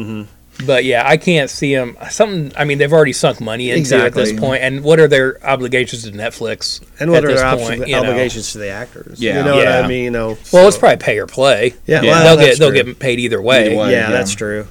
But 0.65 0.85
yeah, 0.85 1.03
I 1.05 1.17
can't 1.17 1.51
see 1.51 1.75
them. 1.75 1.97
Something. 2.11 2.53
I 2.57 2.65
mean, 2.65 2.79
they've 2.79 2.93
already 2.93 3.13
sunk 3.13 3.41
money 3.41 3.71
into 3.71 3.97
it 3.97 4.01
at 4.05 4.15
this 4.15 4.33
point. 4.33 4.63
And 4.63 4.85
what 4.85 5.01
are 5.01 5.09
their 5.09 5.45
obligations 5.45 6.05
to 6.05 6.13
Netflix? 6.13 6.81
And 7.01 7.11
what 7.11 7.19
at 7.19 7.25
are 7.25 7.29
this 7.33 7.41
their 7.41 7.57
point, 7.57 7.81
obli- 7.83 7.87
you 7.89 7.93
know? 7.95 8.03
obligations 8.03 8.53
to 8.53 8.59
the 8.59 8.69
actors? 8.69 9.21
Yeah. 9.21 9.39
you 9.39 9.45
know 9.45 9.61
Yeah. 9.61 9.77
what 9.77 9.85
I 9.87 9.89
mean. 9.89 10.05
You 10.05 10.11
know, 10.13 10.39
Well, 10.53 10.69
it's 10.69 10.79
probably 10.79 10.99
pay 10.99 11.19
or 11.19 11.27
play. 11.27 11.75
yeah, 11.87 12.03
Yeah. 12.03 12.11
well, 12.11 12.25
they'll 12.25 12.37
that's 12.47 12.59
get 12.59 12.73
they'll 12.73 12.85
get 12.85 12.99
paid 13.01 13.19
either 13.19 13.43
way. 13.43 13.67
Either 13.67 13.77
way. 13.77 13.91
Yeah, 13.93 13.99
yeah. 14.07 14.11
that's 14.11 14.33
true. 14.35 14.67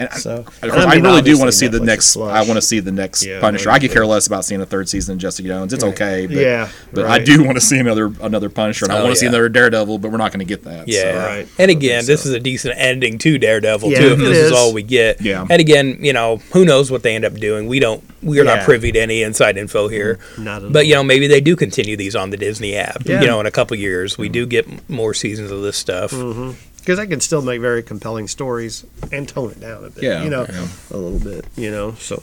And 0.00 0.08
I- 0.12 0.16
So, 0.18 0.34
Of 0.36 0.46
course, 0.46 0.72
I 0.74 0.90
I, 0.90 0.94
really 0.96 1.00
do 1.00 1.08
want 1.10 1.22
to 1.22 1.30
obviously 1.30 1.52
see 1.52 1.66
the 1.68 1.80
next. 1.80 2.14
flush. 2.14 2.32
I 2.34 2.40
want 2.42 2.56
to 2.56 2.62
see 2.62 2.80
the 2.80 2.92
next 2.92 3.24
Yeah, 3.24 3.40
Punisher. 3.40 3.70
I 3.70 3.74
I 3.74 3.78
could 3.78 3.90
care 3.92 4.04
less 4.06 4.26
about 4.26 4.44
seeing 4.44 4.60
a 4.60 4.66
third 4.66 4.88
season 4.88 5.14
of 5.14 5.18
Jessica 5.18 5.48
Jones. 5.48 5.72
It's 5.72 5.82
okay, 5.84 6.26
but, 6.26 6.36
Yeah, 6.36 6.68
but 6.92 7.06
I 7.06 7.18
do 7.18 7.42
want 7.42 7.56
to 7.56 7.60
see 7.60 7.78
another 7.78 8.12
another 8.20 8.48
Punisher, 8.50 8.84
and 8.86 8.92
I 8.92 8.98
Oh, 8.98 9.04
want 9.04 9.14
to 9.14 9.20
see 9.20 9.26
another 9.26 9.48
Daredevil. 9.48 9.98
But 9.98 10.10
we're 10.10 10.18
not 10.18 10.32
going 10.32 10.40
to 10.40 10.44
get 10.44 10.64
that. 10.64 10.86
Yeah. 10.88 11.12
so. 11.12 11.18
Right. 11.18 11.48
And 11.58 11.70
again, 11.70 12.04
this 12.06 12.26
is 12.26 12.32
a 12.32 12.40
decent 12.40 12.74
ending 12.76 13.18
to 13.18 13.38
Daredevil 13.38 13.90
Yeah, 13.90 13.98
too. 14.00 14.12
If 14.12 14.18
this 14.18 14.38
is. 14.38 14.46
is 14.46 14.52
all 14.52 14.72
we 14.72 14.82
get. 14.82 15.20
Yeah. 15.20 15.46
And 15.48 15.60
again, 15.60 15.98
you 16.00 16.12
know, 16.12 16.40
who 16.52 16.64
knows 16.64 16.90
what 16.90 17.02
they 17.02 17.14
end 17.14 17.24
up 17.24 17.34
doing? 17.34 17.66
We 17.68 17.78
don't. 17.80 18.02
We're 18.22 18.44
Yeah. 18.44 18.56
not 18.56 18.64
privy 18.64 18.92
to 18.92 19.00
any 19.00 19.22
inside 19.22 19.56
info 19.56 19.88
here. 19.88 20.18
Mm, 20.36 20.44
not 20.44 20.64
at 20.64 20.72
But 20.72 20.86
you 20.86 20.94
know, 20.94 21.02
maybe 21.02 21.26
they 21.26 21.40
do 21.40 21.56
continue 21.56 21.96
these 21.96 22.14
on 22.14 22.30
the 22.30 22.36
Disney 22.36 22.76
app. 22.76 23.02
Yeah. 23.06 23.20
You 23.22 23.26
know, 23.26 23.40
in 23.40 23.46
a 23.46 23.50
couple 23.50 23.76
years, 23.78 24.18
we 24.18 24.26
mm-hmm. 24.26 24.32
do 24.32 24.46
get 24.46 24.90
more 24.90 25.14
seasons 25.14 25.50
of 25.50 25.62
this 25.62 25.76
stuff. 25.76 26.10
Mm-hmm. 26.12 26.50
Because 26.90 26.98
I 26.98 27.06
can 27.06 27.20
still 27.20 27.40
make 27.40 27.60
very 27.60 27.84
compelling 27.84 28.26
stories 28.26 28.84
and 29.12 29.28
tone 29.28 29.52
it 29.52 29.60
down 29.60 29.84
a 29.84 29.90
bit. 29.90 30.02
Yeah, 30.02 30.24
you 30.24 30.28
know, 30.28 30.44
yeah. 30.48 30.66
a 30.90 30.96
little 30.96 31.20
bit. 31.20 31.46
You 31.54 31.70
know, 31.70 31.92
so 31.92 32.20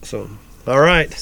so 0.00 0.30
all 0.66 0.80
right. 0.80 1.12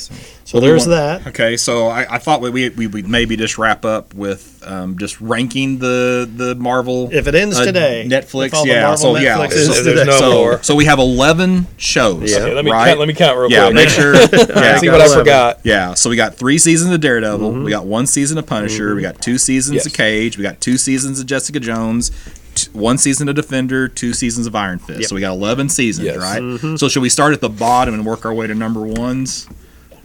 So, 0.45 0.61
we 0.61 0.67
there's 0.67 0.87
want- 0.87 1.25
that. 1.25 1.27
Okay, 1.29 1.59
so 1.59 1.89
I, 1.89 2.15
I 2.15 2.19
thought 2.19 2.41
we, 2.41 2.49
we 2.49 2.69
we 2.71 2.87
would 2.87 3.07
maybe 3.07 3.37
just 3.37 3.59
wrap 3.59 3.85
up 3.85 4.15
with 4.15 4.63
um, 4.67 4.97
just 4.97 5.21
ranking 5.21 5.79
the 5.79 6.27
the 6.35 6.55
Marvel. 6.55 7.11
If 7.13 7.27
it 7.27 7.35
ends 7.35 7.59
uh, 7.59 7.67
today, 7.67 8.07
Netflix, 8.09 8.47
if 8.47 8.55
all 8.55 8.65
the 8.65 8.71
yeah. 8.71 8.81
Marvel 8.81 8.97
So 8.97 9.17
yeah, 9.19 9.47
so, 9.49 9.83
There's 9.83 10.07
no 10.07 10.19
so, 10.19 10.33
more. 10.33 10.63
so 10.63 10.75
we 10.75 10.87
have 10.87 10.99
eleven 10.99 11.67
shows. 11.77 12.31
Yeah. 12.31 12.39
Okay, 12.39 12.55
let 12.55 12.65
me 12.65 12.71
right? 12.71 12.87
count, 12.89 12.99
let 12.99 13.09
me 13.09 13.15
count 13.15 13.37
real 13.37 13.49
quick. 13.49 13.57
yeah, 13.59 13.65
quick. 13.65 13.75
make 13.75 13.89
sure. 13.91 14.15
yeah, 14.65 14.79
See 14.79 14.87
got 14.87 14.99
what 14.99 15.11
I 15.11 15.15
forgot. 15.15 15.61
Yeah, 15.65 15.93
so 15.93 16.09
we 16.09 16.17
got 16.17 16.35
three 16.37 16.57
seasons 16.57 16.95
of 16.95 17.01
Daredevil. 17.03 17.53
We 17.65 17.71
got 17.71 17.85
one 17.85 18.07
season 18.07 18.39
of 18.39 18.47
Punisher. 18.47 18.95
We 18.95 19.03
got 19.03 19.21
two 19.21 19.37
seasons 19.37 19.75
Yes. 19.77 19.87
of 19.87 19.93
Cage. 19.93 20.39
We 20.39 20.43
got 20.45 20.63
two 20.63 20.79
seasons 20.79 21.21
of 21.21 21.27
Jessica 21.27 21.61
Jones. 21.61 22.11
T- 22.67 22.71
One 22.73 22.99
season 22.99 23.29
of 23.29 23.35
Defender, 23.37 23.89
two 23.89 24.13
seasons 24.13 24.47
of 24.47 24.55
Iron 24.55 24.79
Fist. 24.79 25.01
Yep. 25.01 25.09
So 25.09 25.15
we 25.15 25.21
got 25.21 25.33
eleven 25.33 25.69
seasons, 25.69 26.07
Yes. 26.07 26.17
right? 26.19 26.41
Mm-hmm. 26.43 26.77
So 26.77 26.89
should 26.89 27.03
we 27.03 27.09
start 27.09 27.33
at 27.33 27.41
the 27.41 27.49
bottom 27.49 27.95
and 27.95 28.05
work 28.07 28.25
our 28.27 28.35
way 28.35 28.47
to 28.47 28.55
number 28.55 28.81
ones? 28.81 29.49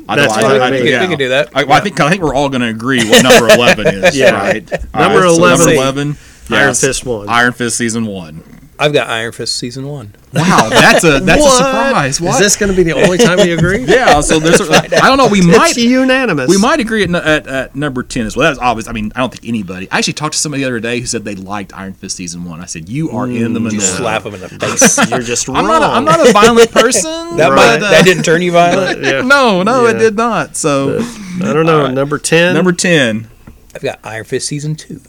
I 0.08 0.16
That's 0.18 0.34
I- 0.34 0.42
fine 0.42 0.62
I- 0.62 0.70
with 0.72 0.80
me. 0.80 0.84
We 0.84 0.90
can- 0.92 1.02
we 1.02 1.08
can 1.08 1.18
do 1.20 1.30
that. 1.30 1.50
I, 1.56 1.64
well, 1.64 1.74
I 1.78 1.80
think 1.82 2.00
I 2.00 2.10
think 2.10 2.22
we're 2.22 2.34
all 2.36 2.50
going 2.50 2.62
to 2.62 2.68
agree 2.68 3.08
what 3.10 3.24
number 3.24 3.48
eleven 3.54 3.88
is, 3.88 4.16
Yeah. 4.18 4.32
right? 4.32 4.70
Number 4.94 5.22
right, 5.22 5.36
so 5.36 5.48
number 5.48 5.72
eleven, 5.74 6.08
Iron 6.50 6.70
yes, 6.70 6.82
Fist 6.82 7.06
one. 7.06 7.30
Iron 7.30 7.54
Fist 7.54 7.78
season 7.78 8.06
one. 8.06 8.44
I've 8.84 8.92
got 8.92 9.08
Iron 9.08 9.32
Fist 9.32 9.56
season 9.56 9.88
one. 9.88 10.14
Wow, 10.34 10.68
that's 10.70 11.06
a 11.06 11.20
that's 11.24 11.42
What? 11.42 11.54
a 11.62 11.66
surprise. 11.66 12.20
What? 12.20 12.34
Is 12.34 12.40
this 12.40 12.56
going 12.58 12.70
to 12.70 12.76
be 12.76 12.84
the 12.84 12.92
only 13.02 13.18
time 13.18 13.38
we 13.38 13.54
agree? 13.54 13.84
yeah, 13.88 14.20
so 14.20 14.40
there's. 14.40 14.60
A, 14.60 14.74
I 14.74 15.08
don't 15.08 15.18
know. 15.18 15.28
We 15.30 15.42
might 15.42 15.70
It's 15.72 15.78
unanimous. 15.78 16.50
We 16.50 16.58
might 16.58 16.82
agree 16.82 17.04
at, 17.04 17.16
at, 17.16 17.48
at 17.48 17.76
number 17.78 18.04
10 18.04 18.26
as 18.26 18.36
well. 18.36 18.50
That's 18.50 18.60
obvious. 18.60 18.90
I 18.90 18.92
mean, 18.92 19.14
I 19.16 19.20
don't 19.22 19.32
think 19.32 19.46
anybody. 19.48 19.90
I 19.90 20.00
actually 20.00 20.14
talked 20.14 20.34
to 20.34 20.40
somebody 20.40 20.64
the 20.64 20.68
other 20.68 20.82
day 20.82 21.00
who 21.00 21.06
said 21.06 21.24
they 21.24 21.36
liked 21.36 21.74
Iron 21.74 21.94
Fist 21.94 22.18
season 22.18 22.44
one. 22.44 22.60
I 22.60 22.66
said, 22.66 22.90
You 22.90 23.12
are 23.12 23.26
in 23.26 23.54
the 23.54 23.60
You 23.62 23.66
minority. 23.68 23.80
slap 23.80 24.24
them 24.24 24.34
in 24.34 24.42
the 24.42 24.50
face. 24.60 25.10
You're 25.10 25.20
just 25.22 25.48
wrong. 25.48 25.58
I'm 25.58 25.66
not, 25.68 25.82
a, 25.82 25.86
I'm 25.86 26.04
not 26.04 26.28
a 26.28 26.34
violent 26.34 26.72
person. 26.72 27.38
That, 27.38 27.50
but, 27.50 27.56
might, 27.56 27.76
uh, 27.76 27.90
that 27.92 28.04
didn't 28.04 28.24
turn 28.24 28.42
you 28.42 28.52
violent. 28.52 29.02
Yeah. 29.02 29.22
No, 29.22 29.64
no, 29.64 29.86
Yeah. 29.86 29.92
it 29.92 30.00
did 30.00 30.16
not. 30.18 30.58
So, 30.58 31.00
I 31.42 31.54
don't 31.54 31.66
know. 31.66 31.78
All 31.80 31.86
right. 31.86 31.94
Number 31.94 32.18
ten. 32.18 32.54
number 32.54 32.74
10, 32.74 33.30
I've 33.76 33.82
got 33.82 34.00
Iron 34.04 34.26
Fist 34.26 34.48
season 34.48 34.76
two. 34.76 35.00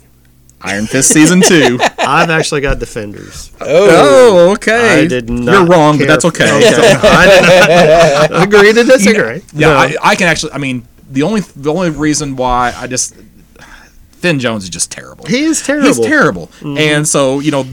Iron 0.64 0.86
Fist 0.86 1.10
season 1.12 1.40
two. 1.40 1.78
I've 1.98 2.30
actually 2.30 2.60
got 2.62 2.78
Defenders. 2.78 3.52
oh, 3.60 4.52
okay. 4.54 5.02
I 5.04 5.06
did 5.06 5.28
not. 5.30 5.52
You're 5.52 5.66
wrong, 5.66 5.98
but 5.98 6.06
that's 6.08 6.24
for- 6.24 6.28
okay. 6.28 6.44
I 6.48 8.28
did 8.28 8.30
not 8.30 8.42
agree 8.48 8.72
to 8.72 8.84
disagree. 8.84 9.42
Yeah, 9.52 9.68
No. 9.68 9.74
I, 9.76 9.94
I 10.02 10.14
can 10.16 10.26
actually. 10.28 10.52
I 10.52 10.58
mean, 10.58 10.86
the 11.10 11.22
only 11.22 11.40
the 11.54 11.70
only 11.72 11.90
reason 11.90 12.36
why 12.36 12.72
I 12.76 12.86
just 12.86 13.14
Finn 14.12 14.38
Jones 14.40 14.64
is 14.64 14.70
just 14.70 14.90
terrible. 14.90 15.26
he 15.26 15.44
is 15.44 15.62
terrible. 15.62 15.86
He's 15.88 16.00
terrible, 16.00 16.50
and 16.62 17.06
so 17.06 17.40
you 17.40 17.50
know, 17.50 17.64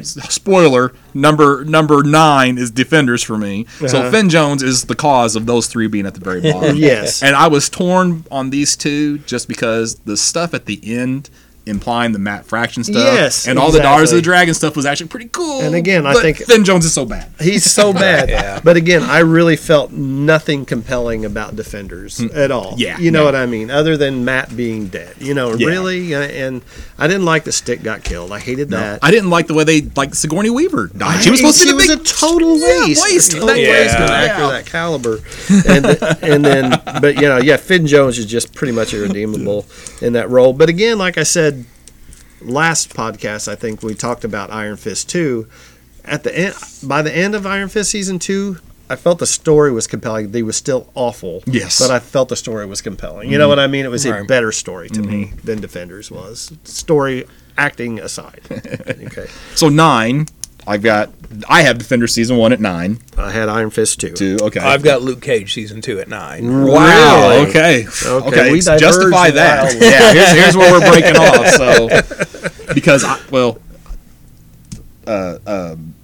spoiler 0.00 0.92
number 1.14 1.64
number 1.64 2.02
nine 2.02 2.56
is 2.58 2.70
defenders 2.70 3.22
for 3.22 3.36
me. 3.36 3.66
So 3.86 3.98
Uh-huh. 4.00 4.10
Finn 4.10 4.28
Jones 4.30 4.62
is 4.62 4.84
the 4.84 4.94
cause 4.94 5.36
of 5.36 5.46
those 5.46 5.66
three 5.66 5.86
being 5.88 6.06
at 6.06 6.14
the 6.14 6.20
very 6.20 6.40
bottom. 6.52 6.76
Yes. 6.76 7.22
and 7.22 7.36
I 7.36 7.48
was 7.48 7.68
torn 7.68 8.24
on 8.30 8.50
these 8.50 8.76
two 8.76 9.18
just 9.18 9.48
because 9.48 9.96
the 10.00 10.16
stuff 10.16 10.54
at 10.54 10.66
the 10.66 10.80
end. 10.84 11.28
Implying 11.64 12.10
the 12.12 12.18
Matt 12.18 12.44
Fraction 12.44 12.82
stuff, 12.82 12.96
Yes, 12.96 13.46
and 13.46 13.56
all 13.56 13.70
the 13.70 13.78
Daughters 13.78 14.10
of 14.10 14.16
the 14.16 14.22
Dragon 14.22 14.52
stuff 14.52 14.74
was 14.74 14.84
actually 14.84 15.06
pretty 15.08 15.28
cool. 15.28 15.60
And 15.60 15.76
again, 15.76 16.04
I 16.06 16.12
but 16.14 16.22
think- 16.22 16.38
Finn 16.38 16.64
Jones 16.64 16.84
is 16.84 16.92
so 16.92 17.04
bad. 17.04 17.30
He's 17.40 17.70
so 17.70 17.92
bad. 18.06 18.28
Yeah. 18.30 18.60
But 18.64 18.76
again, 18.76 19.02
I 19.04 19.20
really 19.20 19.54
felt 19.54 19.92
nothing 19.92 20.64
compelling 20.64 21.24
about 21.24 21.54
Defenders 21.54 22.20
at 22.20 22.50
all. 22.50 22.72
Mm. 22.72 22.78
Yeah, 22.78 22.98
You 22.98 23.12
know 23.12 23.20
no. 23.20 23.24
what 23.26 23.36
I 23.36 23.46
mean? 23.46 23.70
Other 23.70 23.96
than 23.96 24.24
Matt 24.24 24.56
being 24.56 24.88
dead. 24.88 25.14
You 25.20 25.34
know, 25.34 25.54
Yeah. 25.54 25.68
really? 25.68 26.12
And- 26.14 26.32
And 26.32 26.62
I 26.98 27.06
didn't 27.06 27.24
like 27.26 27.44
the 27.44 27.52
stick 27.52 27.82
got 27.84 28.02
killed. 28.02 28.32
I 28.32 28.40
hated 28.40 28.70
that. 28.70 28.98
I 29.02 29.10
didn't 29.12 29.30
like 29.30 29.46
the 29.46 29.54
way 29.54 29.62
they 29.64 29.82
like 29.96 30.14
Sigourney 30.16 30.50
Weaver 30.50 30.88
died. 30.88 31.22
She 31.22 31.30
was 31.30 31.38
supposed 31.40 31.58
to 31.60 31.64
be 31.64 31.68
she 31.68 31.72
the 31.72 31.76
was 31.76 31.86
big 31.98 32.00
a 32.00 32.02
total 32.04 32.58
Yeah, 32.58 32.80
waste. 32.86 33.02
waste. 33.04 33.32
A 33.34 33.36
total 33.36 33.46
That 33.48 33.56
waste 33.56 33.70
waste, 33.70 33.94
of 33.96 34.02
an 34.02 34.08
yeah. 34.08 34.22
actor 34.24 34.46
that 34.48 34.66
caliber. 34.66 35.20
And, 35.68 35.86
and 36.22 36.44
then, 36.44 36.80
but 37.00 37.14
you 37.16 37.22
know, 37.28 37.38
yeah, 37.38 37.56
Finn 37.56 37.86
Jones 37.86 38.18
is 38.18 38.26
just 38.26 38.52
pretty 38.54 38.72
much 38.72 38.92
irredeemable 38.94 39.64
in 40.00 40.14
that 40.14 40.28
role. 40.30 40.52
But 40.52 40.68
again, 40.68 40.98
like 40.98 41.18
I 41.18 41.22
said 41.22 41.51
last 42.44 42.94
podcast, 42.94 43.48
I 43.48 43.54
think 43.54 43.82
we 43.82 43.94
talked 43.94 44.24
about 44.24 44.50
Iron 44.50 44.76
Fist 44.76 45.08
two. 45.08 45.48
At 46.04 46.24
the 46.24 46.36
end, 46.36 46.54
by 46.82 47.02
the 47.02 47.14
end 47.14 47.34
of 47.34 47.46
Iron 47.46 47.68
Fist 47.68 47.90
season 47.90 48.18
two. 48.18 48.58
I 48.90 48.96
felt 48.96 49.20
the 49.20 49.26
story 49.26 49.72
was 49.72 49.86
compelling. 49.86 50.32
They 50.32 50.42
was 50.42 50.54
still 50.54 50.90
awful. 50.94 51.42
Yes. 51.46 51.78
But 51.80 51.90
I 51.90 51.98
felt 51.98 52.28
the 52.28 52.36
story 52.36 52.66
was 52.66 52.82
compelling. 52.82 53.30
You 53.30 53.38
know 53.38 53.48
what 53.48 53.58
I 53.58 53.66
mean? 53.66 53.86
It 53.86 53.90
was 53.90 54.04
a 54.04 54.22
better 54.24 54.52
story 54.52 54.90
to 54.90 55.00
me 55.00 55.26
mm-hmm. 55.26 55.46
than 55.46 55.62
Defenders 55.62 56.10
was. 56.10 56.52
Story 56.64 57.24
acting 57.56 58.00
aside. 58.00 58.42
okay. 58.50 59.28
So 59.54 59.70
nine, 59.70 60.26
I've 60.66 60.82
got 60.82 61.10
I 61.48 61.62
have 61.62 61.78
Defender 61.78 62.06
season 62.06 62.36
one 62.36 62.52
at 62.52 62.60
nine. 62.60 62.98
I 63.16 63.30
had 63.30 63.48
Iron 63.48 63.70
Fist 63.70 64.00
two. 64.00 64.12
Two. 64.12 64.38
Okay. 64.42 64.60
I've 64.60 64.82
got 64.82 65.02
Luke 65.02 65.20
Cage 65.22 65.52
season 65.54 65.80
two 65.80 65.98
at 65.98 66.08
nine. 66.08 66.66
Wow. 66.66 67.30
Really? 67.30 67.48
Okay. 67.48 67.86
Okay, 68.04 68.52
we 68.52 68.60
justify 68.60 69.30
diverged 69.30 69.36
that. 69.36 69.76
yeah. 69.80 70.12
Here's, 70.12 70.32
here's 70.32 70.56
where 70.56 70.72
we're 70.72 70.90
breaking 70.90 71.16
off. 71.16 71.46
So 71.48 71.88
because 72.74 73.04
I, 73.04 73.20
well, 73.30 73.60
uh, 75.06 75.38
um, 75.46 75.94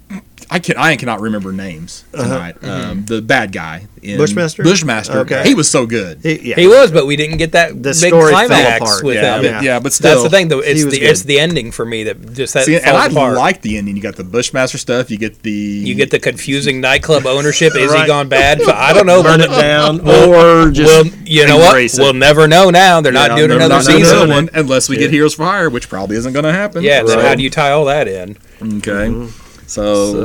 I 0.51 0.59
can 0.59 0.77
I 0.77 0.95
cannot 0.95 1.21
remember 1.21 1.51
names 1.51 2.05
uh-huh. 2.13 2.23
tonight. 2.23 2.55
Mm-hmm. 2.61 2.89
Um, 2.91 3.05
the 3.05 3.21
bad 3.21 3.51
guy 3.51 3.87
in 4.01 4.17
Bushmaster? 4.17 4.63
Bushmaster. 4.63 5.19
Okay. 5.19 5.43
He 5.43 5.53
was 5.53 5.69
so 5.69 5.85
good. 5.85 6.19
He- 6.23 6.49
yeah. 6.49 6.55
He 6.55 6.67
was, 6.67 6.91
but 6.91 7.05
we 7.05 7.15
didn't 7.15 7.37
get 7.37 7.51
that 7.51 7.69
The 7.75 7.89
big 7.89 7.95
story 7.95 8.31
fell 8.33 8.47
climax 8.47 8.81
apart. 8.81 9.03
with 9.03 9.15
yeah, 9.15 9.35
him. 9.35 9.41
but, 9.43 9.49
Yeah. 9.49 9.61
yeah, 9.61 9.79
but 9.79 9.93
still, 9.93 10.09
That's 10.11 10.23
the 10.23 10.29
thing, 10.29 10.47
though. 10.47 10.59
It's 10.59 10.83
the 10.85 10.91
good. 10.91 11.03
it's 11.03 11.21
the 11.23 11.39
ending 11.39 11.71
for 11.71 11.85
me 11.85 12.05
that 12.05 12.33
just 12.33 12.53
that 12.55 12.65
See, 12.65 12.75
and 12.77 12.85
I 12.97 13.07
apart. 13.07 13.37
like 13.37 13.61
the 13.61 13.77
ending. 13.77 13.95
You 13.95 14.01
got 14.01 14.15
the 14.15 14.23
Bushmaster 14.23 14.77
stuff. 14.79 15.11
You 15.11 15.17
get 15.17 15.43
the 15.43 15.51
you 15.51 15.93
get 15.95 16.09
the 16.09 16.19
confusing 16.19 16.81
nightclub 16.81 17.25
ownership. 17.27 17.75
Is 17.75 17.93
he 17.93 18.07
gone 18.07 18.27
bad? 18.29 18.61
I 18.63 18.93
don't 18.93 19.05
know. 19.05 19.21
burn 19.21 19.41
it 19.41 19.49
down 19.51 19.99
or 20.07 20.71
just 20.71 20.87
Well, 20.87 21.05
you 21.25 21.45
know 21.45 21.57
what? 21.57 21.79
it. 21.79 21.91
We'll 21.97 22.13
never 22.13 22.47
know 22.47 22.69
now. 22.71 23.01
They're 23.01 23.11
not 23.11 23.31
Yeah, 23.31 23.37
doing 23.37 23.51
another 23.51 23.75
not 23.75 23.85
doing 23.85 23.97
doing 24.03 24.09
season. 24.09 24.29
one 24.29 24.49
unless 24.53 24.89
we 24.89 24.97
get 24.97 25.11
Heroes 25.11 25.35
for 25.35 25.45
Hire, 25.45 25.69
which 25.69 25.89
probably 25.89 26.15
isn't 26.15 26.33
going 26.33 26.45
to 26.45 26.53
happen. 26.53 26.81
Yeah. 26.83 26.99
Then 27.03 27.07
So- 27.19 27.21
how 27.21 27.35
do 27.35 27.43
you 27.43 27.49
tie 27.51 27.69
all 27.71 27.85
that 27.85 28.07
in? 28.07 28.31
Okay. 28.61 28.91
Mm-hmm. 28.91 29.48
So, 29.69 30.13
So, 30.13 30.19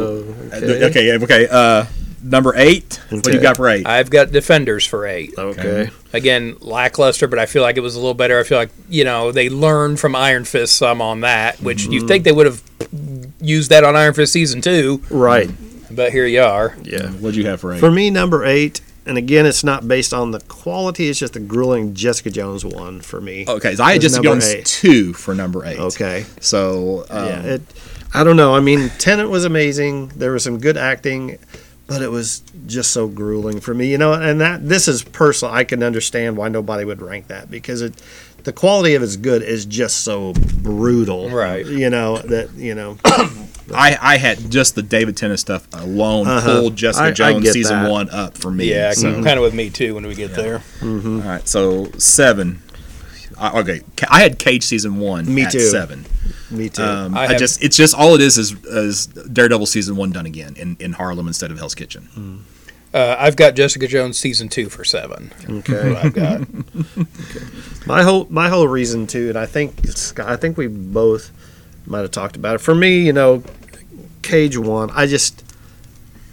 okay, 0.57 0.85
okay. 0.87 1.13
okay, 1.17 1.25
okay. 1.25 1.49
Uh, 1.51 1.85
number 2.23 2.55
eight. 2.57 3.01
What 3.11 3.23
do 3.25 3.33
you 3.33 3.41
got 3.41 3.57
for 3.57 3.69
eight? 3.69 3.87
I've 3.87 4.09
got 4.11 4.33
Defenders 4.33 4.87
for 4.87 5.07
eight. 5.07 5.35
okay. 5.37 5.91
Again, 6.15 6.57
lackluster, 6.61 7.27
but 7.29 7.39
I 7.39 7.47
feel 7.47 7.63
like 7.63 7.77
it 7.77 7.81
was 7.81 7.95
a 7.95 7.99
little 7.99 8.15
better. 8.15 8.39
I 8.41 8.45
feel 8.45 8.57
like 8.59 8.71
you 8.89 9.05
know 9.05 9.33
they 9.33 9.49
learned 9.51 10.01
from 10.01 10.15
Iron 10.17 10.45
Fist 10.45 10.77
some 10.77 11.03
on 11.03 11.21
that, 11.21 11.61
which 11.61 11.83
Mm-hmm. 11.85 11.93
you 11.93 12.07
think 12.09 12.25
they 12.25 12.33
would 12.33 12.47
have 12.47 12.63
used 13.41 13.71
that 13.71 13.85
on 13.85 13.97
Iron 13.97 14.15
Fist 14.15 14.33
season 14.33 14.61
two, 14.61 15.03
Right. 15.11 15.51
but 15.91 16.13
here 16.13 16.27
you 16.27 16.41
are. 16.43 16.77
Yeah. 16.83 17.09
What'd 17.11 17.37
you 17.37 17.47
have 17.47 17.61
for 17.61 17.75
eight? 17.75 17.81
For 17.81 17.91
me, 17.91 18.11
number 18.11 18.45
eight, 18.47 18.81
and 19.07 19.19
again, 19.19 19.45
it's 19.45 19.65
not 19.65 19.87
based 19.87 20.15
on 20.15 20.31
the 20.31 20.41
quality. 20.41 21.09
It's 21.11 21.19
just 21.19 21.35
the 21.35 21.41
grueling 21.41 21.93
Jessica 21.95 22.31
Jones 22.31 22.65
one 22.65 23.01
for 23.03 23.21
me. 23.21 23.45
okay, 23.47 23.75
so 23.75 23.85
I 23.85 23.93
had 23.93 24.03
was 24.03 24.13
Jessica 24.13 24.23
Jones 24.23 24.47
eight. 24.49 24.65
two 24.67 25.13
for 25.13 25.35
number 25.35 25.67
eight. 25.67 25.79
Okay. 25.79 26.25
So 26.41 27.05
um, 27.11 27.27
yeah. 27.27 27.43
It. 27.43 27.63
I 28.15 28.23
don't 28.25 28.37
know. 28.37 28.55
I 28.55 28.61
mean, 28.61 28.91
Tennant 28.99 29.29
was 29.31 29.45
amazing. 29.45 30.09
There 30.09 30.33
was 30.33 30.45
some 30.45 30.59
good 30.59 30.77
acting, 30.77 31.39
but 31.87 32.01
it 32.01 32.11
was 32.11 32.41
just 32.67 32.93
so 32.93 33.09
grueling 33.09 33.61
for 33.61 33.75
me. 33.75 33.91
You 33.91 33.99
know, 33.99 34.13
and 34.13 34.41
that 34.41 34.69
this 34.69 34.87
is 34.89 35.03
personal. 35.03 35.53
I 35.53 35.65
can 35.65 35.83
understand 35.83 36.37
why 36.37 36.49
nobody 36.49 36.85
would 36.85 37.03
rank 37.03 37.27
that 37.29 37.51
because 37.51 37.83
it. 37.83 38.01
the 38.45 38.53
quality 38.53 38.95
of 38.95 39.03
it's 39.03 39.17
good 39.17 39.43
is 39.43 39.65
just 39.67 40.05
so 40.05 40.33
brutal, 40.63 41.31
Right. 41.31 41.67
You 41.67 41.91
know 41.91 42.19
that 42.19 42.53
you 42.55 42.75
know. 42.75 42.99
I, 43.75 43.97
I 43.99 44.17
had 44.19 44.51
just 44.51 44.75
the 44.75 44.83
David 44.83 45.17
Tennant 45.17 45.41
stuff 45.41 45.67
alone 45.73 46.27
Uh-huh. 46.27 46.61
pulled 46.61 46.77
Jessica 46.77 47.05
I- 47.05 47.09
I 47.09 47.13
Jones 47.13 47.45
get 47.45 47.55
season 47.55 47.83
that. 47.85 47.91
one 47.91 48.11
up 48.11 48.37
for 48.37 48.51
me. 48.51 48.71
Yeah, 48.71 48.93
so 48.93 49.11
kind 49.25 49.39
of 49.39 49.41
with 49.43 49.55
me 49.55 49.71
too 49.71 49.95
when 49.95 50.07
we 50.07 50.15
get 50.15 50.35
there. 50.35 50.63
all 50.83 50.89
right, 51.01 51.49
so 51.49 51.91
seven. 51.97 52.61
I, 53.39 53.59
okay, 53.61 53.81
I 54.11 54.21
had 54.21 54.39
Cage 54.39 54.65
season 54.65 54.99
one. 54.99 55.35
Me 55.35 55.43
at 55.45 55.53
too. 55.53 55.61
Seven. 55.61 56.05
Me 56.51 56.69
too. 56.69 56.83
Um, 56.83 57.17
I 57.17 57.29
I, 57.29 57.35
just 57.37 57.63
it's 57.63 57.77
just 57.77 57.95
all 57.95 58.15
it 58.15 58.21
is 58.21 58.39
is, 58.39 58.53
is 58.65 59.07
Daredevil 59.07 59.67
season 59.67 59.97
one 59.97 60.13
done 60.13 60.27
again 60.27 60.55
in, 60.57 60.77
in 60.79 60.93
Harlem 60.93 61.27
instead 61.27 61.51
of 61.51 61.59
Hell's 61.59 61.75
Kitchen. 61.75 62.45
Uh, 62.93 63.17
I've 63.19 63.35
got 63.35 63.57
Jessica 63.57 63.89
Jones 63.89 64.19
season 64.19 64.49
two 64.49 64.69
for 64.69 64.85
seven. 64.85 65.33
okay. 65.49 65.97
I've 65.97 66.13
got. 66.15 66.43
My 67.87 68.03
whole 68.03 68.27
my 68.31 68.49
whole 68.49 68.67
reason 68.67 69.07
too, 69.07 69.29
and 69.29 69.39
I 69.39 69.45
think 69.47 69.75
I 70.19 70.37
think 70.37 70.57
we 70.57 70.69
both 70.69 71.31
might 71.87 72.01
have 72.01 72.13
talked 72.13 72.37
about 72.37 72.55
it. 72.55 72.59
For 72.59 72.75
me, 72.75 73.01
you 73.01 73.13
know, 73.13 73.43
Cage 74.23 74.57
one, 74.57 74.91
I 74.93 75.07
just 75.07 75.45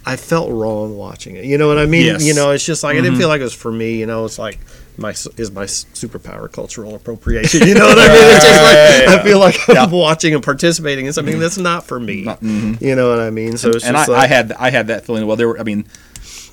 I 0.06 0.16
felt 0.16 0.50
wrong 0.50 0.98
watching 0.98 1.36
it. 1.36 1.44
You 1.44 1.58
know 1.58 1.68
what 1.68 1.78
I 1.78 1.86
mean? 1.86 2.06
Yes. 2.06 2.26
You 2.26 2.34
know, 2.34 2.52
it's 2.52 2.66
just 2.66 2.84
like 2.84 2.96
I 2.96 3.02
didn't 3.02 3.18
feel 3.18 3.28
like 3.28 3.42
it 3.42 3.46
was 3.46 3.54
for 3.54 3.72
me. 3.72 3.96
You 3.96 4.06
know, 4.06 4.24
it's 4.24 4.40
like 4.40 4.60
my 5.02 5.10
is 5.12 5.52
my 5.52 5.66
superpower 5.66 6.52
cultural 6.52 6.96
appropriation. 6.96 7.68
You 7.68 7.76
know 7.76 7.88
what 7.88 8.00
I 8.00 8.08
mean? 8.08 8.36
It's 8.36 8.46
just 8.46 8.64
like 8.64 9.20
I 9.20 9.24
feel 9.24 9.40
like 9.40 9.70
I'm 9.70 9.92
watching 9.92 10.34
and 10.34 10.44
participating 10.44 11.06
in 11.06 11.14
something 11.14 11.34
mm-hmm. 11.34 11.42
that's 11.42 11.58
not 11.58 11.86
for 11.86 12.00
me. 12.00 12.26
Mm-hmm. 12.26 12.84
You 12.84 12.96
know 12.96 13.10
what 13.10 13.20
I 13.20 13.30
mean? 13.30 13.58
So 13.58 13.70
it's 13.70 13.86
and 13.86 13.98
I, 13.98 14.02
just 14.02 14.10
I 14.10 14.14
like, 14.14 14.30
had 14.30 14.52
I 14.54 14.70
had 14.70 14.88
that 14.88 15.06
feeling. 15.06 15.26
Well, 15.28 15.36
there 15.36 15.48
were. 15.48 15.60
I 15.60 15.64
mean, 15.64 15.86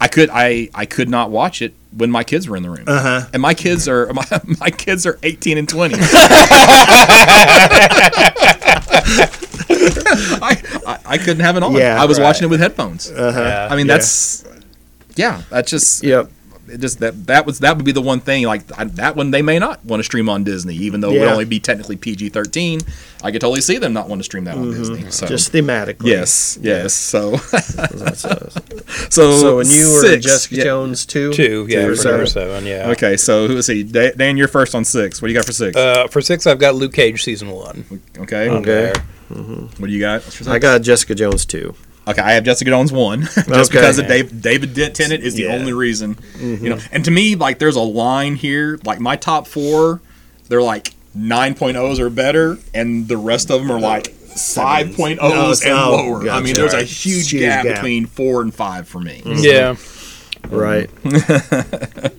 I 0.01 0.09
could 0.09 0.31
I 0.33 0.71
I 0.75 0.87
could 0.87 1.09
not 1.09 1.31
watch 1.31 1.63
it 1.63 1.75
when 1.97 2.11
my 2.11 2.25
kids 2.25 2.49
were 2.49 2.57
in 2.57 2.63
the 2.63 2.71
room. 2.71 2.85
Uh-huh. 2.87 3.29
And 3.33 3.43
my 3.43 3.55
kids 3.55 3.89
are 3.89 4.13
my, 4.13 4.25
my 4.61 4.71
kids 4.71 5.07
are 5.07 5.19
18 5.23 5.59
and 5.59 5.69
20. 5.69 5.95
I, 10.41 10.63
I 10.87 10.99
I 11.05 11.19
couldn't 11.19 11.41
have 11.41 11.57
it 11.57 11.63
on. 11.63 11.73
Yeah, 11.75 12.01
I 12.01 12.07
was 12.07 12.19
right. 12.19 12.25
watching 12.25 12.45
it 12.45 12.51
with 12.51 12.61
headphones. 12.61 13.11
Yeah. 13.11 13.69
I 13.71 13.77
mean, 13.77 13.87
that's 13.87 14.45
yeah. 15.17 15.43
That's 15.51 15.71
just 15.71 16.03
Yep. 16.05 16.31
It 16.71 16.79
just 16.81 17.01
that 17.01 17.27
that 17.27 17.47
was 17.47 17.59
that 17.61 17.77
would 17.77 17.85
be 17.85 17.93
the 17.93 18.01
one 18.03 18.21
thing 18.21 18.45
like 18.45 18.63
I, 18.79 18.85
that 18.85 19.17
one 19.17 19.31
they 19.31 19.43
may 19.43 19.59
not 19.59 19.85
want 19.85 20.01
to 20.01 20.05
stream 20.05 20.29
on 20.29 20.45
Disney, 20.45 20.75
even 20.77 21.01
though 21.01 21.11
it 21.11 21.19
would 21.21 21.29
only 21.29 21.45
be 21.45 21.61
technically 21.61 21.97
PG 21.97 22.31
13. 22.31 22.81
I 23.23 23.33
could 23.33 23.41
totally 23.41 23.61
see 23.61 23.79
them 23.79 23.93
not 23.93 24.09
want 24.09 24.21
to 24.21 24.25
stream 24.25 24.45
that 24.45 24.57
on 24.57 24.71
Disney. 24.71 25.11
So 25.11 25.27
Mm-hmm. 25.27 25.35
Just 25.35 25.53
thematically. 25.53 26.07
yes, 26.07 26.59
yes. 26.63 26.95
So 26.95 27.33
That's, 27.37 28.21
so 29.15 29.33
so 29.39 29.57
when 29.57 29.67
you 29.67 29.93
were 29.93 30.01
six, 30.03 30.25
Jessica 30.25 30.55
yeah. 30.57 30.65
Jones 30.65 31.05
two, 31.07 31.33
Two, 31.33 31.67
yeah, 31.69 31.83
Two, 31.83 31.89
for 31.91 31.97
so- 31.97 32.25
seven, 32.25 32.67
yeah. 32.67 32.91
Okay, 32.91 33.17
so 33.17 33.47
who 33.49 33.55
let's 33.55 33.67
see. 33.67 33.83
Dan, 33.83 34.37
you're 34.37 34.49
first 34.49 34.75
on 34.75 34.85
six. 34.85 35.21
What 35.21 35.29
do 35.29 35.33
you 35.33 35.39
got 35.39 35.47
for 35.47 35.53
six? 35.53 35.77
Uh, 35.77 36.07
for 36.09 36.21
six, 36.21 36.47
I've 36.47 36.59
got 36.59 36.75
Luke 36.75 36.93
Cage 36.93 37.23
season 37.25 37.51
one. 37.51 37.85
okay. 38.19 38.49
Okay. 38.49 38.63
There. 38.65 38.93
What 39.79 39.87
do 39.89 39.93
you 39.93 40.01
got? 40.01 40.49
I 40.49 40.59
got 40.59 40.81
Jessica 40.83 41.15
Jones 41.15 41.45
two. 41.45 41.75
Okay, 42.09 42.23
I 42.23 42.33
have 42.33 42.45
Jessica 42.45 42.71
Jones 42.71 42.91
one, 42.91 43.23
just 43.35 43.49
Okay. 43.49 43.63
because 43.71 43.99
of 43.99 44.07
Dave, 44.07 44.41
David 44.41 44.73
Dent 44.75 44.97
Tennant 44.97 45.23
is 45.23 45.35
the 45.35 45.43
Yeah. 45.45 45.55
only 45.55 45.73
reason. 45.75 46.17
You 46.41 46.71
know, 46.71 46.79
and 46.91 47.05
to 47.05 47.11
me, 47.11 47.35
like, 47.37 47.59
there's 47.59 47.77
a 47.77 47.81
line 47.83 48.35
here. 48.37 48.79
Like 48.85 48.99
my 49.01 49.17
top 49.17 49.47
four, 49.47 50.01
they're 50.49 50.63
like 50.63 50.95
9.0s 51.17 51.99
or 51.99 52.09
better, 52.11 52.59
and 52.73 53.07
the 53.09 53.17
rest 53.19 53.51
of 53.51 53.61
them 53.61 53.71
are 53.71 53.81
like 53.81 54.09
5.0s 54.09 55.19
No, 55.19 55.51
and 55.51 55.63
no, 55.65 55.91
lower. 55.91 56.31
I 56.31 56.41
mean, 56.41 56.55
there's 56.55 56.73
a 56.75 56.83
huge, 56.83 57.31
Huge 57.31 57.43
gap, 57.43 57.65
gap. 57.65 57.75
between 57.77 58.07
four 58.07 58.41
and 58.41 58.55
five 58.55 58.89
for 58.89 59.01
me. 59.01 59.23
Yeah. 59.27 59.77
Right. 60.49 60.89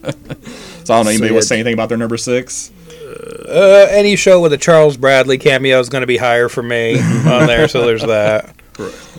So 0.86 0.96
I 0.96 0.98
don't 0.98 1.06
know. 1.06 1.12
Anybody 1.12 1.28
So 1.30 1.34
want 1.36 1.42
to 1.44 1.48
say 1.48 1.56
anything 1.58 1.74
about 1.76 1.90
their 1.90 2.00
number 2.00 2.18
six? 2.18 2.72
Uh, 3.48 3.86
any 3.92 4.16
show 4.16 4.42
with 4.42 4.52
a 4.54 4.58
Charles 4.58 4.98
Bradley 4.98 5.38
cameo 5.38 5.80
is 5.80 5.88
going 5.88 6.02
to 6.02 6.08
be 6.08 6.18
higher 6.18 6.50
for 6.50 6.64
me 6.64 7.00
on 7.00 7.46
there, 7.46 7.68
so 7.68 7.86
there's 7.86 8.02
that. 8.02 8.56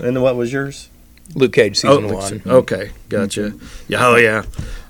And 0.02 0.22
what 0.22 0.36
was 0.36 0.52
yours? 0.52 0.88
Luke 1.34 1.52
Cage 1.52 1.76
season 1.78 2.12
one. 2.12 2.42
Okay, 2.44 2.90
gotcha. 3.08 3.52
Yeah, 3.86 4.06
oh 4.06 4.16
yeah. 4.16 4.42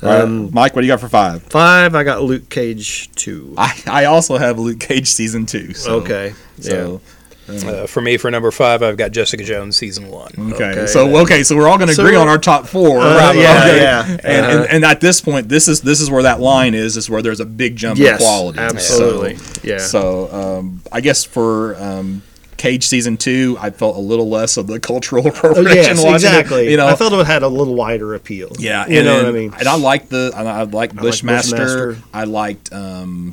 All 0.03 0.09
right, 0.09 0.21
Um, 0.23 0.51
Mike, 0.55 0.75
what 0.75 0.81
do 0.81 0.87
you 0.87 0.93
got 0.93 1.01
for 1.01 1.09
five? 1.11 1.43
five. 1.45 1.95
I 1.95 2.03
got 2.03 2.23
Luke 2.23 2.49
Cage 2.49 3.11
two. 3.15 3.55
I, 3.59 3.79
I 3.87 4.05
also 4.07 4.39
have 4.39 4.59
Luke 4.59 4.81
Cage 4.81 5.09
season 5.09 5.45
two. 5.45 5.75
So, 5.75 5.97
okay. 5.97 6.33
So 6.61 7.01
Uh, 7.49 7.85
for 7.87 8.01
me, 8.01 8.17
for 8.17 8.31
number 8.31 8.51
five, 8.53 8.81
I've 8.81 8.97
got 8.97 9.11
Jessica 9.11 9.43
Jones 9.43 9.77
season 9.77 10.07
one. 10.09 10.31
okay, 10.55 10.71
Okay, 10.71 10.87
so 10.87 11.15
okay, 11.19 11.43
so 11.43 11.57
we're 11.57 11.69
all 11.69 11.79
going 11.79 11.89
to 11.89 11.95
So 11.97 12.05
agree 12.05 12.17
on 12.17 12.29
our 12.29 12.39
top 12.39 12.67
four. 12.69 13.01
Uh, 13.01 13.17
Right, 13.19 13.37
yeah, 13.37 13.61
okay. 13.65 13.77
yeah. 13.81 14.03
And, 14.23 14.47
Uh-huh. 14.47 14.59
and 14.63 14.71
and 14.71 14.85
at 14.85 15.01
this 15.01 15.21
point, 15.21 15.49
this 15.49 15.67
is 15.69 15.81
this 15.81 16.01
is 16.01 16.09
where 16.11 16.23
that 16.23 16.41
line 16.41 16.75
is. 16.75 16.97
Is 16.97 17.11
where 17.11 17.21
there's 17.23 17.41
a 17.41 17.45
big 17.45 17.75
jump 17.77 17.99
Yes, 17.99 18.21
in 18.21 18.25
quality. 18.27 18.59
absolutely. 18.61 19.37
So, 19.37 19.61
Yeah. 19.65 19.79
So 19.79 20.33
um, 20.33 20.81
I 20.93 21.01
guess 21.03 21.25
for 21.25 21.75
um, 21.83 22.23
Cage 22.61 22.87
season 22.87 23.17
two, 23.17 23.57
I 23.59 23.71
felt 23.71 23.97
a 23.97 24.01
little 24.01 24.29
less 24.29 24.59
of 24.59 24.67
the 24.67 24.79
cultural 24.79 25.23
Oh, 25.27 25.31
appropriation. 25.31 25.75
yes, 25.77 25.97
watching 26.05 26.13
it, 26.13 26.15
exactly. 26.41 26.71
you 26.71 26.77
know, 26.77 26.87
I 26.87 26.95
felt 26.95 27.13
it 27.15 27.27
had 27.27 27.43
a 27.43 27.49
little 27.49 27.75
wider 27.75 28.15
appeal. 28.15 28.51
Yeah, 28.59 28.87
you 28.87 28.99
and 28.99 29.07
know 29.07 29.17
what 29.17 29.27
I 29.27 29.31
mean. 29.33 29.55
And 29.59 29.67
I 29.67 29.77
liked 29.77 30.11
the 30.11 30.31
I, 30.37 30.43
I 30.43 30.63
liked 30.65 30.95
Bushmaster. 30.95 31.57
Bushmaster. 31.57 31.97
I 32.13 32.25
liked 32.25 32.71
um, 32.73 33.33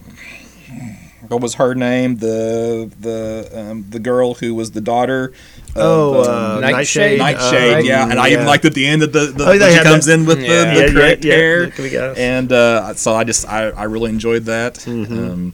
what 1.27 1.41
was 1.41 1.55
her 1.55 1.75
name? 1.75 2.15
The 2.17 2.89
the 3.01 3.49
um, 3.53 3.85
the 3.89 3.99
girl 3.99 4.33
who 4.35 4.55
was 4.55 4.71
the 4.71 4.81
daughter. 4.81 5.33
Of, 5.75 5.83
Oh, 5.83 6.23
um, 6.23 6.57
uh, 6.57 6.59
Nightshade? 6.61 7.19
Nightshade, 7.19 7.73
uh, 7.75 7.79
yeah, 7.79 8.09
and 8.09 8.19
I 8.19 8.29
even 8.29 8.47
liked 8.47 8.65
at 8.65 8.73
the 8.73 8.87
end 8.87 9.03
of 9.03 9.11
the, 9.13 9.27
the 9.27 9.43
Oh, 9.45 9.57
they 9.57 9.59
when 9.59 9.77
she 9.77 9.83
comes 9.83 10.05
that- 10.05 10.13
in 10.13 10.25
with 10.25 10.39
Yeah. 10.41 10.73
the, 10.73 10.79
the 10.79 10.87
Yeah, 10.87 10.91
correct 10.93 11.25
yeah, 11.25 11.33
yeah. 11.33 11.37
hair, 11.39 11.67
Can 11.69 12.17
and 12.17 12.51
uh, 12.51 12.93
so 12.95 13.13
I 13.13 13.23
just 13.25 13.47
I, 13.47 13.69
I 13.69 13.83
really 13.83 14.09
enjoyed 14.09 14.45
that. 14.45 14.75
Mm-hmm. 14.75 15.13
Um, 15.31 15.53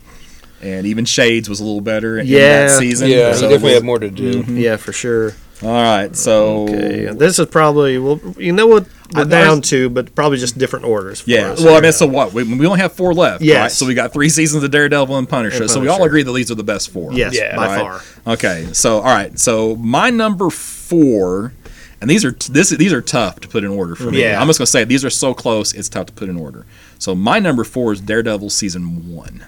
and 0.63 0.87
even 0.87 1.05
Shades 1.05 1.47
was 1.49 1.59
a 1.59 1.63
little 1.63 1.81
better 1.81 2.17
in 2.19 2.27
Yeah. 2.27 2.67
that 2.67 2.79
season. 2.79 3.09
Yeah, 3.09 3.33
so 3.33 3.47
he 3.47 3.53
definitely 3.55 3.63
we'll- 3.63 3.73
had 3.75 3.83
more 3.83 3.99
to 3.99 4.09
do. 4.09 4.31
Mm-hmm. 4.31 4.39
Mm-hmm. 4.41 4.57
Yeah, 4.57 4.77
for 4.77 4.93
sure. 4.93 5.33
All 5.61 5.69
right, 5.71 6.13
so 6.13 6.63
Okay, 6.63 7.07
this 7.13 7.39
is 7.39 7.45
probably 7.47 7.97
well. 7.97 8.19
You 8.37 8.51
know 8.51 8.67
what 8.67 8.85
we're 9.13 9.21
I- 9.21 9.23
I 9.23 9.27
down 9.27 9.59
was- 9.59 9.69
to, 9.69 9.89
but 9.89 10.13
probably 10.13 10.37
just 10.37 10.57
different 10.57 10.83
orders. 10.85 11.21
For 11.21 11.29
Yeah. 11.29 11.51
us 11.51 11.59
Well, 11.59 11.69
I 11.69 11.73
here. 11.75 11.81
mean, 11.83 11.91
so 11.93 12.05
what? 12.07 12.33
We, 12.33 12.43
we 12.43 12.65
only 12.67 12.79
have 12.81 12.91
four 12.93 13.13
left. 13.13 13.41
Yes. 13.41 13.59
Right? 13.61 13.71
So 13.71 13.85
we 13.85 13.93
got 13.93 14.11
three 14.11 14.27
seasons 14.29 14.63
of 14.63 14.71
Daredevil 14.71 15.15
and 15.17 15.29
Punisher. 15.29 15.61
And 15.63 15.71
So 15.71 15.79
we 15.79 15.87
all 15.87 16.03
agree 16.03 16.23
that 16.23 16.31
these 16.33 16.51
are 16.51 16.55
the 16.55 16.63
best 16.65 16.89
four. 16.89 17.13
yes, 17.13 17.33
Yeah. 17.33 17.55
by 17.55 17.67
Right. 17.67 17.79
far. 17.79 18.33
Okay. 18.33 18.67
So 18.73 18.97
all 18.97 19.03
right. 19.15 19.37
So 19.39 19.75
my 19.77 20.09
number 20.09 20.49
four, 20.49 21.53
and 22.01 22.09
these 22.09 22.25
are 22.25 22.35
this 22.49 22.69
these 22.71 22.91
are 22.91 23.01
tough 23.01 23.39
to 23.41 23.47
put 23.47 23.63
in 23.63 23.69
order 23.69 23.95
for 23.95 24.11
me. 24.11 24.19
Yeah. 24.21 24.41
I'm 24.41 24.47
just 24.47 24.59
gonna 24.59 24.65
say 24.67 24.83
these 24.83 25.05
are 25.05 25.09
so 25.09 25.33
close. 25.33 25.71
It's 25.73 25.87
tough 25.87 26.07
to 26.07 26.13
put 26.13 26.27
in 26.27 26.37
order. 26.37 26.65
So 26.99 27.15
my 27.15 27.39
number 27.39 27.63
four 27.63 27.93
is 27.93 28.01
Daredevil 28.01 28.49
season 28.49 29.13
one. 29.15 29.45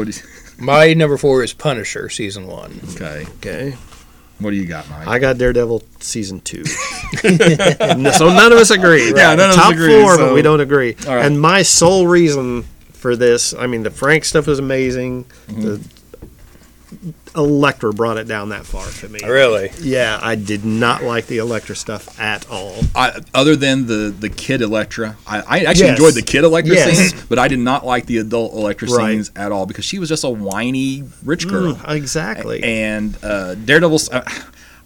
Yeah. 0.00 0.04
What 0.04 0.12
do 0.12 0.18
you, 0.20 0.26
My 0.64 0.92
number 0.94 1.16
four 1.16 1.42
is 1.42 1.52
Punisher 1.52 2.08
season 2.10 2.46
one. 2.46 2.80
okay. 2.94 3.26
Okay. 3.38 3.76
What 4.40 4.50
do 4.50 4.56
you 4.56 4.66
got, 4.66 4.88
Mike? 4.88 5.06
I 5.06 5.18
got 5.18 5.36
Daredevil 5.38 5.82
season 6.00 6.40
two. 6.40 6.64
so 7.24 7.28
none 8.28 8.52
of 8.52 8.58
us 8.58 8.70
agree. 8.70 9.12
Yeah, 9.14 9.34
none 9.34 9.50
of 9.50 9.56
us 9.58 9.70
agree. 9.70 9.92
Top 9.92 10.02
four, 10.02 10.14
so- 10.16 10.26
but 10.28 10.34
we 10.34 10.42
don't 10.42 10.60
agree. 10.60 10.96
All 11.06 11.14
right. 11.16 11.24
And 11.26 11.40
my 11.40 11.62
sole 11.62 12.06
reason 12.06 12.62
for 12.92 13.16
this, 13.16 13.52
I 13.54 13.66
mean, 13.66 13.82
the 13.82 13.90
Frank 13.90 14.24
stuff 14.24 14.46
was 14.46 14.58
amazing. 14.58 15.24
Mm-hmm. 15.24 15.60
The 15.62 15.99
Elektra 17.36 17.92
brought 17.92 18.16
it 18.16 18.26
down 18.26 18.48
that 18.48 18.66
far 18.66 18.84
for 18.84 19.08
me. 19.08 19.20
Really? 19.24 19.70
Yeah, 19.80 20.18
I 20.20 20.34
did 20.34 20.64
not 20.64 21.02
like 21.04 21.26
the 21.26 21.38
Elektra 21.38 21.76
stuff 21.76 22.18
at 22.20 22.48
all. 22.50 22.74
I, 22.94 23.20
other 23.34 23.54
than 23.56 23.86
the 23.86 24.14
the 24.18 24.28
kid 24.28 24.62
Elektra, 24.62 25.16
I, 25.26 25.38
I 25.40 25.58
actually 25.60 25.86
Yes. 25.86 25.98
enjoyed 25.98 26.14
the 26.14 26.22
kid 26.22 26.44
Elektra 26.44 26.74
Yes. 26.74 26.98
scenes, 27.12 27.24
but 27.28 27.38
I 27.38 27.46
did 27.48 27.60
not 27.60 27.86
like 27.86 28.06
the 28.06 28.18
adult 28.18 28.52
Elektra 28.54 28.88
Right. 28.88 29.12
scenes 29.14 29.30
at 29.36 29.52
all 29.52 29.66
because 29.66 29.84
she 29.84 29.98
was 29.98 30.08
just 30.08 30.24
a 30.24 30.30
whiny 30.30 31.04
rich 31.24 31.46
girl. 31.46 31.74
Mm, 31.74 31.94
exactly. 31.94 32.62
And 32.62 33.16
uh, 33.22 33.54
Daredevil, 33.54 34.00
uh, 34.12 34.22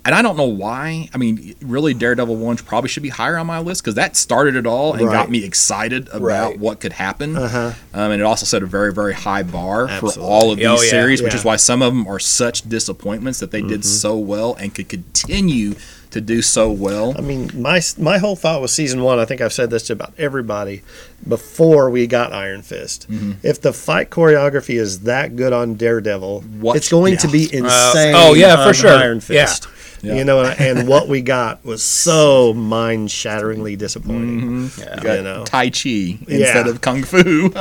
and 0.05 0.15
I 0.15 0.23
don't 0.23 0.37
know 0.37 0.45
why. 0.45 1.09
I 1.15 1.19
mean, 1.19 1.55
really, 1.63 1.95
Daredevil 1.95 2.37
one 2.37 2.57
probably 2.59 2.89
should 2.89 3.03
be 3.03 3.09
higher 3.09 3.37
on 3.39 3.47
my 3.47 3.59
list 3.59 3.83
because 3.83 3.95
that 3.95 4.17
started 4.17 4.55
it 4.57 4.67
all 4.67 4.93
and 4.95 5.07
Right. 5.07 5.13
got 5.13 5.31
me 5.31 5.45
excited 5.45 6.09
about 6.09 6.23
Right. 6.23 6.59
what 6.59 6.81
could 6.81 6.93
happen. 6.95 7.37
Uh-huh. 7.37 7.73
Um, 7.95 8.11
and 8.13 8.21
it 8.21 8.25
also 8.25 8.45
set 8.47 8.63
a 8.63 8.67
very, 8.67 8.93
very 8.93 9.15
high 9.15 9.43
bar 9.43 9.89
for 9.89 10.11
all 10.21 10.51
of 10.53 10.59
these 10.59 10.67
Oh, 10.67 10.81
yeah. 10.83 10.91
series, 10.91 11.23
which 11.23 11.35
is 11.35 11.45
why 11.45 11.57
some 11.57 11.81
of 11.83 11.93
them 11.93 12.07
are 12.07 12.19
such 12.19 12.69
disappointments 12.69 13.41
that 13.41 13.51
they 13.51 13.63
did 13.63 13.85
so 13.85 14.17
well 14.17 14.57
and 14.61 14.75
could 14.75 14.89
continue 14.89 15.75
to 16.11 16.21
do 16.21 16.43
so 16.43 16.71
well. 16.71 17.13
I 17.19 17.23
mean, 17.23 17.51
my 17.55 17.81
my 17.99 18.19
whole 18.19 18.37
thought 18.37 18.61
was 18.63 18.71
season 18.73 19.03
one. 19.03 19.19
I 19.19 19.25
think 19.25 19.41
I've 19.41 19.53
said 19.53 19.71
this 19.71 19.83
to 19.89 19.95
about 19.95 20.13
everybody 20.17 20.83
before 21.29 21.91
we 21.91 22.07
got 22.07 22.33
Iron 22.33 22.63
Fist. 22.63 23.11
Mm-hmm. 23.11 23.33
If 23.43 23.61
the 23.61 23.73
fight 23.73 24.11
choreography 24.11 24.79
is 24.79 25.01
that 25.01 25.35
good 25.35 25.53
on 25.53 25.75
Daredevil, 25.75 26.45
What- 26.61 26.77
it's 26.77 26.89
going 26.89 27.17
to 27.17 27.27
be 27.29 27.45
insane. 27.53 28.15
oh, 28.17 28.35
yeah, 28.35 28.57
for 28.57 28.69
on 28.69 28.75
sure. 28.75 28.91
Iron 28.93 29.21
Fist. 29.21 29.65
Yeah. 29.65 29.71
You 30.05 30.25
know, 30.25 30.43
and 30.45 30.87
what 30.87 31.09
we 31.09 31.23
got 31.23 31.65
was 31.65 31.83
so 31.83 32.53
mind-shatteringly 32.55 33.77
disappointing. 33.77 34.71
You 34.77 34.85
got 35.03 35.17
You 35.19 35.23
know, 35.23 35.45
Tai 35.45 35.71
Chi 35.71 35.89
Yeah. 35.89 36.17
instead 36.29 36.67
of 36.67 36.81
Kung 36.81 37.03
Fu. 37.03 37.53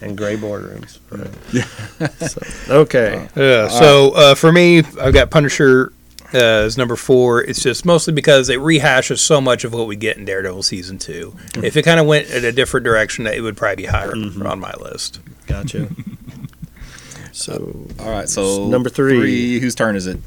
and 0.00 0.16
gray 0.16 0.36
boardrooms. 0.36 0.98
So, 2.28 2.40
okay, 2.82 3.28
Yeah. 3.34 3.68
So 3.68 4.10
uh, 4.12 4.34
for 4.34 4.52
me, 4.52 4.78
I've 5.00 5.12
got 5.14 5.30
Punisher 5.30 5.92
uh, 6.34 6.64
is 6.66 6.76
number 6.78 6.94
four. 6.96 7.42
It's 7.42 7.62
just 7.62 7.84
mostly 7.84 8.12
because 8.12 8.48
it 8.50 8.58
rehashes 8.60 9.18
so 9.18 9.40
much 9.40 9.64
of 9.64 9.72
what 9.72 9.86
we 9.86 9.96
get 9.96 10.16
in 10.16 10.24
Daredevil 10.24 10.62
season 10.62 10.98
two. 10.98 11.34
If 11.56 11.76
it 11.76 11.82
kind 11.82 11.98
of 11.98 12.06
went 12.06 12.30
in 12.30 12.44
a 12.44 12.52
different 12.52 12.84
direction, 12.84 13.26
it 13.26 13.40
would 13.40 13.56
probably 13.56 13.76
be 13.76 13.84
higher 13.86 14.12
on 14.12 14.60
my 14.60 14.72
list. 14.80 15.20
Gotcha. 15.46 15.88
so 17.38 17.74
All 18.00 18.10
right, 18.10 18.28
so 18.28 18.66
Number 18.68 18.88
three. 18.90 19.58
Whose 19.60 19.74
turn 19.74 19.96
is 19.96 20.06
it? 20.06 20.18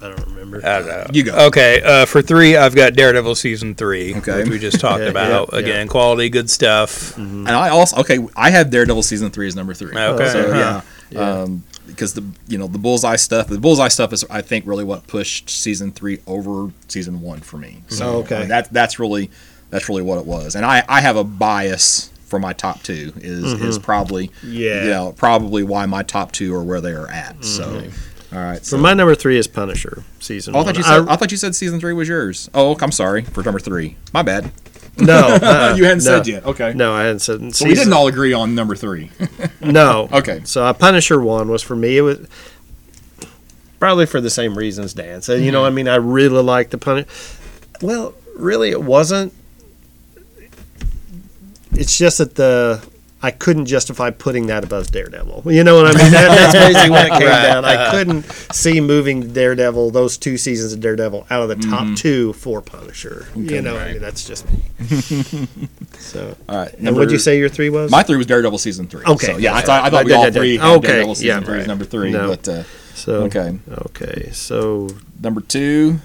I 0.00 0.08
don't 0.08 0.26
remember. 0.30 0.58
I 0.66 0.78
don't 0.80 0.86
know. 0.88 1.06
You 1.12 1.22
go. 1.22 1.46
Okay, 1.46 1.80
uh, 1.80 2.06
for 2.06 2.22
three, 2.22 2.56
I've 2.56 2.74
got 2.74 2.94
Daredevil 2.94 3.36
season 3.36 3.76
three, 3.76 4.16
Okay. 4.16 4.38
which 4.40 4.48
we 4.50 4.58
just 4.58 4.80
talked 4.80 5.00
Yeah, 5.04 5.10
about. 5.10 5.50
yeah, 5.52 5.58
Again, 5.60 5.86
yeah. 5.86 5.90
quality, 5.90 6.28
good 6.28 6.50
stuff. 6.50 7.16
And 7.16 7.48
I 7.48 7.68
also 7.68 7.98
okay. 8.00 8.18
I 8.34 8.50
have 8.50 8.70
Daredevil 8.70 9.04
season 9.04 9.30
three 9.30 9.46
as 9.46 9.54
number 9.54 9.74
three. 9.74 9.96
Okay. 9.96 10.28
so 10.28 10.52
Huh. 10.52 10.80
yeah, 11.10 11.20
Um, 11.42 11.62
because 11.86 12.14
the 12.14 12.24
you 12.48 12.58
know 12.58 12.66
the 12.66 12.78
bullseye 12.78 13.14
stuff. 13.16 13.46
The 13.46 13.58
bullseye 13.58 13.88
stuff 13.88 14.12
is 14.12 14.24
I 14.28 14.40
think 14.42 14.66
really 14.66 14.84
what 14.84 15.06
pushed 15.06 15.48
season 15.50 15.92
three 15.92 16.18
over 16.26 16.72
season 16.88 17.20
one 17.20 17.38
for 17.40 17.58
me. 17.58 17.84
So 17.88 18.06
Oh, 18.06 18.16
okay. 18.18 18.36
I 18.36 18.40
mean, 18.40 18.48
that 18.48 18.72
that's 18.72 18.98
really 18.98 19.30
that's 19.70 19.88
really 19.88 20.02
what 20.02 20.18
it 20.18 20.26
was. 20.26 20.56
And 20.56 20.66
I 20.66 20.82
I 20.88 21.00
have 21.00 21.16
a 21.16 21.22
bias 21.24 22.10
for 22.32 22.38
my 22.38 22.54
top 22.54 22.82
two 22.82 23.12
is 23.18 23.52
is 23.60 23.78
probably 23.78 24.28
Mm-hmm. 24.28 24.52
Yeah. 24.52 24.84
you 24.84 24.90
know, 24.90 25.12
probably 25.12 25.62
why 25.62 25.84
my 25.84 26.02
top 26.02 26.32
two 26.32 26.54
are 26.54 26.64
where 26.64 26.80
they 26.80 26.92
are 26.92 27.06
at. 27.08 27.34
Mm-hmm. 27.40 27.42
So 27.42 28.36
all 28.36 28.42
right. 28.42 28.64
So 28.64 28.76
So 28.78 28.82
my 28.82 28.94
number 28.94 29.14
three 29.14 29.36
is 29.36 29.46
Punisher 29.46 30.02
season 30.18 30.54
Oh, 30.54 30.60
I 30.60 30.62
one. 30.62 30.66
thought 30.66 30.76
you 30.78 30.82
said 30.84 31.08
I, 31.10 31.16
thought 31.16 31.30
you 31.30 31.36
said 31.36 31.54
season 31.54 31.78
three 31.78 31.92
was 31.92 32.08
yours. 32.08 32.48
Oh, 32.54 32.74
I'm 32.80 32.90
sorry 32.90 33.20
for 33.20 33.42
number 33.42 33.60
three. 33.60 33.96
My 34.14 34.22
bad. 34.22 34.50
no, 34.96 35.18
uh, 35.42 35.74
you 35.76 35.84
hadn't 35.84 36.04
no. 36.04 36.16
said 36.16 36.26
yet. 36.26 36.46
Okay. 36.46 36.72
No, 36.74 36.94
I 36.94 37.02
hadn't 37.02 37.18
said. 37.20 37.54
So 37.54 37.66
we 37.66 37.74
didn't 37.74 37.92
all 37.92 38.06
agree 38.06 38.32
on 38.32 38.54
number 38.54 38.74
three. 38.76 39.10
No. 39.60 40.08
Okay. 40.10 40.40
So 40.44 40.66
a 40.66 40.72
Punisher 40.72 41.20
one 41.20 41.48
was 41.50 41.62
for 41.62 41.76
me. 41.76 41.98
It 41.98 42.02
was 42.02 42.26
probably 43.78 44.06
for 44.06 44.20
the 44.20 44.30
same 44.30 44.56
reasons 44.56 44.94
Dan 44.94 45.20
said. 45.22 45.42
You 45.42 45.52
know, 45.52 45.64
I 45.66 45.70
mean, 45.70 45.86
I 45.88 45.96
really 45.96 46.42
liked 46.42 46.70
the 46.70 46.78
Punisher. 46.78 47.08
Well, 47.82 48.14
really, 48.36 48.70
it 48.70 48.82
wasn't. 48.82 49.34
It's 51.74 51.96
just 51.98 52.18
that 52.18 52.34
the 52.34 52.84
I 53.24 53.30
couldn't 53.30 53.66
justify 53.66 54.10
putting 54.10 54.48
that 54.48 54.64
above 54.64 54.90
Daredevil. 54.90 55.44
You 55.52 55.62
know 55.62 55.76
what 55.76 55.86
I 55.94 56.02
mean? 56.02 56.10
That, 56.10 56.28
that's 56.52 56.52
basically 56.54 56.90
what 56.90 57.06
it 57.06 57.10
came 57.12 57.28
Right. 57.28 57.42
down. 57.42 57.64
I 57.64 57.90
couldn't 57.92 58.22
see 58.52 58.80
moving 58.80 59.32
Daredevil, 59.32 59.92
those 59.92 60.18
two 60.18 60.36
seasons 60.36 60.72
of 60.72 60.80
Daredevil, 60.80 61.28
out 61.30 61.42
of 61.42 61.48
the 61.48 61.54
top 61.68 61.96
two 61.96 62.32
for 62.32 62.60
Punisher. 62.60 63.28
you 63.36 63.62
know, 63.62 63.76
I 63.78 63.92
mean, 63.92 64.00
that's 64.02 64.26
just 64.26 64.44
me. 64.52 64.58
so, 65.98 66.36
All 66.48 66.56
right. 66.56 66.74
and 66.74 66.96
what'd 66.96 67.12
you 67.12 67.18
say 67.18 67.38
your 67.38 67.48
three 67.48 67.70
was? 67.70 67.92
My 67.92 68.02
three 68.02 68.16
was 68.16 68.26
Daredevil 68.26 68.58
season 68.58 68.88
three. 68.88 69.04
Okay. 69.04 69.26
So, 69.26 69.36
yeah, 69.38 69.52
I 69.54 69.58
Yeah. 69.60 69.64
thought, 69.66 69.84
I 69.84 69.90
thought 69.90 70.04
we 70.04 70.12
all 70.14 70.24
did, 70.24 70.26
I 70.26 70.30
did. 70.30 70.38
three 70.40 70.58
Okay, 70.60 70.86
Daredevil 70.88 71.14
season 71.14 71.28
yeah, 71.28 71.40
three 71.46 71.58
right. 71.58 71.66
number 71.68 71.84
three. 71.84 72.10
No. 72.10 72.26
But 72.28 72.48
uh, 72.48 72.62
so 72.94 73.12
okay. 73.26 73.56
Okay, 73.86 74.30
so 74.32 74.88
number 75.22 75.40
two. 75.40 75.98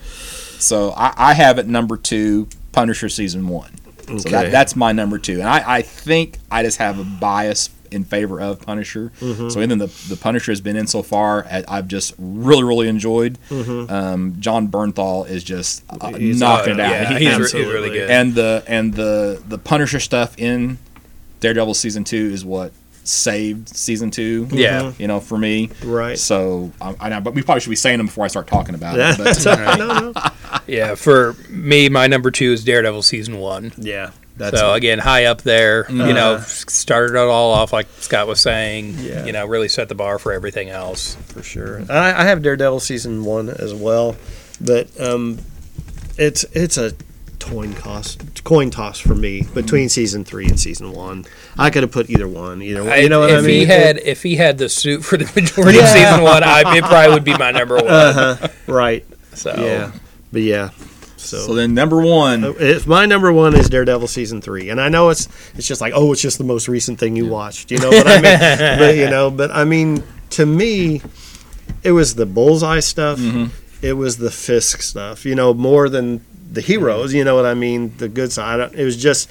So 0.59 0.91
I, 0.95 1.13
I 1.17 1.33
have 1.33 1.57
it 1.57 1.67
number 1.67 1.97
two 1.97 2.47
Punisher 2.73 3.09
season 3.09 3.47
one. 3.47 3.71
So 4.07 4.29
that, 4.29 4.51
that's 4.51 4.75
my 4.75 4.91
number 4.93 5.17
two, 5.19 5.39
and 5.39 5.47
I, 5.49 5.77
I 5.77 5.81
think 5.81 6.37
I 6.49 6.63
just 6.63 6.77
have 6.77 6.97
a 6.99 7.03
bias 7.03 7.69
in 7.91 8.03
favor 8.03 8.41
of 8.41 8.61
Punisher. 8.61 9.11
Mm-hmm. 9.21 9.49
So 9.49 9.61
even 9.61 9.77
the 9.79 9.87
the 10.09 10.17
Punisher 10.17 10.51
has 10.51 10.59
been 10.61 10.75
in 10.75 10.87
so 10.87 11.01
far, 11.03 11.45
I've 11.67 11.87
just 11.87 12.13
really 12.17 12.63
really 12.63 12.87
enjoyed. 12.87 13.37
Mm-hmm. 13.49 13.91
Um, 13.91 14.35
Jon 14.39 14.67
Bernthal 14.69 15.27
is 15.29 15.43
just 15.43 15.83
uh, 15.89 16.09
knocking 16.39 16.73
it 16.73 16.79
out. 16.79 16.91
yeah, 16.91 17.09
He- 17.09 17.13
he's, 17.13 17.19
re- 17.19 17.25
he's 17.25 17.39
absolutely. 17.45 17.73
really 17.73 17.89
good. 17.91 18.09
and 18.09 18.33
the 18.35 18.63
and 18.67 18.93
the 18.93 19.41
the 19.47 19.57
Punisher 19.57 19.99
stuff 19.99 20.37
in 20.37 20.77
Daredevil 21.39 21.73
season 21.75 22.03
two 22.03 22.29
is 22.33 22.43
what 22.43 22.71
saved 23.07 23.69
season 23.69 24.11
two. 24.11 24.47
Yeah. 24.51 24.91
you 24.97 25.07
know, 25.07 25.19
for 25.19 25.37
me. 25.37 25.69
Right. 25.83 26.17
So 26.19 26.71
I, 26.81 26.95
I 26.99 27.09
know, 27.09 27.21
but 27.21 27.33
we 27.33 27.41
probably 27.41 27.61
should 27.61 27.69
be 27.69 27.75
saying 27.75 27.97
them 27.97 28.07
before 28.07 28.25
I 28.25 28.27
start 28.27 28.47
talking 28.47 28.75
about 28.75 28.95
it. 28.99 29.17
But, 29.17 29.23
that's. 29.23 29.45
No, 29.77 30.11
no. 30.11 30.13
yeah, 30.67 30.95
for 30.95 31.33
me, 31.49 31.89
my 31.89 32.07
number 32.07 32.31
two 32.31 32.51
is 32.51 32.63
Daredevil 32.63 33.01
season 33.03 33.37
one. 33.39 33.71
Yeah, 33.77 34.11
that's 34.37 34.57
so 34.59 34.73
it. 34.73 34.77
again, 34.77 34.99
high 34.99 35.25
up 35.25 35.41
there. 35.41 35.85
You 35.89 36.13
know, 36.13 36.35
Uh, 36.35 36.41
started 36.41 37.15
it 37.15 37.17
all 37.19 37.51
off 37.53 37.71
like 37.73 37.87
Scott 37.99 38.27
was 38.27 38.39
saying. 38.41 38.95
Yeah. 38.99 39.25
You 39.25 39.31
know, 39.33 39.45
really 39.45 39.67
set 39.69 39.89
the 39.89 39.95
bar 39.95 40.19
for 40.19 40.33
everything 40.33 40.69
else. 40.69 41.15
for 41.15 41.43
sure. 41.43 41.83
I, 41.89 42.21
I 42.21 42.23
have 42.25 42.41
Daredevil 42.41 42.79
season 42.81 43.23
one 43.25 43.49
as 43.49 43.73
well, 43.73 44.15
but 44.61 44.87
um, 44.99 45.37
it's 46.17 46.43
it's 46.53 46.77
a 46.77 46.93
coin 47.47 47.73
cost 47.73 48.43
coin 48.43 48.69
toss 48.69 48.99
for 48.99 49.15
me 49.15 49.43
between 49.53 49.89
season 49.89 50.23
three 50.23 50.45
and 50.45 50.59
season 50.59 50.91
one. 50.91 51.25
I 51.57 51.69
could 51.69 51.83
have 51.83 51.91
put 51.91 52.09
either 52.09 52.27
one, 52.27 52.61
either 52.61 52.83
one. 52.83 53.01
You 53.01 53.09
know 53.09 53.21
what 53.21 53.29
if 53.29 53.39
I 53.39 53.41
mean? 53.41 53.59
he 53.61 53.65
had, 53.65 53.97
if 53.97 54.23
he 54.23 54.35
had 54.35 54.57
the 54.57 54.69
suit 54.69 55.03
for 55.03 55.17
the 55.17 55.25
majority 55.35 55.79
of 55.79 55.87
season 55.87 56.21
one, 56.21 56.43
I, 56.43 56.77
it 56.77 56.83
probably 56.83 57.13
would 57.13 57.23
be 57.23 57.37
my 57.37 57.51
number 57.51 57.75
one. 57.75 57.87
uh-huh, 57.87 58.47
right? 58.67 59.05
So 59.33 59.53
Yeah, 59.55 59.91
but 60.31 60.41
yeah. 60.41 60.69
So, 61.17 61.37
so 61.39 61.53
then 61.55 61.73
number 61.73 62.01
one, 62.01 62.43
it's, 62.59 62.85
my 62.85 63.05
number 63.05 63.33
one 63.33 63.55
is 63.55 63.69
Daredevil 63.69 64.07
season 64.07 64.39
three, 64.39 64.69
and 64.69 64.79
I 64.79 64.87
know 64.87 65.09
it's 65.09 65.27
it's 65.55 65.67
just 65.67 65.81
like 65.81 65.93
oh, 65.95 66.11
it's 66.11 66.21
just 66.21 66.37
the 66.37 66.43
most 66.43 66.67
recent 66.67 66.99
thing 66.99 67.15
you 67.15 67.27
watched. 67.27 67.71
You 67.71 67.79
know 67.79 67.89
what 67.89 68.07
I 68.07 68.21
mean? 68.21 68.79
but 68.79 68.95
you 68.95 69.09
know, 69.09 69.31
but 69.31 69.51
I 69.51 69.63
mean, 69.63 70.03
to 70.31 70.45
me, 70.45 71.01
it 71.83 71.91
was 71.91 72.15
the 72.15 72.25
bullseye 72.25 72.81
stuff. 72.81 73.19
It 73.81 73.93
was 73.93 74.17
the 74.17 74.31
Fisk 74.31 74.81
stuff. 74.81 75.25
You 75.25 75.35
know, 75.35 75.53
more 75.53 75.89
than 75.89 76.23
the 76.51 76.61
heroes. 76.61 77.13
You 77.13 77.23
know 77.23 77.35
what 77.35 77.45
I 77.45 77.53
mean? 77.53 77.95
The 77.97 78.07
good 78.07 78.31
side. 78.31 78.73
It 78.73 78.83
was 78.85 78.97
just 78.97 79.29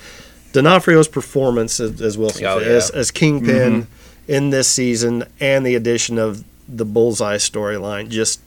D'Onofrio's 0.53 1.09
performance 1.09 1.81
as, 1.81 2.01
as 2.01 2.17
Wilson 2.19 2.45
Oh, 2.47 2.59
as, 2.59 2.91
yeah. 2.93 2.99
as 3.01 3.11
Kingpin 3.11 3.83
mm-hmm. 3.83 4.33
in 4.33 4.51
this 4.51 4.69
season, 4.69 5.25
and 5.41 5.65
the 5.67 5.75
addition 5.75 6.19
of 6.19 6.45
the 6.69 6.85
bullseye 6.85 7.37
storyline. 7.37 8.09
Just 8.09 8.41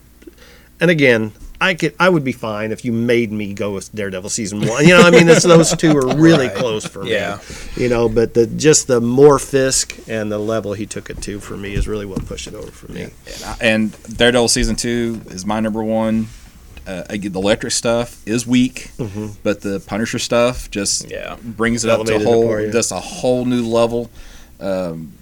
and 0.82 0.90
again, 0.90 1.32
I 1.62 1.74
could 1.74 1.94
I 2.00 2.08
would 2.10 2.24
be 2.24 2.32
fine 2.32 2.72
if 2.72 2.86
you 2.86 2.92
made 2.94 3.32
me 3.34 3.54
go 3.54 3.74
with 3.74 3.94
Daredevil 3.94 4.30
season 4.30 4.66
one. 4.66 4.84
You 4.88 4.94
know, 4.98 5.02
I 5.02 5.12
mean, 5.12 5.28
those 5.28 5.76
two 5.76 5.96
are 5.98 6.16
really 6.16 6.48
Right. 6.48 6.56
close 6.56 6.86
for 6.86 7.04
me. 7.04 7.12
Yeah. 7.12 7.40
You 7.76 7.90
know, 7.90 8.08
but 8.10 8.34
the 8.34 8.48
just 8.48 8.88
the 8.88 9.02
more 9.02 9.40
Fisk 9.40 9.98
and 10.08 10.32
the 10.32 10.40
level 10.40 10.74
he 10.74 10.86
took 10.86 11.10
it 11.10 11.22
to 11.24 11.40
for 11.42 11.58
me 11.58 11.74
is 11.74 11.86
really 11.88 12.06
what 12.06 12.26
pushed 12.26 12.48
it 12.48 12.54
over 12.56 12.72
for 12.72 12.90
me. 12.92 13.04
and, 13.04 13.14
I- 13.46 13.58
and 13.62 14.18
Daredevil 14.18 14.48
season 14.48 14.76
two 14.78 15.22
is 15.28 15.46
my 15.46 15.60
number 15.60 15.84
one. 15.84 16.28
Uh, 16.90 17.04
again, 17.10 17.32
the 17.32 17.40
Elektra 17.40 17.70
stuff 17.70 18.22
is 18.28 18.48
weak, 18.48 18.90
but 19.44 19.62
the 19.62 19.80
Punisher 19.86 20.18
stuff 20.18 20.72
just 20.72 21.10
Yeah. 21.10 21.36
brings 21.44 21.86
it 21.86 21.92
up 21.92 22.04
to 22.08 22.16
a 22.16 22.20
whole 22.20 22.42
for 22.48 22.62
you. 22.62 22.72
just 22.72 22.92
a 22.92 23.00
whole 23.00 23.46
new 23.46 23.64
level. 23.64 24.10
Um, 24.60 25.14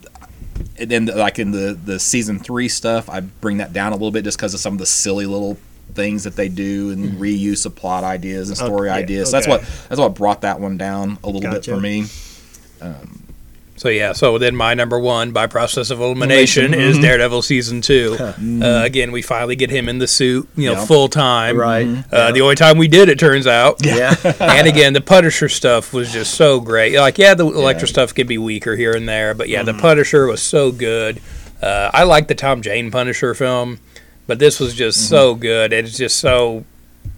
and 0.79 0.89
then 0.89 1.05
like 1.07 1.39
in 1.39 1.51
the 1.51 1.77
the 1.83 1.99
season 1.99 2.39
three 2.39 2.69
stuff, 2.69 3.09
I 3.09 3.19
bring 3.19 3.57
that 3.57 3.73
down 3.73 3.91
a 3.91 3.95
little 3.95 4.11
bit 4.11 4.23
just 4.23 4.37
because 4.37 4.53
of 4.53 4.59
some 4.59 4.73
of 4.73 4.79
the 4.79 4.85
silly 4.85 5.25
little 5.25 5.57
things 5.93 6.23
that 6.23 6.35
they 6.35 6.47
do 6.49 6.91
and 6.91 7.13
reuse 7.19 7.65
of 7.65 7.75
plot 7.75 8.03
ideas 8.03 8.49
and 8.49 8.57
story 8.57 8.89
Okay, 8.89 8.99
ideas. 8.99 9.29
So 9.29 9.37
that's 9.37 9.47
what 9.47 9.61
that's 9.89 9.99
what 9.99 10.15
brought 10.15 10.41
that 10.41 10.59
one 10.59 10.77
down 10.77 11.17
a 11.23 11.27
little 11.29 11.51
bit 11.51 11.65
for 11.65 11.79
me. 11.79 12.05
So 13.77 13.89
yeah, 13.89 14.13
so 14.13 14.37
then 14.39 14.55
my 14.55 14.73
number 14.73 14.99
one 14.99 15.31
by 15.31 15.45
process 15.47 15.91
of 15.91 16.01
elimination 16.01 16.73
is 16.73 16.97
Daredevil 16.97 17.43
season 17.43 17.81
two. 17.81 18.17
Uh, 18.67 18.81
again, 18.83 19.11
we 19.11 19.21
finally 19.21 19.55
get 19.55 19.69
him 19.69 19.87
in 19.87 19.99
the 19.99 20.07
suit, 20.07 20.47
you 20.55 20.65
know, 20.67 20.73
Yeah. 20.79 20.85
full 20.85 21.07
time. 21.07 21.57
Right. 21.57 21.87
Uh, 22.11 22.31
The 22.31 22.41
only 22.41 22.55
time 22.55 22.77
we 22.77 22.87
did, 22.87 23.07
it 23.07 23.19
turns 23.19 23.45
out. 23.47 23.85
Yeah. 23.85 24.15
and 24.39 24.67
again, 24.67 24.93
the 24.93 25.01
Punisher 25.01 25.47
stuff 25.47 25.93
was 25.93 26.11
just 26.11 26.33
so 26.33 26.59
great. 26.59 26.95
Like, 26.97 27.17
yeah, 27.17 27.33
the 27.35 27.45
Elektra 27.45 27.87
stuff 27.87 28.13
could 28.15 28.27
be 28.27 28.37
weaker 28.37 28.75
here 28.75 28.93
and 28.93 29.07
there, 29.07 29.33
but 29.35 29.47
yeah, 29.49 29.63
the 29.63 29.73
Punisher 29.75 30.25
was 30.27 30.41
so 30.41 30.71
good. 30.71 31.21
Uh, 31.61 31.89
I 31.93 32.03
like 32.03 32.27
the 32.27 32.35
Tom 32.35 32.61
Jane 32.61 32.89
Punisher 32.91 33.33
film, 33.33 33.79
but 34.25 34.39
this 34.39 34.59
was 34.59 34.73
just 34.73 35.07
so 35.09 35.35
good. 35.35 35.71
It's 35.73 35.97
just 35.97 36.17
so 36.19 36.65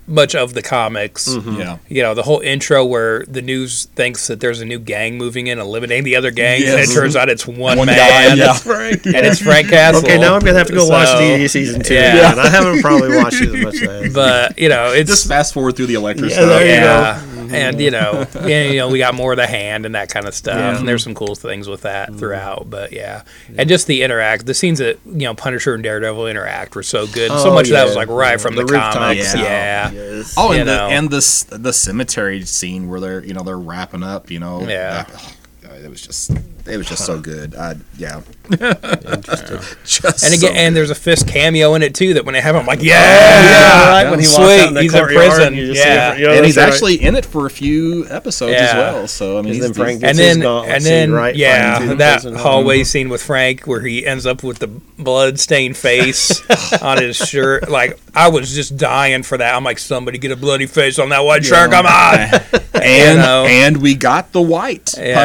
much 0.10 0.36
of 0.36 0.54
the 0.54 0.62
comics. 0.62 1.30
Mm-hmm. 1.30 1.60
Yeah. 1.60 1.78
You 1.88 2.02
know, 2.02 2.14
the 2.14 2.24
whole 2.24 2.40
intro 2.40 2.84
where 2.84 3.24
the 3.26 3.42
news 3.42 3.86
thinks 3.96 4.28
that 4.28 4.40
there's 4.40 4.60
a 4.60 4.66
new 4.66 4.80
gang 4.80 5.18
moving 5.18 5.48
in, 5.48 5.60
eliminating 5.60 6.04
the 6.04 6.16
other 6.16 6.32
gangs, 6.32 6.66
and 6.66 6.80
it 6.80 6.90
turns 6.94 7.16
out 7.16 7.30
it's 7.30 7.46
one, 7.48 7.78
One 7.78 7.86
man. 7.88 7.96
guy, 7.98 8.34
yeah. 8.36 8.54
Frank. 8.54 9.06
And 9.06 9.16
it's 9.26 9.40
Frank 9.42 9.70
Castle. 9.70 10.04
Okay, 10.04 10.18
now 10.18 10.36
I'm 10.36 10.42
gonna 10.42 10.58
have 10.58 10.68
to 10.68 10.74
go 10.74 10.88
watch 10.88 11.08
So, 11.08 11.20
DD 11.20 11.50
season 11.50 11.82
two. 11.84 11.94
yeah. 11.94 12.32
again. 12.34 12.40
I 12.40 12.50
haven't 12.50 12.82
probably 12.82 13.16
watched 13.16 13.42
it 13.42 13.54
as 13.56 13.64
much 13.64 13.82
as. 13.82 14.14
But 14.14 14.58
you 14.60 14.68
know, 14.70 14.92
it's 14.92 15.10
Just 15.10 15.28
fast 15.28 15.54
forward 15.54 15.76
through 15.76 15.86
the 15.88 15.94
Elektra 15.96 16.28
Yeah, 16.28 16.34
stuff. 16.34 16.50
there 16.50 16.66
you 16.66 16.72
yeah, 16.72 17.39
Mm-hmm. 17.50 17.56
and 17.56 17.82
you 17.82 17.92
know, 17.92 18.26
yeah, 18.48 18.64
you 18.64 18.78
know, 18.78 18.90
we 18.90 19.00
got 19.00 19.14
more 19.16 19.34
of 19.34 19.38
the 19.38 19.48
hand 19.48 19.86
and 19.86 19.96
that 19.96 20.10
kind 20.10 20.28
of 20.28 20.34
stuff, 20.36 20.56
Yeah. 20.58 20.78
and 20.78 20.88
there's 20.88 21.04
some 21.04 21.16
cool 21.16 21.36
things 21.36 21.68
with 21.68 21.82
that 21.82 22.10
mm. 22.12 22.20
throughout. 22.20 22.70
But 22.70 22.92
yeah, 22.94 23.24
and 23.58 23.68
just 23.68 23.88
the 23.88 24.04
interact, 24.04 24.46
the 24.46 24.54
scenes 24.54 24.80
that 24.80 25.00
you 25.06 25.20
know 25.26 25.34
Punisher 25.34 25.74
and 25.74 25.84
Daredevil 25.84 26.28
interact 26.28 26.76
were 26.76 26.84
so 26.84 27.08
good. 27.08 27.32
And 27.32 27.40
so 27.40 27.52
Oh, 27.52 27.54
much 27.54 27.68
of 27.68 27.72
that 27.74 27.86
was 27.86 27.96
like 27.96 28.10
right 28.10 28.40
from 28.40 28.56
the, 28.56 28.62
rooftop 28.64 28.94
comics. 28.94 29.30
stuff. 29.30 29.42
Yeah. 29.42 29.92
Yes. 29.92 30.36
Oh, 30.38 30.52
you 30.52 30.60
and 30.62 30.70
the 30.70 30.78
know. 30.78 30.88
and 30.90 31.10
the 31.10 31.58
the 31.60 31.74
cemetery 31.74 32.44
scene 32.46 32.88
where 32.90 33.00
they're 33.00 33.24
you 33.26 33.34
know 33.34 33.44
they're 33.44 33.58
wrapping 33.58 34.04
up. 34.04 34.30
You 34.32 34.40
know. 34.40 34.62
Yeah. 34.62 35.04
that- 35.04 35.36
it 35.76 35.90
was 35.90 36.02
just 36.02 36.32
it 36.68 36.78
was 36.78 36.88
just 36.88 37.06
so 37.06 37.20
good. 37.20 37.56
I, 37.56 37.76
yeah, 37.98 38.22
Interesting. 38.52 39.60
just 39.86 40.24
And 40.24 40.34
again, 40.34 40.52
so 40.54 40.56
and 40.56 40.76
there's 40.76 40.90
a 40.90 40.96
Fisk 40.96 41.28
cameo 41.28 41.74
in 41.76 41.84
it 41.84 41.96
too. 41.96 42.14
That 42.16 42.26
when 42.26 42.34
they 42.34 42.42
have 42.42 42.56
him, 42.56 42.62
I'm 42.62 42.68
like, 42.68 42.82
yeah, 42.82 42.94
yeah, 42.94 43.90
right. 43.92 44.02
yeah. 44.04 44.10
When 44.12 44.20
he 44.20 44.26
walks 44.28 44.36
Sweet, 44.36 44.60
out 44.62 44.68
in 44.70 44.74
the 44.76 44.82
he's 44.82 44.94
in 44.94 45.06
prison. 45.06 45.54
you 45.56 45.64
Yeah. 45.74 46.14
him, 46.14 46.20
you 46.22 46.28
know, 46.28 46.34
and 46.34 46.46
he's 46.46 46.58
right. 46.58 46.68
actually 46.72 47.02
in 47.04 47.16
it 47.16 47.26
for 47.26 47.46
a 47.46 47.50
few 47.50 48.06
episodes 48.10 48.54
as 48.56 48.74
well. 48.76 49.08
So 49.08 49.38
I 49.38 49.42
mean, 49.42 49.48
And 49.48 49.56
he's, 49.56 49.64
then 49.64 49.74
Frank 49.74 50.00
he's- 50.02 50.02
gets 50.02 50.20
and 50.20 50.20
then 50.20 50.40
gauntlet 50.42 50.74
and 50.76 50.84
scene, 50.84 50.92
then 50.92 51.12
right? 51.14 51.36
yeah, 51.36 51.74
Fighting 51.74 51.80
through 51.88 51.90
the 51.90 51.96
that 52.04 52.22
prison. 52.22 52.36
hallway 52.36 52.84
scene 52.84 53.10
with 53.10 53.24
Frank 53.24 53.62
where 53.66 53.82
he 53.82 54.06
ends 54.06 54.26
up 54.26 54.44
with 54.44 54.60
the 54.60 54.68
blood 54.68 55.40
stained 55.40 55.78
face 55.78 56.42
on 56.82 57.02
his 57.02 57.16
shirt. 57.16 57.70
Like 57.70 58.00
I 58.16 58.30
was 58.30 58.54
just 58.54 58.78
dying 58.78 59.24
for 59.24 59.38
that. 59.38 59.56
I'm 59.56 59.64
like, 59.64 59.80
somebody 59.80 60.18
get 60.18 60.32
a 60.32 60.36
bloody 60.36 60.66
face 60.68 61.00
on 61.00 61.10
that 61.10 61.20
white 61.20 61.46
shirt. 61.46 61.72
Come 61.72 61.86
on. 61.86 62.42
and 62.82 63.20
know. 63.20 63.46
and 63.48 63.78
we 63.78 63.96
got 63.96 64.32
the 64.32 64.42
white 64.42 64.94
Yeah. 64.98 65.16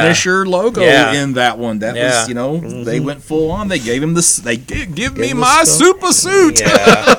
Logo 0.43 0.81
Yeah. 0.83 1.13
in 1.23 1.35
that 1.35 1.59
one. 1.59 1.79
That 1.79 1.95
Yeah. 1.95 2.21
was 2.21 2.29
you 2.29 2.35
know 2.35 2.59
they 2.85 2.99
went 2.99 3.23
full 3.23 3.51
on. 3.53 3.69
They 3.69 3.79
gave 3.79 4.03
him 4.03 4.15
this. 4.15 4.37
They 4.39 4.57
gi- 4.57 4.87
give 4.87 5.17
me 5.17 5.33
my 5.33 5.63
stuff. 5.65 5.79
super 5.87 6.13
suit. 6.13 6.61
Yeah. 6.61 7.15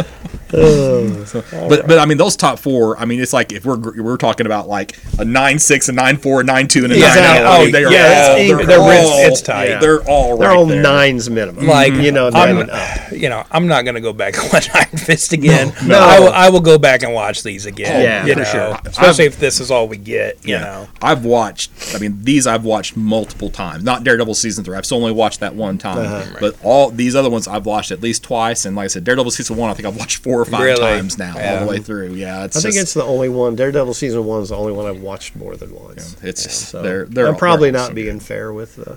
But 0.52 1.86
but 1.86 1.98
I 1.98 2.06
mean 2.06 2.18
those 2.18 2.36
top 2.36 2.58
four. 2.58 2.98
I 2.98 3.04
mean 3.04 3.20
it's 3.20 3.32
like 3.32 3.52
if 3.52 3.64
we're 3.64 3.78
we're 3.78 4.16
talking 4.16 4.46
about 4.46 4.68
like 4.68 4.96
a 5.18 5.24
nine 5.24 5.58
six, 5.58 5.88
a 5.88 5.92
nine 5.92 6.16
four, 6.16 6.40
a 6.40 6.44
nine 6.44 6.68
two, 6.68 6.84
and 6.84 6.92
a 6.92 6.98
Yeah. 6.98 7.14
nine 7.14 7.18
eight. 7.36 7.44
Oh, 7.44 7.50
I 7.50 7.62
mean, 7.64 7.72
they 7.72 7.84
are 7.84 7.92
yeah, 7.92 8.26
all, 8.30 8.36
it's- 8.36 8.48
they're 8.58 8.66
they're 8.66 8.80
all, 8.80 8.88
rich- 8.88 9.32
it's 9.32 9.42
tight. 9.42 9.80
They're 9.80 10.02
all 10.08 10.36
They're 10.38 10.50
all 10.52 10.66
there. 10.66 10.82
nines 10.82 11.28
minimum. 11.30 11.66
Like 11.66 11.94
you 11.94 12.12
know, 12.12 12.28
I'm, 12.32 12.68
up. 12.70 13.12
you 13.12 13.28
know, 13.28 13.44
I'm 13.50 13.66
not 13.66 13.84
gonna 13.84 14.00
go 14.00 14.12
back 14.12 14.36
and 14.42 14.52
watch 14.52 14.68
Iron 14.74 14.86
Fist 14.98 15.32
again. 15.32 15.72
No. 15.86 15.98
I, 15.98 16.18
will, 16.20 16.28
I 16.32 16.48
will 16.50 16.60
go 16.60 16.78
back 16.78 17.02
and 17.02 17.12
watch 17.14 17.42
these 17.42 17.66
again. 17.66 18.02
Yeah, 18.02 18.26
you 18.26 18.32
for 18.34 18.38
know, 18.40 18.44
sure. 18.44 18.78
especially 18.86 19.24
if 19.26 19.38
this 19.38 19.60
is 19.60 19.70
all 19.70 19.88
we 19.88 19.96
get. 19.96 20.44
You 20.44 20.54
Yeah. 20.54 20.60
know, 20.60 20.88
I've 21.02 21.24
watched. 21.24 21.70
I 21.94 21.98
mean, 21.98 22.18
these 22.22 22.46
I've 22.46 22.64
watched 22.64 22.96
multiple 22.96 23.50
times. 23.50 23.84
Not 23.84 24.04
Daredevil 24.04 24.34
season 24.34 24.64
three. 24.64 24.76
I've 24.76 24.86
still 24.86 24.98
only 24.98 25.12
watched 25.12 25.40
that 25.40 25.54
one 25.54 25.78
time. 25.78 25.98
Uh-huh. 25.98 26.36
But 26.40 26.56
all 26.62 26.90
these 26.90 27.14
other 27.14 27.30
ones 27.30 27.46
I've 27.48 27.66
watched 27.66 27.90
at 27.90 28.00
least 28.02 28.22
twice. 28.24 28.64
And 28.64 28.76
like 28.76 28.84
I 28.84 28.88
said, 28.88 29.04
Daredevil 29.04 29.30
season 29.30 29.56
one, 29.56 29.70
I 29.70 29.74
think 29.74 29.86
I've 29.86 29.96
watched 29.96 30.18
four 30.22 30.39
or 30.40 30.44
five 30.44 30.60
Really? 30.62 30.80
times 30.80 31.18
now, 31.18 31.34
all 31.34 31.40
Yeah. 31.40 31.60
the 31.64 31.66
way 31.66 31.78
through. 31.78 32.14
Yeah, 32.14 32.44
it's 32.44 32.56
I 32.56 32.60
think 32.60 32.76
it's 32.76 32.94
the 32.94 33.04
only 33.04 33.28
one. 33.28 33.56
Daredevil 33.56 33.94
season 33.94 34.24
one 34.24 34.42
is 34.42 34.48
the 34.50 34.56
only 34.56 34.72
one 34.72 34.86
I've 34.86 35.00
watched 35.00 35.36
more 35.36 35.56
than 35.56 35.74
once. 35.74 36.16
it's 36.22 36.42
just 36.44 36.68
So 36.70 36.82
they're 36.82 37.04
they're 37.06 37.28
I'm 37.28 37.36
probably 37.36 37.70
they're 37.70 37.80
not 37.80 37.88
so 37.88 37.94
being 37.94 38.20
fair 38.20 38.52
with, 38.52 38.78
uh, 38.86 38.94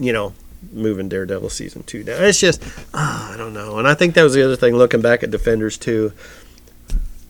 you 0.00 0.12
know, 0.12 0.32
moving 0.72 1.08
Daredevil 1.08 1.50
season 1.50 1.82
two 1.82 2.02
down. 2.04 2.22
It's 2.24 2.40
just 2.40 2.62
ah, 2.94 3.32
I 3.32 3.36
don't 3.36 3.52
know, 3.54 3.78
and 3.78 3.86
I 3.86 3.94
think 3.94 4.14
that 4.14 4.22
was 4.22 4.34
the 4.34 4.44
other 4.44 4.56
thing. 4.56 4.76
Looking 4.76 5.00
back 5.02 5.22
at 5.22 5.30
Defenders 5.30 5.76
two, 5.76 6.12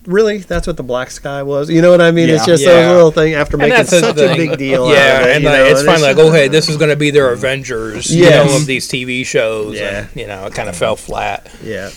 really, 0.06 0.38
that's 0.38 0.66
what 0.66 0.76
the 0.76 0.82
Black 0.82 1.10
Sky 1.10 1.42
was. 1.42 1.70
You 1.70 1.80
know 1.82 1.90
what 1.90 2.00
I 2.00 2.10
mean? 2.10 2.28
It's 2.28 2.44
just 2.46 2.62
Yeah. 2.62 2.70
those 2.74 2.94
little 2.94 3.10
thing 3.10 3.34
after 3.34 3.56
making 3.56 3.74
that's 3.74 3.90
such 3.90 4.16
a 4.18 4.34
big 4.36 4.58
deal. 4.58 4.90
Yeah, 4.92 5.16
out 5.16 5.22
of 5.22 5.28
it, 5.28 5.36
and 5.36 5.44
like, 5.44 5.54
know, 5.54 5.64
it's 5.64 5.80
and 5.80 5.86
finally 5.86 6.08
like, 6.08 6.16
just- 6.16 6.28
okay, 6.28 6.48
this 6.48 6.68
is 6.68 6.76
going 6.76 6.90
to 6.90 6.96
be 6.96 7.10
their 7.10 7.30
Avengers, 7.32 8.14
Yes. 8.14 8.46
you 8.46 8.52
know, 8.52 8.56
of 8.56 8.66
these 8.66 8.86
TV 8.86 9.24
shows. 9.24 9.76
Yeah. 9.78 9.98
And, 10.00 10.08
you 10.14 10.26
know, 10.26 10.44
it 10.46 10.54
kind 10.54 10.68
of 10.68 10.76
fell 10.76 10.96
flat. 10.96 11.48
Yeah, 11.64 11.90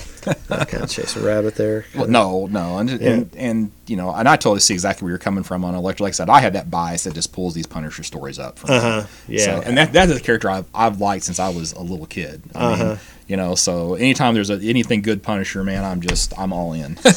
I 0.50 0.66
kind 0.66 0.84
of 0.84 0.90
chase 0.90 1.16
a 1.16 1.20
rabbit 1.22 1.56
there. 1.56 1.86
Well, 1.96 2.08
no, 2.08 2.48
no, 2.48 2.78
and, 2.80 2.90
and 2.90 3.36
and 3.36 3.72
you 3.86 3.96
know, 3.96 4.12
and 4.14 4.28
I 4.28 4.36
totally 4.36 4.60
see 4.60 4.74
exactly 4.74 5.06
where 5.06 5.12
you're 5.12 5.18
coming 5.20 5.44
from 5.44 5.64
on 5.66 5.76
Elektra. 5.76 6.04
Like 6.04 6.12
I 6.12 6.16
said, 6.16 6.30
I 6.30 6.40
had 6.42 6.54
that 6.54 6.70
bias 6.72 7.04
that 7.06 7.14
just 7.14 7.32
pulls 7.34 7.54
these 7.54 7.68
Punisher 7.68 8.04
stories 8.04 8.40
up. 8.40 8.58
Me. 8.68 8.76
Uh-huh, 8.76 9.08
yeah. 9.28 9.46
So, 9.46 9.62
and 9.66 9.78
that 9.78 9.94
that 9.94 10.10
is 10.10 10.18
a 10.18 10.22
character 10.22 10.50
I've, 10.50 10.66
I've 10.74 11.00
liked 11.02 11.26
since 11.26 11.40
I 11.40 11.50
was 11.50 11.74
a 11.74 11.82
little 11.82 12.06
kid. 12.06 12.42
I 12.56 12.60
Uh-huh. 12.74 12.84
mean, 12.86 13.00
you 13.28 13.36
know, 13.38 13.56
so 13.56 13.96
anytime 13.96 14.34
there's 14.34 14.50
a, 14.50 14.56
anything 14.62 15.02
good 15.02 15.22
Punisher, 15.24 15.64
man, 15.64 15.84
I'm 15.84 16.02
just 16.02 16.38
I'm 16.40 16.54
all 16.54 16.74
in. 16.74 16.98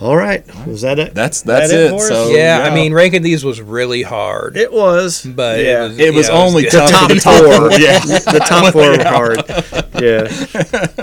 All 0.00 0.16
right, 0.16 0.44
was 0.64 0.82
that 0.82 1.00
it? 1.00 1.12
That's 1.12 1.42
that's 1.42 1.70
That 1.70 1.90
it 1.90 1.92
it. 1.94 2.00
So 2.00 2.28
yeah, 2.30 2.60
I 2.62 2.72
mean, 2.72 2.94
ranking 2.94 3.22
these 3.22 3.44
was 3.44 3.60
really 3.60 4.02
hard. 4.02 4.56
It 4.56 4.72
was, 4.72 5.24
but 5.24 5.58
yeah. 5.58 5.86
it 5.86 5.88
was, 5.88 5.98
it 5.98 6.14
was 6.14 6.28
yeah, 6.28 6.34
only 6.36 6.62
good. 6.62 6.70
tough 6.72 6.90
top 6.90 7.08
the 7.08 7.14
top 7.16 7.42
four. 7.42 7.56
four. 7.70 7.72
Yeah. 7.80 7.98
the 7.98 8.44
top 8.46 8.72
four 8.72 8.90
were 8.96 9.04
hard. 9.04 9.84
Yeah, 9.98 10.28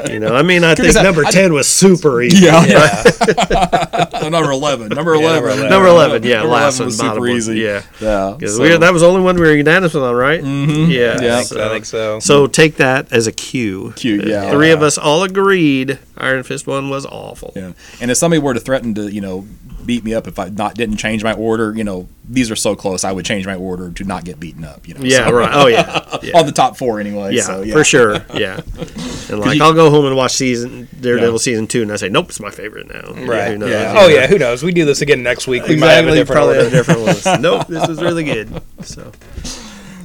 you 0.10 0.22
know, 0.22 0.34
I 0.34 0.42
mean, 0.42 0.64
I 0.64 0.74
think 0.76 0.96
I- 0.96 1.04
number 1.04 1.26
I- 1.26 1.32
ten 1.32 1.52
was 1.52 1.68
super 1.68 2.22
easy. 2.22 2.46
Yeah. 2.46 2.64
Yeah. 2.64 4.30
number 4.30 4.52
eleven. 4.52 4.88
Number 4.90 5.14
eleven. 5.16 5.44
number 5.44 5.50
11. 5.50 5.70
Number 5.70 5.88
eleven, 5.90 6.24
yeah, 6.24 6.38
Number 6.38 6.54
last 6.54 6.80
11 6.80 6.80
one, 6.80 6.86
was 6.86 6.98
bottom 6.98 7.14
super 7.16 7.20
one. 7.28 7.30
easy. 7.32 7.60
Yeah, 7.60 7.82
Yeah. 8.00 8.36
because 8.40 8.56
so- 8.56 8.78
that 8.78 8.94
was 8.94 9.02
the 9.02 9.08
only 9.10 9.22
one 9.22 9.36
we 9.36 9.42
were 9.42 9.54
unanimous 9.54 9.96
on, 9.96 10.16
right? 10.16 10.42
Mm-hmm. 10.42 10.90
Yeah, 10.92 11.22
Yeah. 11.22 11.38
I 11.40 11.44
think, 11.44 11.62
I 11.62 11.70
think 11.70 11.86
so. 11.86 12.20
So 12.22 12.48
take 12.48 12.78
that 12.78 13.12
as 13.12 13.28
a 13.28 13.34
cue. 13.34 13.92
Cute, 13.98 14.26
yeah. 14.28 14.50
Three 14.52 14.72
of 14.72 14.82
us 14.82 14.98
all 14.98 15.24
agreed 15.24 16.00
Iron 16.18 16.44
Fist 16.44 16.66
one 16.66 16.90
was 16.90 17.06
awful. 17.06 17.52
Yeah. 17.56 17.74
And 18.00 18.10
if 18.10 18.16
somebody 18.18 18.40
were 18.42 18.54
to 18.54 18.60
threaten 18.62 18.85
to, 18.94 19.06
uh, 19.06 19.08
you 19.08 19.22
know, 19.22 19.48
beat 19.86 20.04
me 20.04 20.14
up 20.16 20.28
if 20.28 20.40
I 20.40 20.50
not 20.50 20.74
didn't 20.76 20.98
change 20.98 21.24
my 21.24 21.34
order, 21.34 21.72
you 21.76 21.84
know, 21.84 22.08
these 22.28 22.50
are 22.50 22.56
so 22.56 22.76
close, 22.76 23.04
I 23.04 23.12
would 23.12 23.24
change 23.26 23.46
my 23.46 23.54
order 23.56 23.92
to 23.92 24.04
not 24.04 24.26
get 24.26 24.40
beaten 24.40 24.64
up. 24.64 24.88
You 24.88 24.96
know. 24.96 25.02
Yeah, 25.04 25.28
so- 25.28 25.34
right. 25.34 25.50
Oh 25.54 25.68
yeah, 25.68 26.18
yeah. 26.24 26.38
On 26.40 26.46
the 26.46 26.52
top 26.52 26.76
four 26.78 27.00
anyway. 27.00 27.36
Yeah, 27.36 27.44
so, 27.44 27.62
yeah. 27.62 27.74
for 27.74 27.84
sure. 27.84 28.26
Yeah, 28.34 28.62
and 29.30 29.40
like 29.40 29.58
you- 29.58 29.64
I'll 29.64 29.74
go 29.74 29.90
home 29.92 30.06
and 30.06 30.16
watch 30.16 30.34
season 30.34 30.88
Daredevil 31.00 31.34
Yeah. 31.34 31.38
season 31.38 31.68
two, 31.68 31.82
and 31.84 31.92
I 31.92 31.98
say, 31.98 32.10
nope, 32.10 32.30
it's 32.30 32.40
my 32.40 32.50
favorite 32.52 32.88
now. 32.88 33.14
Yeah, 33.16 33.26
Right. 33.28 33.48
who 33.52 33.58
knows? 33.60 33.70
Yeah. 33.72 33.94
Oh 33.98 34.08
yeah, 34.08 34.28
who 34.28 34.38
knows? 34.40 34.64
We 34.64 34.72
do 34.72 34.86
this 34.86 35.02
again 35.02 35.22
next 35.24 35.48
week. 35.48 35.68
We 35.68 35.76
might 35.76 35.90
have 35.94 36.06
a 36.06 36.14
Exactly. 36.14 36.18
different 36.20 36.38
Probably 36.38 36.58
order. 36.58 36.64
have 36.64 36.72
different 36.72 37.02
ones. 37.02 37.26
nope, 37.42 37.68
this 37.68 37.88
was 37.88 38.02
really 38.02 38.24
good. 38.24 38.62
So 38.82 39.12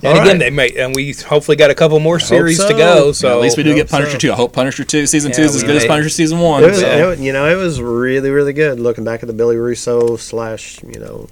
And 0.03 0.17
All 0.17 0.23
again, 0.23 0.27
right. 0.27 0.39
they 0.39 0.51
may, 0.51 0.71
and 0.77 0.95
we 0.95 1.13
hopefully 1.13 1.57
got 1.59 1.71
a 1.71 1.75
couple 1.75 2.01
more 2.01 2.19
series 2.19 2.57
to 2.59 2.69
so. 2.69 2.77
go. 2.77 3.07
Yeah, 3.09 3.13
So 3.13 3.37
at 3.37 3.43
least 3.43 3.57
we 3.59 3.63
do 3.63 3.75
get 3.75 3.89
Punisher 3.91 4.13
so. 4.13 4.19
2. 4.19 4.33
I 4.33 4.35
hope 4.37 4.53
Punisher 4.55 4.83
2 4.85 5.07
season 5.07 5.31
2 5.31 5.43
is 5.43 5.57
as 5.57 5.63
we 5.63 5.67
good 5.69 5.77
as. 5.77 5.85
Punisher 5.87 6.09
season 6.09 6.39
1. 6.41 6.65
it 6.65 6.67
was, 6.69 6.81
so. 6.81 7.11
it 7.13 7.19
you 7.19 7.33
know, 7.35 7.47
it 7.47 7.57
was 7.63 7.83
really, 7.83 8.31
really 8.31 8.55
good. 8.55 8.81
Looking 8.81 9.05
back 9.05 9.23
at 9.23 9.27
the 9.27 9.33
Billy 9.35 9.57
Russo 9.57 10.17
slash, 10.17 10.83
you 10.83 10.99
know, 11.01 11.29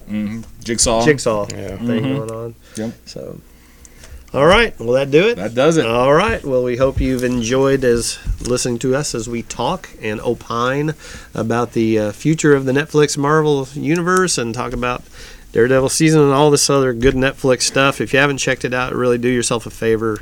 Jigsaw. 0.62 1.05
jigsaw 1.05 1.47
Yeah. 1.51 1.77
thing 1.78 2.03
going 2.03 2.31
on. 2.31 2.55
Yep. 2.77 2.93
So, 3.07 3.40
all 4.35 4.45
right, 4.45 4.78
will 4.78 4.93
that 4.93 5.11
do 5.11 5.28
it? 5.28 5.36
That 5.36 5.55
does 5.55 5.78
it. 5.78 5.86
All 5.86 6.12
right. 6.12 6.45
Well, 6.45 6.62
we 6.62 6.77
hope 6.77 7.01
you've 7.01 7.24
enjoyed 7.24 7.82
as 7.85 8.19
listening 8.47 8.78
to 8.81 8.95
us 8.95 9.15
as 9.15 9.27
we 9.27 9.43
talk 9.45 9.89
and 10.03 10.20
opine 10.20 10.93
about 11.35 11.73
the 11.73 11.99
uh, 11.99 12.12
future 12.12 12.55
of 12.55 12.66
the 12.66 12.73
Netflix 12.73 13.16
Marvel 13.16 13.66
universe 13.73 14.36
and 14.36 14.55
talk 14.55 14.74
about 14.74 15.03
Daredevil 15.59 15.89
season 15.89 16.21
and 16.23 16.33
all 16.33 16.53
this 16.53 16.71
other 16.71 16.93
good 16.93 17.15
Netflix 17.15 17.63
stuff. 17.63 18.01
If 18.01 18.13
you 18.13 18.21
haven't 18.21 18.39
checked 18.39 18.65
it 18.65 18.73
out, 18.73 18.95
really 18.95 19.19
do 19.19 19.27
yourself 19.29 19.67
a 19.67 19.71
favor. 19.71 20.21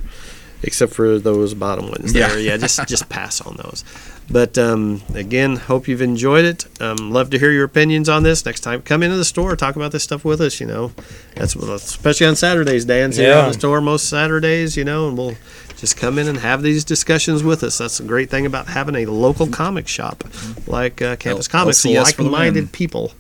Except 0.63 0.95
for 0.95 1.19
those 1.19 1.53
bottom 1.53 1.91
ones 1.91 2.15
Yeah. 2.15 2.29
there, 2.29 2.41
yeah, 2.41 2.57
just 2.57 2.81
just 2.89 3.11
pass 3.11 3.43
on 3.43 3.57
those. 3.63 3.85
But 4.31 4.57
um, 4.57 5.03
again, 5.15 5.57
hope 5.57 5.87
you've 5.87 6.01
enjoyed 6.01 6.47
it. 6.47 6.65
Um, 6.81 7.13
love 7.13 7.29
to 7.31 7.39
hear 7.39 7.53
your 7.53 7.65
opinions 7.65 8.09
on 8.09 8.23
this. 8.23 8.45
Next 8.47 8.61
time, 8.61 8.81
come 8.81 9.03
into 9.03 9.17
the 9.17 9.25
store, 9.27 9.55
talk 9.55 9.77
about 9.77 9.93
this 9.93 10.03
stuff 10.03 10.25
with 10.25 10.41
us. 10.41 10.59
You 10.59 10.67
know, 10.67 10.93
that's 11.35 11.55
especially 11.55 12.27
on 12.27 12.37
Saturdays. 12.37 12.87
Dan's 12.87 13.19
here 13.19 13.29
Yeah. 13.29 13.41
on 13.43 13.49
the 13.49 13.55
store 13.55 13.83
most 13.83 14.09
Saturdays. 14.09 14.79
You 14.79 14.85
know, 14.85 15.09
and 15.09 15.19
we'll 15.19 15.35
just 15.77 15.99
come 15.99 16.19
in 16.19 16.27
and 16.27 16.39
have 16.39 16.63
these 16.63 16.85
discussions 16.85 17.43
with 17.45 17.63
us. 17.63 17.77
That's 17.77 17.99
the 17.99 18.05
great 18.05 18.31
thing 18.31 18.47
about 18.47 18.69
having 18.69 18.95
a 18.97 19.05
local 19.05 19.47
comic 19.49 19.87
shop 19.87 20.25
like 20.67 21.03
uh, 21.03 21.17
Campus 21.17 21.49
L- 21.55 21.61
Comics, 21.61 21.85
like-minded 21.85 22.73
people. 22.73 23.13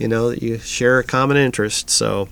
You 0.00 0.08
know 0.08 0.30
that 0.30 0.42
you 0.42 0.56
share 0.56 0.98
a 0.98 1.04
common 1.04 1.36
interest. 1.36 1.90
So, 1.90 2.30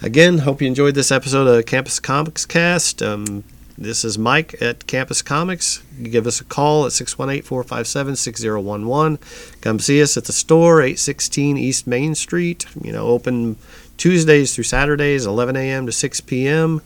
again, 0.00 0.38
hope 0.38 0.62
you 0.62 0.68
enjoyed 0.68 0.94
this 0.94 1.10
episode 1.10 1.48
of 1.48 1.66
Campus 1.66 1.98
Comics 1.98 2.46
Cast. 2.46 3.02
Um, 3.02 3.42
this 3.76 4.04
is 4.04 4.16
Mike 4.16 4.54
at 4.62 4.86
Campus 4.86 5.20
Comics. 5.20 5.82
Give 6.00 6.24
us 6.28 6.40
a 6.40 6.44
call 6.44 6.86
at 6.86 6.92
618 6.92 7.42
457 7.42 8.14
6011. 8.14 9.18
Come 9.60 9.80
see 9.80 10.00
us 10.00 10.16
at 10.16 10.26
the 10.26 10.32
store, 10.32 10.82
816 10.82 11.56
East 11.56 11.88
Main 11.88 12.14
Street. 12.14 12.64
You 12.80 12.92
know, 12.92 13.08
open 13.08 13.56
Tuesdays 13.96 14.54
through 14.54 14.62
Saturdays, 14.62 15.26
11 15.26 15.56
a.m. 15.56 15.86
to 15.86 15.92
6 15.92 16.20
p.m. 16.20 16.80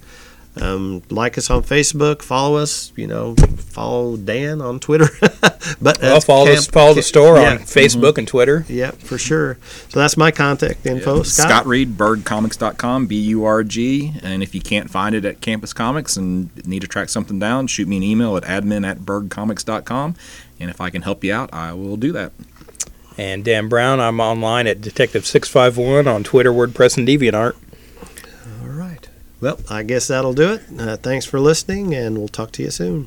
Um, 0.60 1.02
like 1.10 1.36
us 1.36 1.50
on 1.50 1.62
Facebook, 1.62 2.22
follow 2.22 2.56
us. 2.56 2.92
You 2.96 3.08
know, 3.08 3.34
follow 3.34 4.16
Dan 4.16 4.60
on 4.60 4.78
Twitter. 4.78 5.08
but 5.20 5.82
well, 5.82 5.94
that's 6.00 6.24
follow, 6.24 6.46
the, 6.46 6.54
Camp- 6.54 6.72
follow 6.72 6.94
the 6.94 7.02
store 7.02 7.38
yeah. 7.38 7.52
on 7.52 7.58
Facebook 7.58 8.18
and 8.18 8.28
Twitter. 8.28 8.64
Yeah, 8.68 8.92
for 8.92 9.18
sure. 9.18 9.58
So 9.88 9.98
that's 9.98 10.16
my 10.16 10.30
contact 10.30 10.86
info. 10.86 11.22
Scott. 11.22 11.48
Scott 11.48 11.66
Reed, 11.66 11.96
burgcomics.com, 11.96 13.06
B 13.06 13.20
U 13.20 13.44
R 13.44 13.64
G. 13.64 14.14
And 14.22 14.42
if 14.42 14.54
you 14.54 14.60
can't 14.60 14.90
find 14.90 15.14
it 15.14 15.24
at 15.24 15.40
Campus 15.40 15.72
Comics 15.72 16.16
and 16.16 16.54
need 16.66 16.82
to 16.82 16.88
track 16.88 17.08
something 17.08 17.38
down, 17.38 17.66
shoot 17.66 17.88
me 17.88 17.96
an 17.96 18.02
email 18.02 18.36
at 18.36 18.44
admin 18.44 18.86
at 18.86 19.00
burgcomics.com. 19.00 20.14
And 20.60 20.70
if 20.70 20.80
I 20.80 20.90
can 20.90 21.02
help 21.02 21.24
you 21.24 21.34
out, 21.34 21.52
I 21.52 21.72
will 21.72 21.96
do 21.96 22.12
that. 22.12 22.32
And 23.16 23.44
Dan 23.44 23.68
Brown, 23.68 24.00
I'm 24.00 24.20
online 24.20 24.66
at 24.66 24.80
Detective651 24.80 26.12
on 26.12 26.24
Twitter, 26.24 26.52
WordPress, 26.52 26.96
and 26.96 27.06
DeviantArt. 27.06 27.54
Well, 29.44 29.60
I 29.68 29.82
guess 29.82 30.06
that'll 30.06 30.32
do 30.32 30.54
it. 30.54 30.62
Uh, 30.78 30.96
thanks 30.96 31.26
for 31.26 31.38
listening, 31.38 31.94
and 31.94 32.16
we'll 32.16 32.28
talk 32.28 32.50
to 32.52 32.62
you 32.62 32.70
soon. 32.70 33.06